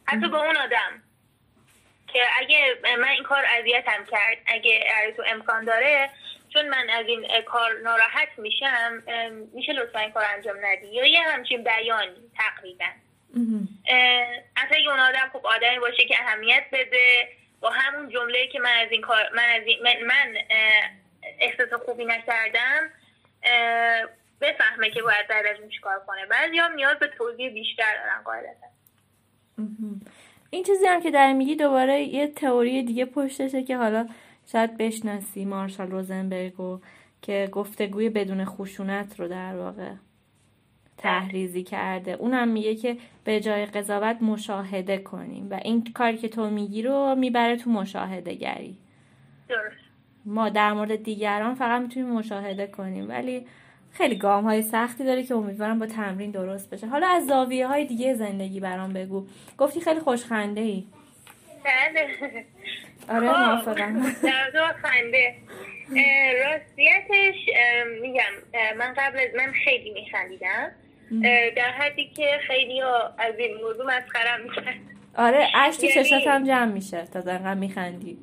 حتی 0.05 0.29
با 0.29 0.45
اون 0.45 0.57
آدم. 0.57 1.03
که 2.07 2.21
اگه 2.41 2.79
من 2.99 3.09
این 3.09 3.23
کار 3.23 3.45
اذیتم 3.59 4.05
کرد 4.11 4.39
اگه 4.47 4.85
تو 5.17 5.23
امکان 5.27 5.65
داره 5.65 6.11
چون 6.49 6.69
من 6.69 6.91
از 6.91 7.07
این 7.07 7.27
کار 7.47 7.81
ناراحت 7.85 8.29
میشم 8.39 9.03
میشه 9.55 9.73
لطفا 9.73 9.99
این 9.99 10.11
کار 10.11 10.25
انجام 10.35 10.57
ندی. 10.63 10.87
یا 10.87 11.07
یه 11.07 11.23
همچین 11.23 11.65
بیان 11.65 12.09
تقریبا. 12.39 12.85
اصلا 14.57 14.77
اگه 14.77 14.91
اون 14.91 15.01
آدم 15.01 15.29
خوب 15.33 15.47
آدمی 15.47 15.79
باشه 15.79 16.05
که 16.05 16.17
اهمیت 16.21 16.65
بده 16.73 17.29
با 17.63 17.71
همون 17.71 18.09
جمله 18.09 18.47
که 18.53 18.61
من 18.61 18.75
از 18.85 18.89
این 18.91 19.01
کار 19.01 19.31
من 19.35 19.61
از 19.61 19.63
این 19.67 19.79
من, 20.07 20.35
احساس 21.39 21.81
خوبی 21.85 22.05
نکردم 22.05 22.91
بفهمه 24.41 24.91
که 24.91 25.03
باید 25.03 25.29
بعد 25.29 25.47
از 25.47 25.61
اون 25.61 25.69
چیکار 25.69 26.01
کنه. 26.07 26.27
بعضی 26.27 26.59
هم 26.59 26.75
نیاز 26.75 26.99
به 26.99 27.07
توضیح 27.19 27.51
بیشتر 27.53 27.97
دارن 27.97 28.23
قاعدتا. 28.25 28.67
این 30.51 30.65
چیزی 30.65 30.87
هم 30.87 31.01
که 31.03 31.11
در 31.11 31.33
میگی 31.33 31.57
دوباره 31.57 32.01
یه 32.01 32.29
تئوری 32.29 32.83
دیگه 32.83 33.05
پشتشه 33.05 33.63
که 33.63 33.77
حالا 33.77 34.09
شاید 34.53 34.77
بشناسی 34.77 35.45
مارشال 35.45 35.91
روزنبرگو 35.91 36.81
که 37.23 37.49
گفتگوی 37.53 38.09
بدون 38.09 38.45
خشونت 38.45 39.21
رو 39.21 39.29
در 39.29 39.57
واقع 39.57 39.91
تحریزی 41.03 41.63
کرده. 41.63 42.13
اونم 42.13 42.49
میگه 42.49 42.75
که 42.75 42.97
به 43.25 43.41
جای 43.41 43.67
قضاوت 43.67 44.23
مشاهده 44.23 44.99
کنیم. 44.99 45.49
و 45.51 45.61
این 45.65 45.85
کاری 45.95 46.17
که 46.17 46.29
تو 46.29 46.51
میگی 46.51 46.83
رو 46.83 47.15
می‌بره 47.15 47.57
تو 47.57 47.71
مشاهده 47.71 48.35
گری 48.35 48.77
ما 50.25 50.49
در 50.49 50.73
مورد 50.73 51.03
دیگران 51.03 51.55
فقط 51.55 51.83
می‌تونیم 51.83 52.09
مشاهده 52.09 52.67
کنیم. 52.67 53.09
ولی 53.09 53.47
خیلی 53.93 54.17
گام 54.17 54.45
های 54.45 54.63
سختی 54.63 55.05
داره 55.05 55.23
که 55.23 55.35
امیدوارم 55.35 55.79
با 55.79 55.87
تمرین 55.87 56.31
درست 56.31 56.71
بشه. 56.71 56.87
حالا 56.87 57.07
از 57.07 57.27
زاویه 57.27 57.67
های 57.67 57.85
دیگه 57.85 58.15
زندگی 58.15 58.61
برام 58.61 58.93
بگو. 58.93 59.27
گفتی 59.59 59.81
خیلی 59.81 60.01
خوشخنده 60.01 60.61
ای 60.61 60.85
بله. 61.65 62.09
آره 63.09 63.33
خب، 63.33 63.39
موافقم. 63.39 64.03
خنده. 64.83 65.35
راستیتش 66.45 67.39
میگم 68.03 68.33
من 68.79 68.95
قبل 68.97 69.19
از 69.19 69.35
من 69.37 69.53
خیلی 69.65 69.91
میخندیدم. 69.91 70.71
در 71.57 71.71
حدی 71.71 72.11
که 72.17 72.41
خیلی 72.47 72.81
ها 72.81 73.15
از 73.19 73.35
این 73.39 73.57
موضوع 73.57 73.87
مسخرم 73.87 74.41
می‌کرد 74.41 74.75
آره 75.17 75.49
اشتی 75.55 75.87
یعنی... 75.87 76.05
چشات 76.05 76.27
هم 76.27 76.47
جمع 76.47 76.73
میشه. 76.73 77.05
تا 77.13 77.21
دقیقا 77.21 77.55
میخندی. 77.55 78.19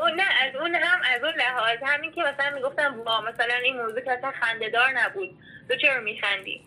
اون 0.00 0.14
نه 0.14 0.22
از 0.42 0.56
اون 0.56 0.74
هم 0.74 0.98
از 1.14 1.24
اون 1.24 1.34
لحاظ. 1.34 1.78
همین 1.82 2.12
که 2.12 2.20
مثلا 2.20 2.54
می‌گفتم 2.54 3.04
با 3.04 3.20
مثلا 3.20 3.54
این 3.64 3.76
موضوع 3.76 4.00
که 4.00 4.12
اصلا 4.12 4.30
خندهدار 4.30 4.90
نبود. 4.90 5.38
تو 5.68 5.76
چرا 5.76 6.00
میخندی؟ 6.00 6.60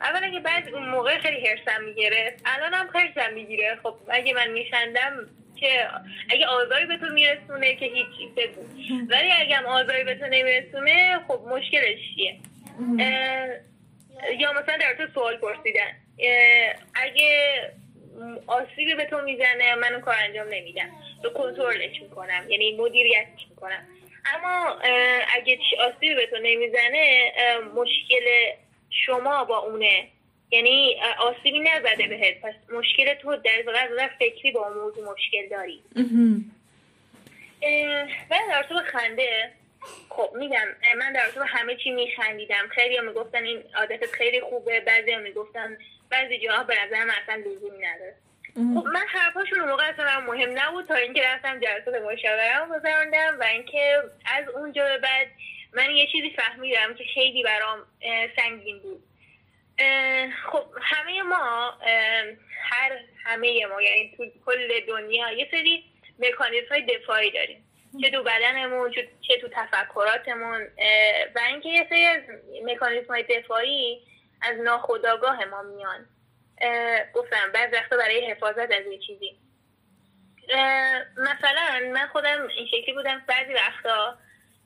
اولا 0.00 0.30
که 0.30 0.40
بعد 0.40 0.68
اون 0.68 0.88
موقع 0.88 1.18
خیلی 1.18 1.46
هرسم 1.46 1.84
می‌گرفت 1.84 2.42
الان 2.44 2.74
هم 2.74 2.88
هرسم 2.94 3.34
می‌گیره. 3.34 3.78
خب 3.82 3.94
اگه 4.08 4.34
من 4.34 4.50
میخندم 4.50 5.12
که 5.56 5.88
اگه 6.30 6.46
آزاری 6.46 6.86
به 6.86 6.96
تو 6.96 7.06
میرسونه 7.06 7.74
که 7.74 7.86
هیچی 7.86 8.32
بگو 8.36 8.62
ولی 9.12 9.32
اگه 9.40 9.56
هم 9.56 9.66
آزاری 9.66 10.04
به 10.04 10.14
تو 10.14 10.26
نمیرسونه 10.26 11.20
خب 11.28 11.40
مشکلش 11.48 11.98
چیه؟ 12.14 12.38
یا 14.38 14.52
مثلا 14.52 14.76
در 14.76 14.94
تو 14.98 15.06
سوال 15.14 15.36
پرسیدن. 15.36 15.96
اگه 16.94 17.60
آسیبی 18.46 18.94
به 18.94 19.04
تو 19.04 19.20
می‌زنه 19.20 19.74
من 19.74 20.00
کار 20.00 20.14
انجام 20.18 20.48
نمیدم 20.48 20.90
تو 21.22 21.30
کنترلش 21.30 22.02
می‌کنم. 22.02 22.46
یعنی 22.48 22.76
مدیریتش 22.76 23.46
می‌کنم. 23.50 23.86
اما 24.34 24.78
اگه 25.36 25.58
آسیبی 25.80 26.14
به 26.14 26.26
تو 26.26 26.36
نمی‌زنه 26.42 27.32
مشکل 27.74 28.24
شما 28.90 29.44
با 29.44 29.58
اونه. 29.58 30.08
یعنی 30.50 30.96
آسیبی 31.18 31.60
نزده 31.60 32.06
بهت. 32.08 32.40
پس 32.40 32.54
مشکل 32.72 33.14
تو 33.14 33.36
در 33.36 33.62
واقع 33.66 34.08
فکری 34.18 34.52
با 34.52 34.68
اون 34.68 34.78
موضوع 34.78 35.12
مشکل 35.12 35.48
داری. 35.50 35.82
و 38.30 38.34
در 38.48 38.62
تو 38.62 38.80
خنده 38.92 39.50
خب 40.08 40.30
میگم 40.34 40.66
من 40.98 41.12
در 41.12 41.30
تو 41.30 41.42
همه 41.42 41.76
چی 41.76 41.90
میخندیدم. 41.90 42.68
خیلی 42.70 42.96
هم 42.96 43.04
می‌گفتن 43.04 43.44
این 43.44 43.64
عادتت 43.76 44.12
خیلی 44.12 44.40
خوبه. 44.40 44.80
بعضی 44.80 45.12
هم 45.12 45.20
می‌گفتن 45.20 45.78
بعضی 46.10 46.38
جاها 46.38 46.64
به 46.64 46.74
نظر 46.84 47.04
من 47.04 47.14
اصلا 47.22 47.34
لزومی 47.34 47.86
نداره. 47.86 48.14
خب 48.54 48.86
من 48.86 49.06
حرفاشون 49.08 49.60
اون 49.60 49.68
موقع 49.68 49.88
اصلا 49.88 50.20
مهم 50.20 50.58
نبود 50.58 50.86
تا 50.88 50.94
اینکه 50.94 51.22
رفتم 51.22 51.60
جلسات 51.60 51.94
مشاورم 51.94 52.68
گذراندم 52.68 53.36
و 53.40 53.44
اینکه 53.44 54.02
از 54.26 54.48
اونجا 54.48 54.84
به 54.84 54.98
بعد 54.98 55.26
من 55.72 55.90
یه 55.90 56.06
چیزی 56.06 56.30
فهمیدم 56.36 56.94
که 56.94 57.04
خیلی 57.14 57.42
برام 57.42 57.78
سنگین 58.36 58.78
بود. 58.78 59.02
خب 60.52 60.64
همه 60.82 61.22
ما 61.22 61.78
هر 62.62 63.00
همه 63.24 63.66
ما 63.66 63.82
یعنی 63.82 64.14
تو 64.16 64.26
کل 64.46 64.80
دنیا 64.88 65.32
یه 65.32 65.48
سری 65.50 65.84
مکانیزم 66.18 66.68
های 66.70 66.82
دفاعی 66.82 67.30
داریم. 67.30 67.61
چه 68.00 68.10
تو 68.10 68.22
بدنمون 68.22 68.92
چه 69.20 69.40
تو 69.40 69.48
تفکراتمون. 69.48 70.62
و 71.34 71.40
اینکه 71.48 71.68
یه 71.68 71.86
سری 71.88 72.04
از 72.04 72.22
مکانیزم 72.64 73.08
های 73.08 73.22
دفاعی 73.22 74.00
از 74.42 74.58
ناخودآگاه 74.58 75.44
ما 75.44 75.62
میان. 75.62 76.06
گفتم 77.14 77.52
بعض 77.54 77.72
وقتا 77.72 77.96
برای 77.96 78.30
حفاظت 78.30 78.72
از 78.72 78.86
یه 78.86 78.98
چیزی. 78.98 79.38
مثلا 81.16 81.90
من 81.92 82.06
خودم 82.06 82.48
این 82.56 82.66
شکلی 82.66 82.92
بودم 82.94 83.22
بعضی 83.28 83.54
وقتا 83.54 84.18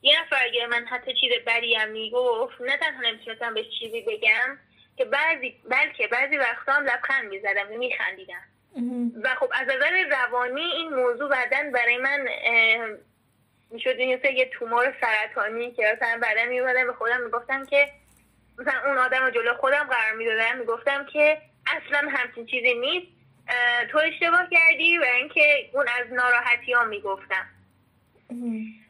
یه 0.02 0.20
نفر 0.20 0.36
اگر 0.44 0.66
من 0.66 0.86
حتی 0.86 1.14
چیز 1.20 1.32
بدی 1.46 1.74
هم 1.74 1.88
می‌گفت 1.88 2.60
نه 2.60 2.76
تنها 2.76 3.00
نمی‌تونستم 3.00 3.54
به 3.54 3.64
چیزی 3.64 4.02
بگم 4.02 4.58
که 4.96 5.04
بعضی 5.04 5.60
بلکه 5.70 6.06
بعضی 6.06 6.36
وقتا 6.36 6.72
هم 6.72 6.84
لبخند 6.84 7.28
می‌زدم 7.28 7.72
و 7.72 7.78
میخندیدم. 7.78 8.42
و 9.22 9.34
خب 9.34 9.50
از 9.54 9.68
نظر 9.68 10.04
روانی 10.10 10.60
این 10.60 10.94
موضوع 10.94 11.30
بعدا 11.30 11.70
برای 11.74 11.96
من 11.96 12.28
می‌شد 13.70 13.94
این 13.98 14.20
یه 14.34 14.50
تومور 14.52 14.94
سرطانی 15.00 15.72
که 15.72 15.96
مثلا 15.96 16.18
بعدا 16.22 16.44
میومدم 16.44 16.86
به 16.86 16.92
خودم 16.92 17.22
می‌گفتم 17.22 17.66
که 17.66 17.88
مثلا 18.58 18.80
اون 18.86 18.98
آدم 18.98 19.24
رو 19.24 19.30
جلو 19.30 19.54
خودم 19.54 19.84
قرار 19.84 20.12
می‌دادم 20.16 20.58
می‌گفتم 20.58 21.06
که 21.12 21.38
اصلا 21.66 22.08
همچین 22.10 22.46
چیزی 22.46 22.74
نیست. 22.74 23.06
تو 23.90 23.98
اشتباه 23.98 24.48
کردی 24.50 24.98
و 24.98 25.02
اینکه 25.02 25.70
اون 25.72 25.86
از 26.00 26.12
ناراحتی 26.12 26.72
ها 26.72 26.84
می‌گفتم. 26.84 27.46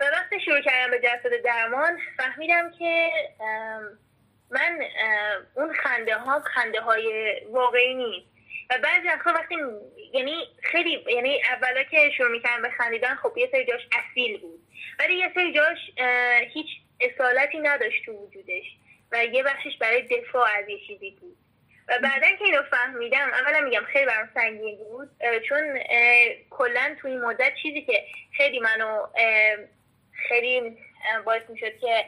و 0.00 0.04
وقتی 0.12 0.40
شروع 0.40 0.60
کردم 0.60 0.90
به 0.90 0.98
جسد 0.98 1.42
درمان 1.44 1.98
فهمیدم 2.16 2.70
که 2.78 3.10
من 4.50 4.80
اون 5.54 5.72
خنده 5.74 6.16
ها 6.16 6.40
خنده 6.40 6.80
های 6.80 7.40
واقعی 7.50 7.94
نیست. 7.94 8.26
و 8.70 8.78
بعضی 8.82 9.08
وقتا 9.08 9.32
وقتی 9.32 9.54
یعنی 10.12 10.44
خیلی 10.62 11.04
یعنی 11.08 11.42
اولا 11.52 11.82
که 11.82 12.10
شروع 12.16 12.30
می‌کردم 12.30 12.62
به 12.62 12.70
خندیدن 12.70 13.14
خب 13.14 13.38
یه 13.38 13.48
سری 13.52 13.64
جاش 13.64 13.82
اصیل 13.92 14.40
بود. 14.40 14.65
ولی 14.98 15.14
یه 15.14 15.30
سری 15.34 15.52
جاش 15.52 15.78
هیچ 16.54 16.66
اصالتی 17.00 17.58
نداشت 17.58 18.04
تو 18.04 18.12
وجودش 18.12 18.64
و 19.12 19.24
یه 19.24 19.42
بخشش 19.42 19.76
برای 19.80 20.02
دفاع 20.02 20.48
از 20.58 20.68
یه 20.68 20.78
چیزی 20.86 21.10
بود. 21.10 21.36
و 21.88 21.98
بعدا 22.02 22.36
که 22.38 22.44
اینو 22.44 22.62
فهمیدم 22.62 23.30
اولا 23.32 23.60
میگم 23.60 23.84
خیلی 23.92 24.06
برام 24.06 24.28
سنگین 24.34 24.76
بود 24.76 25.10
چون 25.48 25.78
کلا 26.50 26.96
توی 27.00 27.10
این 27.10 27.20
مدت 27.20 27.52
چیزی 27.62 27.82
که 27.82 28.04
خیلی 28.36 28.60
منو 28.60 29.06
خیلی 30.28 30.78
باعث 31.24 31.42
می‌شد 31.48 31.78
که 31.80 32.04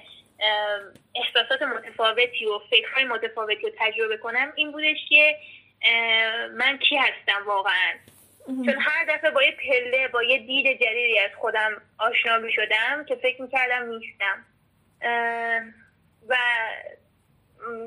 احساسات 1.15 1.63
متفاوتی 1.63 2.47
و 2.47 2.59
فکرهای 2.71 3.05
متفاوتی 3.05 3.63
رو 3.63 3.71
تجربه 3.79 4.17
کنم 4.17 4.53
این 4.57 4.73
بودش 4.73 4.99
که 5.09 5.37
من 6.55 6.79
کی 6.79 6.97
هستم 6.97 7.47
واقعا. 7.47 7.95
چون 8.49 8.77
هر 8.81 9.05
دفعه 9.05 9.31
با 9.31 9.43
یه 9.43 9.57
پله 9.57 10.09
با 10.09 10.23
یه 10.23 10.39
دید 10.39 10.67
جدیدی 10.67 11.19
از 11.19 11.31
خودم 11.41 11.83
آشنا 11.99 12.39
می 12.39 12.53
شدم 12.53 13.05
که 13.09 13.15
فکر 13.15 13.43
می‌کردم 13.43 13.89
نیستم. 13.89 14.45
و 16.29 16.37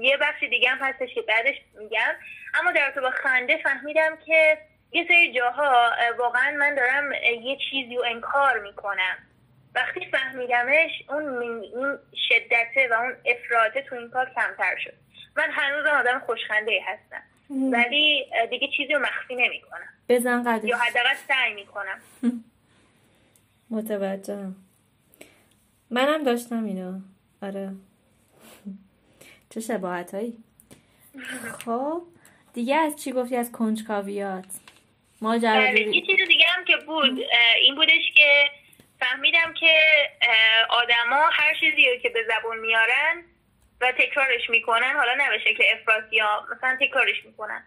یه 0.01 0.17
بخش 0.17 0.43
دیگه 0.43 0.69
هم 0.69 0.77
هستش 0.81 1.13
که 1.15 1.21
بعدش 1.21 1.55
میگم. 1.79 2.15
اما 2.53 2.71
در 2.71 2.91
با 2.91 3.09
خنده 3.09 3.57
فهمیدم 3.57 4.17
که 4.25 4.57
یه 4.91 5.05
سری 5.07 5.33
جاها 5.33 5.91
واقعا 6.17 6.51
من 6.51 6.75
دارم 6.75 7.11
یه 7.41 7.57
چیزی 7.71 7.95
رو 7.95 8.03
انکار 8.05 8.59
می‌کنم. 8.59 9.17
وقتی 9.75 10.11
فهمیدمش 10.11 10.91
اون 11.09 11.25
اون 11.73 11.99
شدته 12.29 12.87
و 12.91 12.93
اون 12.93 13.15
افراطه 13.25 13.81
تو 13.81 13.95
این 13.95 14.09
کار 14.09 14.31
کمتر 14.35 14.77
شد. 14.77 14.93
من 15.35 15.51
هنوز 15.51 15.85
آدم 15.85 16.19
خوشخنده 16.19 16.81
هستم. 16.87 17.23
ولی 17.51 18.25
دیگه 18.49 18.67
چیزی 18.77 18.93
رو 18.93 18.99
مخفی 18.99 19.35
نمی 19.35 19.61
کنم 19.61 19.89
بزن 20.09 20.43
قدش. 20.43 20.69
یا 20.69 20.77
حداقل 20.77 21.15
سعی 21.27 21.53
می 21.53 21.65
کنم 21.65 22.01
متوجهم. 23.69 24.55
منم 25.89 26.23
داشتم 26.23 26.63
اینو. 26.63 26.99
آره. 27.41 27.71
چه 29.49 29.59
شباهت 29.59 30.13
هایی 30.13 30.37
خب 31.65 32.01
دیگه 32.53 32.75
از 32.75 33.03
چی 33.03 33.11
گفتی؟ 33.11 33.35
از 33.35 33.51
کنجکاویات. 33.51 34.45
ماجرا 35.21 35.63
یه 35.79 36.01
چیز 36.01 36.27
دیگه 36.27 36.45
هم 36.47 36.65
که 36.65 36.77
بود 36.77 37.19
این 37.61 37.75
بودش 37.75 38.11
که 38.15 38.43
فهمیدم 38.99 39.53
که 39.59 39.75
آدما 40.69 41.29
هر 41.31 41.53
چیزی 41.59 41.99
که 42.03 42.09
به 42.09 42.19
زبون 42.27 42.59
میارن 42.59 43.23
و 43.81 43.91
تکرارش 43.91 44.49
می‌کنن 44.49 44.93
حالا 44.95 45.13
نه 45.13 45.29
به 45.29 45.39
شکل 45.39 45.63
افراطی 45.73 46.15
یا 46.15 46.47
مثلا 46.55 46.77
تکرارش 46.81 47.25
می‌کنن. 47.25 47.63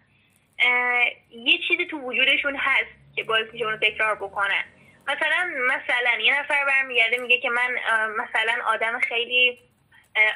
یه 1.29 1.57
چیزی 1.67 1.85
تو 1.85 1.97
وجودشون 1.97 2.55
هست 2.55 3.15
که 3.15 3.23
باعث 3.23 3.45
میشه 3.53 3.65
اونو 3.65 3.77
تکرار 3.77 4.15
بکنن. 4.15 4.63
مثلا 5.07 5.51
مثلا 5.67 6.19
یه 6.21 6.39
نفر 6.39 6.65
برمیگرده 6.65 7.17
میگه 7.17 7.37
که 7.37 7.49
من 7.49 7.75
مثلا 8.17 8.57
آدم 8.65 8.99
خیلی 8.99 9.59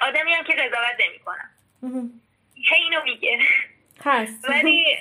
آدمی 0.01 0.34
هم 0.34 0.43
که 0.43 0.53
قضاوت 0.53 0.97
نمی‌کنم. 1.07 1.49
هی 2.69 2.84
اینو 2.84 3.03
میگه. 3.03 3.39
هست. 4.06 4.49
ولی 4.49 4.97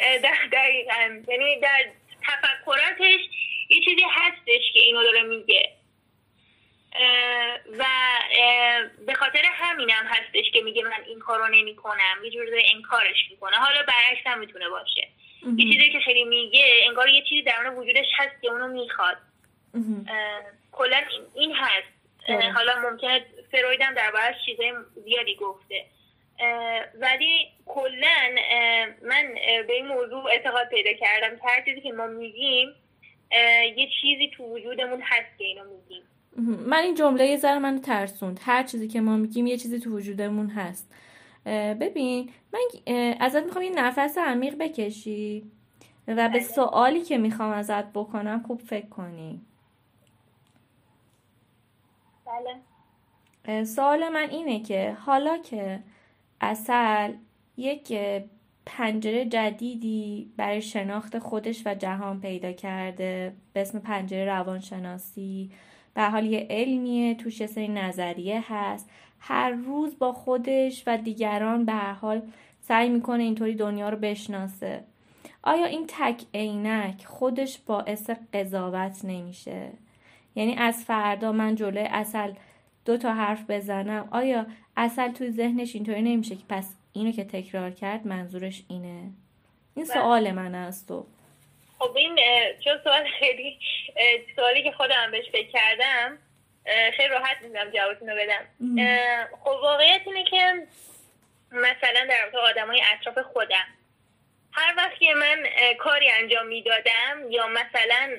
دقیقا. 0.52 1.22
یعنی 1.28 1.60
در 1.60 1.84
تفکراتش 2.22 3.20
یه 3.68 3.80
چیزی 3.84 4.02
هستش 4.10 4.72
که 4.72 4.80
اینو 4.80 5.02
داره 5.02 5.22
میگه. 5.22 5.72
و 7.78 7.84
به 9.06 9.14
خاطر 9.14 9.42
همینم 9.44 10.06
هستش 10.06 10.50
که 10.52 10.60
میگه 10.60 10.82
من 10.82 11.04
این 11.06 11.18
کارو 11.18 11.48
نمی 11.48 11.76
کنم 11.76 12.24
یه 12.24 12.30
جور 12.30 12.46
انکارش 12.74 13.16
می‌کنه. 13.30 13.56
حالا 13.56 13.82
برعکس 13.82 14.26
هم 14.26 14.38
می‌تونه 14.38 14.68
باشه. 14.68 15.08
یه 15.56 15.72
چیزی 15.72 15.92
که 15.92 16.00
خیلی 16.00 16.24
میگه 16.24 16.80
انگار 16.86 17.08
یه 17.08 17.22
چیزی 17.22 17.42
درون 17.42 17.74
وجودش 17.74 18.06
هست 18.16 18.42
که 18.42 18.48
اونو 18.48 18.68
می‌خواد. 18.68 19.16
کلا 20.72 21.02
این 21.34 21.54
هست. 21.54 21.88
حالا 22.54 22.90
ممکنه 22.90 23.26
فروید 23.52 23.82
هم 23.82 23.94
در 23.94 24.34
چیزای 24.46 24.72
زیادی 25.04 25.34
گفته. 25.34 25.84
ولی 26.94 27.48
کلا 27.66 28.34
من 29.02 29.34
به 29.66 29.72
این 29.72 29.86
موضوع 29.86 30.30
اعتقاد 30.30 30.68
پیدا 30.68 30.92
کردم. 30.92 31.36
که 31.36 31.42
هر 31.48 31.64
چیزی 31.64 31.80
که 31.80 31.92
ما 31.92 32.06
میگیم 32.06 32.74
یه 33.76 33.88
چیزی 34.00 34.30
تو 34.36 34.44
وجودمون 34.44 35.02
هست 35.02 35.38
که 35.38 35.44
اینو 35.44 35.64
میگیم. 35.64 36.02
من 36.36 36.76
این 36.76 36.94
جمله 36.94 37.26
یه 37.26 37.36
ذره 37.36 37.58
منو 37.58 37.78
ترسوند. 37.78 38.40
هر 38.42 38.62
چیزی 38.62 38.88
که 38.88 39.00
ما 39.00 39.16
میگیم 39.16 39.46
یه 39.46 39.56
چیزی 39.56 39.78
تو 39.78 39.96
وجودمون 39.96 40.50
هست. 40.50 40.94
ببین 41.46 42.30
من 42.52 42.60
ازت 43.20 43.44
می‌خوام 43.44 43.64
یه 43.64 43.70
نفس 43.70 44.18
عمیق 44.18 44.58
بکشی 44.58 45.50
و 46.08 46.14
به 46.14 46.28
بله. 46.28 46.40
سوالی 46.40 47.02
که 47.02 47.18
می‌خوام 47.18 47.52
ازت 47.52 47.92
بکنم 47.92 48.42
خوب 48.46 48.60
فکر 48.60 48.86
کنی. 48.86 49.40
بله. 52.26 53.64
سوال 53.64 54.08
من 54.08 54.30
اینه 54.30 54.62
که 54.62 54.96
حالا 55.00 55.38
که 55.38 55.80
اصل 56.40 57.12
یک 57.56 57.98
پنجره 58.66 59.24
جدیدی 59.24 60.32
برای 60.36 60.62
شناخت 60.62 61.18
خودش 61.18 61.62
و 61.66 61.74
جهان 61.74 62.20
پیدا 62.20 62.52
کرده 62.52 63.32
به 63.52 63.60
اسم 63.60 63.78
پنجره 63.78 64.24
روانشناسی 64.24 65.50
به 65.98 66.04
حال 66.04 66.26
یه 66.26 66.46
علمیه 66.50 67.14
توش 67.14 67.46
سری 67.46 67.68
نظریه 67.68 68.44
هست. 68.48 68.90
هر 69.20 69.50
روز 69.50 69.98
با 69.98 70.12
خودش 70.12 70.82
و 70.86 70.96
دیگران 70.96 71.64
به 71.64 71.72
هر 71.72 71.92
حال 71.92 72.22
سعی 72.60 72.88
می‌کنه 72.88 73.22
اینطوری 73.22 73.54
دنیا 73.54 73.88
رو 73.88 73.96
بشناسه. 73.96 74.84
آیا 75.42 75.64
این 75.64 75.84
تک 75.88 76.24
عینک 76.34 77.04
خودش 77.04 77.58
باعث 77.66 78.10
قضاوت 78.10 79.04
نمیشه؟ 79.04 79.70
یعنی 80.34 80.54
از 80.54 80.84
فردا 80.84 81.32
من 81.32 81.54
جلوی 81.54 81.88
اصل 81.90 82.32
دو 82.84 82.96
تا 82.96 83.14
حرف 83.14 83.50
بزنم. 83.50 84.08
آیا 84.10 84.46
اصل 84.76 85.12
توی 85.12 85.30
ذهنش 85.30 85.74
اینطوری 85.74 86.02
نمیشه 86.02 86.36
که 86.36 86.44
پس 86.48 86.74
اینو 86.92 87.12
که 87.12 87.24
تکرار 87.24 87.70
کرد 87.70 88.06
منظورش 88.06 88.64
اینه؟ 88.68 89.10
این 89.74 89.84
بله. 89.86 89.94
سوال 89.94 90.32
من 90.32 90.54
از 90.54 90.86
تو 90.86 91.04
خب 91.78 91.96
این 91.96 92.18
چون 92.64 92.80
سوال 92.84 93.08
خیلی 93.18 93.58
سوالی 94.36 94.62
که 94.62 94.72
خودم 94.72 95.10
بهش 95.10 95.30
فکر 95.32 95.48
کردم 95.48 96.18
خیلی 96.96 97.08
راحت 97.08 97.42
می‌دونم 97.42 97.70
جوابتون 97.70 98.08
رو 98.08 98.16
بدم 98.16 98.46
خب 99.44 99.58
واقعیت 99.62 100.02
اینه 100.06 100.24
که 100.24 100.66
مثلا 101.52 102.06
در 102.08 102.22
رابطه 102.22 102.38
آدمای 102.38 102.82
اطراف 102.92 103.18
خودم 103.18 103.66
هر 104.52 104.74
وقت 104.76 104.98
که 104.98 105.14
من 105.14 105.44
کاری 105.78 106.10
انجام 106.10 106.46
می‌دادم 106.46 107.30
یا 107.30 107.46
مثلا 107.46 108.16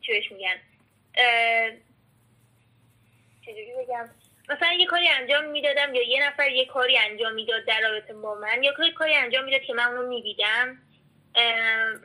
چیش 0.00 0.32
میگن 0.32 0.56
چجوری 3.42 3.72
بگم؟ 3.78 4.10
مثلا 4.48 4.72
یه 4.72 4.86
کاری 4.86 5.08
انجام 5.08 5.44
می‌دادم 5.44 5.94
یا 5.94 6.02
یه 6.02 6.26
نفر 6.26 6.50
یه 6.50 6.66
کاری 6.66 6.98
انجام 6.98 7.34
می‌داد 7.34 7.64
در 7.64 7.80
رابطه 7.80 8.14
با 8.14 8.34
من 8.34 8.62
یا 8.62 8.72
کاری 8.94 9.14
انجام 9.14 9.44
می‌داد 9.44 9.60
که 9.60 9.74
من 9.74 9.84
اونو 9.84 10.08
می‌دیدم 10.08 10.78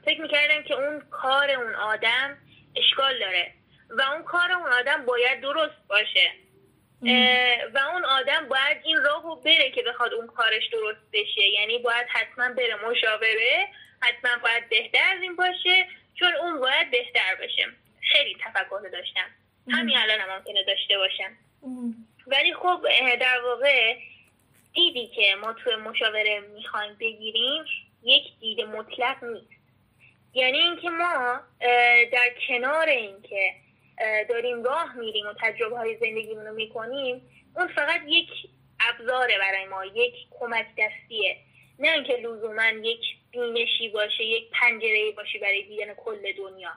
فکر 0.05 0.21
می‌کردم 0.21 0.63
که 0.63 0.73
اون 0.73 1.03
کار 1.11 1.51
اون 1.51 1.75
آدم 1.75 2.37
اشکال 2.75 3.19
داره 3.19 3.53
و 3.89 4.01
اون 4.01 4.23
کار 4.23 4.51
اون 4.51 4.73
آدم 4.73 5.05
باید 5.05 5.41
درست 5.41 5.87
باشه. 5.89 6.31
و 7.73 7.79
اون 7.93 8.05
آدم 8.05 8.47
باید 8.49 8.77
این 8.83 8.97
راهو 8.97 9.35
بره 9.35 9.71
که 9.71 9.83
بخواد 9.83 10.13
اون 10.13 10.27
کارش 10.27 10.63
درست 10.71 11.11
بشه. 11.13 11.41
یعنی 11.41 11.79
باید 11.79 12.07
حتما 12.09 12.49
بره 12.53 12.75
مشاوره 12.89 13.67
حتما 14.01 14.29
باید 14.43 14.69
بهتر 14.69 15.03
از 15.15 15.21
این 15.21 15.35
باشه 15.35 15.87
چون 16.19 16.35
اون 16.41 16.59
باید 16.59 16.91
بهتر 16.91 17.35
بشه 17.41 17.65
خیلی 18.11 18.37
تفکر 18.45 18.89
داشتم. 18.91 19.29
همین 19.71 19.97
الان 19.97 20.19
هم 20.19 20.37
ممکنه 20.37 20.63
داشته 20.63 20.97
باشم. 20.97 21.37
ولی 22.27 22.53
خب 22.53 22.87
در 23.19 23.41
واقع 23.43 23.97
دیدی 24.73 25.07
که 25.07 25.35
ما 25.35 25.53
توی 25.53 25.75
مشاوره 25.75 26.39
می‌خوایم 26.39 26.93
بگیریم 26.99 27.65
یک 28.07 28.23
دید 28.39 28.61
مطلق 28.61 29.23
نیست. 29.23 29.47
یعنی 30.33 30.57
اینکه 30.57 30.89
ما 30.89 31.39
در 32.11 32.33
کنار 32.47 32.89
اینکه 32.89 33.53
داریم 34.29 34.63
راه 34.63 34.95
میریم 34.95 35.25
و 35.27 35.33
تجربه 35.41 35.77
های 35.77 35.97
زندگیمون 35.97 36.45
رو 36.45 36.53
می‌کنیم 36.53 37.21
اون 37.55 37.67
فقط 37.67 38.01
یک 38.07 38.29
ابزاره 38.79 39.37
برای 39.37 39.65
ما 39.65 39.85
یک 39.85 40.13
کمک 40.39 40.65
دستیه. 40.77 41.37
نه 41.79 41.91
اینکه 41.91 42.13
لزوما 42.13 42.69
یک 42.83 43.01
بینشی 43.31 43.89
باشه 43.89 44.23
یک 44.23 44.49
پنجره 44.51 45.11
باشه 45.11 45.39
برای 45.39 45.63
دیدن 45.63 45.93
کل 45.93 46.33
دنیا. 46.37 46.71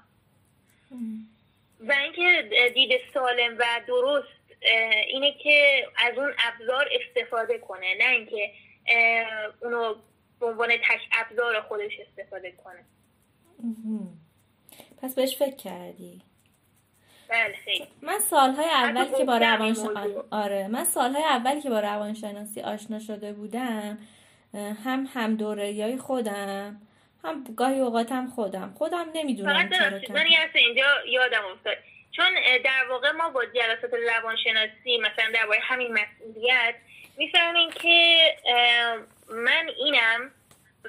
و 1.80 1.92
اینکه 1.92 2.48
دید 2.74 3.00
سالم 3.14 3.56
و 3.58 3.64
درست 3.86 4.28
اینه 5.06 5.34
که 5.42 5.86
از 5.96 6.18
اون 6.18 6.34
ابزار 6.44 6.88
استفاده 6.92 7.58
کنه. 7.58 7.94
نه 7.98 8.10
اینکه 8.10 8.50
اونو 9.60 9.94
به 10.40 10.46
عنوان 10.46 10.68
تک 10.68 11.00
ابزار 11.12 11.60
خودش 11.60 11.92
استفاده 12.00 12.52
کنه. 12.52 12.84
پس 15.02 15.14
بهش 15.14 15.36
فکر 15.36 15.56
کردی؟ 15.56 16.22
بله 17.28 17.54
من 18.02 18.18
سالهای 18.18 18.70
اول 18.70 19.18
که 19.18 19.24
با 19.24 19.36
روانشناسی 19.36 20.14
آره 20.30 20.68
من 20.68 20.84
سالهای 20.84 21.24
اول 21.24 21.60
که 21.60 21.70
با 21.70 21.80
روانشناسی 21.80 22.60
آشنا 22.60 22.98
شده 22.98 23.32
بودم 23.32 23.98
هم 24.84 25.08
هم 25.14 25.36
دوره 25.36 25.96
خودم 25.96 26.80
هم 27.24 27.44
گاهی 27.56 27.80
اوقاتم 27.80 28.26
خودم. 28.26 28.74
خودم 28.78 29.06
نمی‌دونم 29.14 29.70
چرا 29.70 30.14
من 30.14 30.26
اینجا 30.54 30.86
یادم 31.08 31.44
افتاد. 31.52 31.76
چون 32.10 32.26
در 32.64 32.86
واقع 32.90 33.10
ما 33.10 33.30
با 33.30 33.44
جلسات 33.44 33.90
روانشناسی 33.92 34.98
مثلا 34.98 35.32
درباره 35.34 35.60
همین 35.62 35.92
مسئولیت 35.92 36.74
می‌فهمیم 37.16 37.70
که 37.70 38.20
من 39.30 39.70
اینم 39.78 40.30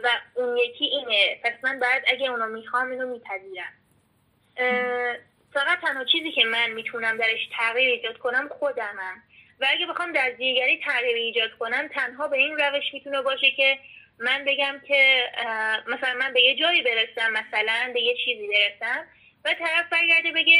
و 0.03 0.09
اون 0.33 0.57
یکی 0.57 0.85
اینه. 0.85 1.39
پس 1.43 1.53
من 1.63 1.79
باید 1.79 2.03
اگه 2.07 2.29
اونو 2.29 2.47
می‌خوام 2.47 2.91
اینو 2.91 3.07
میپذیرم 3.07 3.73
فقط 5.53 5.79
تنها 5.81 6.05
چیزی 6.05 6.31
که 6.31 6.45
من 6.45 6.69
می‌تونم 6.69 7.17
درش 7.17 7.49
تغییر 7.57 7.89
ایجاد 7.89 8.17
کنم 8.17 8.49
خودمم. 8.59 9.23
و 9.59 9.65
اگه 9.69 9.85
بخوام 9.85 10.11
در 10.11 10.29
دیگری 10.29 10.81
تغییر 10.85 11.15
ایجاد 11.15 11.51
کنم 11.59 11.87
تنها 11.87 12.27
به 12.27 12.37
این 12.37 12.57
روش 12.57 12.93
می‌تونه 12.93 13.21
باشه 13.21 13.51
که 13.51 13.79
من 14.19 14.45
بگم 14.45 14.81
که 14.87 15.31
مثلا 15.87 16.13
من 16.13 16.33
به 16.33 16.41
یه 16.41 16.55
جایی 16.55 16.81
برسم 16.81 17.31
مثلا 17.31 17.91
به 17.93 18.01
یه 18.01 18.15
چیزی 18.25 18.47
برسم 18.47 19.05
و 19.45 19.53
طرف 19.53 19.89
برگرده 19.91 20.31
بگه 20.31 20.57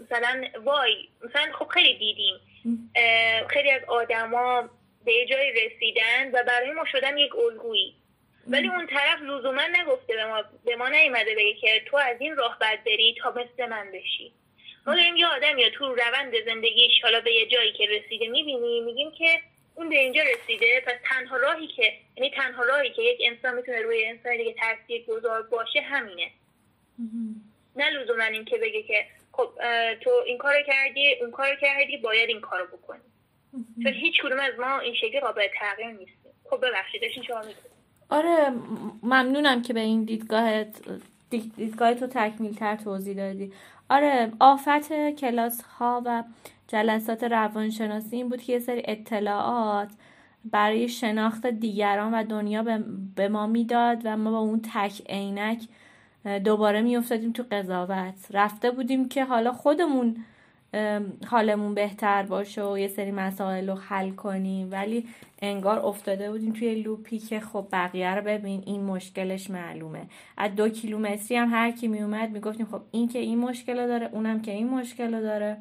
مثلا 0.00 0.44
وای 0.64 1.08
مثلا 1.24 1.52
خب 1.52 1.68
خیلی 1.68 1.98
دیدیم. 1.98 2.40
خیلی 3.48 3.70
از 3.70 3.84
آدما 3.84 4.70
به 5.04 5.12
یه 5.12 5.26
جایی 5.26 5.52
رسیدن 5.52 6.30
و 6.32 6.44
برای 6.44 6.70
ما 6.70 6.84
شدن 6.92 7.18
یک 7.18 7.36
الگویی. 7.36 7.94
ولی 8.46 8.68
اون 8.68 8.86
طرف 8.86 9.22
لزوما 9.22 9.62
نگفته 9.72 10.14
به 10.14 10.24
ما 10.26 10.44
به 10.64 10.76
ما 10.76 10.88
نیومده 10.88 11.34
بگه 11.34 11.54
که 11.54 11.82
تو 11.86 11.96
از 11.96 12.16
این 12.20 12.36
راه 12.36 12.58
بد 12.60 12.84
بری 12.84 13.14
تا 13.22 13.30
مثل 13.30 13.68
من 13.68 13.92
بشی. 13.92 14.32
ما 14.86 14.94
داریم 14.94 15.16
یه 15.16 15.26
آدم 15.26 15.58
یا 15.58 15.70
تو 15.70 15.94
روند 15.94 16.44
زندگیش 16.46 16.92
حالا 17.02 17.20
به 17.20 17.32
یه 17.32 17.46
جایی 17.46 17.72
که 17.72 17.86
رسیده 17.86 18.28
می‌بینیم 18.28 18.84
میگیم 18.84 19.10
که 19.10 19.40
اون 19.74 19.88
به 19.88 19.98
اینجا 19.98 20.22
رسیده 20.22 20.82
پس 20.86 20.94
تنها 21.04 21.36
راهی 21.36 21.66
که 21.66 21.92
یعنی 22.16 22.30
تنها 22.30 22.62
راهی 22.64 22.90
که 22.90 23.02
یک 23.02 23.18
انسان 23.24 23.54
می‌تونه 23.54 23.82
روی 23.82 24.06
انسان 24.06 24.36
دیگه 24.36 24.54
تاثیر 24.54 25.04
گذار 25.04 25.42
باشه 25.42 25.80
همینه. 25.80 26.30
نه 27.76 27.90
لزوما 27.90 28.24
این 28.24 28.44
که 28.44 28.58
بگه 28.58 28.82
که 28.82 29.06
خب 29.32 29.52
تو 30.00 30.10
این 30.26 30.38
کارو 30.38 30.62
کردی 30.66 31.14
اون 31.20 31.30
کارو 31.30 31.56
کردی 31.60 31.96
باید 31.96 32.28
این 32.28 32.40
کارو 32.40 32.66
بکنی. 32.66 33.00
چون 33.82 33.92
هیچ 33.92 34.22
کدوم 34.22 34.38
از 34.38 34.52
ما 34.60 34.78
این 34.78 34.94
شکلی 34.94 35.20
قابل 35.20 35.42
تغییر 35.60 35.90
نیستیم. 35.90 36.32
خب 36.50 36.56
ببخشید 36.56 37.02
داشتین 37.02 37.22
شما 37.22 37.40
آره 38.08 38.52
ممنونم 39.02 39.62
که 39.62 39.72
به 39.72 39.80
این 39.80 40.04
دیدگاهت 40.04 40.82
دیدگاه 41.30 41.94
تو 41.94 42.06
تکمیل 42.06 42.54
تر 42.54 42.76
توضیح 42.76 43.16
دادی. 43.16 43.52
آره 43.90 44.32
آفت 44.40 44.92
کلاس 45.14 45.62
ها 45.62 46.02
و 46.06 46.24
جلسات 46.68 47.24
روانشناسی 47.24 48.16
این 48.16 48.28
بود 48.28 48.42
که 48.42 48.52
یه 48.52 48.58
سری 48.58 48.82
اطلاعات 48.84 49.88
برای 50.44 50.88
شناخت 50.88 51.46
دیگران 51.46 52.14
و 52.14 52.24
دنیا 52.24 52.62
به 53.16 53.28
ما 53.28 53.46
می‌داد 53.46 54.00
و 54.04 54.16
ما 54.16 54.30
با 54.30 54.38
اون 54.38 54.60
تک 54.74 55.02
عینک 55.08 55.62
دوباره 56.44 56.82
میافتادیم 56.82 57.32
تو 57.32 57.44
قضاوت. 57.50 58.14
رفته 58.30 58.70
بودیم 58.70 59.08
که 59.08 59.24
حالا 59.24 59.52
خودمون 59.52 60.24
حالمون 61.26 61.74
بهتر 61.74 62.22
باشه 62.22 62.64
و 62.64 62.78
یه 62.78 62.88
سری 62.88 63.10
مسائل 63.10 63.70
رو 63.70 63.74
حل 63.74 64.10
کنیم. 64.10 64.68
ولی 64.70 65.06
انگار 65.42 65.78
افتاده 65.78 66.30
بودیم 66.30 66.52
توی 66.52 66.74
لوپی 66.74 67.18
که 67.18 67.40
خب 67.40 67.66
بقیه 67.72 68.14
رو 68.14 68.22
ببین 68.22 68.62
این 68.66 68.84
مشکلش 68.84 69.50
معلومه. 69.50 70.06
از 70.36 70.54
دو 70.54 70.68
کیلومتری 70.68 71.36
هم 71.36 71.48
هر 71.50 71.70
کی 71.70 71.88
میومد 71.88 72.30
می‌گفتیم 72.30 72.66
خب 72.66 72.80
این 72.90 73.08
که 73.08 73.18
این 73.18 73.38
مشکل 73.38 73.78
رو 73.78 73.86
داره 73.86 74.08
اونم 74.12 74.42
که 74.42 74.52
این 74.52 74.68
مشکل 74.68 75.14
رو 75.14 75.20
داره. 75.20 75.56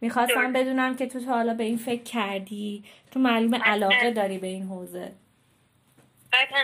می‌خواستم 0.00 0.52
بدونم 0.52 0.96
که 0.96 1.06
تو 1.06 1.20
تا 1.20 1.32
حالا 1.32 1.54
به 1.54 1.64
این 1.64 1.76
فکر 1.76 2.02
کردی؟ 2.02 2.84
تو 3.10 3.20
معلوم 3.20 3.54
علاقه 3.54 4.10
داری 4.10 4.38
به 4.38 4.46
این 4.46 4.62
حوزه. 4.62 5.12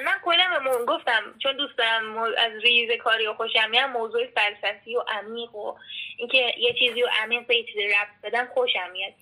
من 0.04 0.18
کلا 0.24 0.60
به 0.64 0.84
گفتم 0.84 1.34
چون 1.38 1.56
دوست 1.56 1.78
دارم 1.78 2.18
از 2.18 2.52
ریز 2.62 2.90
کاری 3.04 3.26
و 3.26 3.34
خوشم 3.34 3.70
میاد 3.70 3.90
موضوع 3.90 4.26
فلسفی 4.26 4.96
و 4.96 5.00
عمیق 5.00 5.54
و 5.54 5.74
اینکه 6.18 6.54
یه 6.58 6.74
چیزی 6.78 7.02
رو 7.02 7.08
عمیق 7.22 7.46
به 7.46 7.54
چیزی 7.54 7.88
رفت 7.88 8.12
بدم 8.22 8.48
خوشم 8.54 8.90
میاد. 8.92 9.12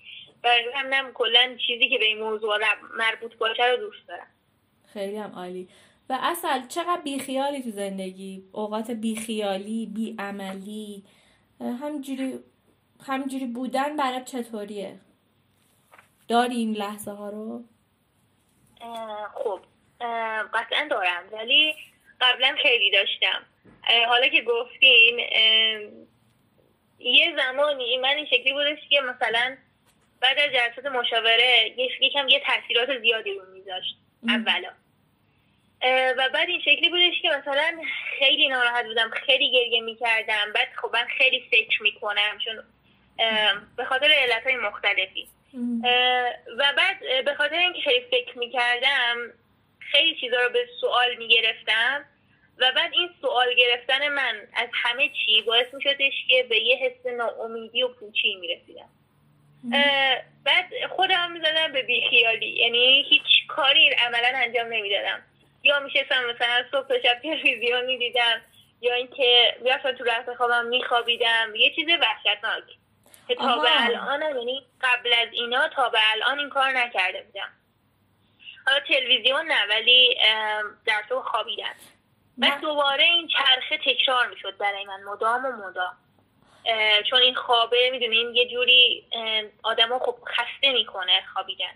برای 0.41 0.65
همینم 0.75 1.11
کلا 1.13 1.57
چیزی 1.67 1.89
که 1.89 1.97
به 1.97 2.05
این 2.05 2.19
موضوع 2.19 2.57
مربوط 2.97 3.35
باشه 3.35 3.65
رو 3.65 3.77
دوست 3.77 4.07
دارم. 4.07 4.27
خیلی 4.93 5.17
هم 5.17 5.31
عالی. 5.31 5.67
و 6.09 6.17
اصل 6.21 6.67
چقدر 6.67 7.01
بیخیالی 7.03 7.63
تو 7.63 7.71
زندگی؟ 7.71 8.43
اوقات 8.51 8.91
بیخیالی 8.91 9.85
بیعملی. 9.85 11.03
همجوری 11.61 12.39
همجوری 13.07 13.45
بودن 13.45 13.97
برای 13.97 14.23
چطوریه؟ 14.23 14.99
داری 16.27 16.55
این 16.55 16.73
لحظه 16.73 17.11
ها 17.11 17.29
رو 17.29 17.63
خب 19.33 19.59
قطعا 20.53 20.87
دارم 20.89 21.23
ولی 21.31 21.75
قبلا 22.21 22.55
خیلی 22.61 22.91
داشتم. 22.91 23.45
حالا 24.07 24.27
که 24.27 24.41
گفتین 24.41 25.19
یه 26.99 27.35
زمانی 27.37 27.97
من 27.97 28.09
این 28.09 28.25
شکلی 28.25 28.53
بودش 28.53 28.79
که 28.89 29.01
مثلا 29.01 29.57
بعد 30.21 30.39
از 30.39 30.49
جلسات 30.51 30.85
مشاوره 30.85 31.73
یکم 32.01 32.27
یه 32.29 32.41
تاثیرات 32.47 32.99
زیادی 33.01 33.33
رو 33.33 33.45
میذاشت 33.53 33.95
اولا. 34.27 34.69
و 36.17 36.29
بعد 36.33 36.49
این 36.49 36.61
شکلی 36.61 36.89
بودش 36.89 37.21
که 37.21 37.29
مثلا 37.29 37.81
خیلی 38.19 38.47
ناراحت 38.47 38.85
بودم 38.85 39.09
خیلی 39.09 39.51
گریه 39.51 39.81
می‌کردم. 39.81 40.53
بعد 40.55 40.67
خب 40.81 40.89
من 40.93 41.05
خیلی 41.17 41.47
فکر 41.51 41.83
می‌کنم 41.83 42.37
چون 42.45 42.63
به 43.77 43.85
خاطر 43.85 44.11
علت 44.11 44.43
های 44.43 44.55
مختلفی 44.55 45.27
و 46.57 46.73
بعد 46.77 47.25
به 47.25 47.35
خاطر 47.35 47.55
اینکه 47.55 47.81
خیلی 47.81 48.05
فکر 48.11 48.37
می‌کردم 48.37 49.33
خیلی 49.91 50.15
چیزا 50.15 50.37
رو 50.41 50.49
به 50.49 50.67
سوال 50.81 51.15
می‌گرفتم 51.15 52.05
و 52.57 52.71
بعد 52.71 52.93
این 52.93 53.09
سوال 53.21 53.53
گرفتن 53.53 54.07
من 54.07 54.47
از 54.53 54.69
همه 54.73 55.09
چی 55.09 55.41
باعث 55.41 55.73
میشدش 55.73 56.13
که 56.27 56.43
به 56.49 56.59
یه 56.59 56.75
حس 56.75 57.05
ناامیدی 57.05 57.83
و 57.83 57.87
پوچی 57.87 58.35
می‌رسیدم. 58.35 58.89
بعد 60.43 60.65
خودم 60.89 61.31
می‌زدم 61.31 61.71
به 61.71 61.81
بیخیالی. 61.81 62.49
یعنی 62.49 63.05
هیچ 63.09 63.47
کاری 63.47 63.89
عملا 63.89 64.31
انجام 64.35 64.67
نمی‌دادم. 64.67 65.23
یا 65.63 65.79
میشستم 65.79 66.25
مثلا 66.25 66.65
صبح 66.71 66.87
تا 66.87 66.99
شب 66.99 67.19
تلویزیون 67.23 67.85
می‌دیدم 67.85 68.41
یا 68.81 68.93
اینکه 68.93 69.55
می‌رفتم 69.61 69.91
تو 69.91 70.03
رفت 70.03 70.33
خوابم 70.33 70.65
میخوابیدم. 70.65 71.53
یه 71.55 71.75
چیز 71.75 71.87
وحشتناک. 71.89 72.63
که 73.27 73.35
تا 73.35 73.57
به 73.57 73.85
الان 73.85 74.21
یعنی 74.21 74.65
قبل 74.81 75.13
از 75.13 75.27
اینا 75.31 75.67
تا 75.67 75.89
به 75.89 75.99
الان 76.11 76.39
این 76.39 76.49
کار 76.49 76.71
نکرده 76.71 77.21
بودم. 77.21 77.49
حالا 78.71 78.83
تلویزیون 78.87 79.45
نه 79.45 79.67
ولی 79.69 80.17
در 80.85 81.03
تو 81.09 81.21
خوابیدن. 81.21 81.73
و 82.37 82.51
دوباره 82.61 83.03
این 83.03 83.27
چرخه 83.27 83.77
تکرار 83.85 84.27
می‌شد 84.27 84.57
برای 84.57 84.85
من 84.85 85.03
مدام 85.03 85.45
و 85.45 85.51
مدام. 85.51 85.97
چون 87.09 87.21
این 87.21 87.35
خوابه 87.35 87.89
می‌دونین 87.91 88.35
یه 88.35 88.47
جوری 88.47 89.07
آدم 89.63 89.99
خب 89.99 90.15
خسته 90.27 90.71
می‌کنه 90.71 91.23
خوابیدن. 91.33 91.73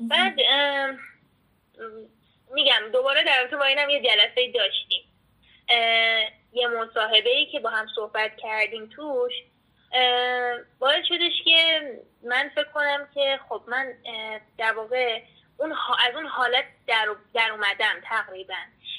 بعد 0.00 0.40
میگم 2.50 2.90
دوباره 2.92 3.24
در 3.24 3.48
تو 3.50 3.58
با 3.58 3.64
اینم 3.64 3.90
یه 3.90 4.02
جلسه 4.02 4.52
داشتیم. 4.52 5.04
یه 6.52 6.66
مصاحبه 6.66 7.30
ای 7.30 7.46
که 7.46 7.60
با 7.60 7.70
هم 7.70 7.86
صحبت 7.94 8.36
کردیم 8.36 8.86
توش. 8.86 9.32
باعث 10.78 11.04
شدش 11.08 11.32
که 11.44 11.80
من 12.22 12.50
فکر 12.54 12.68
کنم 12.74 13.08
که 13.14 13.40
خب 13.48 13.62
من 13.66 13.92
در 14.58 14.72
واقع 14.72 15.22
اون 15.56 15.72
از 16.08 16.14
اون 16.14 16.26
حالت 16.26 16.64
در, 16.86 17.08
در 17.34 17.50
اومدم 17.50 18.00
تقریبا. 18.04 18.54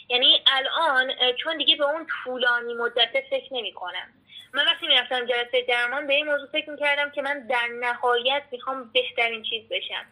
یعنی 0.10 0.44
الان 0.52 1.14
چون 1.44 1.58
دیگه 1.58 1.76
به 1.76 1.86
اون 1.86 2.08
طولانی 2.24 2.74
مدت 2.74 3.12
فکر 3.30 3.54
نمی 3.54 3.74
کنم 3.74 4.14
من 4.54 4.66
وقتی 4.66 4.88
می‌رفتم 4.88 5.26
جلسه 5.26 5.62
درمان 5.68 6.08
به 6.08 6.14
این 6.14 6.26
موضوع 6.26 6.48
فکر 6.52 6.70
می‌کردم 6.70 7.12
که 7.12 7.22
من 7.22 7.48
در 7.48 7.68
نهایت 7.80 8.44
می‌خوام 8.52 8.92
بهترین 8.94 9.44
چیز 9.44 9.70
بشم. 9.70 10.06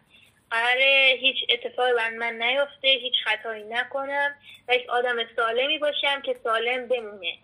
قراره 0.51 1.17
هیچ 1.19 1.37
اتفاقی 1.49 1.93
بر 1.93 2.09
من 2.09 2.33
نیفته 2.41 2.87
هیچ 2.87 3.13
خطایی 3.23 3.63
نکنم 3.63 4.35
و 4.67 4.75
یک 4.75 4.89
آدم 4.89 5.15
سالمی 5.35 5.77
باشم 5.77 6.21
که 6.21 6.35
سالم 6.43 6.87
بمونه. 6.87 7.37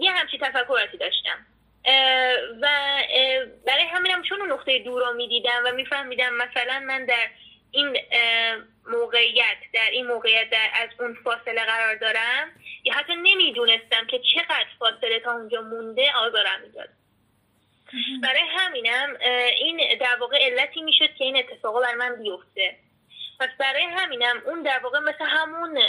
یه 0.00 0.12
همچی 0.12 0.38
تفکراتی 0.38 0.96
داشتم. 0.96 1.46
و 2.60 2.68
برای 3.66 3.84
همینم 3.92 4.22
چون 4.22 4.40
اون 4.40 4.52
نقطه 4.52 4.78
دور 4.78 5.06
رو 5.06 5.14
می‌دیدم 5.14 5.62
و 5.66 5.72
میفهمیدم 5.72 6.34
مثلا 6.34 6.80
من 6.80 7.04
در 7.04 7.28
این 7.70 7.96
موقعیت 8.86 9.56
در 9.74 9.90
این 9.92 10.06
موقعیت 10.06 10.50
در 10.50 10.70
از 10.74 10.88
اون 11.00 11.14
فاصله 11.24 11.64
قرار 11.64 11.96
دارم؟ 11.96 12.48
یا 12.84 12.94
حتی 12.94 13.16
نمی‌دونستم 13.16 14.06
که 14.10 14.20
چقدر 14.34 14.66
فاصله 14.78 15.20
تا 15.20 15.32
اونجا 15.32 15.60
مونده 15.60 16.12
آزارم 16.12 16.60
می‌داد. 16.60 16.88
برای 18.22 18.42
همینم 18.48 19.16
این 19.58 19.98
در 20.00 20.16
واقع 20.20 20.38
علتی 20.40 20.82
می‌شد 20.82 21.14
که 21.14 21.24
این 21.24 21.36
اتفاقا 21.36 21.80
بر 21.80 21.94
من 21.94 22.22
بیفته. 22.22 22.76
پس 23.40 23.48
برای 23.58 23.82
همینم 23.82 24.42
اون 24.46 24.62
در 24.62 24.78
واقع 24.78 24.98
مثل 24.98 25.24
همون 25.24 25.80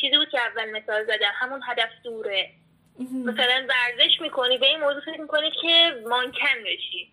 چیزی 0.00 0.16
بود 0.16 0.30
که 0.30 0.40
اول 0.40 0.70
مثال 0.70 1.04
زدم 1.04 1.32
همون 1.34 1.62
هدف 1.66 1.90
دوره. 2.04 2.50
مثلا 3.26 3.66
ورزش 3.68 4.20
می‌کنی 4.20 4.58
به 4.58 4.66
این 4.66 4.80
موضوع 4.80 5.00
فکر 5.00 5.20
می‌کنی 5.20 5.50
که 5.50 6.02
مانکن 6.08 6.62
بشی. 6.66 7.12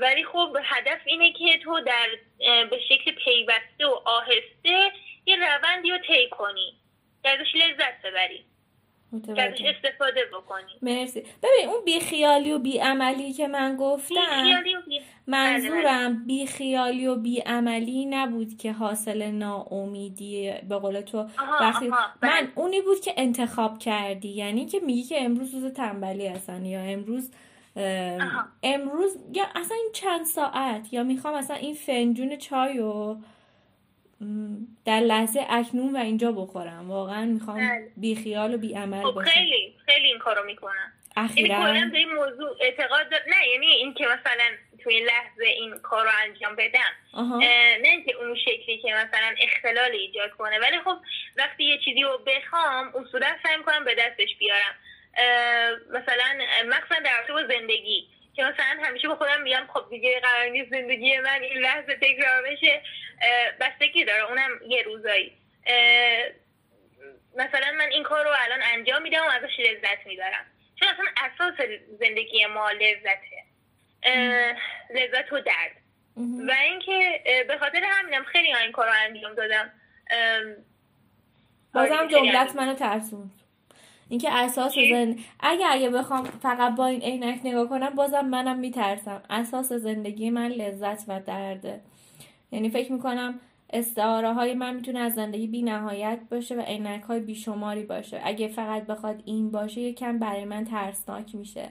ولی 0.00 0.24
خب 0.24 0.56
هدف 0.64 1.00
اینه 1.06 1.32
که 1.32 1.58
تو 1.64 1.80
در 1.80 2.08
به 2.64 2.78
شکل 2.88 3.12
پیوسته 3.24 3.86
و 3.86 4.00
آهسته 4.04 4.92
یه 5.26 5.36
روندی 5.36 5.90
رو 5.90 5.98
طی 5.98 6.28
کنی 6.30 6.74
ازش 7.24 7.54
لذت 7.54 8.02
ببری 8.04 8.44
ازش 9.12 9.60
استفاده 9.60 10.20
بکنی. 10.32 10.72
مرسی. 10.82 11.20
ببین 11.20 11.68
اون 11.68 11.84
بیخیالی 11.84 12.52
و 12.52 12.58
بیعملی 12.58 13.32
که 13.32 13.48
من 13.48 13.76
گفتم 13.76 14.62
بی... 14.64 15.00
منظورم 15.26 16.26
بیخیالی 16.26 17.06
و 17.06 17.14
بیعملی 17.14 18.06
نبود 18.06 18.58
که 18.58 18.72
حاصل 18.72 19.22
ناامیدی 19.22 20.52
به 20.68 20.76
قول 20.78 21.00
تو 21.00 21.26
وقتی 21.60 21.88
من 21.88 21.98
بله. 22.20 22.48
اونی 22.54 22.80
بود 22.80 23.00
که 23.00 23.14
انتخاب 23.16 23.78
کردی. 23.78 24.28
یعنی 24.28 24.66
که 24.66 24.80
میگی 24.80 25.02
که 25.02 25.22
امروز 25.22 25.54
روز 25.54 25.72
تنبلی 25.72 26.26
هستن 26.26 26.64
یا 26.64 26.80
امروز 26.80 27.30
امروز 28.62 29.16
یا 29.32 29.44
اصلا 29.54 29.76
این 29.76 29.90
چند 29.92 30.26
ساعت 30.26 30.92
یا 30.92 31.02
می‌خوام 31.02 31.34
اصلا 31.34 31.56
این 31.56 31.74
فنجون 31.74 32.36
چای 32.36 32.78
رو 32.78 33.18
در 34.84 35.00
لحظه 35.00 35.46
اکنون 35.48 35.96
و 35.96 35.98
اینجا 35.98 36.32
بخورم. 36.32 36.90
واقعا 36.90 37.24
می‌خوام 37.24 37.56
بله. 37.56 37.90
بی 37.96 38.16
خیال 38.16 38.54
و 38.54 38.58
بی 38.58 38.74
عمل 38.74 39.02
خب 39.02 39.12
باشم. 39.14 39.30
خیلی 39.30 39.74
خیلی 39.86 40.06
این 40.06 40.18
کارو 40.18 40.44
می‌کنم. 40.46 40.92
اخیرا 41.16 41.74
یعنی 41.74 41.96
این 41.96 42.14
موضوع 42.14 42.56
اعتقاد 42.60 43.10
دار... 43.10 43.20
نه 43.28 43.48
یعنی 43.52 43.66
این 43.66 43.94
که 43.94 44.04
مثلا 44.04 44.44
توی 44.78 45.00
لحظه 45.00 45.44
این 45.44 45.78
کار 45.78 46.04
رو 46.04 46.10
انجام 46.22 46.56
بدم 46.56 46.92
نه 47.82 47.88
اینکه 47.88 48.16
اون 48.16 48.34
شکلی 48.34 48.78
که 48.78 48.88
مثلا 48.88 49.34
اختلال 49.42 49.90
ایجاد 49.90 50.30
کنه. 50.30 50.58
ولی 50.58 50.78
خب 50.84 50.96
وقتی 51.36 51.64
یه 51.64 51.78
چیزی 51.84 52.02
رو 52.02 52.20
بخوام 52.26 52.92
اصولا 52.94 53.26
سعی 53.42 53.56
می‌کنم 53.56 53.84
به 53.84 53.94
دستش 53.94 54.36
بیارم. 54.38 54.74
مثلا 55.90 56.38
مخصوصا 56.66 57.00
در 57.04 57.24
با 57.28 57.42
زندگی 57.46 58.08
که 58.34 58.44
مثلا 58.44 58.82
همیشه 58.82 59.08
با 59.08 59.16
خودم 59.16 59.42
میگم 59.42 59.66
خب 59.74 59.86
دیگه 59.90 60.20
قرار 60.20 60.48
نیست 60.48 60.70
زندگی 60.70 61.18
من 61.18 61.42
این 61.42 61.58
لحظه 61.58 61.94
تکرار 61.94 62.42
بشه. 62.42 62.82
بستگی 63.60 64.04
داره 64.04 64.24
اونم 64.24 64.50
یه 64.68 64.82
روزایی. 64.82 65.32
مثلا 67.36 67.72
من 67.78 67.88
این 67.92 68.02
کار 68.02 68.24
رو 68.24 68.30
الان 68.38 68.60
انجام 68.62 69.02
میدم 69.02 69.20
و 69.20 69.30
ازش 69.30 69.60
لذت 69.60 70.06
می‌برم. 70.06 70.46
چون 70.76 70.88
اصلا 70.88 71.04
اساس 71.16 71.66
زندگی 72.00 72.46
ما 72.46 72.70
لذته. 72.70 73.44
لذت 74.94 75.32
و 75.32 75.40
درد. 75.40 75.76
و 76.48 76.52
اینکه 76.62 77.22
به 77.48 77.58
خاطر 77.58 77.80
همینم 77.84 78.24
خیلی 78.24 78.54
این 78.54 78.72
کار 78.72 78.86
رو 78.86 78.92
انجام 79.04 79.34
دادم. 79.34 79.72
بازم 81.74 82.08
جملت 82.08 82.56
منو 82.56 82.74
ترسوند. 82.74 83.37
اینکه 84.08 84.32
اساس 84.32 84.74
زن 84.90 85.16
اگه 85.40 85.66
اگه 85.70 85.90
بخوام 85.90 86.24
فقط 86.24 86.74
با 86.74 86.86
این 86.86 87.02
عینک 87.02 87.40
نگاه 87.44 87.68
کنم 87.68 87.90
بازم 87.90 88.20
منم 88.20 88.58
میترسم. 88.58 89.22
اساس 89.30 89.72
زندگی 89.72 90.30
من 90.30 90.48
لذت 90.48 91.04
و 91.08 91.20
درده. 91.20 91.80
یعنی 92.52 92.70
فکر 92.70 92.92
می‌کنم 92.92 93.40
استعاره 93.70 94.32
های 94.32 94.54
من 94.54 94.74
می‌تونه 94.74 94.98
از 94.98 95.14
زندگی 95.14 95.46
بی 95.46 95.62
نهایت 95.62 96.18
باشه 96.30 96.54
و 96.54 96.60
عینک 96.60 97.02
های 97.02 97.20
بیشماری 97.20 97.82
باشه. 97.82 98.20
اگه 98.24 98.48
فقط 98.48 98.86
بخواد 98.86 99.22
این 99.24 99.50
باشه 99.50 99.80
یکم 99.80 100.18
برای 100.18 100.44
من 100.44 100.64
ترسناک 100.64 101.34
میشه. 101.34 101.68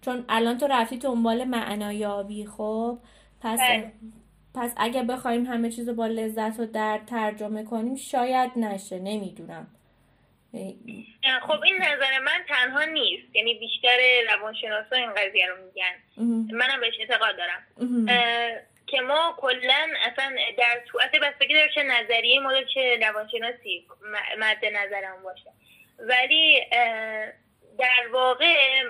چون 0.00 0.24
الان 0.28 0.58
تو 0.58 0.66
رفتی 0.66 0.96
دنبال 0.96 1.44
معنایابی 1.44 2.46
خب؟ 2.46 2.98
پس 3.40 3.58
بله. 3.58 3.92
پس 4.54 4.72
اگه 4.76 5.02
بخوایم 5.02 5.46
همه 5.46 5.70
چیز 5.70 5.88
رو 5.88 5.94
با 5.94 6.06
لذت 6.06 6.60
و 6.60 6.66
درد 6.66 7.04
ترجمه 7.06 7.64
کنیم 7.64 7.94
شاید 7.94 8.50
نشه. 8.56 8.98
نمی‌دونم. 8.98 9.66
خب 11.42 11.62
این 11.62 11.76
نظر 11.76 12.18
من 12.18 12.44
تنها 12.48 12.84
نیست. 12.84 13.36
یعنی 13.36 13.54
بیشتر 13.54 13.98
روانشناسا 14.32 14.96
این 14.96 15.14
قضیه 15.14 15.46
رو 15.46 15.56
میگن. 15.64 15.94
منم 16.56 16.80
بهش 16.80 16.94
اعتقاد 17.00 17.36
دارم. 17.36 17.66
که 18.86 19.00
ما 19.00 19.34
کلا 19.36 19.88
اصلا 20.12 20.36
در 20.58 20.80
صورت 20.92 21.16
بستگی 21.16 21.54
داره 21.54 21.70
چه 21.74 21.82
نظریه 21.82 22.40
ما 22.40 22.52
چه 22.74 22.98
روانشناسی 23.02 23.86
مد 24.38 24.64
نظرم 24.64 25.22
باشه. 25.22 25.50
ولی 25.98 26.60
در 27.78 28.08
واقع 28.12 28.82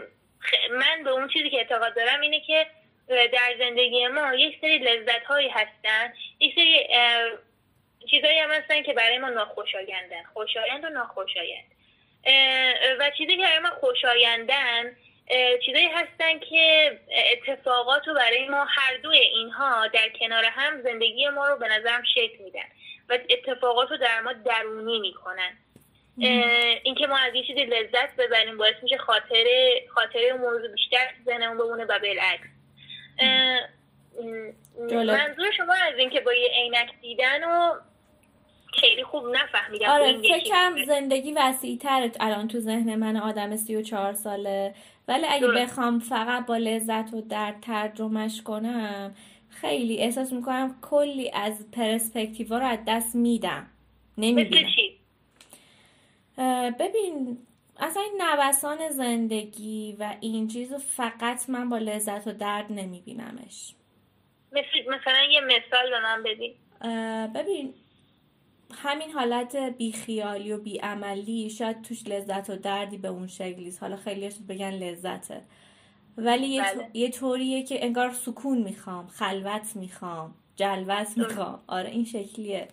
من 0.70 1.04
به 1.04 1.10
اون 1.10 1.28
چیزی 1.28 1.50
که 1.50 1.56
اعتقاد 1.56 1.96
دارم 1.96 2.20
اینه 2.20 2.40
که 2.40 2.66
در 3.08 3.54
زندگی 3.58 4.06
ما 4.06 4.34
یک 4.34 4.58
سری 4.60 4.78
لذت 4.78 5.24
هایی 5.24 5.48
هستن. 5.48 6.12
یک 6.40 6.54
سری 6.54 6.88
چیزهایی 8.10 8.38
هم 8.38 8.50
هستن 8.50 8.82
که 8.82 8.92
برای 8.92 9.18
ما 9.18 9.28
ناخوشایندن. 9.28 10.22
خوشایند 10.32 10.84
و 10.84 10.88
ناخوشایند. 10.88 11.64
و 13.00 13.10
چیزی 13.18 13.36
که 13.36 13.42
برای 13.42 13.58
ما 13.58 13.70
خوشایندن 13.70 14.96
چیزایی 15.66 15.88
هستن 15.88 16.38
که 16.38 16.98
اتفاقات 17.32 18.08
رو 18.08 18.14
برای 18.14 18.48
ما 18.48 18.64
هر 18.64 18.96
دوی 18.96 19.18
اینها 19.18 19.86
در 19.86 20.08
کنار 20.20 20.44
هم 20.44 20.82
زندگی 20.82 21.28
ما 21.28 21.48
رو 21.48 21.56
به 21.56 21.68
نظرم 21.68 22.02
شکل 22.14 22.44
میدن 22.44 22.66
و 23.08 23.18
اتفاقات 23.30 23.90
رو 23.90 23.96
در 23.96 24.20
ما 24.20 24.32
درونی 24.32 24.98
می‌کنن. 24.98 25.58
اینکه 26.82 27.06
ما 27.06 27.18
از 27.18 27.34
یه 27.34 27.42
چیزی 27.42 27.64
لذت 27.64 28.16
ببریم 28.16 28.58
باعث 28.58 28.74
میشه 28.82 28.98
خاطره 28.98 29.84
خاطره 29.94 30.32
موضوع 30.32 30.68
بیشتر 30.68 31.10
ذهنمون 31.24 31.58
بمونه 31.58 31.84
و 31.84 31.98
بالعکس. 31.98 32.48
منظور 34.90 35.50
شما 35.56 35.74
از 35.74 35.98
اینکه 35.98 36.20
با 36.20 36.32
یه 36.32 36.48
عینک 36.48 36.90
دیدن 37.00 37.44
و 37.44 37.74
خیلی 38.80 39.04
خوب 39.04 39.24
نفهمیدم 39.26 39.86
آره 39.86 40.18
فکرم 40.18 40.84
زندگی 40.84 41.32
وسیع 41.32 41.78
تره 41.78 42.12
الان 42.20 42.48
تو 42.48 42.60
ذهن 42.60 42.94
من 42.94 43.16
آدم 43.16 43.56
سی 43.56 43.76
و 43.76 43.82
چهار 43.82 44.12
ساله. 44.12 44.74
ولی 45.08 45.26
اگه 45.28 45.48
بخوام 45.48 45.98
فقط 45.98 46.46
با 46.46 46.56
لذت 46.56 47.14
و 47.14 47.20
درد 47.20 47.60
ترجمهش 47.60 48.42
کنم 48.42 49.14
خیلی 49.48 49.98
احساس 49.98 50.32
می‌کنم 50.32 50.78
کلی 50.82 51.30
از 51.30 51.70
پرسپکتیوا 51.72 52.58
رو 52.58 52.66
از 52.66 52.78
دست 52.86 53.14
میدم. 53.14 53.66
نمی‌بینم 54.18 54.68
ببین 56.78 57.38
اصلا 57.80 58.02
این 58.02 58.22
نوسان 58.22 58.90
زندگی 58.90 59.96
و 59.98 60.14
این 60.20 60.48
چیز 60.48 60.72
رو 60.72 60.78
فقط 60.78 61.50
من 61.50 61.68
با 61.68 61.78
لذت 61.78 62.26
و 62.26 62.32
درد 62.32 62.72
نمیبینمش. 62.72 63.74
مثلا 64.52 65.22
یه 65.30 65.40
مثال 65.40 65.90
به 65.90 66.00
من 66.00 66.22
بدین. 66.22 66.54
ببین 67.32 67.74
همین 68.82 69.10
حالت 69.10 69.56
بیخیالی 69.56 70.52
و 70.52 70.58
بیعملی 70.58 71.50
شاید 71.50 71.82
توش 71.82 72.06
لذت 72.06 72.50
و 72.50 72.56
دردی 72.56 72.98
به 72.98 73.08
اون 73.08 73.26
شکلیست 73.26 73.82
حالا 73.82 73.96
خیلیش 73.96 74.34
بگن 74.48 74.70
لذته. 74.70 75.42
ولی 76.16 76.46
یه, 76.46 76.62
بله. 76.62 76.90
یه 76.94 77.10
طوریه 77.10 77.62
که 77.62 77.84
انگار 77.84 78.12
سکون 78.12 78.58
می‌خوام 78.58 79.06
خلوت 79.06 79.76
می‌خوام 79.76 80.34
جلوت 80.56 81.08
می‌خوام. 81.16 81.60
آره 81.66 81.90
این 81.90 82.04
شکلیه. 82.04 82.68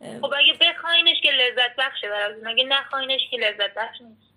خب 0.00 0.24
اگه 0.24 0.52
بخواینش 0.60 1.20
که 1.22 1.30
لذت 1.30 1.76
بخشه 1.78 2.08
براتون 2.08 2.46
اگه 2.46 2.64
نخواینش 2.64 3.20
که 3.30 3.36
لذت 3.36 3.74
بخش 3.76 3.98
نیست. 4.00 4.32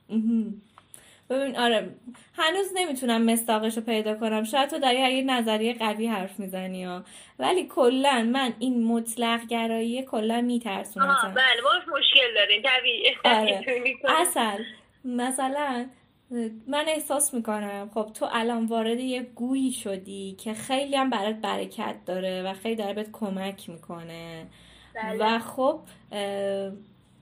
ببین 1.30 1.58
آره 1.58 1.90
هنوز 2.34 2.72
نمی‌تونم 2.76 3.22
مستاقش 3.26 3.76
رو 3.78 3.84
پیدا 3.84 4.16
کنم. 4.16 4.44
شاید 4.44 4.70
تو 4.70 4.80
داری 4.80 4.98
یه 4.98 5.24
نظریه 5.24 5.74
قوی 5.74 6.08
حرف 6.08 6.40
می‌زنی 6.40 6.84
ها. 6.84 7.04
ولی 7.40 7.68
کلا 7.68 8.30
من 8.34 8.54
این 8.60 8.84
مطلق 8.84 9.48
گرایی 9.48 10.04
کلا 10.04 10.42
میترسونم. 10.42 11.34
بله 11.36 11.62
باش 11.64 11.82
مشکل 11.98 12.34
دارین 12.36 12.62
طبیعی. 12.64 13.16
آره. 13.26 13.66
اصل 14.22 14.64
مثلا 15.06 15.86
من 16.68 16.86
احساس 16.88 17.34
می‌کنم 17.34 17.90
خب 17.94 18.10
تو 18.14 18.28
الان 18.32 18.66
وارد 18.66 19.00
یه 19.00 19.22
گویی 19.22 19.72
شدی 19.72 20.36
که 20.40 20.54
خیلی 20.54 20.96
هم 20.96 21.10
برات 21.10 21.36
برکت 21.36 21.96
داره 22.06 22.44
و 22.44 22.54
خیلی 22.54 22.76
داره 22.76 22.94
بهت 22.94 23.10
کمک 23.12 23.70
می‌کنه. 23.70 24.46
بله. 24.96 25.18
و 25.20 25.40
خب 25.40 25.80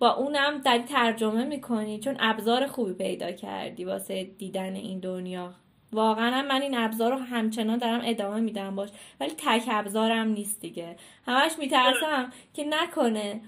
با 0.03 0.13
اونم 0.13 0.57
در 0.57 0.80
ترجمه 0.80 1.45
می‌کنی 1.45 1.99
چون 1.99 2.15
ابزار 2.19 2.67
خوبی 2.67 2.93
پیدا 2.93 3.31
کردی 3.31 3.85
واسه 3.85 4.23
دیدن 4.23 4.75
این 4.75 4.99
دنیا. 4.99 5.53
واقعا 5.91 6.41
من 6.41 6.61
این 6.61 6.77
ابزار 6.77 7.11
رو 7.11 7.17
همچنان 7.17 7.77
دارم 7.77 8.01
ادامه 8.05 8.39
میدم 8.39 8.75
باش 8.75 8.89
ولی 9.19 9.31
تک 9.38 9.63
ابزارم 9.71 10.27
نیست 10.27 10.61
دیگه. 10.61 10.95
همش 11.25 11.51
میترسم 11.59 12.34
که 12.53 12.63
نکنه 12.63 13.41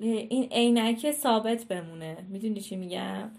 این 0.00 0.48
عینک 0.52 1.10
ثابت 1.10 1.64
بمونه. 1.64 2.16
می‌دونی 2.28 2.60
چی 2.60 2.76
میگم؟ 2.76 3.30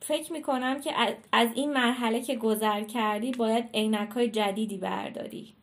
فکر 0.00 0.32
می‌کنم 0.32 0.80
که 0.80 0.92
از 1.32 1.48
این 1.54 1.72
مرحله 1.72 2.20
که 2.20 2.36
گذر 2.36 2.82
کردی 2.82 3.30
باید 3.32 3.64
عینک 3.74 4.10
های 4.10 4.28
جدیدی 4.28 4.78
برداری. 4.78 5.54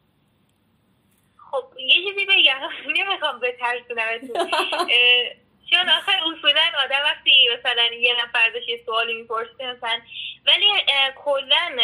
خب 1.38 1.63
یه 1.80 1.95
چیزی 1.95 2.25
بگم. 2.25 2.59
نمی‌خوام 2.97 3.39
به 3.39 3.55
ترسونم 3.59 4.45
چون 5.73 5.89
آخر 5.89 6.11
اصولا 6.11 6.61
آدم 6.83 6.99
وقتی 7.03 7.49
مثلا 7.59 7.83
یه 7.83 8.13
نفر 8.23 8.51
یه 8.67 8.81
سوالی 8.85 9.13
می‌پرسه 9.13 9.75
مثلا 9.77 9.99
ولی 10.45 10.65
کلا 11.15 11.77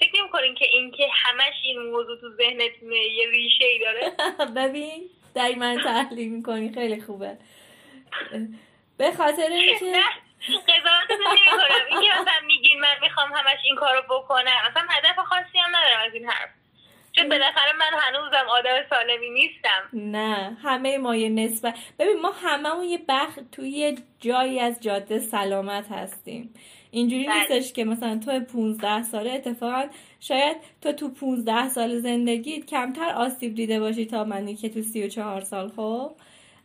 فکر 0.00 0.20
نمی‌کنین 0.20 0.54
که 0.54 0.64
اینکه 0.64 1.08
همش 1.12 1.54
این 1.62 1.82
موضوع 1.82 2.20
تو 2.20 2.30
ذهنتونه 2.36 2.96
یه 2.96 3.30
ریشه 3.30 3.64
ای 3.64 3.78
داره؟ 3.78 4.12
ببین 4.68 5.10
دایی 5.34 5.54
من 5.54 5.80
تحلیل 5.84 6.32
می‌کنی 6.32 6.72
خیلی 6.74 7.00
خوبه. 7.00 7.36
به 8.98 9.12
خاطر 9.12 9.42
اینکه 9.42 10.02
قضاوتتون 10.44 11.26
نمی‌کنم. 11.26 11.86
اینکه 11.90 12.08
مثلا 12.20 12.46
میگین 12.46 12.80
من 12.80 12.96
می‌خوام 13.02 13.32
همش 13.32 13.58
این 13.64 13.76
کارو 13.76 14.02
بکنم 14.10 14.70
مثلا 14.70 14.86
هدف 14.90 15.18
خاصی 15.18 15.58
هم 15.58 15.76
ندارم 15.76 16.00
از 16.06 16.14
این 16.14 16.28
حرف. 16.28 16.50
چون 17.12 17.28
بالاخره 17.28 17.72
من 17.72 17.98
هنوزم 18.00 18.48
آدم 18.48 18.76
سالمی 18.90 19.30
نیستم 19.30 19.88
نه 19.92 20.56
همه 20.62 20.98
ما 20.98 21.16
یه 21.16 21.28
نسبت 21.28 21.78
ببین 21.98 22.20
ما 22.20 22.30
هممون 22.30 22.84
یه 22.84 22.98
بخ 23.08 23.38
توی 23.52 23.70
یه 23.70 23.94
جایی 24.20 24.60
از 24.60 24.80
جاده 24.80 25.18
سلامت 25.18 25.92
هستیم 25.92 26.54
اینجوری 26.90 27.26
بله. 27.26 27.38
نیستش 27.38 27.72
که 27.72 27.84
مثلا 27.84 28.20
تو 28.24 28.40
15 28.40 29.02
ساله 29.02 29.32
اتفاقا 29.32 29.88
شاید 30.20 30.56
تو 30.82 30.92
تو 30.92 31.08
15 31.08 31.68
سال 31.68 31.98
زندگیت 31.98 32.66
کمتر 32.66 33.10
آسیب 33.10 33.54
دیده 33.54 33.80
باشی 33.80 34.06
تا 34.06 34.24
منی 34.24 34.56
که 34.56 34.68
تو 34.68 34.82
34 34.82 35.40
سال 35.40 35.68
خب 35.68 36.12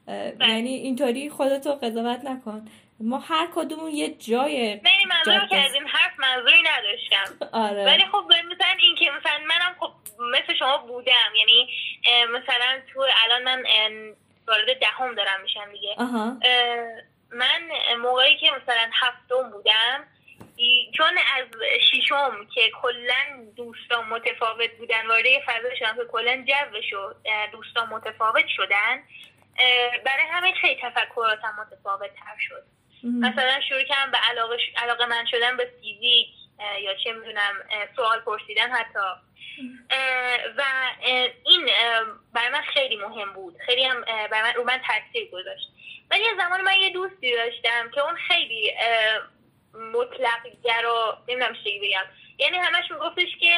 بله. 0.08 0.50
یعنی 0.50 0.70
اینطوری 0.70 1.30
خودتو 1.30 1.72
قضاوت 1.72 2.26
نکن 2.26 2.66
ما 3.00 3.20
هر 3.20 3.48
کدومون 3.56 3.92
یه 3.92 4.16
جای 4.20 4.76
نه 4.76 4.92
منظورم 5.10 5.48
که 5.48 5.58
از 5.58 5.74
این 5.74 5.88
حرف 5.88 6.20
منظوری 6.20 6.62
نداشتم 6.62 7.46
آره. 7.66 7.86
ولی 7.86 8.06
خب 8.06 8.24
مثلا 8.28 8.76
این 8.80 8.96
که 8.96 9.06
مثلا 9.20 9.40
منم 9.48 9.76
خب 9.80 9.92
مثل 10.20 10.58
شما 10.60 10.78
بودم. 10.78 11.36
یعنی 11.36 11.70
مثلا 12.30 12.82
تو 12.94 13.06
الان 13.26 13.44
من 13.44 13.64
وارد 14.48 14.80
دهم 14.80 15.16
دارم 15.16 15.42
میشم 15.42 15.72
دیگه. 15.72 15.96
من 17.32 17.62
موقعی 17.98 18.38
که 18.38 18.52
مثلا 18.52 18.90
هفتم 18.94 19.52
بودم 19.52 20.08
چون 20.98 21.18
از 21.38 21.46
شیشم 21.92 22.48
که 22.56 22.72
کلا 22.82 23.52
دوستان 23.56 24.06
متفاوت 24.10 24.72
بودن 24.78 25.08
وارد 25.08 25.26
فضا 25.46 25.76
شدم 25.80 25.96
که 25.96 26.06
کلا 26.12 26.46
جو 26.48 27.14
دوستان 27.52 27.90
متفاوت 27.90 28.46
شدن 28.48 29.04
برای 30.06 30.26
همین 30.32 30.54
خیلی 30.62 30.82
تفکراتم 30.82 31.56
متفاوت 31.60 32.10
تر 32.10 32.38
شد 32.40 32.64
مثلا 33.04 33.62
شروع 33.70 33.84
کردم 33.84 34.12
به 34.12 34.18
علاقه, 34.18 34.58
علاقه 34.78 35.06
من 35.06 35.26
شدن 35.32 35.58
به 35.58 35.72
فیزیک 35.82 36.28
یا 36.82 36.96
چه 37.04 37.14
می‌دونم 37.14 37.56
سوال 37.96 38.20
پرسیدن 38.20 38.72
حتی. 38.72 39.00
و 40.58 40.64
این 41.46 41.70
برای 42.34 42.50
من 42.50 42.62
خیلی 42.62 42.96
مهم 42.96 43.34
بود. 43.34 43.58
خیلی 43.66 43.84
هم 43.84 44.02
برای 44.02 44.42
من 44.42 44.54
رو 44.54 44.64
من 44.64 44.82
تاثیر 44.88 45.30
گذاشت. 45.32 45.68
ولی 46.12 46.24
یه 46.24 46.36
زمان 46.38 46.62
من 46.62 46.78
یه 46.78 46.90
دوستی 46.90 47.36
داشتم 47.36 47.90
که 47.90 48.02
اون 48.02 48.16
خیلی 48.16 48.74
مطلق 49.94 50.42
گرا 50.64 51.24
نمی‌دونم 51.28 51.56
چی 51.64 51.80
بگم. 51.80 52.06
یعنی 52.38 52.58
همش 52.58 52.92
میگفتش 52.92 53.38
که 53.40 53.56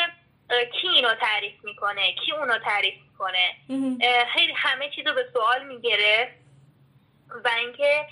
کی 0.81 0.87
اینو 0.87 1.15
تعریف 1.15 1.53
می‌کنه؟ 1.63 2.15
کی 2.25 2.31
اونو 2.31 2.57
تعریف 2.59 2.95
می‌کنه؟ 3.11 3.55
خیلی 4.33 4.53
همه 4.53 4.89
چیز 4.89 5.07
رو 5.07 5.13
به 5.13 5.25
سوال 5.33 5.63
می‌گرفت. 5.63 6.48
و 7.45 7.49
اینکه 7.57 8.07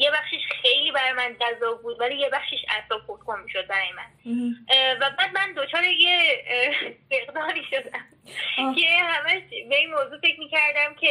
یه 0.00 0.10
بخشش 0.10 0.40
خیلی 0.62 0.92
برای 0.92 1.12
من 1.12 1.36
جذاب 1.40 1.82
بود 1.82 2.00
ولی 2.00 2.16
یه 2.16 2.28
بخشش 2.28 2.64
اصلا 2.68 2.98
خودکن 3.06 3.40
می‌شد 3.40 3.66
برای 3.66 3.92
من. 3.92 4.10
و 5.00 5.10
بعد 5.18 5.30
من 5.34 5.52
دچار 5.56 5.84
یه 5.84 6.44
فقدانی 7.10 7.64
شدم 7.70 8.06
که 8.74 8.86
همش 9.02 9.42
به 9.68 9.76
این 9.76 9.90
موضوع 9.90 10.18
فکر 10.22 10.38
می‌کردم 10.38 10.94
که 11.00 11.08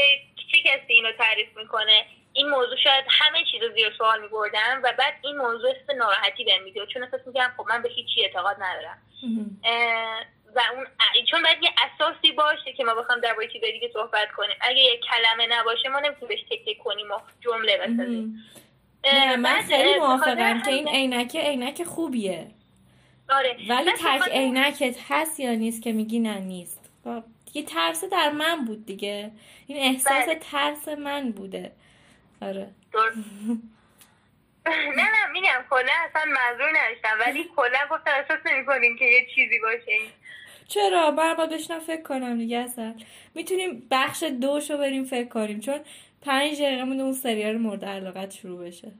چه 0.51 0.57
کسی 0.65 0.93
اینو 0.93 1.11
تعریف 1.11 1.57
می‌کنه. 1.57 2.05
این 2.33 2.49
موضوع 2.49 2.77
شاید 2.83 3.05
همه 3.09 3.39
چیز 3.51 3.61
رو 3.61 3.73
زیر 3.75 3.93
سوال 3.97 4.21
میبردم 4.21 4.81
و 4.83 4.93
بعد 4.97 5.13
این 5.23 5.37
موضوع 5.37 5.69
است 5.69 5.89
ناراحتی 5.89 6.43
بهم 6.43 6.63
میده 6.63 6.85
چون 6.85 7.03
احساس 7.03 7.21
می‌کردم 7.27 7.53
خب 7.57 7.65
من 7.69 7.81
به 7.81 7.89
هیچی 7.89 8.23
اعتقاد 8.23 8.57
ندارم. 8.59 8.97
و 10.55 10.61
اون 10.75 10.87
چون 11.31 11.43
باید 11.43 11.63
یه 11.63 11.69
اساسی 11.77 12.31
باشه 12.31 12.73
که 12.73 12.83
ما 12.83 12.95
بخوام 12.95 13.19
درباره 13.19 13.47
چیز 13.47 13.61
دیگه 13.61 13.89
صحبت 13.93 14.31
کنیم. 14.31 14.55
اگه 14.61 14.79
یه 14.79 14.99
کلمه 15.09 15.47
نباشه 15.59 15.89
ما 15.89 15.99
نمی‌تونیم 15.99 16.27
بهش 16.27 16.39
تک 16.49 16.65
تک 16.65 16.77
کنیم 16.83 17.11
و 17.11 17.19
جمله 17.41 17.77
بسازیم. 17.77 18.43
من 19.39 19.61
خیلی 19.61 19.99
موافقم 19.99 20.61
که 20.61 20.71
این 20.71 20.87
عینک 20.87 21.35
عینک 21.35 21.83
خوبیه. 21.83 22.51
آره. 23.29 23.57
ولی 23.69 23.91
تک 23.91 24.29
عینکت 24.31 24.95
هست 25.09 25.39
یا 25.39 25.55
نیست 25.55 25.83
که 25.83 25.91
میگی 25.91 26.19
نه 26.19 26.39
نیست. 26.39 26.89
دیگه 27.45 27.67
ترس 27.67 28.03
در 28.03 28.31
من 28.31 28.65
بود 28.65 28.85
دیگه. 28.85 29.31
این 29.67 29.77
احساس 29.77 30.25
بله. 30.25 30.35
ترس 30.35 30.87
من 30.87 31.31
بوده. 31.31 31.71
آره. 32.41 32.67
نه 34.97 35.03
نه 35.03 35.31
میگم 35.31 35.65
کلا 35.69 35.91
اصلا 36.09 36.25
منظور 36.25 36.69
نداشتم. 36.69 37.17
ولی 37.19 37.49
کلا 37.55 37.79
گفتم 37.91 38.11
احساس 38.11 38.39
نمی 38.45 38.97
که 38.99 39.05
یه 39.05 39.27
چیزی 39.35 39.59
باشه. 39.59 39.99
چرا؟ 40.69 41.11
من 41.11 41.33
با 41.33 41.45
بشنم 41.45 41.79
فکر 41.79 42.01
کنم 42.01 42.37
دیگه 42.37 42.57
اصلا. 42.57 42.95
می‌تونیم 43.35 43.87
بخش 43.91 44.23
دوشو 44.23 44.77
بریم 44.77 45.03
فکر 45.03 45.27
کنیم 45.27 45.59
چون 45.59 45.79
پنج 46.21 46.61
دقیقه 46.61 46.83
مونده 46.83 47.03
اون 47.03 47.13
سریال 47.13 47.57
مورد 47.57 47.85
علاقت 47.85 48.31
شروع 48.31 48.67
بشه. 48.67 48.91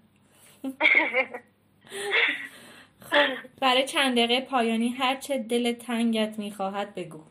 خب 3.09 3.25
برای 3.61 3.87
چند 3.87 4.17
دقیقه 4.17 4.41
پایانی 4.41 4.89
هر 4.89 5.15
چه 5.15 5.37
دل 5.37 5.73
تنگت 5.73 6.39
می‌خواهد 6.39 6.95
بگو. 6.95 7.23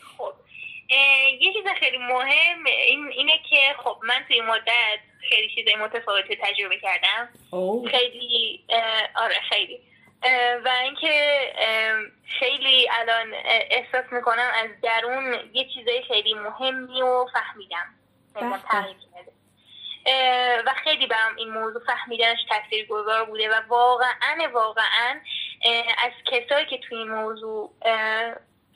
خب 0.00 0.32
یه 1.40 1.52
چیز 1.52 1.64
خیلی 1.80 1.98
مهم 1.98 2.64
این 2.86 3.06
اینه 3.06 3.32
که 3.50 3.56
خب 3.78 3.96
من 4.02 4.24
توی 4.28 4.40
مدت 4.40 4.98
خیلی 5.28 5.48
چیزای 5.54 5.74
متفاوتی 5.74 6.36
تجربه 6.36 6.76
کردم. 6.82 7.28
خیلی 7.90 8.60
آره 9.16 9.34
خیلی. 9.48 9.78
و 10.64 10.68
اینکه 10.82 11.40
خیلی 12.38 12.88
الان 12.92 13.34
احساس 13.70 14.12
می‌کنم 14.12 14.50
از 14.54 14.70
درون 14.82 15.34
یه 15.52 15.68
چیزای 15.74 16.02
خیلی 16.08 16.34
مهمی 16.34 17.02
و 17.02 17.26
فهمیدم. 17.32 17.94
و 20.66 20.74
خیلی 20.84 21.06
برام 21.06 21.36
این 21.36 21.48
موضوع 21.48 21.82
فهمیدنش 21.86 22.38
تاثیر 22.48 22.86
گذار 22.86 23.24
بوده 23.24 23.48
و 23.48 23.60
واقعا 23.68 24.48
واقعا 24.52 25.20
از 25.98 26.12
کسایی 26.26 26.66
که 26.66 26.78
توی 26.78 26.98
این 26.98 27.10
موضوع 27.10 27.70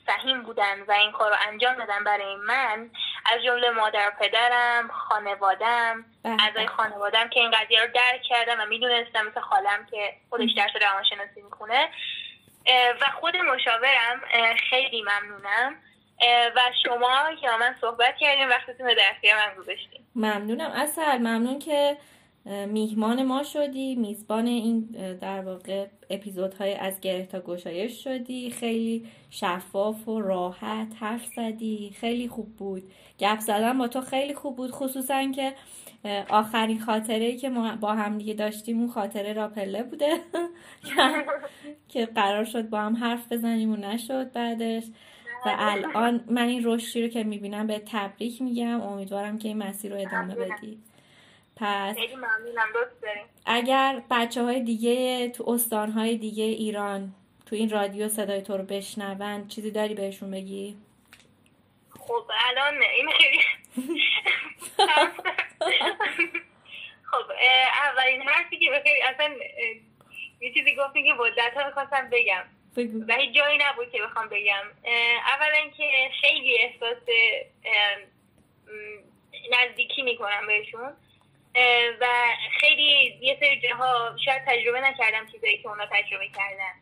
سهیم 0.07 0.43
بودن 0.43 0.83
و 0.89 0.93
این 0.93 1.13
کار 1.13 1.31
رو 1.31 1.37
انجام 1.49 1.75
دادن 1.75 2.05
برای 2.05 2.37
من 2.37 2.91
از 3.27 3.43
جمله 3.45 3.71
مادر 3.71 4.09
و 4.09 4.25
پدرم 4.25 4.89
خانوادم 4.89 6.05
بله. 6.23 6.37
اعضای 6.43 6.67
خانوادم 6.67 7.29
که 7.29 7.41
این 7.41 7.51
قضیه 7.51 7.81
رو 7.81 7.87
درک 7.87 8.23
کردم 8.23 8.61
و 8.61 8.67
می‌دونستم 8.67 9.27
مثل 9.27 9.41
خالم 9.41 9.87
که 9.91 10.13
خودش 10.31 10.51
درس 10.57 10.71
روانشناسی 10.83 11.43
می‌کنه 11.43 11.89
و 13.01 13.05
خود 13.21 13.37
مشاورم 13.37 14.21
خیلی 14.71 15.03
ممنونم. 15.03 15.75
و 16.57 16.61
شما 16.85 17.35
که 17.41 17.49
من 17.61 17.75
صحبت 17.81 18.17
کردیم 18.17 18.49
وقتتون 18.49 18.87
رو 18.87 18.95
در 18.95 19.13
من 19.23 19.63
گذاشتیم 19.63 20.07
ممنونم. 20.15 20.71
اصل 20.71 21.19
ممنون 21.19 21.59
که 21.59 21.97
میهمان 22.69 23.23
ما 23.23 23.43
شدی 23.43 23.95
میزبان 23.95 24.47
این 24.47 24.81
در 25.21 25.41
واقع 25.41 25.87
اپیزودهای 26.11 26.75
از 26.75 27.01
گره 27.01 27.27
تا 27.27 27.41
گشایش 27.41 28.05
شدی. 28.05 28.51
خیلی 28.51 29.07
شفاف 29.31 30.09
و 30.09 30.21
راحت 30.21 30.89
حرف 31.01 31.27
زدی. 31.37 31.95
خیلی 32.01 32.29
خوب 32.29 32.57
بود. 32.57 32.83
گپ 33.19 33.41
زدن 33.41 33.79
با 33.79 33.89
تو 33.89 34.01
خیلی 34.01 34.35
خوب 34.35 34.57
بود. 34.57 34.71
خصوصا 34.71 35.31
که 35.31 35.53
آخرین 36.29 36.81
خاطره 36.81 37.37
که 37.37 37.51
با 37.81 37.95
هم 37.95 38.19
دیگه 38.19 38.35
داشتیم 38.35 38.79
اون 38.79 38.89
خاطره 38.89 39.33
راپله 39.33 39.83
بوده. 39.83 40.13
که 41.89 42.07
قرار 42.07 42.45
شد 42.45 42.69
با 42.69 42.81
هم 42.81 42.97
حرف 42.97 43.33
بزنیم 43.33 43.73
و 43.73 43.77
نشد 43.77 44.33
بعدش. 44.33 44.85
و 45.47 45.57
الان 45.59 46.25
من 46.31 46.49
این 46.49 46.61
رشدی 46.65 47.03
رو 47.03 47.09
که 47.09 47.25
می‌بینم 47.25 47.67
به 47.67 47.83
تبریک 47.87 48.43
میگم. 48.43 48.81
امیدوارم 48.81 49.39
که 49.39 49.49
این 49.49 49.59
مسیر 49.59 49.93
رو 49.95 50.01
ادامه 50.01 50.35
بدی. 50.35 50.79
پس 51.57 51.97
اگر 53.47 54.03
بچه 54.11 54.43
های 54.43 54.61
دیگه 54.61 55.29
تو 55.29 55.51
استان 55.51 55.91
های 55.91 56.17
دیگه 56.17 56.45
ایران 56.45 57.15
تو 57.47 57.57
این 57.57 57.71
رادیو 57.71 58.09
صدای 58.09 58.43
تو 58.43 58.57
رو 58.57 58.65
بشنون 58.65 59.49
چیزی 59.49 59.71
داری 59.71 59.95
بهشون 59.95 60.31
بگی؟ 60.31 60.77
خب 61.91 62.31
الان 62.49 62.83
این 62.83 63.09
خیلی 63.11 63.41
خب 67.11 67.25
اولین 67.89 68.23
حرفی 68.23 68.59
که 68.59 68.71
بخیر 68.71 68.97
اصلا 69.05 69.35
یه 70.41 70.53
چیزی 70.55 70.77
گفتی 70.77 71.05
که 71.05 71.13
مدت 71.13 71.55
ها 71.57 71.67
می‌خواستم 71.67 72.11
بگم. 72.13 72.45
و 73.09 73.15
هیچ 73.15 73.35
جایی 73.35 73.59
نبود 73.61 73.91
که 73.93 74.03
بخوام 74.03 74.29
بگم. 74.29 74.65
اولا 75.27 75.71
که 75.77 76.11
خیلی 76.21 76.59
احساس 76.59 76.99
نزدیکی 79.53 80.03
می‌کنم 80.03 80.47
بهشون. 80.47 80.93
و 82.01 82.07
خیلی 82.61 83.19
یه 83.21 83.37
سری 83.41 83.61
جاها 83.61 84.17
شاید 84.25 84.43
تجربه 84.47 84.81
نکردم 84.81 85.27
چیزایی 85.33 85.59
که 85.59 85.69
اونا 85.69 85.87
تجربه 85.87 86.29
کردن. 86.29 86.73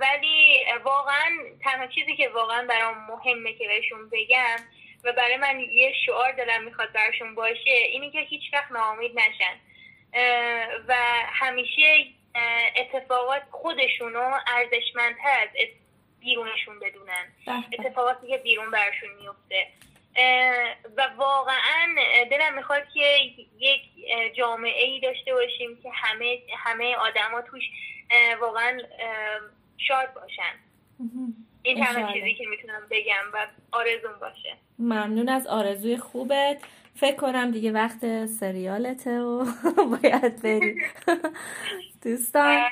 ولی 0.00 0.64
واقعا 0.84 1.30
تنها 1.62 1.86
چیزی 1.86 2.16
که 2.16 2.28
واقعا 2.28 2.66
برام 2.66 3.06
مهمه 3.10 3.52
که 3.52 3.68
بهشون 3.68 4.10
بگم 4.10 4.56
و 5.04 5.12
برای 5.12 5.36
من 5.36 5.60
یه 5.60 5.92
شعار 6.06 6.32
دلم 6.32 6.64
می‌خواد 6.64 6.92
برشون 6.92 7.34
باشه 7.34 7.70
اینی 7.70 8.10
که 8.10 8.20
هیچ 8.20 8.42
وقت 8.52 8.72
ناامید 8.72 9.12
نشن. 9.18 9.60
و 10.88 10.94
همیشه 11.32 12.06
اتفاقات 12.76 13.42
خودشونو 13.50 14.38
ارزشمندتر 14.46 15.40
از 15.42 15.68
بیرونشون 16.20 16.78
بدونن. 16.78 17.32
اتفاقاتی 17.78 18.28
که 18.28 18.38
بیرون 18.38 18.70
برشون 18.70 19.08
میفته 19.20 19.66
و 20.96 21.08
واقعا 21.16 21.94
دلم 22.30 22.54
می‌خواد 22.56 22.82
که 22.94 23.00
یک 23.58 23.82
جامعه 24.36 24.84
ای 24.84 25.00
داشته 25.00 25.32
باشیم 25.34 25.78
که 25.82 25.90
همه 25.94 26.38
همه 26.58 26.96
آدما 26.96 27.40
توش 27.40 27.64
واقعا 28.40 28.78
شاد 29.78 30.14
باشن. 30.14 30.52
این 31.62 31.84
تنها 31.84 32.12
چیزی 32.12 32.34
که 32.34 32.44
می‌تونم 32.46 32.82
بگم 32.90 33.24
و 33.34 33.46
آرزون 33.72 34.18
باشه. 34.20 34.56
ممنون 34.78 35.28
از 35.28 35.46
آرزوی 35.46 35.96
خوبت. 35.96 36.62
فکر 36.94 37.16
کنم 37.16 37.50
دیگه 37.50 37.72
وقت 37.72 38.26
سریالته 38.26 39.20
و 39.20 39.44
باید 40.02 40.42
بری 40.42 40.82
دوستان. 42.04 42.62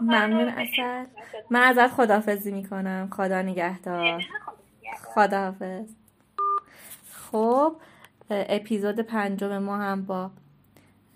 ممنون. 0.00 0.48
اصل. 0.48 1.04
من 1.50 1.60
ازت 1.60 1.88
خدافزی 1.88 2.52
می‌کنم. 2.52 3.10
خدا 3.16 3.42
نگهدار. 3.42 4.22
خداحافظ. 5.02 5.88
خب 7.12 7.76
اپیزود 8.30 9.00
پنجم 9.00 9.58
ما 9.58 9.76
هم 9.76 10.04
با 10.04 10.30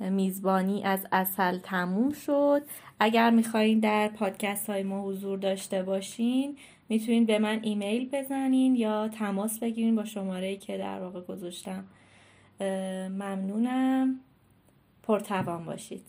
میزبانی 0.01 0.83
از 0.85 1.07
اصل 1.13 1.59
تموم 1.59 2.13
شد. 2.13 2.63
اگر 3.01 3.31
می‌خواین 3.31 3.81
در 3.81 4.09
پادکست 4.09 4.71
های 4.71 4.83
ما 4.83 5.03
حضور 5.03 5.39
داشته 5.39 5.83
باشین 5.83 6.57
می‌تونین 6.89 7.27
به 7.27 7.39
من 7.39 7.61
ایمیل 7.63 8.09
بزنین 8.13 8.77
یا 8.77 9.09
تماس 9.09 9.59
بگیرین 9.59 9.97
با 9.97 10.05
شماره 10.05 10.57
که 10.57 10.79
در 10.79 11.01
واقع 11.01 11.21
گذاشتم. 11.21 11.85
ممنونم. 13.11 14.21
پرتوان 15.03 15.65
باشید. 15.65 16.05